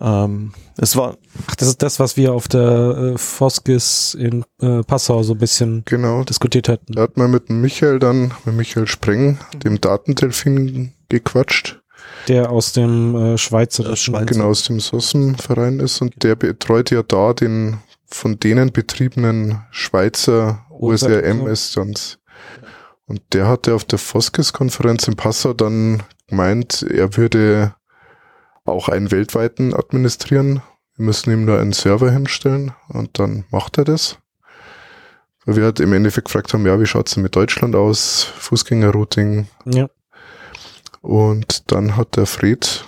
Ähm, 0.00 0.52
es 0.76 0.96
war. 0.96 1.16
Ach, 1.46 1.54
das 1.54 1.68
ist 1.68 1.82
das, 1.82 2.00
was 2.00 2.16
wir 2.16 2.32
auf 2.32 2.48
der 2.48 3.14
äh, 3.14 3.18
Foskis 3.18 4.14
in 4.14 4.44
äh, 4.60 4.82
Passau 4.82 5.22
so 5.22 5.34
ein 5.34 5.38
bisschen 5.38 5.82
Genau. 5.84 6.24
diskutiert 6.24 6.68
hatten. 6.68 6.92
Da 6.94 7.02
hat 7.02 7.16
man 7.16 7.30
mit 7.30 7.50
Michael 7.50 7.98
dann, 7.98 8.32
mit 8.44 8.56
Michael 8.56 8.86
Spreng, 8.86 9.38
dem 9.64 9.80
Datendelfin, 9.80 10.92
gequatscht. 11.08 11.80
Der 12.28 12.50
aus 12.50 12.72
dem 12.72 13.14
äh, 13.14 13.38
Schweizer. 13.38 13.90
Äh, 13.90 14.24
genau 14.26 14.48
aus 14.48 14.64
dem 14.64 14.80
SOSM-Verein 14.80 15.80
ist 15.80 16.00
und 16.02 16.22
der 16.22 16.36
betreut 16.36 16.90
ja 16.90 17.02
da 17.02 17.32
den 17.32 17.78
von 18.06 18.38
denen 18.38 18.72
betriebenen 18.72 19.62
Schweizer 19.70 20.64
OSRM-Instanz. 20.70 22.18
Und 23.06 23.20
der 23.32 23.48
hatte 23.48 23.74
auf 23.74 23.84
der 23.84 23.98
Foskes-Konferenz 23.98 25.08
in 25.08 25.16
Passau 25.16 25.52
dann 25.52 26.02
gemeint, 26.28 26.82
er 26.82 27.16
würde 27.16 27.74
auch 28.64 28.88
einen 28.88 29.10
weltweiten 29.10 29.74
administrieren. 29.74 30.62
Wir 30.96 31.06
müssen 31.06 31.32
ihm 31.32 31.46
da 31.46 31.58
einen 31.60 31.72
Server 31.72 32.10
hinstellen 32.10 32.72
und 32.88 33.18
dann 33.18 33.44
macht 33.50 33.78
er 33.78 33.84
das. 33.84 34.18
Weil 35.44 35.56
wir 35.56 35.64
halt 35.64 35.80
im 35.80 35.92
Endeffekt 35.92 36.26
gefragt 36.28 36.54
haben, 36.54 36.66
ja, 36.66 36.80
wie 36.80 36.86
schaut's 36.86 37.14
denn 37.14 37.22
mit 37.22 37.36
Deutschland 37.36 37.74
aus? 37.74 38.22
Fußgängerrouting, 38.38 39.46
Ja. 39.66 39.88
und 41.02 41.70
dann 41.70 41.96
hat 41.96 42.16
der 42.16 42.26
Fred, 42.26 42.84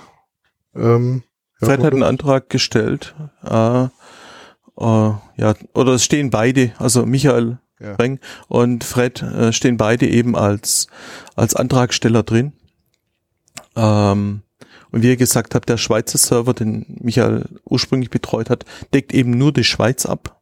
ähm, 0.75 1.23
ja, 1.61 1.67
Fred 1.69 1.83
hat 1.83 1.93
einen? 1.93 2.03
Antrag 2.03 2.49
gestellt. 2.49 3.15
Äh, 3.45 3.85
äh, 3.85 3.89
ja, 4.79 5.55
oder 5.75 5.93
es 5.93 6.05
stehen 6.05 6.31
beide, 6.31 6.73
also 6.79 7.05
Michael 7.05 7.59
Ja. 7.79 7.95
Breng 7.95 8.21
und 8.49 8.85
Fred 8.85 9.21
äh, 9.23 9.53
stehen 9.53 9.77
beide 9.77 10.07
eben 10.07 10.35
als, 10.37 10.87
als 11.35 11.55
Antragsteller 11.55 12.23
drin. 12.23 12.55
Ähm, 13.75 14.43
und 14.93 15.03
wie 15.03 15.09
ihr 15.09 15.17
gesagt 15.17 15.55
habt, 15.55 15.69
der 15.69 15.77
Schweizer 15.77 16.19
Server, 16.19 16.55
den 16.55 16.87
Michael 17.01 17.47
ursprünglich 17.65 18.11
betreut 18.11 18.51
hat, 18.51 18.65
deckt 18.95 19.13
eben 19.13 19.31
nur 19.31 19.53
die 19.53 19.65
Schweiz 19.65 20.07
ab. 20.07 20.41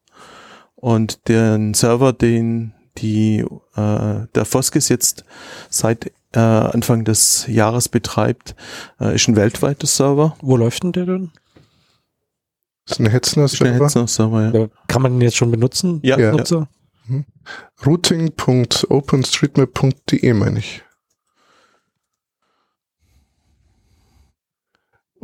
Und 0.76 1.28
den 1.28 1.74
Server, 1.74 2.12
den 2.12 2.74
die 2.98 3.44
äh, 3.74 4.26
der 4.34 4.44
Foskis 4.44 4.88
jetzt 4.88 5.24
seit 5.68 6.12
äh, 6.32 6.38
Anfang 6.38 7.04
des 7.04 7.46
Jahres 7.48 7.88
betreibt, 7.88 8.54
äh, 9.00 9.14
ist 9.14 9.28
ein 9.28 9.36
weltweiter 9.36 9.86
Server. 9.86 10.36
Wo 10.40 10.56
läuft 10.56 10.82
denn 10.84 10.92
der 10.92 11.06
denn? 11.06 11.30
Das 12.86 12.98
ist 12.98 13.04
ein 13.04 13.10
Hetzner 13.10 13.44
Ist 13.46 13.60
ein 13.62 13.68
Server. 13.68 13.84
Hetzner 13.84 14.06
Server, 14.06 14.42
ja. 14.42 14.50
Ja, 14.52 14.68
Kann 14.88 15.00
man 15.02 15.12
den 15.12 15.22
jetzt 15.22 15.36
schon 15.36 15.50
benutzen? 15.50 16.00
Ja. 16.02 16.18
Ja. 16.18 16.32
Nutzer? 16.32 16.68
Routing.openstreetmap.de 17.84 20.32
meine 20.34 20.60
ich. 20.60 20.83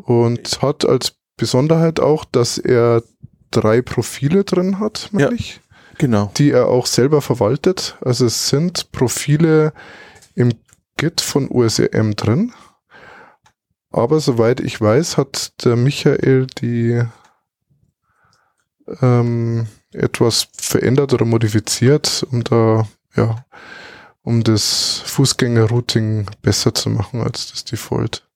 Und 0.05 0.63
hat 0.63 0.85
als 0.85 1.15
Besonderheit 1.37 2.01
auch, 2.01 2.25
dass 2.25 2.59
er 2.59 3.03
drei 3.51 3.83
Profile 3.83 4.45
drin 4.45 4.79
hat, 4.79 5.09
meine 5.13 5.25
Ja. 5.27 5.33
ich, 5.33 5.61
Genau. 5.99 6.31
die 6.37 6.51
er 6.51 6.69
auch 6.69 6.87
selber 6.87 7.21
verwaltet. 7.21 7.97
Also 8.01 8.27
es 8.27 8.49
sind 8.49 8.91
Profile 8.93 9.73
im 10.35 10.53
Git 10.97 11.21
von 11.21 11.49
USRM 11.51 12.15
drin. 12.17 12.53
Aber 13.91 14.21
soweit 14.21 14.61
ich 14.61 14.81
weiß, 14.81 15.17
hat 15.17 15.65
der 15.65 15.77
Michael 15.77 16.47
die 16.47 17.03
ähm, 19.01 19.67
etwas 19.93 20.49
verändert 20.57 21.13
oder 21.13 21.25
modifiziert, 21.25 22.25
um 22.31 22.45
da, 22.45 22.87
ja, 23.17 23.45
um 24.23 24.43
das 24.45 25.03
Fußgängerrouting 25.07 26.27
besser 26.43 26.75
zu 26.75 26.91
machen 26.91 27.21
als 27.21 27.51
das 27.51 27.65
Default. 27.65 28.27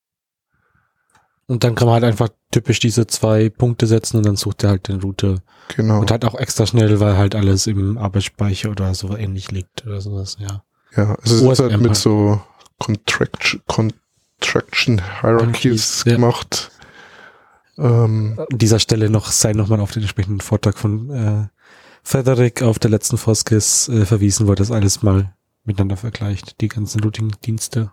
Und 1.46 1.62
dann 1.62 1.74
kann 1.74 1.86
man 1.86 1.94
halt 1.94 2.04
einfach 2.04 2.28
typisch 2.50 2.78
diese 2.78 3.06
zwei 3.06 3.50
Punkte 3.50 3.86
setzen 3.86 4.16
und 4.18 4.26
dann 4.26 4.36
sucht 4.36 4.64
er 4.64 4.70
halt 4.70 4.88
den 4.88 5.00
Route. 5.02 5.42
Genau. 5.76 6.00
Und 6.00 6.10
halt 6.10 6.24
auch 6.24 6.34
extra 6.34 6.66
schnell, 6.66 7.00
weil 7.00 7.16
halt 7.18 7.34
alles 7.34 7.66
im 7.66 7.98
Arbeitsspeicher 7.98 8.70
oder 8.70 8.94
so 8.94 9.16
ähnlich 9.16 9.50
liegt 9.50 9.86
oder 9.86 10.00
sowas, 10.00 10.36
ja. 10.40 10.62
ja, 10.96 11.14
also 11.16 11.50
es 11.50 11.58
ist 11.58 11.70
halt 11.70 11.80
mit 11.80 11.96
so 11.96 12.40
Contraction, 12.78 13.60
Contraction 13.66 15.02
Hierarchies 15.20 16.04
Ja. 16.06 16.14
gemacht. 16.14 16.70
Ähm, 17.76 18.38
An 18.38 18.58
dieser 18.58 18.78
Stelle 18.78 19.10
noch 19.10 19.30
sei 19.30 19.52
nochmal 19.52 19.80
auf 19.80 19.92
den 19.92 20.02
entsprechenden 20.02 20.40
Vortrag 20.40 20.78
von 20.78 21.10
äh, 21.10 21.48
Frederik 22.02 22.62
auf 22.62 22.78
der 22.78 22.90
letzten 22.90 23.16
Foskis 23.18 23.88
äh, 23.88 24.06
verwiesen, 24.06 24.46
wo 24.46 24.52
er 24.52 24.56
das 24.56 24.70
alles 24.70 25.02
mal 25.02 25.34
miteinander 25.64 25.96
vergleicht, 25.96 26.60
die 26.60 26.68
ganzen 26.68 27.02
Routing-Dienste. 27.02 27.90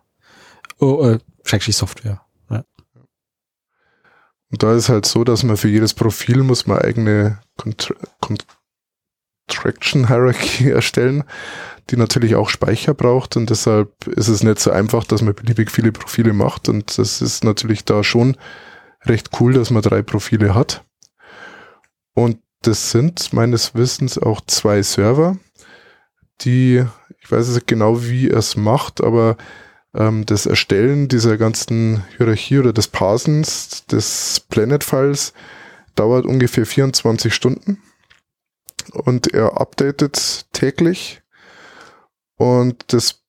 Oh, 0.79 1.03
äh, 1.07 1.19
Schrägstrich 1.43 1.77
Software. 1.77 2.21
Und 4.51 4.63
da 4.63 4.75
ist 4.75 4.89
halt 4.89 5.05
so, 5.05 5.23
dass 5.23 5.43
man 5.43 5.57
für 5.57 5.69
jedes 5.69 5.93
Profil 5.93 6.43
muss 6.43 6.67
man 6.67 6.79
eigene 6.79 7.39
Contra 7.57 7.95
Contraction 9.51 10.07
Hierarchy 10.07 10.69
erstellen, 10.71 11.23
die 11.89 11.97
natürlich 11.97 12.35
auch 12.35 12.49
Speicher 12.49 12.93
braucht 12.93 13.35
und 13.35 13.49
deshalb 13.49 14.07
ist 14.07 14.27
es 14.27 14.43
nicht 14.43 14.59
so 14.59 14.71
einfach, 14.71 15.03
dass 15.03 15.21
man 15.21 15.33
beliebig 15.33 15.71
viele 15.71 15.91
Profile 15.91 16.33
macht 16.33 16.69
und 16.69 16.97
das 16.97 17.21
ist 17.21 17.43
natürlich 17.43 17.83
da 17.83 18.03
schon 18.03 18.37
recht 19.03 19.29
cool, 19.39 19.53
dass 19.53 19.71
man 19.71 19.81
drei 19.81 20.01
Profile 20.01 20.53
hat. 20.53 20.85
Und 22.13 22.39
das 22.61 22.91
sind 22.91 23.33
meines 23.33 23.73
Wissens 23.73 24.17
auch 24.17 24.41
zwei 24.41 24.83
Server, 24.83 25.37
die, 26.41 26.85
ich 27.19 27.31
weiß 27.31 27.49
nicht 27.49 27.67
genau, 27.67 28.03
wie 28.03 28.29
er 28.29 28.37
es 28.37 28.55
macht, 28.55 29.03
aber 29.03 29.37
ähm, 29.95 30.25
das 30.25 30.45
Erstellen 30.45 31.07
dieser 31.07 31.37
ganzen 31.37 32.03
Hierarchie 32.17 32.59
oder 32.59 32.73
des 32.73 32.87
Parsens 32.87 33.85
des 33.87 34.45
Planet-Files 34.49 35.33
dauert 35.95 36.25
ungefähr 36.25 36.65
24 36.65 37.33
Stunden 37.33 37.81
und 38.93 39.33
er 39.33 39.59
updatet 39.59 40.45
täglich 40.53 41.21
und 42.37 42.93
das 42.93 43.21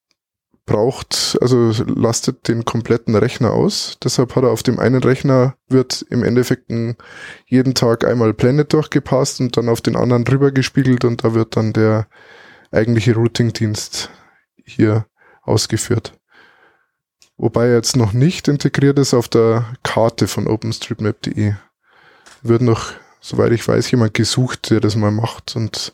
braucht, 0.65 1.37
also 1.41 1.73
lastet 1.87 2.47
den 2.49 2.65
kompletten 2.65 3.17
Rechner 3.17 3.53
aus. 3.53 3.99
Deshalb 4.03 4.37
hat 4.37 4.45
er 4.45 4.51
auf 4.51 4.63
dem 4.63 4.79
einen 4.79 5.03
Rechner 5.03 5.57
wird 5.69 6.07
im 6.09 6.23
Endeffekt 6.23 6.71
jeden 7.47 7.75
Tag 7.75 8.05
einmal 8.07 8.33
Planet 8.33 8.73
durchgepasst 8.73 9.41
und 9.41 9.57
dann 9.57 9.69
auf 9.69 9.81
den 9.81 9.97
anderen 9.97 10.27
rübergespiegelt 10.27 11.05
und 11.05 11.25
da 11.25 11.35
wird 11.35 11.57
dann 11.57 11.73
der 11.73 12.07
eigentliche 12.71 13.15
Routing-Dienst 13.15 14.11
hier 14.65 15.07
ausgeführt. 15.43 16.19
Wobei 17.43 17.67
er 17.67 17.75
jetzt 17.75 17.97
noch 17.97 18.13
nicht 18.13 18.47
integriert 18.47 19.01
ist 19.01 19.15
auf 19.15 19.27
der 19.27 19.75
Karte 19.83 20.29
von 20.29 20.47
OpenStreetMap.de. 20.47 21.55
Wird 22.43 22.63
noch, 22.63 22.93
soweit 23.21 23.51
ich 23.51 23.67
weiß, 23.67 23.91
jemand 23.91 24.15
gesucht, 24.15 24.71
der 24.71 24.79
das 24.79 24.95
mal 24.95 25.11
macht 25.11 25.57
und 25.57 25.93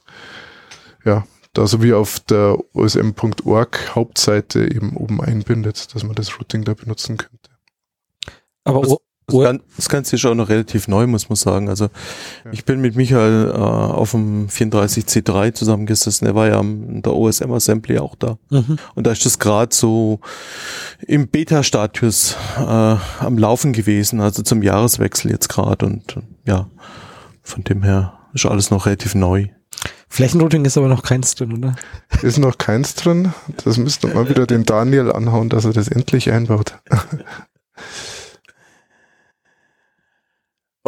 ja, 1.07 1.27
da 1.55 1.66
so 1.66 1.83
wie 1.83 1.95
auf 1.95 2.20
der 2.20 2.59
osm.org 2.75 3.95
Hauptseite 3.95 4.70
eben 4.70 4.95
oben 4.95 5.23
einbindet, 5.23 5.95
dass 5.95 6.05
man 6.05 6.15
das 6.15 6.39
Routing 6.39 6.65
da 6.65 6.75
benutzen 6.75 7.16
könnte. 7.16 7.51
Aber 8.65 8.99
Das, 9.28 9.34
O- 9.34 9.59
das, 9.76 9.88
Ganze 9.90 10.16
ist 10.16 10.24
auch 10.24 10.34
noch 10.34 10.48
relativ 10.48 10.88
neu, 10.88 11.06
muss 11.06 11.28
man 11.28 11.36
sagen. 11.36 11.68
Also 11.68 11.84
Ja. 12.44 12.50
ich 12.50 12.64
bin 12.64 12.80
mit 12.80 12.96
Michael 12.96 13.50
äh, 13.50 13.59
auf 13.59 14.12
dem 14.12 14.48
34C3 14.48 15.52
zusammengesessen. 15.52 16.26
Er 16.26 16.34
war 16.34 16.48
ja 16.48 16.59
am 16.59 17.02
der 17.02 17.14
OSM 17.14 17.52
Assembly 17.52 17.98
auch 17.98 18.14
da. 18.16 18.38
Mhm. 18.50 18.78
Und 18.94 19.06
da 19.06 19.12
ist 19.12 19.24
das 19.26 19.38
gerade 19.38 19.74
so 19.74 20.20
im 21.06 21.28
Beta-Status 21.28 22.36
äh, 22.56 22.60
am 22.62 23.36
Laufen 23.38 23.72
gewesen, 23.74 24.20
also 24.20 24.42
zum 24.42 24.62
Jahreswechsel 24.62 25.30
jetzt 25.30 25.48
gerade. 25.48 25.84
Und 25.84 26.16
ja, 26.46 26.68
von 27.42 27.62
dem 27.64 27.82
her 27.82 28.14
ist 28.32 28.46
alles 28.46 28.70
noch 28.70 28.86
relativ 28.86 29.14
neu. 29.14 29.46
Flächenrouting 30.09 30.64
ist 30.64 30.78
aber 30.78 30.88
noch 30.88 31.02
keins 31.02 31.34
drin, 31.34 31.52
oder? 31.52 31.76
Ist 32.22 32.38
noch 32.38 32.56
keins 32.56 32.94
drin. 32.94 33.34
Das 33.62 33.76
müsste 33.76 34.06
mal 34.09 34.26
wieder 34.28 34.46
den 34.46 34.64
Daniel 34.64 35.12
anhauen, 35.12 35.50
dass 35.50 35.66
er 35.66 35.74
das 35.74 35.88
endlich 35.88 36.32
einbaut. 36.32 36.78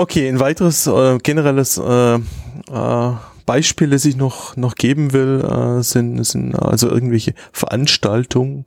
Okay, 0.00 0.30
ein 0.30 0.40
weiteres 0.40 0.86
äh, 0.86 1.18
generelles 1.18 1.76
äh, 1.76 2.14
äh, 2.14 3.12
Beispiel, 3.44 3.90
das 3.90 4.06
ich 4.06 4.16
noch, 4.16 4.56
noch 4.56 4.74
geben 4.74 5.12
will, 5.12 5.44
äh, 5.44 5.82
sind, 5.82 6.24
sind 6.24 6.54
also 6.54 6.88
irgendwelche 6.88 7.34
Veranstaltungen, 7.52 8.64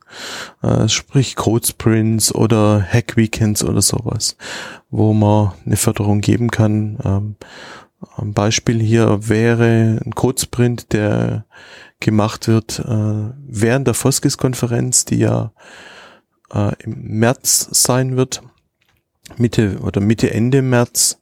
äh, 0.62 0.86
sprich 0.88 1.34
Code 1.34 1.66
Sprints 1.66 2.32
oder 2.32 2.80
Hack 2.80 3.16
Weekends 3.16 3.64
oder 3.64 3.82
sowas, 3.82 4.36
wo 4.90 5.12
man 5.12 5.50
eine 5.66 5.76
Förderung 5.76 6.20
geben 6.20 6.52
kann. 6.52 6.98
Ähm, 7.04 7.34
ein 8.16 8.32
Beispiel 8.32 8.80
hier 8.80 9.28
wäre 9.28 10.00
ein 10.06 10.14
Code 10.14 10.40
Sprint, 10.40 10.92
der 10.92 11.46
gemacht 11.98 12.46
wird 12.46 12.78
äh, 12.78 13.32
während 13.44 13.88
der 13.88 13.94
Foskis-Konferenz, 13.94 15.04
die 15.04 15.18
ja 15.18 15.50
äh, 16.54 16.80
im 16.84 17.18
März 17.18 17.70
sein 17.72 18.16
wird. 18.16 18.40
Mitte 19.36 19.78
oder 19.80 20.00
Mitte 20.00 20.30
Ende 20.30 20.62
März, 20.62 21.18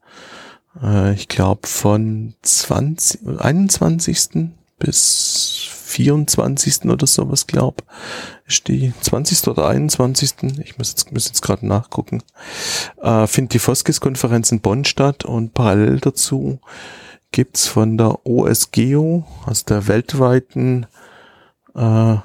äh, 0.81 1.15
ich 1.15 1.29
glaube 1.29 1.67
von 1.67 2.35
20, 2.43 3.41
21. 3.41 4.51
bis 4.79 5.67
24. 5.93 6.87
oder 6.87 7.07
sowas, 7.07 7.47
glaub. 7.47 7.83
Ist 8.47 8.69
die 8.69 8.93
20. 9.01 9.49
oder 9.49 9.69
21. 9.69 10.35
Ich 10.65 10.79
muss 10.79 10.91
jetzt, 10.91 11.13
muss 11.13 11.27
jetzt 11.27 11.43
gerade 11.43 11.67
nachgucken. 11.67 12.23
Äh, 13.03 13.27
findet 13.27 13.55
die 13.55 13.59
Foskis-Konferenz 13.59 14.53
in 14.53 14.61
Bonn 14.61 14.85
statt 14.85 15.25
und 15.25 15.55
parallel 15.55 16.01
dazu 16.01 16.61
gibt's 17.31 17.67
von 17.67 17.97
der 17.97 18.27
OSGEO, 18.27 19.25
also 19.47 19.65
der 19.67 19.89
weltweiten 19.89 20.87
äh, 21.75 22.17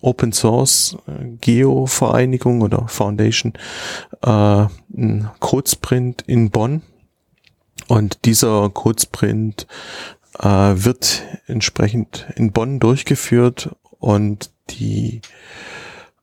Open 0.00 0.32
Source 0.32 0.96
äh, 1.06 1.36
Geo 1.40 1.86
Vereinigung 1.86 2.62
oder 2.62 2.88
Foundation, 2.88 3.52
äh, 4.22 4.66
ein 4.96 5.30
Codesprint 5.38 6.22
in 6.26 6.50
Bonn. 6.50 6.82
Und 7.88 8.24
dieser 8.24 8.70
Codesprint 8.70 9.66
äh, 10.38 10.46
wird 10.46 11.22
entsprechend 11.46 12.26
in 12.36 12.52
Bonn 12.52 12.80
durchgeführt 12.80 13.74
und 13.98 14.50
die 14.70 15.20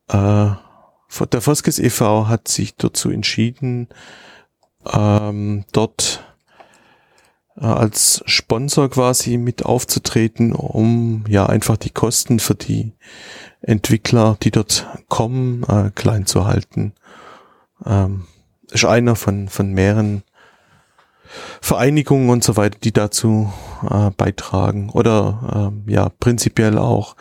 äh, 0.07 0.49
der 1.31 1.41
Foskes 1.41 1.80
e.V. 1.80 2.27
hat 2.27 2.48
sich 2.48 2.76
dazu 2.76 3.10
entschieden, 3.10 3.88
ähm, 4.94 5.65
dort 5.72 6.23
äh, 7.57 7.65
als 7.65 8.23
Sponsor 8.26 8.90
quasi 8.90 9.38
mit 9.38 9.65
aufzutreten, 9.65 10.53
um 10.53 11.26
ja 11.27 11.45
einfach 11.48 11.77
die 11.77 11.90
Kosten 11.90 12.40
für 12.40 12.56
die 12.56 12.94
Entwickler, 13.61 14.38
die 14.41 14.52
dort 14.52 14.88
kommen, 15.10 15.64
äh, 15.64 15.91
klein 15.94 16.26
zu 16.26 16.45
halten. 16.45 16.94
Ähm, 17.86 18.27
ist 18.72 18.86
einer 18.86 19.15
von, 19.15 19.49
von 19.49 19.73
mehreren 19.73 20.23
Vereinigungen 21.62 22.30
und 22.30 22.44
so 22.44 22.58
weiter, 22.58 22.78
die 22.84 22.92
dazu 22.92 23.52
äh, 23.90 24.12
beitragen. 24.12 24.90
Oder 24.90 25.72
ähm, 25.72 25.84
ja, 25.88 26.10
prinzipiell 26.20 26.78
auch 26.78 27.16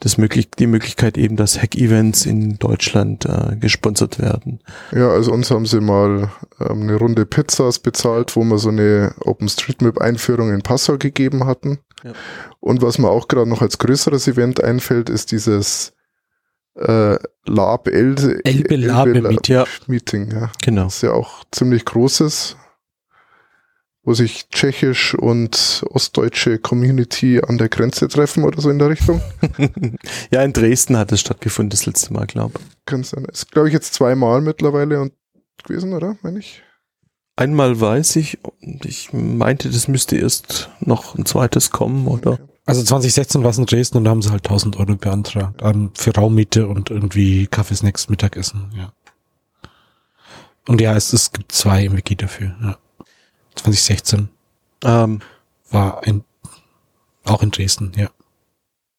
das 0.00 0.18
möglich 0.18 0.50
die 0.50 0.66
Möglichkeit 0.66 1.16
eben, 1.16 1.36
dass 1.36 1.60
Hack-Events 1.60 2.26
in 2.26 2.58
Deutschland 2.58 3.24
äh, 3.24 3.56
gesponsert 3.56 4.18
werden. 4.18 4.60
Ja, 4.92 5.08
also 5.08 5.32
uns 5.32 5.50
haben 5.50 5.66
sie 5.66 5.80
mal 5.80 6.30
ähm, 6.60 6.82
eine 6.82 6.96
Runde 6.96 7.24
Pizzas 7.24 7.78
bezahlt, 7.78 8.36
wo 8.36 8.44
wir 8.44 8.58
so 8.58 8.68
eine 8.68 9.14
OpenStreetMap-Einführung 9.20 10.52
in 10.52 10.62
Passau 10.62 10.98
gegeben 10.98 11.46
hatten. 11.46 11.78
Ja. 12.02 12.12
Und 12.60 12.82
was 12.82 12.98
mir 12.98 13.08
auch 13.08 13.28
gerade 13.28 13.48
noch 13.48 13.62
als 13.62 13.78
größeres 13.78 14.28
Event 14.28 14.62
einfällt, 14.62 15.08
ist 15.08 15.32
dieses 15.32 15.94
äh, 16.76 17.16
Lab 17.46 17.88
Elbe, 17.88 18.44
Elbe, 18.44 18.76
Lab 18.76 19.68
Meeting. 19.86 20.30
Ja. 20.32 20.50
Genau. 20.62 20.84
Das 20.84 20.96
ist 20.96 21.02
ja 21.02 21.12
auch 21.12 21.44
ziemlich 21.50 21.84
großes 21.84 22.56
wo 24.04 24.14
sich 24.14 24.48
tschechisch 24.48 25.14
und 25.14 25.84
ostdeutsche 25.90 26.58
Community 26.58 27.40
an 27.40 27.58
der 27.58 27.68
Grenze 27.68 28.08
treffen 28.08 28.44
oder 28.44 28.60
so 28.60 28.70
in 28.70 28.78
der 28.78 28.90
Richtung. 28.90 29.20
ja, 30.30 30.42
in 30.42 30.52
Dresden 30.52 30.96
hat 30.96 31.10
es 31.12 31.20
stattgefunden 31.20 31.70
das 31.70 31.86
letzte 31.86 32.12
Mal, 32.12 32.26
glaube 32.26 32.58
ich. 32.58 32.84
Kann 32.86 33.02
sein. 33.02 33.24
Ist, 33.24 33.50
glaube 33.50 33.68
ich, 33.68 33.74
jetzt 33.74 33.94
zweimal 33.94 34.40
mittlerweile 34.42 35.00
und 35.00 35.12
gewesen, 35.64 35.94
oder? 35.94 36.16
Meine 36.22 36.38
ich? 36.38 36.62
Einmal 37.36 37.80
weiß 37.80 38.16
ich 38.16 38.38
und 38.44 38.84
ich 38.84 39.12
meinte, 39.12 39.68
das 39.68 39.88
müsste 39.88 40.16
erst 40.16 40.70
noch 40.80 41.16
ein 41.16 41.26
zweites 41.26 41.70
kommen, 41.70 42.06
oder? 42.06 42.38
Also 42.66 42.82
2016 42.82 43.42
war 43.42 43.50
es 43.50 43.58
in 43.58 43.66
Dresden 43.66 43.98
und 43.98 44.04
da 44.04 44.10
haben 44.10 44.22
sie 44.22 44.30
halt 44.30 44.46
1000 44.46 44.78
Euro 44.78 44.94
beantragt 44.96 45.60
um, 45.62 45.90
für 45.94 46.14
Raummiete 46.14 46.66
und 46.68 46.90
irgendwie 46.90 47.46
Kaffeesnacks 47.46 48.08
Mittagessen, 48.08 48.70
ja. 48.76 48.92
Und 50.66 50.80
ja, 50.80 50.96
es, 50.96 51.12
es 51.12 51.32
gibt 51.32 51.52
zwei 51.52 51.84
im 51.84 51.96
Wiki 51.96 52.16
dafür, 52.16 52.54
ja. 52.62 52.78
2016. 53.56 54.28
Ähm, 54.84 55.20
war 55.70 56.02
ein, 56.04 56.24
auch 57.24 57.42
in 57.42 57.50
Dresden, 57.50 57.92
ja. 57.96 58.10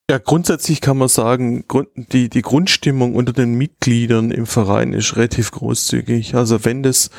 Ja, 0.07 0.19
grundsätzlich 0.19 0.81
kann 0.81 0.97
man 0.97 1.07
sagen, 1.07 1.65
die, 1.95 2.29
die 2.29 2.41
Grundstimmung 2.43 3.15
unter 3.15 3.33
den 3.33 3.55
Mitgliedern 3.55 4.29
im 4.29 4.45
Verein 4.45 4.93
ist 4.93 5.15
relativ 5.15 5.49
großzügig. 5.49 6.35
Also 6.35 6.63
wenn 6.63 6.83
das, 6.83 7.09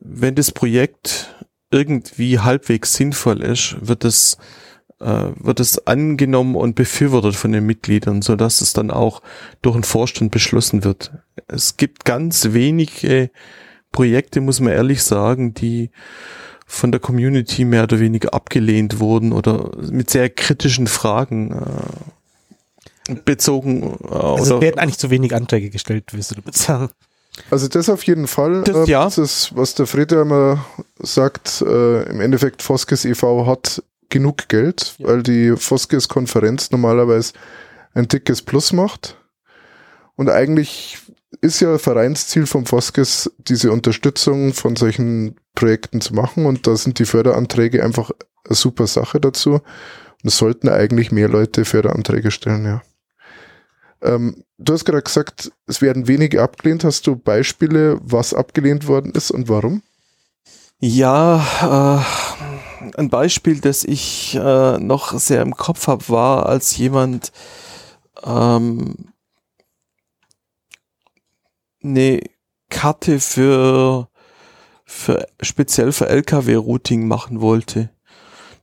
wenn 0.00 0.34
das 0.34 0.50
Projekt 0.50 1.36
irgendwie 1.70 2.40
halbwegs 2.40 2.94
sinnvoll 2.94 3.42
ist, 3.42 3.76
wird 3.80 4.04
es, 4.04 4.38
äh, 4.98 5.28
wird 5.36 5.60
es 5.60 5.86
angenommen 5.86 6.56
und 6.56 6.74
befürwortet 6.74 7.36
von 7.36 7.52
den 7.52 7.64
Mitgliedern, 7.64 8.22
so 8.22 8.34
dass 8.34 8.60
es 8.60 8.72
dann 8.72 8.90
auch 8.90 9.22
durch 9.62 9.76
den 9.76 9.84
Vorstand 9.84 10.32
beschlossen 10.32 10.82
wird. 10.82 11.12
Es 11.46 11.76
gibt 11.76 12.04
ganz 12.04 12.52
wenige 12.52 13.30
Projekte, 13.92 14.40
muss 14.40 14.58
man 14.58 14.72
ehrlich 14.72 15.04
sagen, 15.04 15.54
die 15.54 15.90
von 16.70 16.92
der 16.92 17.00
Community 17.00 17.64
mehr 17.64 17.82
oder 17.82 17.98
weniger 17.98 18.32
abgelehnt 18.32 19.00
wurden 19.00 19.32
oder 19.32 19.72
mit 19.90 20.08
sehr 20.08 20.30
kritischen 20.30 20.86
Fragen 20.86 21.50
äh, 23.08 23.14
bezogen. 23.24 23.98
Äh, 24.08 24.14
also 24.14 24.60
werden 24.60 24.78
eigentlich 24.78 24.98
zu 24.98 25.10
wenig 25.10 25.34
Anträge 25.34 25.68
gestellt, 25.70 26.14
wirst 26.14 26.36
du 26.36 26.42
sagen. 26.52 26.90
Also 27.50 27.66
das 27.66 27.88
auf 27.88 28.04
jeden 28.04 28.28
Fall. 28.28 28.62
Das, 28.62 28.88
äh, 28.88 28.90
ja. 28.90 29.04
das 29.04 29.18
ist, 29.18 29.56
was 29.56 29.74
der 29.74 29.86
Friede 29.86 30.20
immer 30.20 30.64
sagt, 31.00 31.60
äh, 31.62 32.04
im 32.04 32.20
Endeffekt 32.20 32.62
Foskes 32.62 33.04
e.V. 33.04 33.46
hat 33.46 33.82
genug 34.08 34.48
Geld, 34.48 34.94
ja. 34.98 35.08
weil 35.08 35.24
die 35.24 35.56
Foskes 35.56 36.08
Konferenz 36.08 36.70
normalerweise 36.70 37.32
ein 37.94 38.06
dickes 38.06 38.42
Plus 38.42 38.72
macht. 38.72 39.16
Und 40.14 40.30
eigentlich 40.30 40.98
ist 41.40 41.60
ja 41.60 41.78
Vereinsziel 41.78 42.46
vom 42.46 42.64
Foskes, 42.64 43.32
diese 43.38 43.72
Unterstützung 43.72 44.52
von 44.52 44.76
solchen 44.76 45.36
Projekten 45.60 46.00
zu 46.00 46.14
machen 46.14 46.46
und 46.46 46.66
da 46.66 46.74
sind 46.74 46.98
die 46.98 47.04
Förderanträge 47.04 47.84
einfach 47.84 48.10
eine 48.46 48.56
super 48.56 48.86
Sache 48.86 49.20
dazu. 49.20 49.52
Und 49.52 50.24
es 50.24 50.38
sollten 50.38 50.70
eigentlich 50.70 51.12
mehr 51.12 51.28
Leute 51.28 51.66
Förderanträge 51.66 52.30
stellen, 52.30 52.64
ja. 52.64 52.82
Ähm, 54.02 54.44
du 54.56 54.72
hast 54.72 54.86
gerade 54.86 55.02
gesagt, 55.02 55.52
es 55.66 55.82
werden 55.82 56.08
wenige 56.08 56.42
abgelehnt. 56.42 56.84
Hast 56.84 57.06
du 57.06 57.16
Beispiele, 57.16 58.00
was 58.02 58.32
abgelehnt 58.32 58.86
worden 58.86 59.12
ist 59.12 59.30
und 59.30 59.50
warum? 59.50 59.82
Ja, 60.78 62.04
äh, 62.80 62.96
ein 62.96 63.10
Beispiel, 63.10 63.60
das 63.60 63.84
ich 63.84 64.34
äh, 64.36 64.78
noch 64.78 65.18
sehr 65.18 65.42
im 65.42 65.54
Kopf 65.54 65.88
habe, 65.88 66.08
war, 66.08 66.46
als 66.46 66.78
jemand 66.78 67.32
ähm, 68.24 68.94
eine 71.84 72.22
Karte 72.70 73.20
für, 73.20 74.08
für 75.00 75.26
speziell 75.40 75.92
für 75.92 76.08
LKW-Routing 76.08 77.08
machen 77.08 77.40
wollte. 77.40 77.90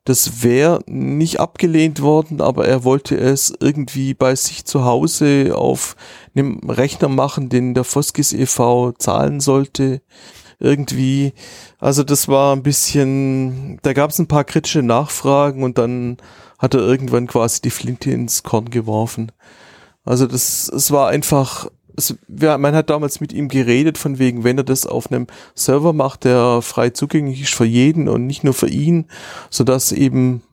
Das 0.05 0.41
wäre 0.41 0.79
nicht 0.85 1.41
abgelehnt 1.41 2.01
worden, 2.01 2.39
aber 2.39 2.65
er 2.65 2.85
wollte 2.85 3.17
es 3.17 3.53
irgendwie 3.59 4.13
bei 4.13 4.35
sich 4.35 4.63
zu 4.63 4.85
Hause 4.85 5.51
auf 5.53 5.97
einem 6.33 6.59
Rechner 6.69 7.09
machen, 7.09 7.49
den 7.49 7.73
der 7.73 7.83
Foskis 7.83 8.31
e.V. 8.31 8.93
zahlen 8.93 9.41
sollte. 9.41 10.01
Irgendwie. 10.59 11.33
Also 11.77 12.03
das 12.03 12.29
war 12.29 12.55
ein 12.55 12.63
bisschen, 12.63 13.79
da 13.81 13.91
gab 13.91 14.11
es 14.11 14.19
ein 14.19 14.29
paar 14.29 14.45
kritische 14.45 14.81
Nachfragen 14.81 15.61
und 15.61 15.77
dann 15.77 16.17
hat 16.57 16.73
er 16.73 16.79
irgendwann 16.79 17.27
quasi 17.27 17.61
die 17.61 17.69
Flinte 17.69 18.09
ins 18.09 18.43
Korn 18.43 18.69
geworfen. 18.69 19.33
Also 20.05 20.25
das, 20.25 20.69
es 20.69 20.89
war 20.89 21.09
einfach 21.09 21.67
es, 21.97 22.15
ja, 22.27 22.57
man 22.57 22.75
hat 22.75 22.89
damals 22.89 23.19
mit 23.19 23.33
ihm 23.33 23.49
geredet, 23.49 23.97
von 23.97 24.19
wegen, 24.19 24.43
wenn 24.43 24.57
er 24.57 24.63
das 24.63 24.85
auf 24.85 25.11
einem 25.11 25.27
Server 25.55 25.93
macht, 25.93 26.23
der 26.23 26.61
frei 26.61 26.91
zugänglich 26.91 27.41
ist 27.41 27.55
für 27.55 27.65
jeden 27.65 28.07
und 28.07 28.27
nicht 28.27 28.43
nur 28.43 28.53
für 28.53 28.69
ihn, 28.69 29.07
so 29.49 29.63
dass 29.63 29.91
eben, 29.91 30.43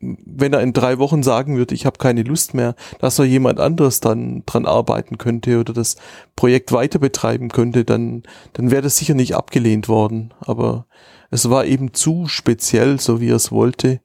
wenn 0.00 0.54
er 0.54 0.62
in 0.62 0.72
drei 0.72 0.98
Wochen 0.98 1.22
sagen 1.22 1.56
würde, 1.58 1.74
ich 1.74 1.84
habe 1.84 1.98
keine 1.98 2.22
Lust 2.22 2.54
mehr, 2.54 2.74
dass 3.00 3.18
er 3.18 3.26
jemand 3.26 3.60
anderes 3.60 4.00
dann 4.00 4.44
dran 4.46 4.64
arbeiten 4.64 5.18
könnte 5.18 5.60
oder 5.60 5.74
das 5.74 5.96
Projekt 6.36 6.72
weiter 6.72 6.98
betreiben 6.98 7.50
könnte, 7.50 7.84
dann, 7.84 8.22
dann 8.54 8.70
wäre 8.70 8.82
das 8.82 8.96
sicher 8.96 9.14
nicht 9.14 9.36
abgelehnt 9.36 9.88
worden. 9.88 10.32
Aber 10.40 10.86
es 11.30 11.50
war 11.50 11.66
eben 11.66 11.92
zu 11.92 12.26
speziell, 12.28 12.98
so 12.98 13.20
wie 13.20 13.28
er 13.28 13.36
es 13.36 13.52
wollte, 13.52 14.00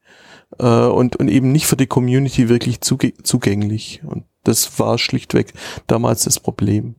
äh, 0.60 0.66
und, 0.66 1.16
und 1.16 1.30
eben 1.30 1.54
nicht 1.54 1.68
für 1.68 1.78
die 1.78 1.88
Community 1.88 2.50
wirklich 2.50 2.82
zugänglich. 2.82 4.02
Und 4.06 4.26
das 4.44 4.80
war 4.80 4.98
schlichtweg 4.98 5.54
damals 5.88 6.24
das 6.24 6.40
Problem. 6.40 6.96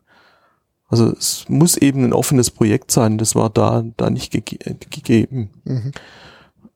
Also 0.88 1.12
es 1.12 1.46
muss 1.48 1.76
eben 1.76 2.04
ein 2.04 2.12
offenes 2.12 2.50
Projekt 2.50 2.90
sein. 2.90 3.18
Das 3.18 3.34
war 3.34 3.50
da, 3.50 3.84
da 3.96 4.10
nicht 4.10 4.30
gege 4.30 4.58
gegeben. 4.90 5.50
Mhm. 5.64 5.92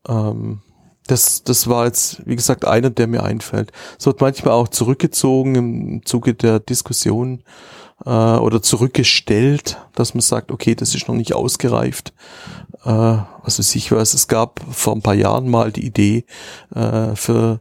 Ähm, 0.09 0.61
das, 1.07 1.43
das 1.43 1.69
war 1.69 1.86
jetzt, 1.86 2.27
wie 2.27 2.36
gesagt, 2.36 2.66
einer, 2.66 2.90
der 2.90 3.07
mir 3.07 3.23
einfällt. 3.23 3.73
Es 3.99 4.07
wird 4.07 4.20
manchmal 4.20 4.55
auch 4.55 4.69
zurückgezogen 4.69 5.55
im 5.55 6.03
Zuge 6.05 6.35
der 6.35 6.61
Diskussion 6.61 7.43
äh, 8.05 8.11
oder 8.11 8.62
zurückgestellt, 8.62 9.78
dass 9.95 10.15
man 10.15 10.20
sagt, 10.20 10.51
okay, 10.51 10.74
das 10.74 10.95
ist 10.95 11.09
noch 11.09 11.15
nicht 11.15 11.35
ausgereift. 11.35 12.12
Äh, 12.85 12.90
weiß 12.90 13.74
ich 13.74 13.90
was, 13.90 14.15
es 14.15 14.28
gab 14.28 14.61
vor 14.70 14.95
ein 14.95 15.03
paar 15.03 15.15
Jahren 15.15 15.49
mal 15.49 15.73
die 15.73 15.86
Idee 15.86 16.24
äh, 16.74 17.15
für 17.16 17.61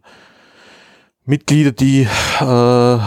Mitglieder, 1.28 1.74
die 1.74 2.08
äh, 2.40 3.00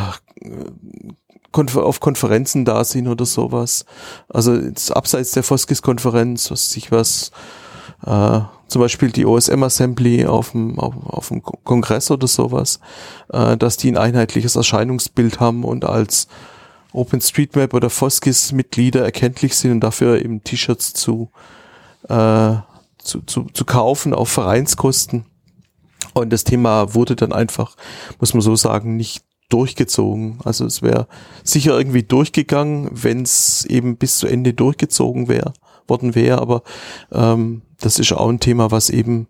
auf 1.75 2.01
Konferenzen 2.01 2.65
da 2.65 2.85
sind 2.85 3.09
oder 3.09 3.27
sowas. 3.27 3.85
Also 4.29 4.55
jetzt 4.55 4.95
abseits 4.95 5.33
der 5.33 5.43
Foskis-Konferenz, 5.43 6.51
was 6.51 6.71
sich 6.71 6.93
was, 6.93 7.33
äh, 8.07 8.41
zum 8.69 8.81
Beispiel 8.81 9.11
die 9.11 9.27
OSM 9.27 9.63
Assembly 9.63 10.27
auf 10.27 10.53
dem, 10.53 10.79
auf, 10.79 10.95
auf 11.07 11.29
dem 11.29 11.43
Kongress 11.43 12.11
oder 12.11 12.29
sowas, 12.29 12.79
äh, 13.33 13.57
dass 13.57 13.79
die 13.79 13.91
ein 13.91 13.97
einheitliches 13.97 14.55
Erscheinungsbild 14.55 15.41
haben 15.41 15.65
und 15.65 15.85
als 15.85 16.29
OpenStreetMap 16.93 17.73
oder 17.73 17.89
Foskis 17.89 18.53
Mitglieder 18.53 19.03
erkenntlich 19.03 19.57
sind 19.57 19.73
und 19.73 19.81
dafür 19.81 20.23
eben 20.23 20.45
T-Shirts 20.45 20.93
zu, 20.93 21.31
äh, 22.09 22.55
zu, 22.99 23.23
zu, 23.23 23.45
zu 23.53 23.65
kaufen 23.65 24.13
auf 24.13 24.29
Vereinskosten. 24.29 25.25
Und 26.15 26.33
das 26.33 26.45
Thema 26.45 26.95
wurde 26.95 27.17
dann 27.17 27.33
einfach, 27.33 27.77
muss 28.19 28.35
man 28.35 28.41
so 28.41 28.57
sagen, 28.57 28.97
nicht 28.97 29.25
durchgezogen. 29.49 30.39
Also 30.45 30.65
es 30.65 30.83
wäre 30.83 31.07
sicher 31.45 31.77
irgendwie 31.77 32.03
durchgegangen, 32.03 32.89
wenn 32.93 33.23
es 33.23 33.65
eben 33.67 33.97
bis 33.97 34.19
zu 34.19 34.27
Ende 34.27 34.55
durchgezogen 34.55 35.29
wäre, 35.29 35.53
worden 35.87 36.15
wäre. 36.15 36.41
Aber 36.41 36.63
ähm, 37.13 37.63
das 37.81 37.99
ist 37.99 38.13
auch 38.13 38.29
ein 38.29 38.41
Thema, 38.41 38.71
was 38.71 38.91
eben 38.91 39.27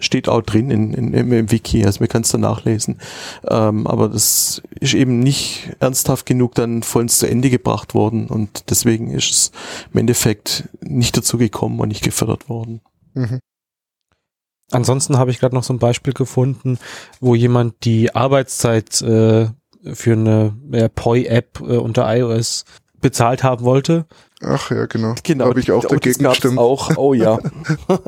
steht 0.00 0.28
auch 0.28 0.40
drin 0.40 0.70
in, 0.70 0.94
in, 0.94 1.12
im, 1.12 1.32
im 1.32 1.50
Wiki, 1.50 1.84
also 1.84 2.00
man 2.00 2.08
kann 2.08 2.22
es 2.22 2.30
da 2.30 2.38
nachlesen. 2.38 2.98
Ähm, 3.46 3.86
aber 3.86 4.08
das 4.08 4.62
ist 4.80 4.94
eben 4.94 5.20
nicht 5.20 5.76
ernsthaft 5.78 6.26
genug 6.26 6.54
dann 6.54 6.82
vollends 6.82 7.18
zu 7.18 7.28
Ende 7.28 7.50
gebracht 7.50 7.94
worden 7.94 8.26
und 8.26 8.70
deswegen 8.70 9.10
ist 9.10 9.30
es 9.30 9.52
im 9.92 10.00
Endeffekt 10.00 10.68
nicht 10.80 11.16
dazu 11.16 11.38
gekommen 11.38 11.78
und 11.80 11.88
nicht 11.88 12.02
gefördert 12.02 12.48
worden. 12.48 12.80
Mhm. 13.14 13.40
Ansonsten 14.70 15.18
habe 15.18 15.30
ich 15.30 15.38
gerade 15.40 15.54
noch 15.54 15.64
so 15.64 15.72
ein 15.72 15.78
Beispiel 15.78 16.12
gefunden, 16.12 16.78
wo 17.20 17.34
jemand 17.34 17.84
die 17.84 18.14
Arbeitszeit 18.14 19.02
äh, 19.02 19.48
für 19.92 20.12
eine 20.12 20.56
äh, 20.72 20.88
Poi-App 20.88 21.60
äh, 21.60 21.76
unter 21.76 22.14
iOS 22.16 22.64
bezahlt 23.00 23.42
haben 23.42 23.64
wollte. 23.64 24.06
Ach 24.42 24.70
ja, 24.70 24.86
genau. 24.86 25.14
Genau. 25.22 25.46
Habe 25.46 25.60
ich 25.60 25.70
auch 25.70 25.84
dagegen 25.84 26.24
gestimmt. 26.24 26.58
Auch, 26.58 26.96
oh 26.96 27.12
ja. 27.12 27.38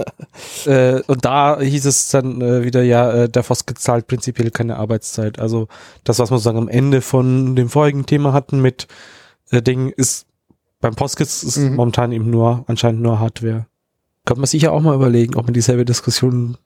äh, 0.66 1.00
und 1.06 1.24
da 1.24 1.60
hieß 1.60 1.84
es 1.84 2.08
dann 2.08 2.40
äh, 2.40 2.64
wieder, 2.64 2.82
ja, 2.82 3.10
äh, 3.12 3.28
der 3.28 3.42
Vosk 3.42 3.78
zahlt 3.78 4.06
prinzipiell 4.06 4.50
keine 4.50 4.76
Arbeitszeit. 4.76 5.38
Also 5.38 5.68
das, 6.04 6.18
was 6.18 6.30
wir 6.30 6.36
sozusagen 6.36 6.58
am 6.58 6.68
Ende 6.68 7.02
von 7.02 7.54
dem 7.54 7.68
vorigen 7.68 8.06
Thema 8.06 8.32
hatten 8.32 8.60
mit 8.60 8.86
äh, 9.50 9.60
Ding, 9.60 9.90
ist 9.90 10.26
beim 10.80 10.94
Postgis 10.94 11.44
ist 11.44 11.58
mhm. 11.58 11.76
momentan 11.76 12.12
eben 12.12 12.28
nur, 12.28 12.64
anscheinend 12.66 13.02
nur 13.02 13.20
Hardware. 13.20 13.66
Könnte 14.24 14.40
man 14.40 14.46
sich 14.46 14.62
ja 14.62 14.70
auch 14.70 14.80
mal 14.80 14.94
überlegen, 14.94 15.34
ob 15.36 15.44
man 15.44 15.54
dieselbe 15.54 15.84
Diskussion, 15.84 16.56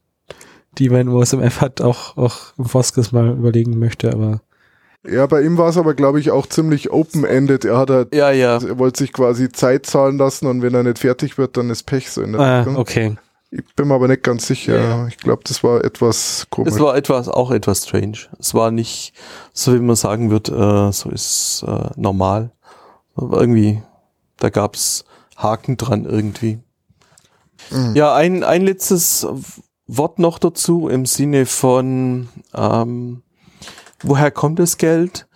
die 0.78 0.90
man 0.90 1.02
in 1.02 1.08
OSMF 1.08 1.60
hat, 1.60 1.80
auch, 1.80 2.16
auch 2.16 2.36
im 2.58 2.66
Foskis 2.66 3.12
mal 3.12 3.30
überlegen 3.30 3.78
möchte, 3.78 4.12
aber 4.12 4.40
ja, 5.08 5.26
bei 5.26 5.42
ihm 5.42 5.56
war 5.56 5.68
es 5.68 5.76
aber, 5.76 5.94
glaube 5.94 6.18
ich, 6.20 6.30
auch 6.30 6.46
ziemlich 6.46 6.90
open-ended. 6.90 7.64
Er 7.64 7.78
hat 7.78 7.90
halt, 7.90 8.14
ja, 8.14 8.30
ja. 8.30 8.56
er 8.56 8.78
wollte 8.78 8.98
sich 8.98 9.12
quasi 9.12 9.50
Zeit 9.50 9.86
zahlen 9.86 10.18
lassen 10.18 10.46
und 10.46 10.62
wenn 10.62 10.74
er 10.74 10.82
nicht 10.82 10.98
fertig 10.98 11.38
wird, 11.38 11.56
dann 11.56 11.70
ist 11.70 11.84
Pech 11.84 12.10
so 12.10 12.22
in 12.22 12.32
der 12.32 12.40
ah, 12.40 12.66
Okay. 12.76 13.16
Ich 13.52 13.74
bin 13.76 13.86
mir 13.88 13.94
aber 13.94 14.08
nicht 14.08 14.24
ganz 14.24 14.46
sicher. 14.48 14.78
Ja. 14.78 15.06
Ich 15.06 15.18
glaube, 15.18 15.42
das 15.44 15.62
war 15.62 15.84
etwas 15.84 16.46
komisch. 16.50 16.74
Es 16.74 16.80
war 16.80 16.96
etwas, 16.96 17.28
auch 17.28 17.52
etwas 17.52 17.84
strange. 17.84 18.18
Es 18.40 18.54
war 18.54 18.72
nicht, 18.72 19.12
so 19.52 19.72
wie 19.72 19.78
man 19.78 19.94
sagen 19.94 20.30
wird, 20.30 20.48
äh, 20.48 20.92
so 20.92 21.10
ist 21.10 21.64
äh, 21.66 21.90
normal. 21.96 22.50
Aber 23.14 23.40
irgendwie, 23.40 23.82
da 24.38 24.50
gab's 24.50 25.04
Haken 25.36 25.76
dran 25.76 26.04
irgendwie. 26.04 26.58
Mhm. 27.70 27.94
Ja, 27.94 28.14
ein, 28.14 28.44
ein 28.44 28.62
letztes 28.62 29.26
Wort 29.86 30.18
noch 30.18 30.38
dazu 30.38 30.88
im 30.88 31.06
Sinne 31.06 31.46
von, 31.46 32.28
ähm, 32.54 33.22
woher 34.02 34.30
kommt 34.30 34.58
das 34.58 34.78
Geld? 34.78 35.28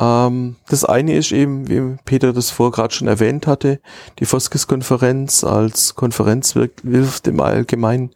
Ähm, 0.00 0.56
das 0.68 0.84
eine 0.84 1.14
ist 1.16 1.32
eben, 1.32 1.68
wie 1.68 1.96
Peter 2.04 2.32
das 2.32 2.50
vorher 2.50 2.72
gerade 2.72 2.94
schon 2.94 3.08
erwähnt 3.08 3.46
hatte, 3.46 3.80
die 4.18 4.24
Foskis-Konferenz 4.24 5.44
als 5.44 5.94
Konferenz 5.94 6.54
wirft 6.54 7.26
im 7.26 7.40
Allgemeinen 7.40 8.10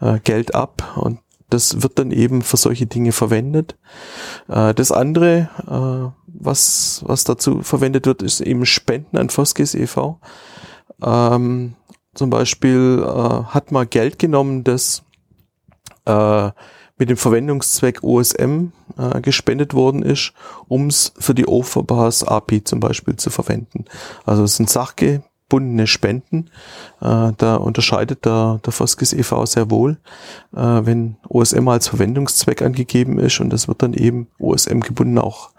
äh, 0.00 0.18
Geld 0.20 0.54
ab 0.54 0.96
und 0.96 1.20
das 1.50 1.82
wird 1.82 1.98
dann 1.98 2.10
eben 2.10 2.42
für 2.42 2.56
solche 2.56 2.86
Dinge 2.86 3.12
verwendet. 3.12 3.76
Äh, 4.48 4.74
das 4.74 4.90
andere, 4.90 5.48
äh, 5.68 6.20
was, 6.26 7.02
was 7.06 7.22
dazu 7.22 7.62
verwendet 7.62 8.06
wird, 8.06 8.22
ist 8.22 8.40
eben 8.40 8.66
Spenden 8.66 9.16
an 9.16 9.30
Foskis 9.30 9.74
e.V. 9.74 10.18
Ähm, 11.00 11.74
zum 12.14 12.30
Beispiel 12.30 13.04
äh, 13.04 13.08
hat 13.08 13.72
man 13.72 13.88
Geld 13.88 14.18
genommen, 14.18 14.64
das 14.64 15.02
äh, 16.06 16.50
mit 16.96 17.10
dem 17.10 17.16
Verwendungszweck 17.16 18.02
OSM 18.02 18.68
äh, 18.96 19.20
gespendet 19.20 19.74
worden 19.74 20.02
ist, 20.02 20.32
um 20.68 20.86
es 20.86 21.12
für 21.18 21.34
die 21.34 21.46
Overpass 21.46 22.22
API 22.22 22.62
zum 22.62 22.80
Beispiel 22.80 23.16
zu 23.16 23.30
verwenden. 23.30 23.86
Also 24.24 24.44
es 24.44 24.56
sind 24.56 24.70
sachgebundene 24.70 25.86
Spenden. 25.86 26.50
Äh, 27.00 27.32
da 27.36 27.56
unterscheidet 27.56 28.24
der, 28.24 28.60
der 28.64 28.72
Foskis 28.72 29.12
e.V. 29.12 29.44
sehr 29.46 29.70
wohl, 29.70 29.98
äh, 30.54 30.60
wenn 30.60 31.16
OSM 31.28 31.66
als 31.66 31.88
Verwendungszweck 31.88 32.62
angegeben 32.62 33.18
ist 33.18 33.40
und 33.40 33.50
das 33.50 33.66
wird 33.66 33.82
dann 33.82 33.94
eben 33.94 34.28
OSM 34.38 34.80
gebunden 34.80 35.18
auch 35.18 35.50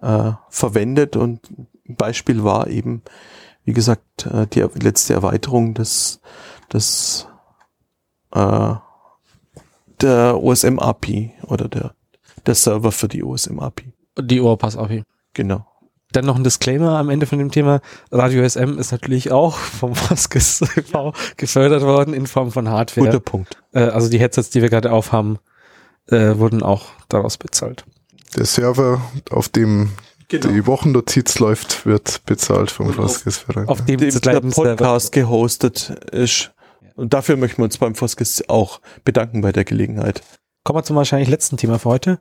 äh, 0.00 0.32
verwendet 0.48 1.16
und 1.16 1.40
ein 1.88 1.96
Beispiel 1.96 2.42
war 2.42 2.68
eben, 2.68 3.02
wie 3.64 3.72
gesagt, 3.72 4.26
äh, 4.26 4.46
die 4.46 4.66
letzte 4.82 5.14
Erweiterung 5.14 5.74
des, 5.74 6.20
des 6.72 7.26
äh, 8.32 8.74
der 10.00 10.42
OSM-API 10.42 11.32
oder 11.46 11.68
der, 11.68 11.94
der 12.46 12.54
Server 12.54 12.92
für 12.92 13.08
die 13.08 13.22
OSM-API. 13.22 13.92
Die 14.18 14.40
ORPAS-API. 14.40 15.04
Genau. 15.34 15.66
Dann 16.12 16.24
noch 16.24 16.36
ein 16.36 16.44
Disclaimer 16.44 16.98
am 16.98 17.08
Ende 17.08 17.26
von 17.26 17.38
dem 17.38 17.52
Thema. 17.52 17.80
Radio 18.10 18.46
SM 18.48 18.78
ist 18.78 18.90
natürlich 18.90 19.30
auch 19.30 19.56
vom 19.56 19.94
Foskis 19.94 20.58
TV 20.58 21.12
gefördert 21.36 21.82
worden 21.82 22.14
in 22.14 22.26
Form 22.26 22.50
von 22.50 22.68
Hardware. 22.68 23.06
Guter 23.06 23.20
Punkt. 23.20 23.62
Äh, 23.72 23.80
also 23.80 24.08
die 24.08 24.18
Headsets, 24.18 24.50
die 24.50 24.62
wir 24.62 24.70
gerade 24.70 24.90
aufhaben, 24.90 25.38
äh, 26.08 26.36
wurden 26.36 26.62
auch 26.62 26.86
daraus 27.08 27.38
bezahlt. 27.38 27.84
Der 28.36 28.46
Server, 28.46 29.00
auf 29.30 29.48
dem 29.48 29.90
genau. 30.30 30.48
die 30.48 30.66
Wochennotiz 30.66 31.38
läuft, 31.38 31.84
wird 31.84 32.24
bezahlt 32.24 32.70
vom 32.70 32.92
Foskis 32.92 33.38
Verein. 33.38 33.68
Auf 33.68 33.84
dem, 33.84 33.98
dem 33.98 34.20
der 34.20 34.40
Podcast 34.40 35.12
gehostet 35.12 35.90
ist, 36.12 36.52
und 36.94 37.12
dafür 37.14 37.36
möchten 37.36 37.58
wir 37.58 37.64
uns 37.64 37.78
beim 37.78 37.94
Foskis 37.94 38.44
auch 38.48 38.80
bedanken 39.04 39.40
bei 39.40 39.52
der 39.52 39.64
Gelegenheit. 39.64 40.22
Kommen 40.64 40.78
wir 40.78 40.84
zum 40.84 40.96
wahrscheinlich 40.96 41.28
letzten 41.28 41.56
Thema 41.56 41.78
für 41.78 41.88
heute. 41.88 42.20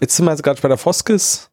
Jetzt 0.00 0.16
sind 0.16 0.26
wir 0.26 0.30
also 0.30 0.42
gerade 0.42 0.60
bei 0.60 0.68
der 0.68 0.78
Foskis, 0.78 1.50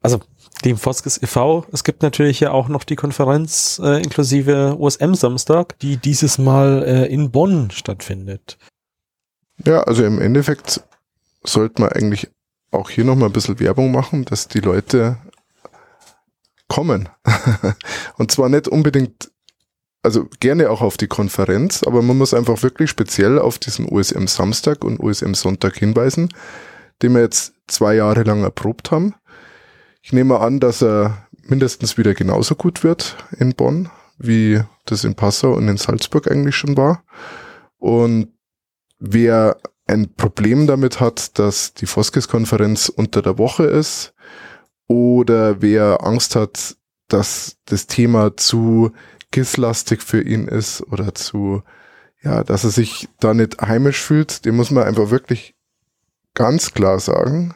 also 0.00 0.20
dem 0.64 0.76
Foskis 0.76 1.22
e.V. 1.22 1.66
Es 1.72 1.84
gibt 1.84 2.02
natürlich 2.02 2.40
ja 2.40 2.52
auch 2.52 2.68
noch 2.68 2.84
die 2.84 2.96
Konferenz 2.96 3.80
äh, 3.82 4.02
inklusive 4.02 4.76
OSM 4.78 5.14
Samstag, 5.14 5.78
die 5.78 5.96
dieses 5.96 6.38
Mal 6.38 6.82
äh, 6.84 7.06
in 7.06 7.30
Bonn 7.30 7.70
stattfindet. 7.70 8.58
Ja, 9.64 9.82
also 9.82 10.04
im 10.04 10.20
Endeffekt 10.20 10.82
sollte 11.44 11.82
man 11.82 11.92
eigentlich 11.92 12.28
auch 12.70 12.90
hier 12.90 13.04
nochmal 13.04 13.28
ein 13.28 13.32
bisschen 13.32 13.60
Werbung 13.60 13.90
machen, 13.90 14.24
dass 14.24 14.48
die 14.48 14.60
Leute 14.60 15.18
kommen. 16.68 17.08
Und 18.16 18.30
zwar 18.30 18.48
nicht 18.48 18.68
unbedingt 18.68 19.30
also 20.02 20.28
gerne 20.40 20.70
auch 20.70 20.80
auf 20.80 20.96
die 20.96 21.08
Konferenz, 21.08 21.82
aber 21.82 22.02
man 22.02 22.16
muss 22.16 22.32
einfach 22.32 22.62
wirklich 22.62 22.90
speziell 22.90 23.38
auf 23.38 23.58
diesen 23.58 23.86
OSM 23.86 24.26
Samstag 24.26 24.82
und 24.82 24.98
OSM 24.98 25.34
Sonntag 25.34 25.76
hinweisen, 25.76 26.32
den 27.02 27.14
wir 27.14 27.20
jetzt 27.20 27.52
zwei 27.66 27.96
Jahre 27.96 28.22
lang 28.22 28.42
erprobt 28.42 28.90
haben. 28.90 29.14
Ich 30.00 30.12
nehme 30.12 30.40
an, 30.40 30.58
dass 30.58 30.82
er 30.82 31.26
mindestens 31.42 31.98
wieder 31.98 32.14
genauso 32.14 32.54
gut 32.54 32.82
wird 32.82 33.16
in 33.38 33.54
Bonn, 33.54 33.90
wie 34.16 34.62
das 34.86 35.04
in 35.04 35.14
Passau 35.14 35.52
und 35.52 35.68
in 35.68 35.76
Salzburg 35.76 36.30
eigentlich 36.30 36.56
schon 36.56 36.76
war. 36.76 37.04
Und 37.78 38.28
wer 38.98 39.58
ein 39.90 40.14
Problem 40.14 40.66
damit 40.66 41.00
hat, 41.00 41.38
dass 41.38 41.74
die 41.74 41.86
Foskes-Konferenz 41.86 42.88
unter 42.88 43.22
der 43.22 43.38
Woche 43.38 43.64
ist, 43.64 44.14
oder 44.86 45.62
wer 45.62 46.04
Angst 46.04 46.34
hat, 46.34 46.76
dass 47.06 47.56
das 47.66 47.86
Thema 47.86 48.36
zu 48.36 48.92
KISS-lastig 49.30 50.02
für 50.02 50.20
ihn 50.20 50.48
ist 50.48 50.82
oder 50.90 51.14
zu, 51.14 51.62
ja, 52.22 52.42
dass 52.42 52.64
er 52.64 52.70
sich 52.70 53.08
da 53.20 53.32
nicht 53.32 53.60
heimisch 53.60 54.02
fühlt, 54.02 54.44
dem 54.44 54.56
muss 54.56 54.72
man 54.72 54.84
einfach 54.84 55.10
wirklich 55.10 55.54
ganz 56.34 56.72
klar 56.72 56.98
sagen, 56.98 57.54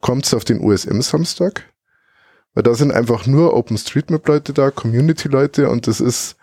kommt 0.00 0.32
auf 0.34 0.44
den 0.44 0.60
USM-Samstag, 0.60 1.72
weil 2.54 2.64
da 2.64 2.74
sind 2.74 2.92
einfach 2.92 3.26
nur 3.26 3.54
OpenStreetMap-Leute 3.54 4.52
da, 4.52 4.70
Community-Leute 4.70 5.68
und 5.68 5.86
das 5.86 6.00
ist 6.00 6.36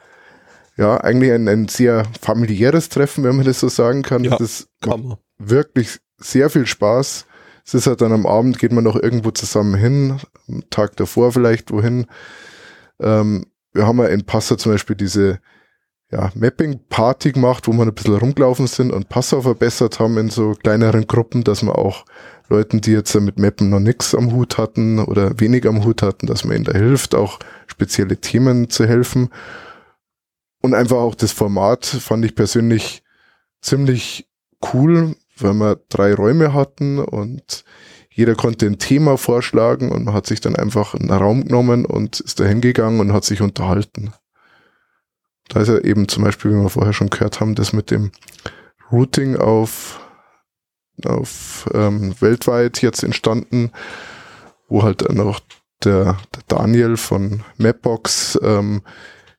ja 0.77 0.97
eigentlich 0.97 1.31
ein, 1.31 1.47
ein 1.47 1.68
sehr 1.68 2.03
familiäres 2.22 2.89
Treffen, 2.89 3.23
wenn 3.23 3.35
man 3.35 3.45
das 3.45 3.60
so 3.60 3.69
sagen 3.69 4.02
kann. 4.02 4.23
Ja, 4.23 4.38
das 4.38 4.68
macht 4.85 5.19
wirklich 5.38 5.99
sehr 6.18 6.49
viel 6.49 6.65
Spaß. 6.65 7.26
Es 7.65 7.73
ist 7.73 7.88
halt 7.88 8.02
dann 8.02 8.11
am 8.11 8.27
Abend, 8.27 8.60
geht 8.60 8.72
man 8.72 8.84
noch 8.84 8.95
irgendwo 8.95 9.31
zusammen 9.31 9.76
hin, 9.76 10.19
am 10.47 10.64
Tag 10.69 10.95
davor 10.97 11.31
vielleicht 11.31 11.72
wohin. 11.72 12.06
Ähm, 12.99 13.47
wir 13.73 13.88
haben 13.88 13.97
ja 13.97 14.06
in 14.06 14.26
Passau 14.26 14.56
zum 14.56 14.72
Beispiel 14.72 14.95
diese 14.95 15.39
ja, 16.11 16.31
Mapping-Party 16.35 17.31
gemacht, 17.31 17.68
wo 17.68 17.73
wir 17.73 17.84
ein 17.84 17.93
bisschen 17.93 18.15
rumgelaufen 18.15 18.68
sind 18.68 18.93
und 18.93 19.10
Passau 19.10 19.41
verbessert 19.41 19.99
haben 19.99 20.18
in 20.18 20.30
so 20.30 20.53
kleineren 20.53 21.07
Gruppen, 21.07 21.43
dass 21.43 21.64
wir 21.64 21.77
auch 21.77 22.06
Leuten, 22.47 22.80
die 22.80 22.91
jetzt 22.91 23.15
mit 23.15 23.39
Mappen 23.39 23.69
noch 23.69 23.80
nichts 23.80 24.14
am 24.14 24.31
Hut 24.31 24.57
hatten 24.57 24.99
oder 24.99 25.39
wenig 25.39 25.68
am 25.68 25.84
Hut 25.84 26.03
hatten, 26.03 26.27
dass 26.27 26.45
man 26.45 26.57
ihnen 26.57 26.65
da 26.65 26.73
hilft, 26.73 27.15
auch 27.15 27.39
spezielle 27.65 28.18
Themen 28.18 28.69
zu 28.69 28.85
helfen. 28.85 29.30
Und 30.66 30.74
einfach 30.74 30.98
auch 30.98 31.14
das 31.14 31.32
Format 31.32 31.86
fand 31.86 32.26
ich 32.26 32.34
persönlich 32.34 33.04
ziemlich 33.62 34.28
cool, 34.74 35.16
weil 35.38 35.54
wir 35.54 35.80
drei 35.90 36.16
Räume 36.16 36.56
hatten 36.56 36.98
und 36.98 37.64
jeder 38.10 38.34
konnte 38.34 38.66
ein 38.66 38.80
Thema 38.80 39.16
vorschlagen 39.20 39.92
und 39.92 40.06
man 40.06 40.16
hat 40.16 40.26
sich 40.26 40.42
dann 40.42 40.56
einfach 40.56 40.96
einen 40.96 41.12
Raum 41.12 41.44
genommen 41.44 41.86
und 41.86 42.20
ist 42.20 42.40
da 42.40 42.46
hingegangen 42.46 43.00
und 43.00 43.14
hat 43.14 43.26
sich 43.26 43.44
unterhalten. 43.44 44.12
Da 45.50 45.62
ist 45.62 45.68
ja 45.68 45.78
eben 45.78 46.08
zum 46.08 46.24
Beispiel, 46.24 46.50
wie 46.50 46.64
wir 46.64 46.70
vorher 46.70 46.94
schon 46.94 47.12
gehört 47.12 47.42
haben, 47.42 47.54
das 47.54 47.72
mit 47.72 47.92
dem 47.92 48.12
Routing 48.92 49.36
auf, 49.36 50.00
auf 51.06 51.70
ähm, 51.76 52.16
weltweit 52.22 52.82
jetzt 52.82 53.04
entstanden, 53.04 53.72
wo 54.68 54.82
halt 54.82 55.08
dann 55.08 55.20
auch 55.20 55.42
der, 55.84 56.18
der 56.34 56.42
Daniel 56.48 56.98
von 56.98 57.44
Mapbox 57.60 58.40
ähm, 58.42 58.82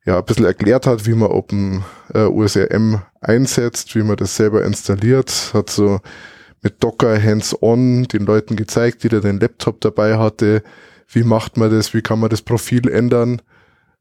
ja 0.06 0.18
ein 0.18 0.24
bisschen 0.24 0.44
erklärt 0.46 0.86
hat, 0.86 1.06
wie 1.06 1.14
man 1.14 1.30
Open 1.30 1.84
äh, 2.14 2.24
USRM 2.24 3.02
einsetzt, 3.20 3.94
wie 3.94 4.02
man 4.02 4.16
das 4.16 4.36
selber 4.36 4.64
installiert, 4.64 5.50
hat 5.52 5.68
so 5.68 6.00
mit 6.62 6.82
Docker 6.82 7.22
hands-on 7.22 8.04
den 8.04 8.24
Leuten 8.24 8.56
gezeigt, 8.56 9.02
die 9.02 9.08
da 9.08 9.20
den 9.20 9.40
Laptop 9.40 9.80
dabei 9.80 10.16
hatte, 10.16 10.62
wie 11.08 11.24
macht 11.24 11.56
man 11.56 11.70
das, 11.70 11.92
wie 11.92 12.02
kann 12.02 12.20
man 12.20 12.30
das 12.30 12.42
Profil 12.42 12.88
ändern. 12.88 13.42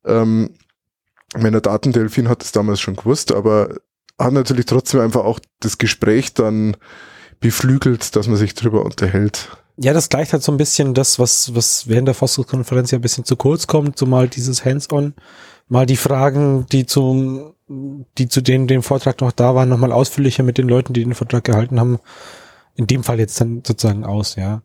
Ähm, 0.06 0.52
meiner 1.36 1.62
Datendelfin 1.62 2.30
hat 2.30 2.44
es 2.44 2.52
damals 2.52 2.80
schon 2.80 2.96
gewusst, 2.96 3.34
aber 3.34 3.76
hat 4.18 4.34
natürlich 4.34 4.66
trotzdem 4.66 5.02
einfach 5.02 5.26
auch 5.26 5.40
das 5.60 5.78
Gespräch 5.78 6.34
dann 6.34 6.78
beflügelt, 7.40 8.16
dass 8.16 8.28
man 8.28 8.38
sich 8.38 8.54
drüber 8.54 8.86
unterhält. 8.86 9.50
Ja, 9.78 9.92
das 9.92 10.08
gleicht 10.08 10.32
halt 10.32 10.42
so 10.42 10.54
ein 10.54 10.58
bisschen 10.58 10.94
das, 10.94 11.20
was, 11.20 11.54
was 11.54 11.90
während 11.90 12.08
der 12.08 12.16
Foskes-Konferenz 12.16 12.92
ja 12.92 12.98
ein 12.98 13.02
bisschen 13.02 13.26
zu 13.26 13.36
kurz 13.36 13.68
kommt, 13.68 13.98
zumal 13.98 14.30
dieses 14.30 14.64
Hands-on, 14.64 15.14
mal 15.68 15.86
die 15.86 15.98
Fragen, 15.98 16.66
die 16.72 16.86
zum, 16.86 17.54
die 17.68 18.28
zu 18.28 18.42
denen 18.42 18.68
dem 18.68 18.84
Vortrag 18.84 19.22
noch 19.22 19.32
da 19.32 19.56
waren, 19.56 19.70
nochmal 19.70 19.92
ausführlicher 19.92 20.44
mit 20.44 20.58
den 20.58 20.68
Leuten, 20.68 20.94
die 20.94 21.04
den 21.04 21.16
Vortrag 21.16 21.44
gehalten 21.44 21.80
haben, 21.80 22.00
in 22.76 22.88
dem 22.88 23.04
Fall 23.04 23.20
jetzt 23.20 23.40
dann 23.40 23.64
sozusagen 23.66 24.06
aus, 24.06 24.36
ja. 24.36 24.62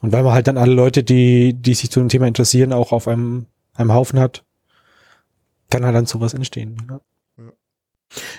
Und 0.00 0.12
weil 0.12 0.22
man 0.22 0.34
halt 0.34 0.48
dann 0.48 0.58
alle 0.58 0.74
Leute, 0.74 1.02
die, 1.02 1.54
die 1.54 1.74
sich 1.74 1.90
zu 1.90 2.00
dem 2.00 2.08
Thema 2.10 2.26
interessieren, 2.26 2.72
auch 2.72 2.92
auf 2.92 3.08
einem, 3.08 3.46
einem 3.74 3.92
Haufen 3.92 4.20
hat, 4.20 4.44
kann 5.70 5.84
halt 5.84 5.94
dann 5.94 6.06
sowas 6.06 6.34
entstehen. 6.34 6.76
Ja. 6.90 7.00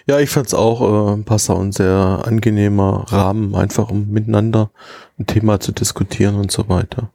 Ja, 0.07 0.19
ich 0.19 0.29
fand's 0.29 0.53
auch 0.53 1.17
äh, 1.17 1.53
ein 1.53 1.71
sehr 1.71 2.21
angenehmer 2.25 3.05
Rahmen, 3.09 3.55
einfach 3.55 3.89
um 3.89 4.09
miteinander 4.09 4.69
ein 5.19 5.25
Thema 5.25 5.59
zu 5.59 5.71
diskutieren 5.71 6.35
und 6.35 6.51
so 6.51 6.69
weiter. 6.69 7.09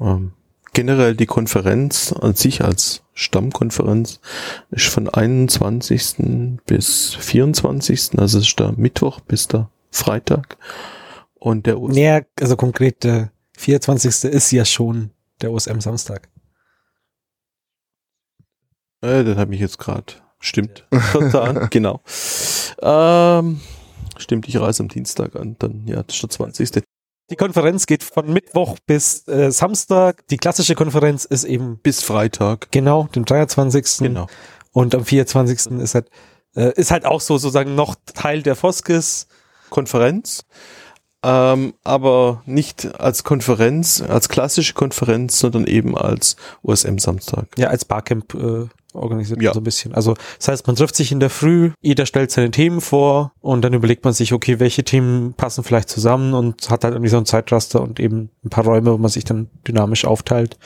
Ähm, 0.00 0.32
generell 0.74 1.14
die 1.14 1.26
Konferenz 1.26 2.12
an 2.12 2.34
sich 2.34 2.62
als 2.62 3.02
Stammkonferenz 3.14 4.20
ist 4.70 4.86
von 4.86 5.08
21. 5.08 6.60
bis 6.66 7.14
24. 7.14 8.18
Also 8.18 8.40
ist 8.40 8.58
der 8.58 8.72
Mittwoch 8.72 9.20
bis 9.20 9.48
der 9.48 9.70
Freitag. 9.90 10.58
Und 11.34 11.66
der 11.66 11.80
OSM. 11.80 11.98
Ja, 11.98 12.20
also 12.40 12.56
konkret 12.56 13.04
der 13.04 13.30
24. 13.56 14.24
ist 14.30 14.50
ja 14.50 14.64
schon 14.64 15.10
der 15.40 15.52
OSM 15.52 15.80
Samstag. 15.80 16.28
Äh, 19.00 19.24
den 19.24 19.36
habe 19.36 19.54
ich 19.54 19.60
jetzt 19.60 19.78
gerade 19.78 20.14
Stimmt. 20.44 20.84
Total, 21.12 21.68
genau. 21.70 22.02
Ähm, 22.82 23.60
stimmt, 24.18 24.46
ich 24.46 24.60
reise 24.60 24.82
am 24.82 24.90
Dienstag 24.90 25.36
an, 25.36 25.56
dann 25.58 25.86
ja, 25.86 26.02
das 26.02 26.16
ist 26.16 26.22
der 26.22 26.28
20. 26.28 26.83
Die 27.30 27.36
Konferenz 27.36 27.86
geht 27.86 28.02
von 28.02 28.32
Mittwoch 28.32 28.76
bis 28.86 29.26
äh, 29.28 29.50
Samstag. 29.50 30.26
Die 30.28 30.36
klassische 30.36 30.74
Konferenz 30.74 31.24
ist 31.24 31.44
eben 31.44 31.78
bis 31.78 32.02
Freitag. 32.02 32.70
Genau, 32.70 33.08
dem 33.14 33.24
23. 33.24 33.98
Genau. 33.98 34.26
Und 34.72 34.94
am 34.94 35.04
24. 35.04 35.80
ist 35.80 35.94
halt 35.94 36.10
äh, 36.54 36.72
ist 36.76 36.90
halt 36.90 37.06
auch 37.06 37.20
so 37.20 37.38
sozusagen 37.38 37.74
noch 37.74 37.94
Teil 38.14 38.42
der 38.42 38.56
Foskes 38.56 39.26
Konferenz. 39.70 40.44
Ähm, 41.22 41.72
aber 41.82 42.42
nicht 42.44 43.00
als 43.00 43.24
Konferenz, 43.24 44.02
als 44.02 44.28
klassische 44.28 44.74
Konferenz, 44.74 45.38
sondern 45.38 45.66
eben 45.66 45.96
als 45.96 46.36
OSM 46.62 46.98
Samstag. 46.98 47.46
Ja, 47.56 47.68
als 47.68 47.86
Barcamp 47.86 48.34
äh, 48.34 48.68
organisiert 48.94 49.42
ja. 49.42 49.52
so 49.52 49.60
ein 49.60 49.64
bisschen. 49.64 49.94
Also 49.94 50.14
das 50.38 50.48
heißt, 50.48 50.66
man 50.66 50.76
trifft 50.76 50.96
sich 50.96 51.12
in 51.12 51.20
der 51.20 51.30
Früh, 51.30 51.72
jeder 51.80 52.06
stellt 52.06 52.30
seine 52.30 52.50
Themen 52.50 52.80
vor 52.80 53.32
und 53.40 53.62
dann 53.62 53.74
überlegt 53.74 54.04
man 54.04 54.12
sich, 54.12 54.32
okay, 54.32 54.60
welche 54.60 54.84
Themen 54.84 55.34
passen 55.34 55.64
vielleicht 55.64 55.88
zusammen 55.88 56.34
und 56.34 56.70
hat 56.70 56.84
halt 56.84 56.94
irgendwie 56.94 57.10
so 57.10 57.18
ein 57.18 57.26
Zeitraster 57.26 57.82
und 57.82 58.00
eben 58.00 58.30
ein 58.44 58.50
paar 58.50 58.64
Räume, 58.64 58.92
wo 58.92 58.98
man 58.98 59.10
sich 59.10 59.24
dann 59.24 59.48
dynamisch 59.66 60.04
aufteilt. 60.04 60.58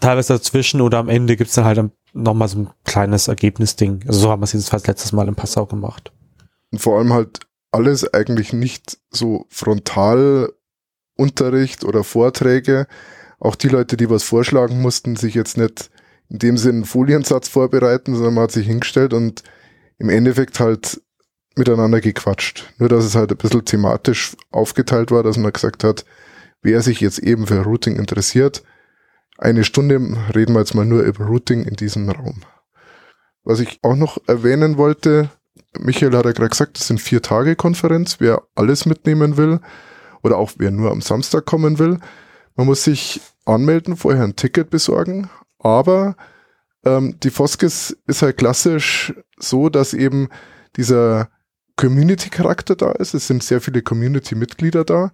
Teilweise 0.00 0.32
dazwischen 0.32 0.80
oder 0.80 0.98
am 0.98 1.08
Ende 1.08 1.36
gibt's 1.36 1.54
dann 1.54 1.64
halt 1.64 1.90
nochmal 2.12 2.48
so 2.48 2.58
ein 2.58 2.70
kleines 2.84 3.28
Ergebnisding. 3.28 4.02
Also 4.06 4.20
so 4.20 4.30
haben 4.30 4.40
wir 4.40 4.44
es 4.44 4.52
jedenfalls 4.52 4.86
letztes 4.86 5.12
Mal 5.12 5.28
in 5.28 5.36
Passau 5.36 5.66
gemacht. 5.66 6.12
Und 6.72 6.80
vor 6.80 6.98
allem 6.98 7.12
halt 7.12 7.40
alles 7.72 8.12
eigentlich 8.12 8.52
nicht 8.52 8.98
so 9.10 9.46
Frontalunterricht 9.48 11.84
oder 11.84 12.02
Vorträge. 12.02 12.88
Auch 13.38 13.54
die 13.54 13.68
Leute, 13.68 13.96
die 13.96 14.10
was 14.10 14.24
vorschlagen 14.24 14.80
mussten, 14.80 15.14
sich 15.16 15.34
jetzt 15.34 15.56
nicht 15.56 15.90
in 16.30 16.38
dem 16.38 16.56
Sinn 16.56 16.76
einen 16.76 16.84
Foliensatz 16.84 17.48
vorbereiten, 17.48 18.14
sondern 18.14 18.34
man 18.34 18.44
hat 18.44 18.52
sich 18.52 18.66
hingestellt 18.66 19.12
und 19.12 19.42
im 19.98 20.08
Endeffekt 20.08 20.60
halt 20.60 21.02
miteinander 21.56 22.00
gequatscht. 22.00 22.72
Nur, 22.78 22.88
dass 22.88 23.04
es 23.04 23.14
halt 23.14 23.30
ein 23.32 23.36
bisschen 23.36 23.64
thematisch 23.64 24.36
aufgeteilt 24.50 25.10
war, 25.10 25.22
dass 25.22 25.36
man 25.36 25.52
gesagt 25.52 25.84
hat, 25.84 26.04
wer 26.62 26.80
sich 26.80 27.00
jetzt 27.00 27.18
eben 27.18 27.46
für 27.46 27.62
Routing 27.62 27.96
interessiert, 27.96 28.62
eine 29.38 29.64
Stunde 29.64 29.94
reden 30.34 30.54
wir 30.54 30.60
jetzt 30.60 30.74
mal 30.74 30.86
nur 30.86 31.02
über 31.02 31.24
Routing 31.24 31.64
in 31.64 31.74
diesem 31.74 32.08
Raum. 32.08 32.42
Was 33.42 33.60
ich 33.60 33.78
auch 33.82 33.96
noch 33.96 34.18
erwähnen 34.26 34.76
wollte, 34.76 35.30
Michael 35.78 36.16
hat 36.16 36.26
ja 36.26 36.32
gerade 36.32 36.50
gesagt, 36.50 36.78
das 36.78 36.86
sind 36.86 37.00
vier 37.00 37.22
Tage 37.22 37.56
Konferenz, 37.56 38.16
wer 38.20 38.42
alles 38.54 38.86
mitnehmen 38.86 39.36
will 39.36 39.60
oder 40.22 40.36
auch 40.36 40.52
wer 40.58 40.70
nur 40.70 40.90
am 40.90 41.00
Samstag 41.00 41.46
kommen 41.46 41.78
will. 41.78 41.98
Man 42.54 42.66
muss 42.66 42.84
sich 42.84 43.20
anmelden, 43.46 43.96
vorher 43.96 44.24
ein 44.24 44.36
Ticket 44.36 44.68
besorgen, 44.70 45.30
aber 45.60 46.16
ähm, 46.84 47.16
die 47.22 47.30
Foskes 47.30 47.96
ist 48.06 48.22
halt 48.22 48.38
klassisch 48.38 49.14
so, 49.38 49.68
dass 49.68 49.94
eben 49.94 50.28
dieser 50.76 51.28
Community-Charakter 51.76 52.76
da 52.76 52.92
ist. 52.92 53.14
Es 53.14 53.26
sind 53.26 53.42
sehr 53.42 53.60
viele 53.60 53.82
Community-Mitglieder 53.82 54.84
da. 54.84 55.12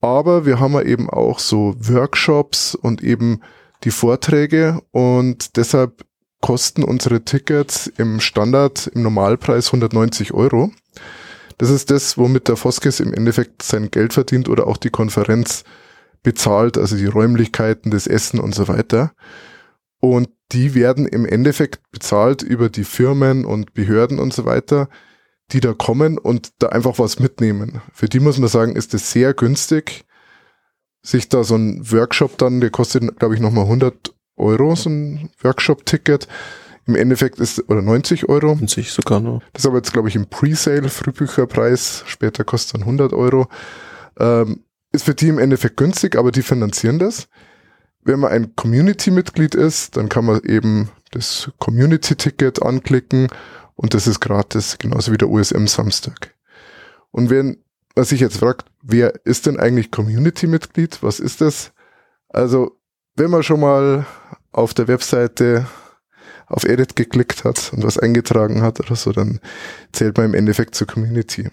Aber 0.00 0.44
wir 0.44 0.60
haben 0.60 0.74
ja 0.74 0.82
eben 0.82 1.08
auch 1.08 1.38
so 1.38 1.74
Workshops 1.78 2.74
und 2.74 3.02
eben 3.02 3.40
die 3.84 3.90
Vorträge 3.90 4.80
und 4.92 5.56
deshalb 5.56 6.04
kosten 6.40 6.84
unsere 6.84 7.24
Tickets 7.24 7.86
im 7.86 8.20
Standard, 8.20 8.86
im 8.88 9.02
Normalpreis 9.02 9.68
190 9.68 10.34
Euro. 10.34 10.70
Das 11.58 11.70
ist 11.70 11.90
das, 11.90 12.18
womit 12.18 12.48
der 12.48 12.56
Foskes 12.56 13.00
im 13.00 13.14
Endeffekt 13.14 13.62
sein 13.62 13.90
Geld 13.90 14.12
verdient 14.12 14.48
oder 14.48 14.66
auch 14.66 14.76
die 14.76 14.90
Konferenz 14.90 15.64
bezahlt, 16.22 16.76
also 16.76 16.96
die 16.96 17.06
Räumlichkeiten, 17.06 17.90
das 17.90 18.06
Essen 18.06 18.40
und 18.40 18.54
so 18.54 18.68
weiter. 18.68 19.12
Und 20.04 20.28
die 20.52 20.74
werden 20.74 21.08
im 21.08 21.24
Endeffekt 21.24 21.80
bezahlt 21.90 22.42
über 22.42 22.68
die 22.68 22.84
Firmen 22.84 23.46
und 23.46 23.72
Behörden 23.72 24.18
und 24.18 24.34
so 24.34 24.44
weiter, 24.44 24.90
die 25.50 25.60
da 25.60 25.72
kommen 25.72 26.18
und 26.18 26.50
da 26.58 26.68
einfach 26.68 26.98
was 26.98 27.20
mitnehmen. 27.20 27.80
Für 27.94 28.06
die 28.06 28.20
muss 28.20 28.36
man 28.36 28.50
sagen, 28.50 28.76
ist 28.76 28.92
es 28.92 29.12
sehr 29.12 29.32
günstig, 29.32 30.04
sich 31.00 31.30
da 31.30 31.42
so 31.42 31.56
ein 31.56 31.90
Workshop 31.90 32.36
dann, 32.36 32.60
der 32.60 32.68
kostet, 32.68 33.18
glaube 33.18 33.34
ich, 33.34 33.40
nochmal 33.40 33.64
100 33.64 34.14
Euro, 34.36 34.76
so 34.76 34.90
ein 34.90 35.30
Workshop-Ticket. 35.40 36.28
Im 36.86 36.96
Endeffekt 36.96 37.38
ist, 37.38 37.66
oder 37.70 37.80
90 37.80 38.28
Euro. 38.28 38.54
90 38.56 38.92
sogar 38.92 39.20
noch. 39.20 39.42
Das 39.54 39.62
ist 39.62 39.66
aber 39.66 39.78
jetzt, 39.78 39.94
glaube 39.94 40.10
ich, 40.10 40.16
im 40.16 40.26
Presale, 40.26 40.90
Frühbücherpreis. 40.90 42.04
Später 42.04 42.44
kostet 42.44 42.74
dann 42.74 42.82
100 42.82 43.14
Euro. 43.14 43.48
Ähm, 44.18 44.64
ist 44.92 45.06
für 45.06 45.14
die 45.14 45.28
im 45.28 45.38
Endeffekt 45.38 45.78
günstig, 45.78 46.16
aber 46.16 46.30
die 46.30 46.42
finanzieren 46.42 46.98
das. 46.98 47.28
Wenn 48.04 48.20
man 48.20 48.32
ein 48.32 48.54
Community-Mitglied 48.54 49.54
ist, 49.54 49.96
dann 49.96 50.08
kann 50.08 50.26
man 50.26 50.42
eben 50.42 50.90
das 51.10 51.50
Community-Ticket 51.58 52.62
anklicken 52.62 53.28
und 53.76 53.94
das 53.94 54.06
ist 54.06 54.20
gratis, 54.20 54.76
genauso 54.78 55.12
wie 55.12 55.16
der 55.16 55.28
USM 55.28 55.66
Samstag. 55.66 56.34
Und 57.10 57.30
wenn 57.30 57.58
man 57.96 58.04
sich 58.04 58.20
jetzt 58.20 58.38
fragt, 58.38 58.66
wer 58.82 59.24
ist 59.24 59.46
denn 59.46 59.58
eigentlich 59.58 59.90
Community-Mitglied? 59.90 61.02
Was 61.02 61.20
ist 61.20 61.40
das? 61.40 61.72
Also, 62.28 62.78
wenn 63.16 63.30
man 63.30 63.42
schon 63.42 63.60
mal 63.60 64.06
auf 64.52 64.74
der 64.74 64.88
Webseite 64.88 65.66
auf 66.46 66.64
Edit 66.64 66.96
geklickt 66.96 67.44
hat 67.44 67.72
und 67.72 67.84
was 67.84 67.98
eingetragen 67.98 68.62
hat 68.62 68.80
oder 68.80 68.96
so, 68.96 69.12
dann 69.12 69.40
zählt 69.92 70.16
man 70.16 70.26
im 70.26 70.34
Endeffekt 70.34 70.74
zur 70.74 70.86
Community. 70.86 71.48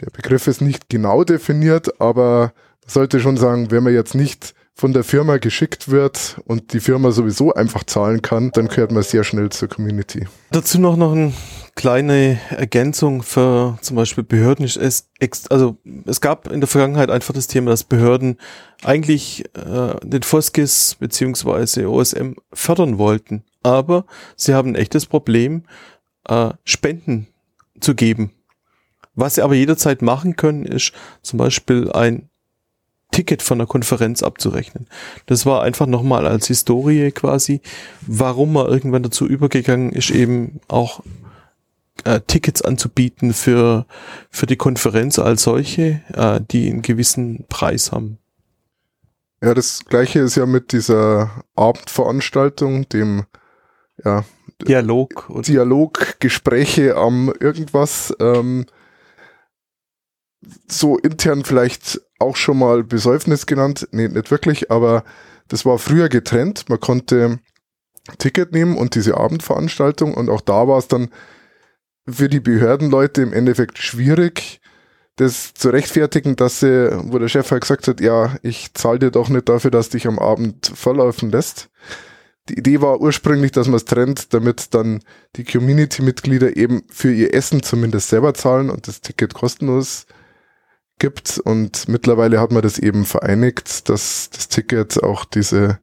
Der 0.00 0.10
Begriff 0.10 0.46
ist 0.46 0.60
nicht 0.60 0.88
genau 0.88 1.24
definiert, 1.24 2.00
aber 2.00 2.52
man 2.82 2.88
sollte 2.88 3.20
schon 3.20 3.36
sagen, 3.36 3.70
wenn 3.70 3.84
man 3.84 3.92
jetzt 3.92 4.14
nicht 4.14 4.54
von 4.74 4.92
der 4.92 5.04
Firma 5.04 5.36
geschickt 5.36 5.90
wird 5.90 6.40
und 6.46 6.72
die 6.72 6.80
Firma 6.80 7.10
sowieso 7.10 7.52
einfach 7.52 7.84
zahlen 7.84 8.22
kann, 8.22 8.50
dann 8.52 8.68
gehört 8.68 8.92
man 8.92 9.02
sehr 9.02 9.24
schnell 9.24 9.50
zur 9.50 9.68
Community. 9.68 10.26
Dazu 10.50 10.80
noch, 10.80 10.96
noch 10.96 11.12
eine 11.12 11.32
kleine 11.74 12.40
Ergänzung 12.50 13.22
für 13.22 13.78
zum 13.82 13.96
Beispiel 13.96 14.24
Behörden. 14.24 14.64
Also 15.50 15.76
es 16.06 16.20
gab 16.20 16.50
in 16.50 16.60
der 16.60 16.68
Vergangenheit 16.68 17.10
einfach 17.10 17.34
das 17.34 17.46
Thema, 17.46 17.70
dass 17.70 17.84
Behörden 17.84 18.38
eigentlich 18.82 19.44
äh, 19.54 19.94
den 20.02 20.22
Foskis 20.22 20.96
beziehungsweise 20.98 21.90
OSM 21.90 22.32
fördern 22.52 22.98
wollten. 22.98 23.44
Aber 23.62 24.06
sie 24.36 24.54
haben 24.54 24.70
ein 24.70 24.76
echtes 24.76 25.06
Problem, 25.06 25.64
äh, 26.26 26.50
Spenden 26.64 27.26
zu 27.80 27.94
geben 27.94 28.32
Was 29.14 29.34
sie 29.34 29.42
aber 29.42 29.54
jederzeit 29.54 30.02
machen 30.02 30.36
können, 30.36 30.64
ist 30.64 30.92
zum 31.22 31.38
Beispiel 31.38 31.90
ein 31.92 32.29
Ticket 33.10 33.42
von 33.42 33.58
der 33.58 33.66
Konferenz 33.66 34.22
abzurechnen. 34.22 34.86
Das 35.26 35.46
war 35.46 35.62
einfach 35.62 35.86
nochmal 35.86 36.26
als 36.26 36.46
Historie 36.46 37.10
quasi, 37.10 37.60
warum 38.02 38.52
man 38.52 38.66
irgendwann 38.66 39.02
dazu 39.02 39.26
übergegangen 39.26 39.92
ist, 39.92 40.10
eben 40.10 40.60
auch 40.68 41.02
äh, 42.04 42.20
Tickets 42.26 42.62
anzubieten 42.62 43.32
für, 43.32 43.86
für 44.30 44.46
die 44.46 44.56
Konferenz 44.56 45.18
als 45.18 45.42
solche, 45.42 46.02
äh, 46.14 46.40
die 46.50 46.70
einen 46.70 46.82
gewissen 46.82 47.44
Preis 47.48 47.92
haben. 47.92 48.18
Ja, 49.42 49.54
das 49.54 49.84
gleiche 49.86 50.20
ist 50.20 50.36
ja 50.36 50.46
mit 50.46 50.72
dieser 50.72 51.44
Abendveranstaltung, 51.56 52.88
dem 52.90 53.24
ja, 54.04 54.24
Dialog. 54.68 55.30
Dialog, 55.46 56.16
Gespräche 56.20 56.96
am 56.96 57.32
irgendwas. 57.40 58.14
Ähm, 58.20 58.66
so 60.68 60.98
intern 60.98 61.44
vielleicht 61.44 62.00
auch 62.18 62.36
schon 62.36 62.58
mal 62.58 62.84
Besäufnis 62.84 63.46
genannt. 63.46 63.88
Nee, 63.92 64.08
nicht 64.08 64.30
wirklich, 64.30 64.70
aber 64.70 65.04
das 65.48 65.64
war 65.64 65.78
früher 65.78 66.08
getrennt. 66.08 66.68
Man 66.68 66.80
konnte 66.80 67.38
Ticket 68.18 68.52
nehmen 68.52 68.76
und 68.76 68.94
diese 68.94 69.16
Abendveranstaltung 69.16 70.14
und 70.14 70.28
auch 70.28 70.40
da 70.40 70.66
war 70.66 70.78
es 70.78 70.88
dann 70.88 71.10
für 72.08 72.28
die 72.28 72.40
Behördenleute 72.40 73.22
im 73.22 73.32
Endeffekt 73.32 73.78
schwierig, 73.78 74.60
das 75.16 75.52
zu 75.54 75.68
rechtfertigen, 75.68 76.34
dass 76.34 76.60
sie, 76.60 76.90
wo 77.04 77.18
der 77.18 77.28
Chef 77.28 77.50
halt 77.50 77.62
gesagt 77.62 77.88
hat, 77.88 78.00
ja, 78.00 78.36
ich 78.42 78.72
zahle 78.74 78.98
dir 78.98 79.10
doch 79.10 79.28
nicht 79.28 79.48
dafür, 79.48 79.70
dass 79.70 79.90
dich 79.90 80.06
am 80.06 80.18
Abend 80.18 80.72
verlaufen 80.74 81.30
lässt. 81.30 81.68
Die 82.48 82.58
Idee 82.58 82.80
war 82.80 83.00
ursprünglich, 83.00 83.52
dass 83.52 83.66
man 83.66 83.76
es 83.76 83.84
trennt, 83.84 84.32
damit 84.32 84.74
dann 84.74 85.02
die 85.36 85.44
Community-Mitglieder 85.44 86.56
eben 86.56 86.82
für 86.90 87.12
ihr 87.12 87.34
Essen 87.34 87.62
zumindest 87.62 88.08
selber 88.08 88.34
zahlen 88.34 88.70
und 88.70 88.88
das 88.88 89.02
Ticket 89.02 89.34
kostenlos 89.34 90.06
gibt. 91.00 91.38
Und 91.38 91.88
mittlerweile 91.88 92.40
hat 92.40 92.52
man 92.52 92.62
das 92.62 92.78
eben 92.78 93.04
vereinigt, 93.04 93.88
dass 93.88 94.30
das 94.30 94.48
Ticket 94.48 95.02
auch 95.02 95.24
diese 95.24 95.80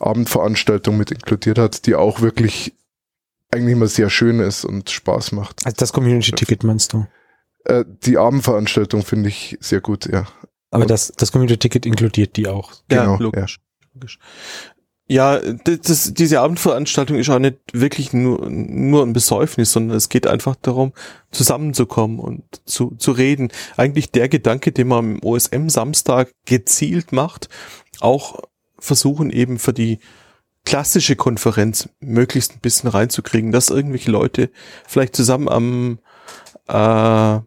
Abendveranstaltung 0.00 0.96
mit 0.96 1.12
inkludiert 1.12 1.58
hat, 1.58 1.86
die 1.86 1.94
auch 1.94 2.20
wirklich 2.20 2.74
eigentlich 3.52 3.72
immer 3.72 3.86
sehr 3.86 4.10
schön 4.10 4.40
ist 4.40 4.64
und 4.64 4.90
Spaß 4.90 5.32
macht. 5.32 5.64
Also 5.64 5.76
das 5.78 5.92
Community-Ticket 5.92 6.64
meinst 6.64 6.92
du? 6.92 7.06
Äh, 7.64 7.84
die 8.04 8.18
Abendveranstaltung 8.18 9.02
finde 9.02 9.28
ich 9.28 9.58
sehr 9.60 9.80
gut, 9.80 10.06
ja. 10.06 10.26
Aber 10.70 10.86
das, 10.86 11.12
das 11.16 11.32
Community-Ticket 11.32 11.84
inkludiert 11.84 12.36
die 12.36 12.48
auch. 12.48 12.72
Genau, 12.88 13.14
ja, 13.14 13.18
logisch. 13.18 13.60
Ja. 13.60 13.88
logisch. 13.94 14.18
Ja, 15.10 15.40
das, 15.40 16.14
diese 16.14 16.38
Abendveranstaltung 16.38 17.18
ist 17.18 17.30
auch 17.30 17.40
nicht 17.40 17.56
wirklich 17.72 18.12
nur, 18.12 18.48
nur 18.48 19.02
ein 19.02 19.12
Besäufnis, 19.12 19.72
sondern 19.72 19.96
es 19.96 20.08
geht 20.08 20.28
einfach 20.28 20.54
darum, 20.54 20.92
zusammenzukommen 21.32 22.20
und 22.20 22.44
zu, 22.64 22.94
zu 22.96 23.10
reden. 23.10 23.50
Eigentlich 23.76 24.12
der 24.12 24.28
Gedanke, 24.28 24.70
den 24.70 24.86
man 24.86 25.16
im 25.16 25.24
OSM 25.24 25.68
Samstag 25.68 26.30
gezielt 26.46 27.10
macht, 27.10 27.48
auch 27.98 28.38
versuchen 28.78 29.30
eben 29.30 29.58
für 29.58 29.72
die 29.72 29.98
klassische 30.64 31.16
Konferenz 31.16 31.88
möglichst 31.98 32.54
ein 32.54 32.60
bisschen 32.60 32.88
reinzukriegen, 32.88 33.50
dass 33.50 33.70
irgendwelche 33.70 34.12
Leute 34.12 34.52
vielleicht 34.86 35.16
zusammen 35.16 35.48
am, 35.48 35.98
äh, 36.68 37.42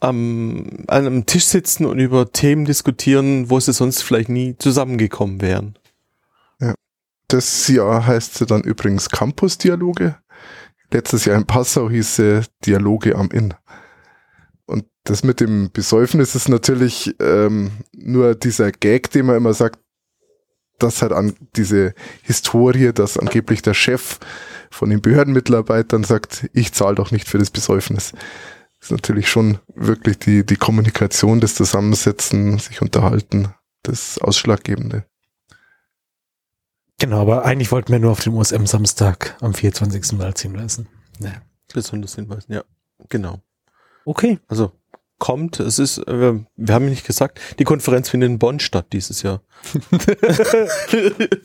am, 0.00 0.84
an 0.86 0.86
einem 0.86 1.26
Tisch 1.26 1.44
sitzen 1.44 1.84
und 1.84 1.98
über 1.98 2.32
Themen 2.32 2.64
diskutieren, 2.64 3.50
wo 3.50 3.60
sie 3.60 3.74
sonst 3.74 4.00
vielleicht 4.00 4.30
nie 4.30 4.56
zusammengekommen 4.56 5.42
wären. 5.42 5.76
Das 7.28 7.66
Jahr 7.68 8.06
heißt 8.06 8.34
sie 8.34 8.46
dann 8.46 8.62
übrigens 8.62 9.10
Campus-Dialoge. 9.10 10.16
Letztes 10.92 11.24
Jahr 11.24 11.36
in 11.36 11.46
Passau 11.46 11.90
hieß 11.90 12.16
sie 12.16 12.42
Dialoge 12.64 13.16
am 13.16 13.30
Inn. 13.30 13.54
Und 14.66 14.84
das 15.04 15.24
mit 15.24 15.40
dem 15.40 15.70
Besäufnis 15.72 16.34
ist 16.34 16.48
natürlich 16.48 17.14
ähm, 17.20 17.72
nur 17.92 18.34
dieser 18.34 18.70
Gag, 18.70 19.10
den 19.10 19.26
man 19.26 19.36
immer 19.36 19.54
sagt, 19.54 19.80
dass 20.78 21.02
halt 21.02 21.12
an 21.12 21.34
diese 21.56 21.94
Historie, 22.22 22.92
dass 22.92 23.18
angeblich 23.18 23.62
der 23.62 23.74
Chef 23.74 24.18
von 24.70 24.90
den 24.90 25.00
Behördenmitarbeitern 25.00 26.04
sagt, 26.04 26.48
ich 26.52 26.72
zahle 26.72 26.96
doch 26.96 27.10
nicht 27.10 27.28
für 27.28 27.38
das 27.38 27.50
Besäufnis. 27.50 28.12
Das 28.78 28.88
ist 28.88 28.90
natürlich 28.90 29.28
schon 29.28 29.58
wirklich 29.74 30.18
die, 30.18 30.44
die 30.44 30.56
Kommunikation, 30.56 31.40
das 31.40 31.54
Zusammensetzen, 31.54 32.58
sich 32.58 32.82
unterhalten, 32.82 33.48
das 33.82 34.18
Ausschlaggebende. 34.18 35.06
Genau, 36.98 37.20
aber 37.20 37.44
eigentlich 37.44 37.72
wollten 37.72 37.92
wir 37.92 37.98
nur 37.98 38.12
auf 38.12 38.20
den 38.20 38.32
USM-Samstag 38.32 39.36
am 39.40 39.52
24. 39.52 40.12
Mal 40.12 40.34
ziehen 40.34 40.54
lassen. 40.54 40.88
Naja. 41.18 41.42
Besonders 41.72 42.14
hinweisen, 42.14 42.52
ja. 42.52 42.64
Genau. 43.08 43.40
Okay. 44.04 44.38
Also 44.48 44.72
kommt, 45.18 45.60
es 45.60 45.78
ist, 45.78 45.98
äh, 45.98 46.34
wir 46.56 46.74
haben 46.74 46.88
nicht 46.88 47.06
gesagt, 47.06 47.40
die 47.58 47.64
Konferenz 47.64 48.08
findet 48.08 48.30
in 48.30 48.38
Bonn 48.38 48.60
statt 48.60 48.86
dieses 48.92 49.22
Jahr. 49.22 49.42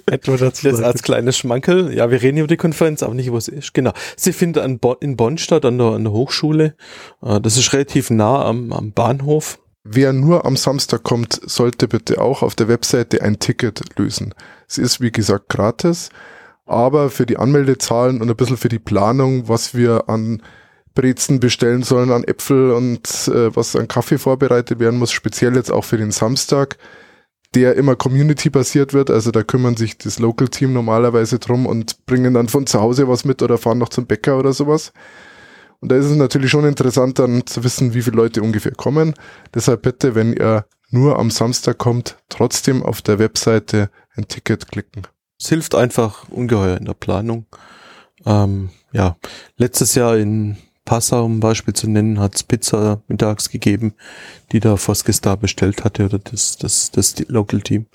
Etwa 0.06 0.38
dazu 0.38 0.70
das 0.70 0.82
als 0.82 1.04
kleines 1.04 1.38
Schmankel. 1.38 1.94
Ja, 1.94 2.12
wir 2.12 2.22
reden 2.22 2.38
über 2.38 2.48
die 2.48 2.58
Konferenz, 2.58 3.02
aber 3.02 3.14
nicht, 3.14 3.32
wo 3.32 3.38
es 3.38 3.48
ist. 3.48 3.74
Genau. 3.74 3.94
Sie 4.18 4.34
findet 4.34 4.64
an 4.64 4.80
Bonn, 4.80 4.98
in 5.00 5.16
Bonn 5.16 5.38
statt, 5.38 5.66
an 5.66 5.78
der, 5.78 5.88
an 5.88 6.04
der 6.04 6.14
Hochschule. 6.14 6.76
Äh, 7.22 7.40
das 7.40 7.58
ist 7.58 7.72
relativ 7.74 8.10
nah 8.10 8.46
am, 8.46 8.74
am 8.74 8.92
Bahnhof. 8.92 9.60
Wer 9.84 10.14
nur 10.14 10.46
am 10.46 10.58
Samstag 10.58 11.04
kommt, 11.04 11.42
sollte 11.50 11.88
bitte 11.88 12.22
auch 12.22 12.44
auf 12.44 12.56
der 12.56 12.68
Webseite 12.68 13.24
ein 13.24 13.40
Ticket 13.40 13.98
lösen. 13.98 14.36
Es 14.68 14.78
ist, 14.78 15.02
wie 15.02 15.12
gesagt, 15.12 15.50
gratis, 15.50 16.10
aber 16.66 17.10
für 17.10 17.26
die 17.26 17.38
Anmeldezahlen 17.38 18.22
und 18.22 18.30
ein 18.30 18.36
bisschen 18.36 18.58
für 18.58 18.70
die 18.70 18.80
Planung, 18.80 19.48
was 19.50 19.74
wir 19.74 20.08
an 20.08 20.44
Brezen 20.94 21.40
bestellen 21.40 21.82
sollen, 21.82 22.12
an 22.12 22.24
Äpfel 22.24 22.72
und 22.72 23.28
äh, 23.28 23.56
was 23.56 23.76
an 23.76 23.88
Kaffee 23.88 24.20
vorbereitet 24.20 24.80
werden 24.80 25.00
muss, 25.00 25.12
speziell 25.12 25.56
jetzt 25.56 25.72
auch 25.72 25.86
für 25.86 25.98
den 25.98 26.12
Samstag, 26.12 26.78
der 27.56 27.76
immer 27.76 27.96
community-basiert 27.96 28.94
wird. 28.94 29.10
Also 29.10 29.32
da 29.32 29.44
kümmern 29.44 29.78
sich 29.78 29.98
das 29.98 30.20
Local-Team 30.20 30.74
normalerweise 30.74 31.40
drum 31.40 31.66
und 31.66 32.06
bringen 32.06 32.34
dann 32.34 32.50
von 32.50 32.68
zu 32.68 32.80
Hause 32.82 33.08
was 33.08 33.26
mit 33.26 33.42
oder 33.42 33.58
fahren 33.58 33.80
noch 33.80 33.90
zum 33.90 34.06
Bäcker 34.06 34.38
oder 34.38 34.54
sowas. 34.54 34.94
Und 35.82 35.92
da 35.92 35.96
ist 35.96 36.06
es 36.06 36.16
natürlich 36.16 36.52
schon 36.52 36.66
interessant 36.66 37.20
dann 37.20 37.46
zu 37.46 37.64
wissen, 37.64 37.94
wie 37.94 38.04
viele 38.04 38.16
Leute 38.16 38.42
ungefähr 38.42 38.74
kommen. 38.74 39.16
Deshalb 39.54 39.82
bitte, 39.82 40.16
wenn 40.16 40.34
ihr 40.34 40.66
nur 40.92 41.18
am 41.18 41.32
Samstag 41.32 41.80
kommt, 41.80 42.18
trotzdem 42.30 42.84
auf 42.84 43.02
der 43.02 43.18
Webseite 43.18 43.90
ein 44.16 44.28
Ticket 44.28 44.72
klicken. 44.72 45.08
Es 45.40 45.50
hilft 45.50 45.74
einfach 45.74 46.30
ungeheuer 46.30 46.78
in 46.78 46.86
der 46.86 46.94
Planung. 46.94 47.46
Ähm, 48.26 48.70
ja, 48.92 49.18
letztes 49.58 49.96
Jahr 49.96 50.18
in 50.18 50.58
Passau, 50.86 51.26
um 51.26 51.38
ein 51.38 51.40
Beispiel 51.40 51.74
zu 51.74 51.90
nennen, 51.90 52.20
hat 52.20 52.36
es 52.36 52.44
Pizza 52.44 53.02
mittags 53.08 53.50
gegeben, 53.50 53.94
die 54.52 54.60
der 54.60 54.78
Foskis 54.78 55.22
da 55.22 55.36
bestellt 55.36 55.84
hatte 55.84 56.06
oder 56.06 56.20
das, 56.20 56.58
das, 56.58 56.92
das 56.92 57.16
Local 57.28 57.62
Team. 57.62 57.88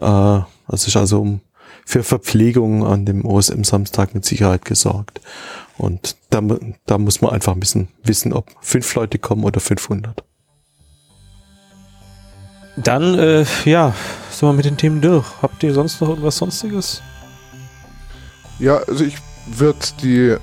Äh, 0.00 0.40
das 0.68 0.86
ist 0.86 0.96
also 0.96 1.20
um 1.20 1.40
für 1.84 2.02
Verpflegung 2.02 2.86
an 2.86 3.04
dem 3.04 3.24
OSM 3.24 3.64
Samstag 3.64 4.14
mit 4.14 4.24
Sicherheit 4.24 4.64
gesorgt. 4.64 5.20
Und 5.80 6.16
da, 6.28 6.42
da 6.84 6.98
muss 6.98 7.22
man 7.22 7.32
einfach 7.32 7.54
ein 7.54 7.60
bisschen 7.60 7.88
wissen, 8.04 8.34
ob 8.34 8.50
fünf 8.60 8.94
Leute 8.94 9.18
kommen 9.18 9.44
oder 9.44 9.60
500. 9.60 10.22
Dann, 12.76 13.18
äh, 13.18 13.46
ja, 13.64 13.94
sind 14.30 14.48
wir 14.48 14.52
mit 14.52 14.66
den 14.66 14.76
Themen 14.76 15.00
durch. 15.00 15.24
Habt 15.40 15.62
ihr 15.62 15.72
sonst 15.72 15.98
noch 16.02 16.10
irgendwas 16.10 16.36
Sonstiges? 16.36 17.00
Ja, 18.58 18.76
also 18.76 19.04
ich 19.04 19.16
würde 19.46 19.78
die 20.02 20.36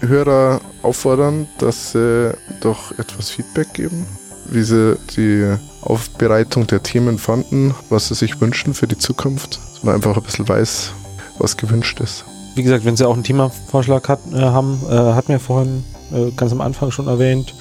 Hörer 0.00 0.60
auffordern, 0.82 1.48
dass 1.58 1.90
sie 1.90 2.32
doch 2.60 2.96
etwas 2.96 3.30
Feedback 3.30 3.74
geben, 3.74 4.06
wie 4.46 4.62
sie 4.62 4.96
die 5.16 5.56
Aufbereitung 5.82 6.68
der 6.68 6.84
Themen 6.84 7.18
fanden, 7.18 7.74
was 7.88 8.08
sie 8.08 8.14
sich 8.14 8.40
wünschen 8.40 8.74
für 8.74 8.86
die 8.86 8.98
Zukunft, 8.98 9.58
dass 9.58 9.82
man 9.82 9.96
einfach 9.96 10.16
ein 10.16 10.22
bisschen 10.22 10.48
weiß, 10.48 10.92
was 11.38 11.56
gewünscht 11.56 11.98
ist 11.98 12.24
wie 12.54 12.62
gesagt, 12.62 12.84
wenn 12.84 12.96
Sie 12.96 13.06
auch 13.06 13.14
einen 13.14 13.24
Themavorschlag 13.24 14.08
hat, 14.08 14.20
äh, 14.32 14.38
haben, 14.38 14.80
äh, 14.88 14.94
hat 14.94 15.28
mir 15.28 15.38
vorhin 15.38 15.84
äh, 16.12 16.30
ganz 16.36 16.52
am 16.52 16.60
Anfang 16.60 16.90
schon 16.90 17.08
erwähnt, 17.08 17.54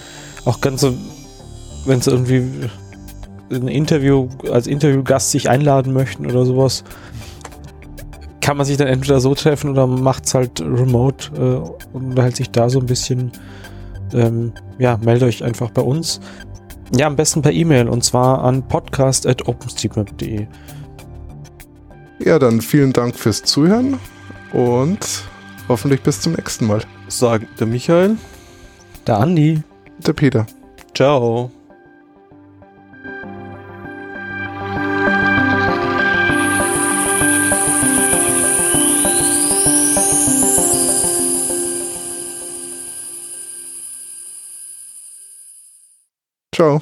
auch 0.45 0.61
ganze, 0.61 0.93
wenn 1.85 2.01
Sie 2.01 2.11
irgendwie 2.11 2.69
ein 3.51 3.67
Interview 3.67 4.29
als 4.51 4.67
Interviewgast 4.67 5.31
sich 5.31 5.49
einladen 5.49 5.93
möchten 5.93 6.25
oder 6.25 6.45
sowas, 6.45 6.83
kann 8.41 8.57
man 8.57 8.65
sich 8.65 8.77
dann 8.77 8.87
entweder 8.87 9.19
so 9.19 9.33
treffen 9.35 9.69
oder 9.69 9.87
macht 9.87 10.25
es 10.25 10.33
halt 10.33 10.61
remote 10.61 11.31
äh, 11.35 11.95
und 11.95 12.19
hält 12.19 12.35
sich 12.35 12.51
da 12.51 12.69
so 12.69 12.79
ein 12.79 12.85
bisschen. 12.85 13.31
Ähm, 14.13 14.51
ja, 14.77 14.99
meldet 15.03 15.23
euch 15.27 15.43
einfach 15.43 15.71
bei 15.71 15.81
uns. 15.81 16.19
Ja, 16.95 17.07
am 17.07 17.15
besten 17.15 17.41
per 17.41 17.51
E-Mail 17.51 17.87
und 17.89 18.03
zwar 18.03 18.43
an 18.43 18.67
podcast.openstreetmap.de. 18.67 20.45
Ja, 22.19 22.37
dann 22.37 22.61
vielen 22.61 22.93
Dank 22.93 23.15
fürs 23.15 23.41
Zuhören 23.43 23.97
und 24.53 25.23
hoffentlich 25.67 26.01
bis 26.01 26.21
zum 26.21 26.33
nächsten 26.33 26.67
Mal. 26.67 26.81
Sagen 27.07 27.47
der 27.59 27.67
Michael. 27.67 28.17
Der 29.05 29.19
Andi. 29.19 29.61
Der 29.97 30.13
Peter. 30.13 30.45
Ciao. 30.93 31.51
Ciao. 46.55 46.81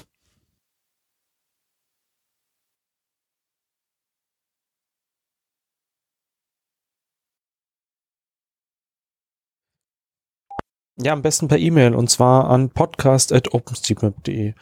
Ja, 11.03 11.13
am 11.13 11.21
besten 11.21 11.47
per 11.47 11.57
E-Mail 11.57 11.95
und 11.95 12.09
zwar 12.09 12.49
an 12.49 12.69
podcast.openstreetmap.de. 12.69 14.53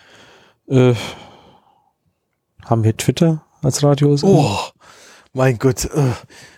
Äh, 0.69 0.93
haben 2.65 2.83
wir 2.83 2.95
Twitter 2.95 3.43
als 3.61 3.83
Radio? 3.83 4.15
Oh, 4.21 4.57
mein 5.33 5.57
Gott, 5.57 5.85
äh, 5.85 6.11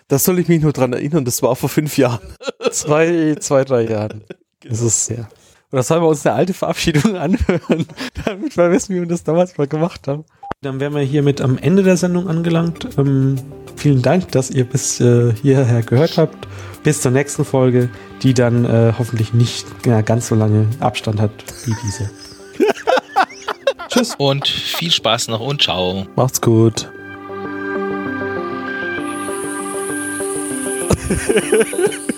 das 0.07 0.23
soll 0.23 0.37
ich 0.39 0.47
mich 0.49 0.61
nur 0.61 0.73
dran 0.73 0.93
erinnern, 0.93 1.25
das 1.25 1.41
war 1.41 1.55
vor 1.55 1.69
fünf 1.69 1.97
Jahren. 1.97 2.19
zwei, 2.71 3.35
zwei, 3.39 3.63
drei 3.63 3.83
Jahren. 3.83 4.23
Genau. 4.59 4.71
Das 4.71 4.81
ist 4.81 5.05
sehr. 5.05 5.27
Oder 5.71 5.83
sollen 5.83 6.03
wir 6.03 6.09
uns 6.09 6.25
eine 6.25 6.35
alte 6.35 6.53
Verabschiedung 6.53 7.15
anhören, 7.17 7.87
damit 8.25 8.57
wir 8.57 8.71
wissen, 8.71 8.93
wie 8.95 8.99
wir 8.99 9.07
das 9.07 9.23
damals 9.23 9.57
mal 9.57 9.67
gemacht 9.67 10.07
haben? 10.07 10.25
Dann 10.61 10.79
wären 10.79 10.93
wir 10.93 11.01
hiermit 11.01 11.41
am 11.41 11.57
Ende 11.57 11.81
der 11.81 11.97
Sendung 11.97 12.27
angelangt. 12.27 12.87
Ähm, 12.97 13.37
vielen 13.77 14.03
Dank, 14.03 14.31
dass 14.33 14.51
ihr 14.51 14.65
bis 14.65 14.99
äh, 14.99 15.33
hierher 15.41 15.81
gehört 15.81 16.17
habt. 16.17 16.47
Bis 16.83 17.01
zur 17.01 17.11
nächsten 17.11 17.45
Folge, 17.45 17.89
die 18.23 18.33
dann 18.33 18.65
äh, 18.65 18.93
hoffentlich 18.97 19.33
nicht 19.33 19.67
ja, 19.85 20.01
ganz 20.01 20.27
so 20.27 20.35
lange 20.35 20.67
Abstand 20.79 21.21
hat 21.21 21.31
wie 21.65 21.75
diese. 21.83 22.09
Tschüss. 23.89 24.15
Und 24.17 24.47
viel 24.47 24.91
Spaß 24.91 25.27
noch 25.27 25.41
und 25.41 25.61
ciao. 25.61 26.07
Macht's 26.15 26.41
gut. 26.41 26.91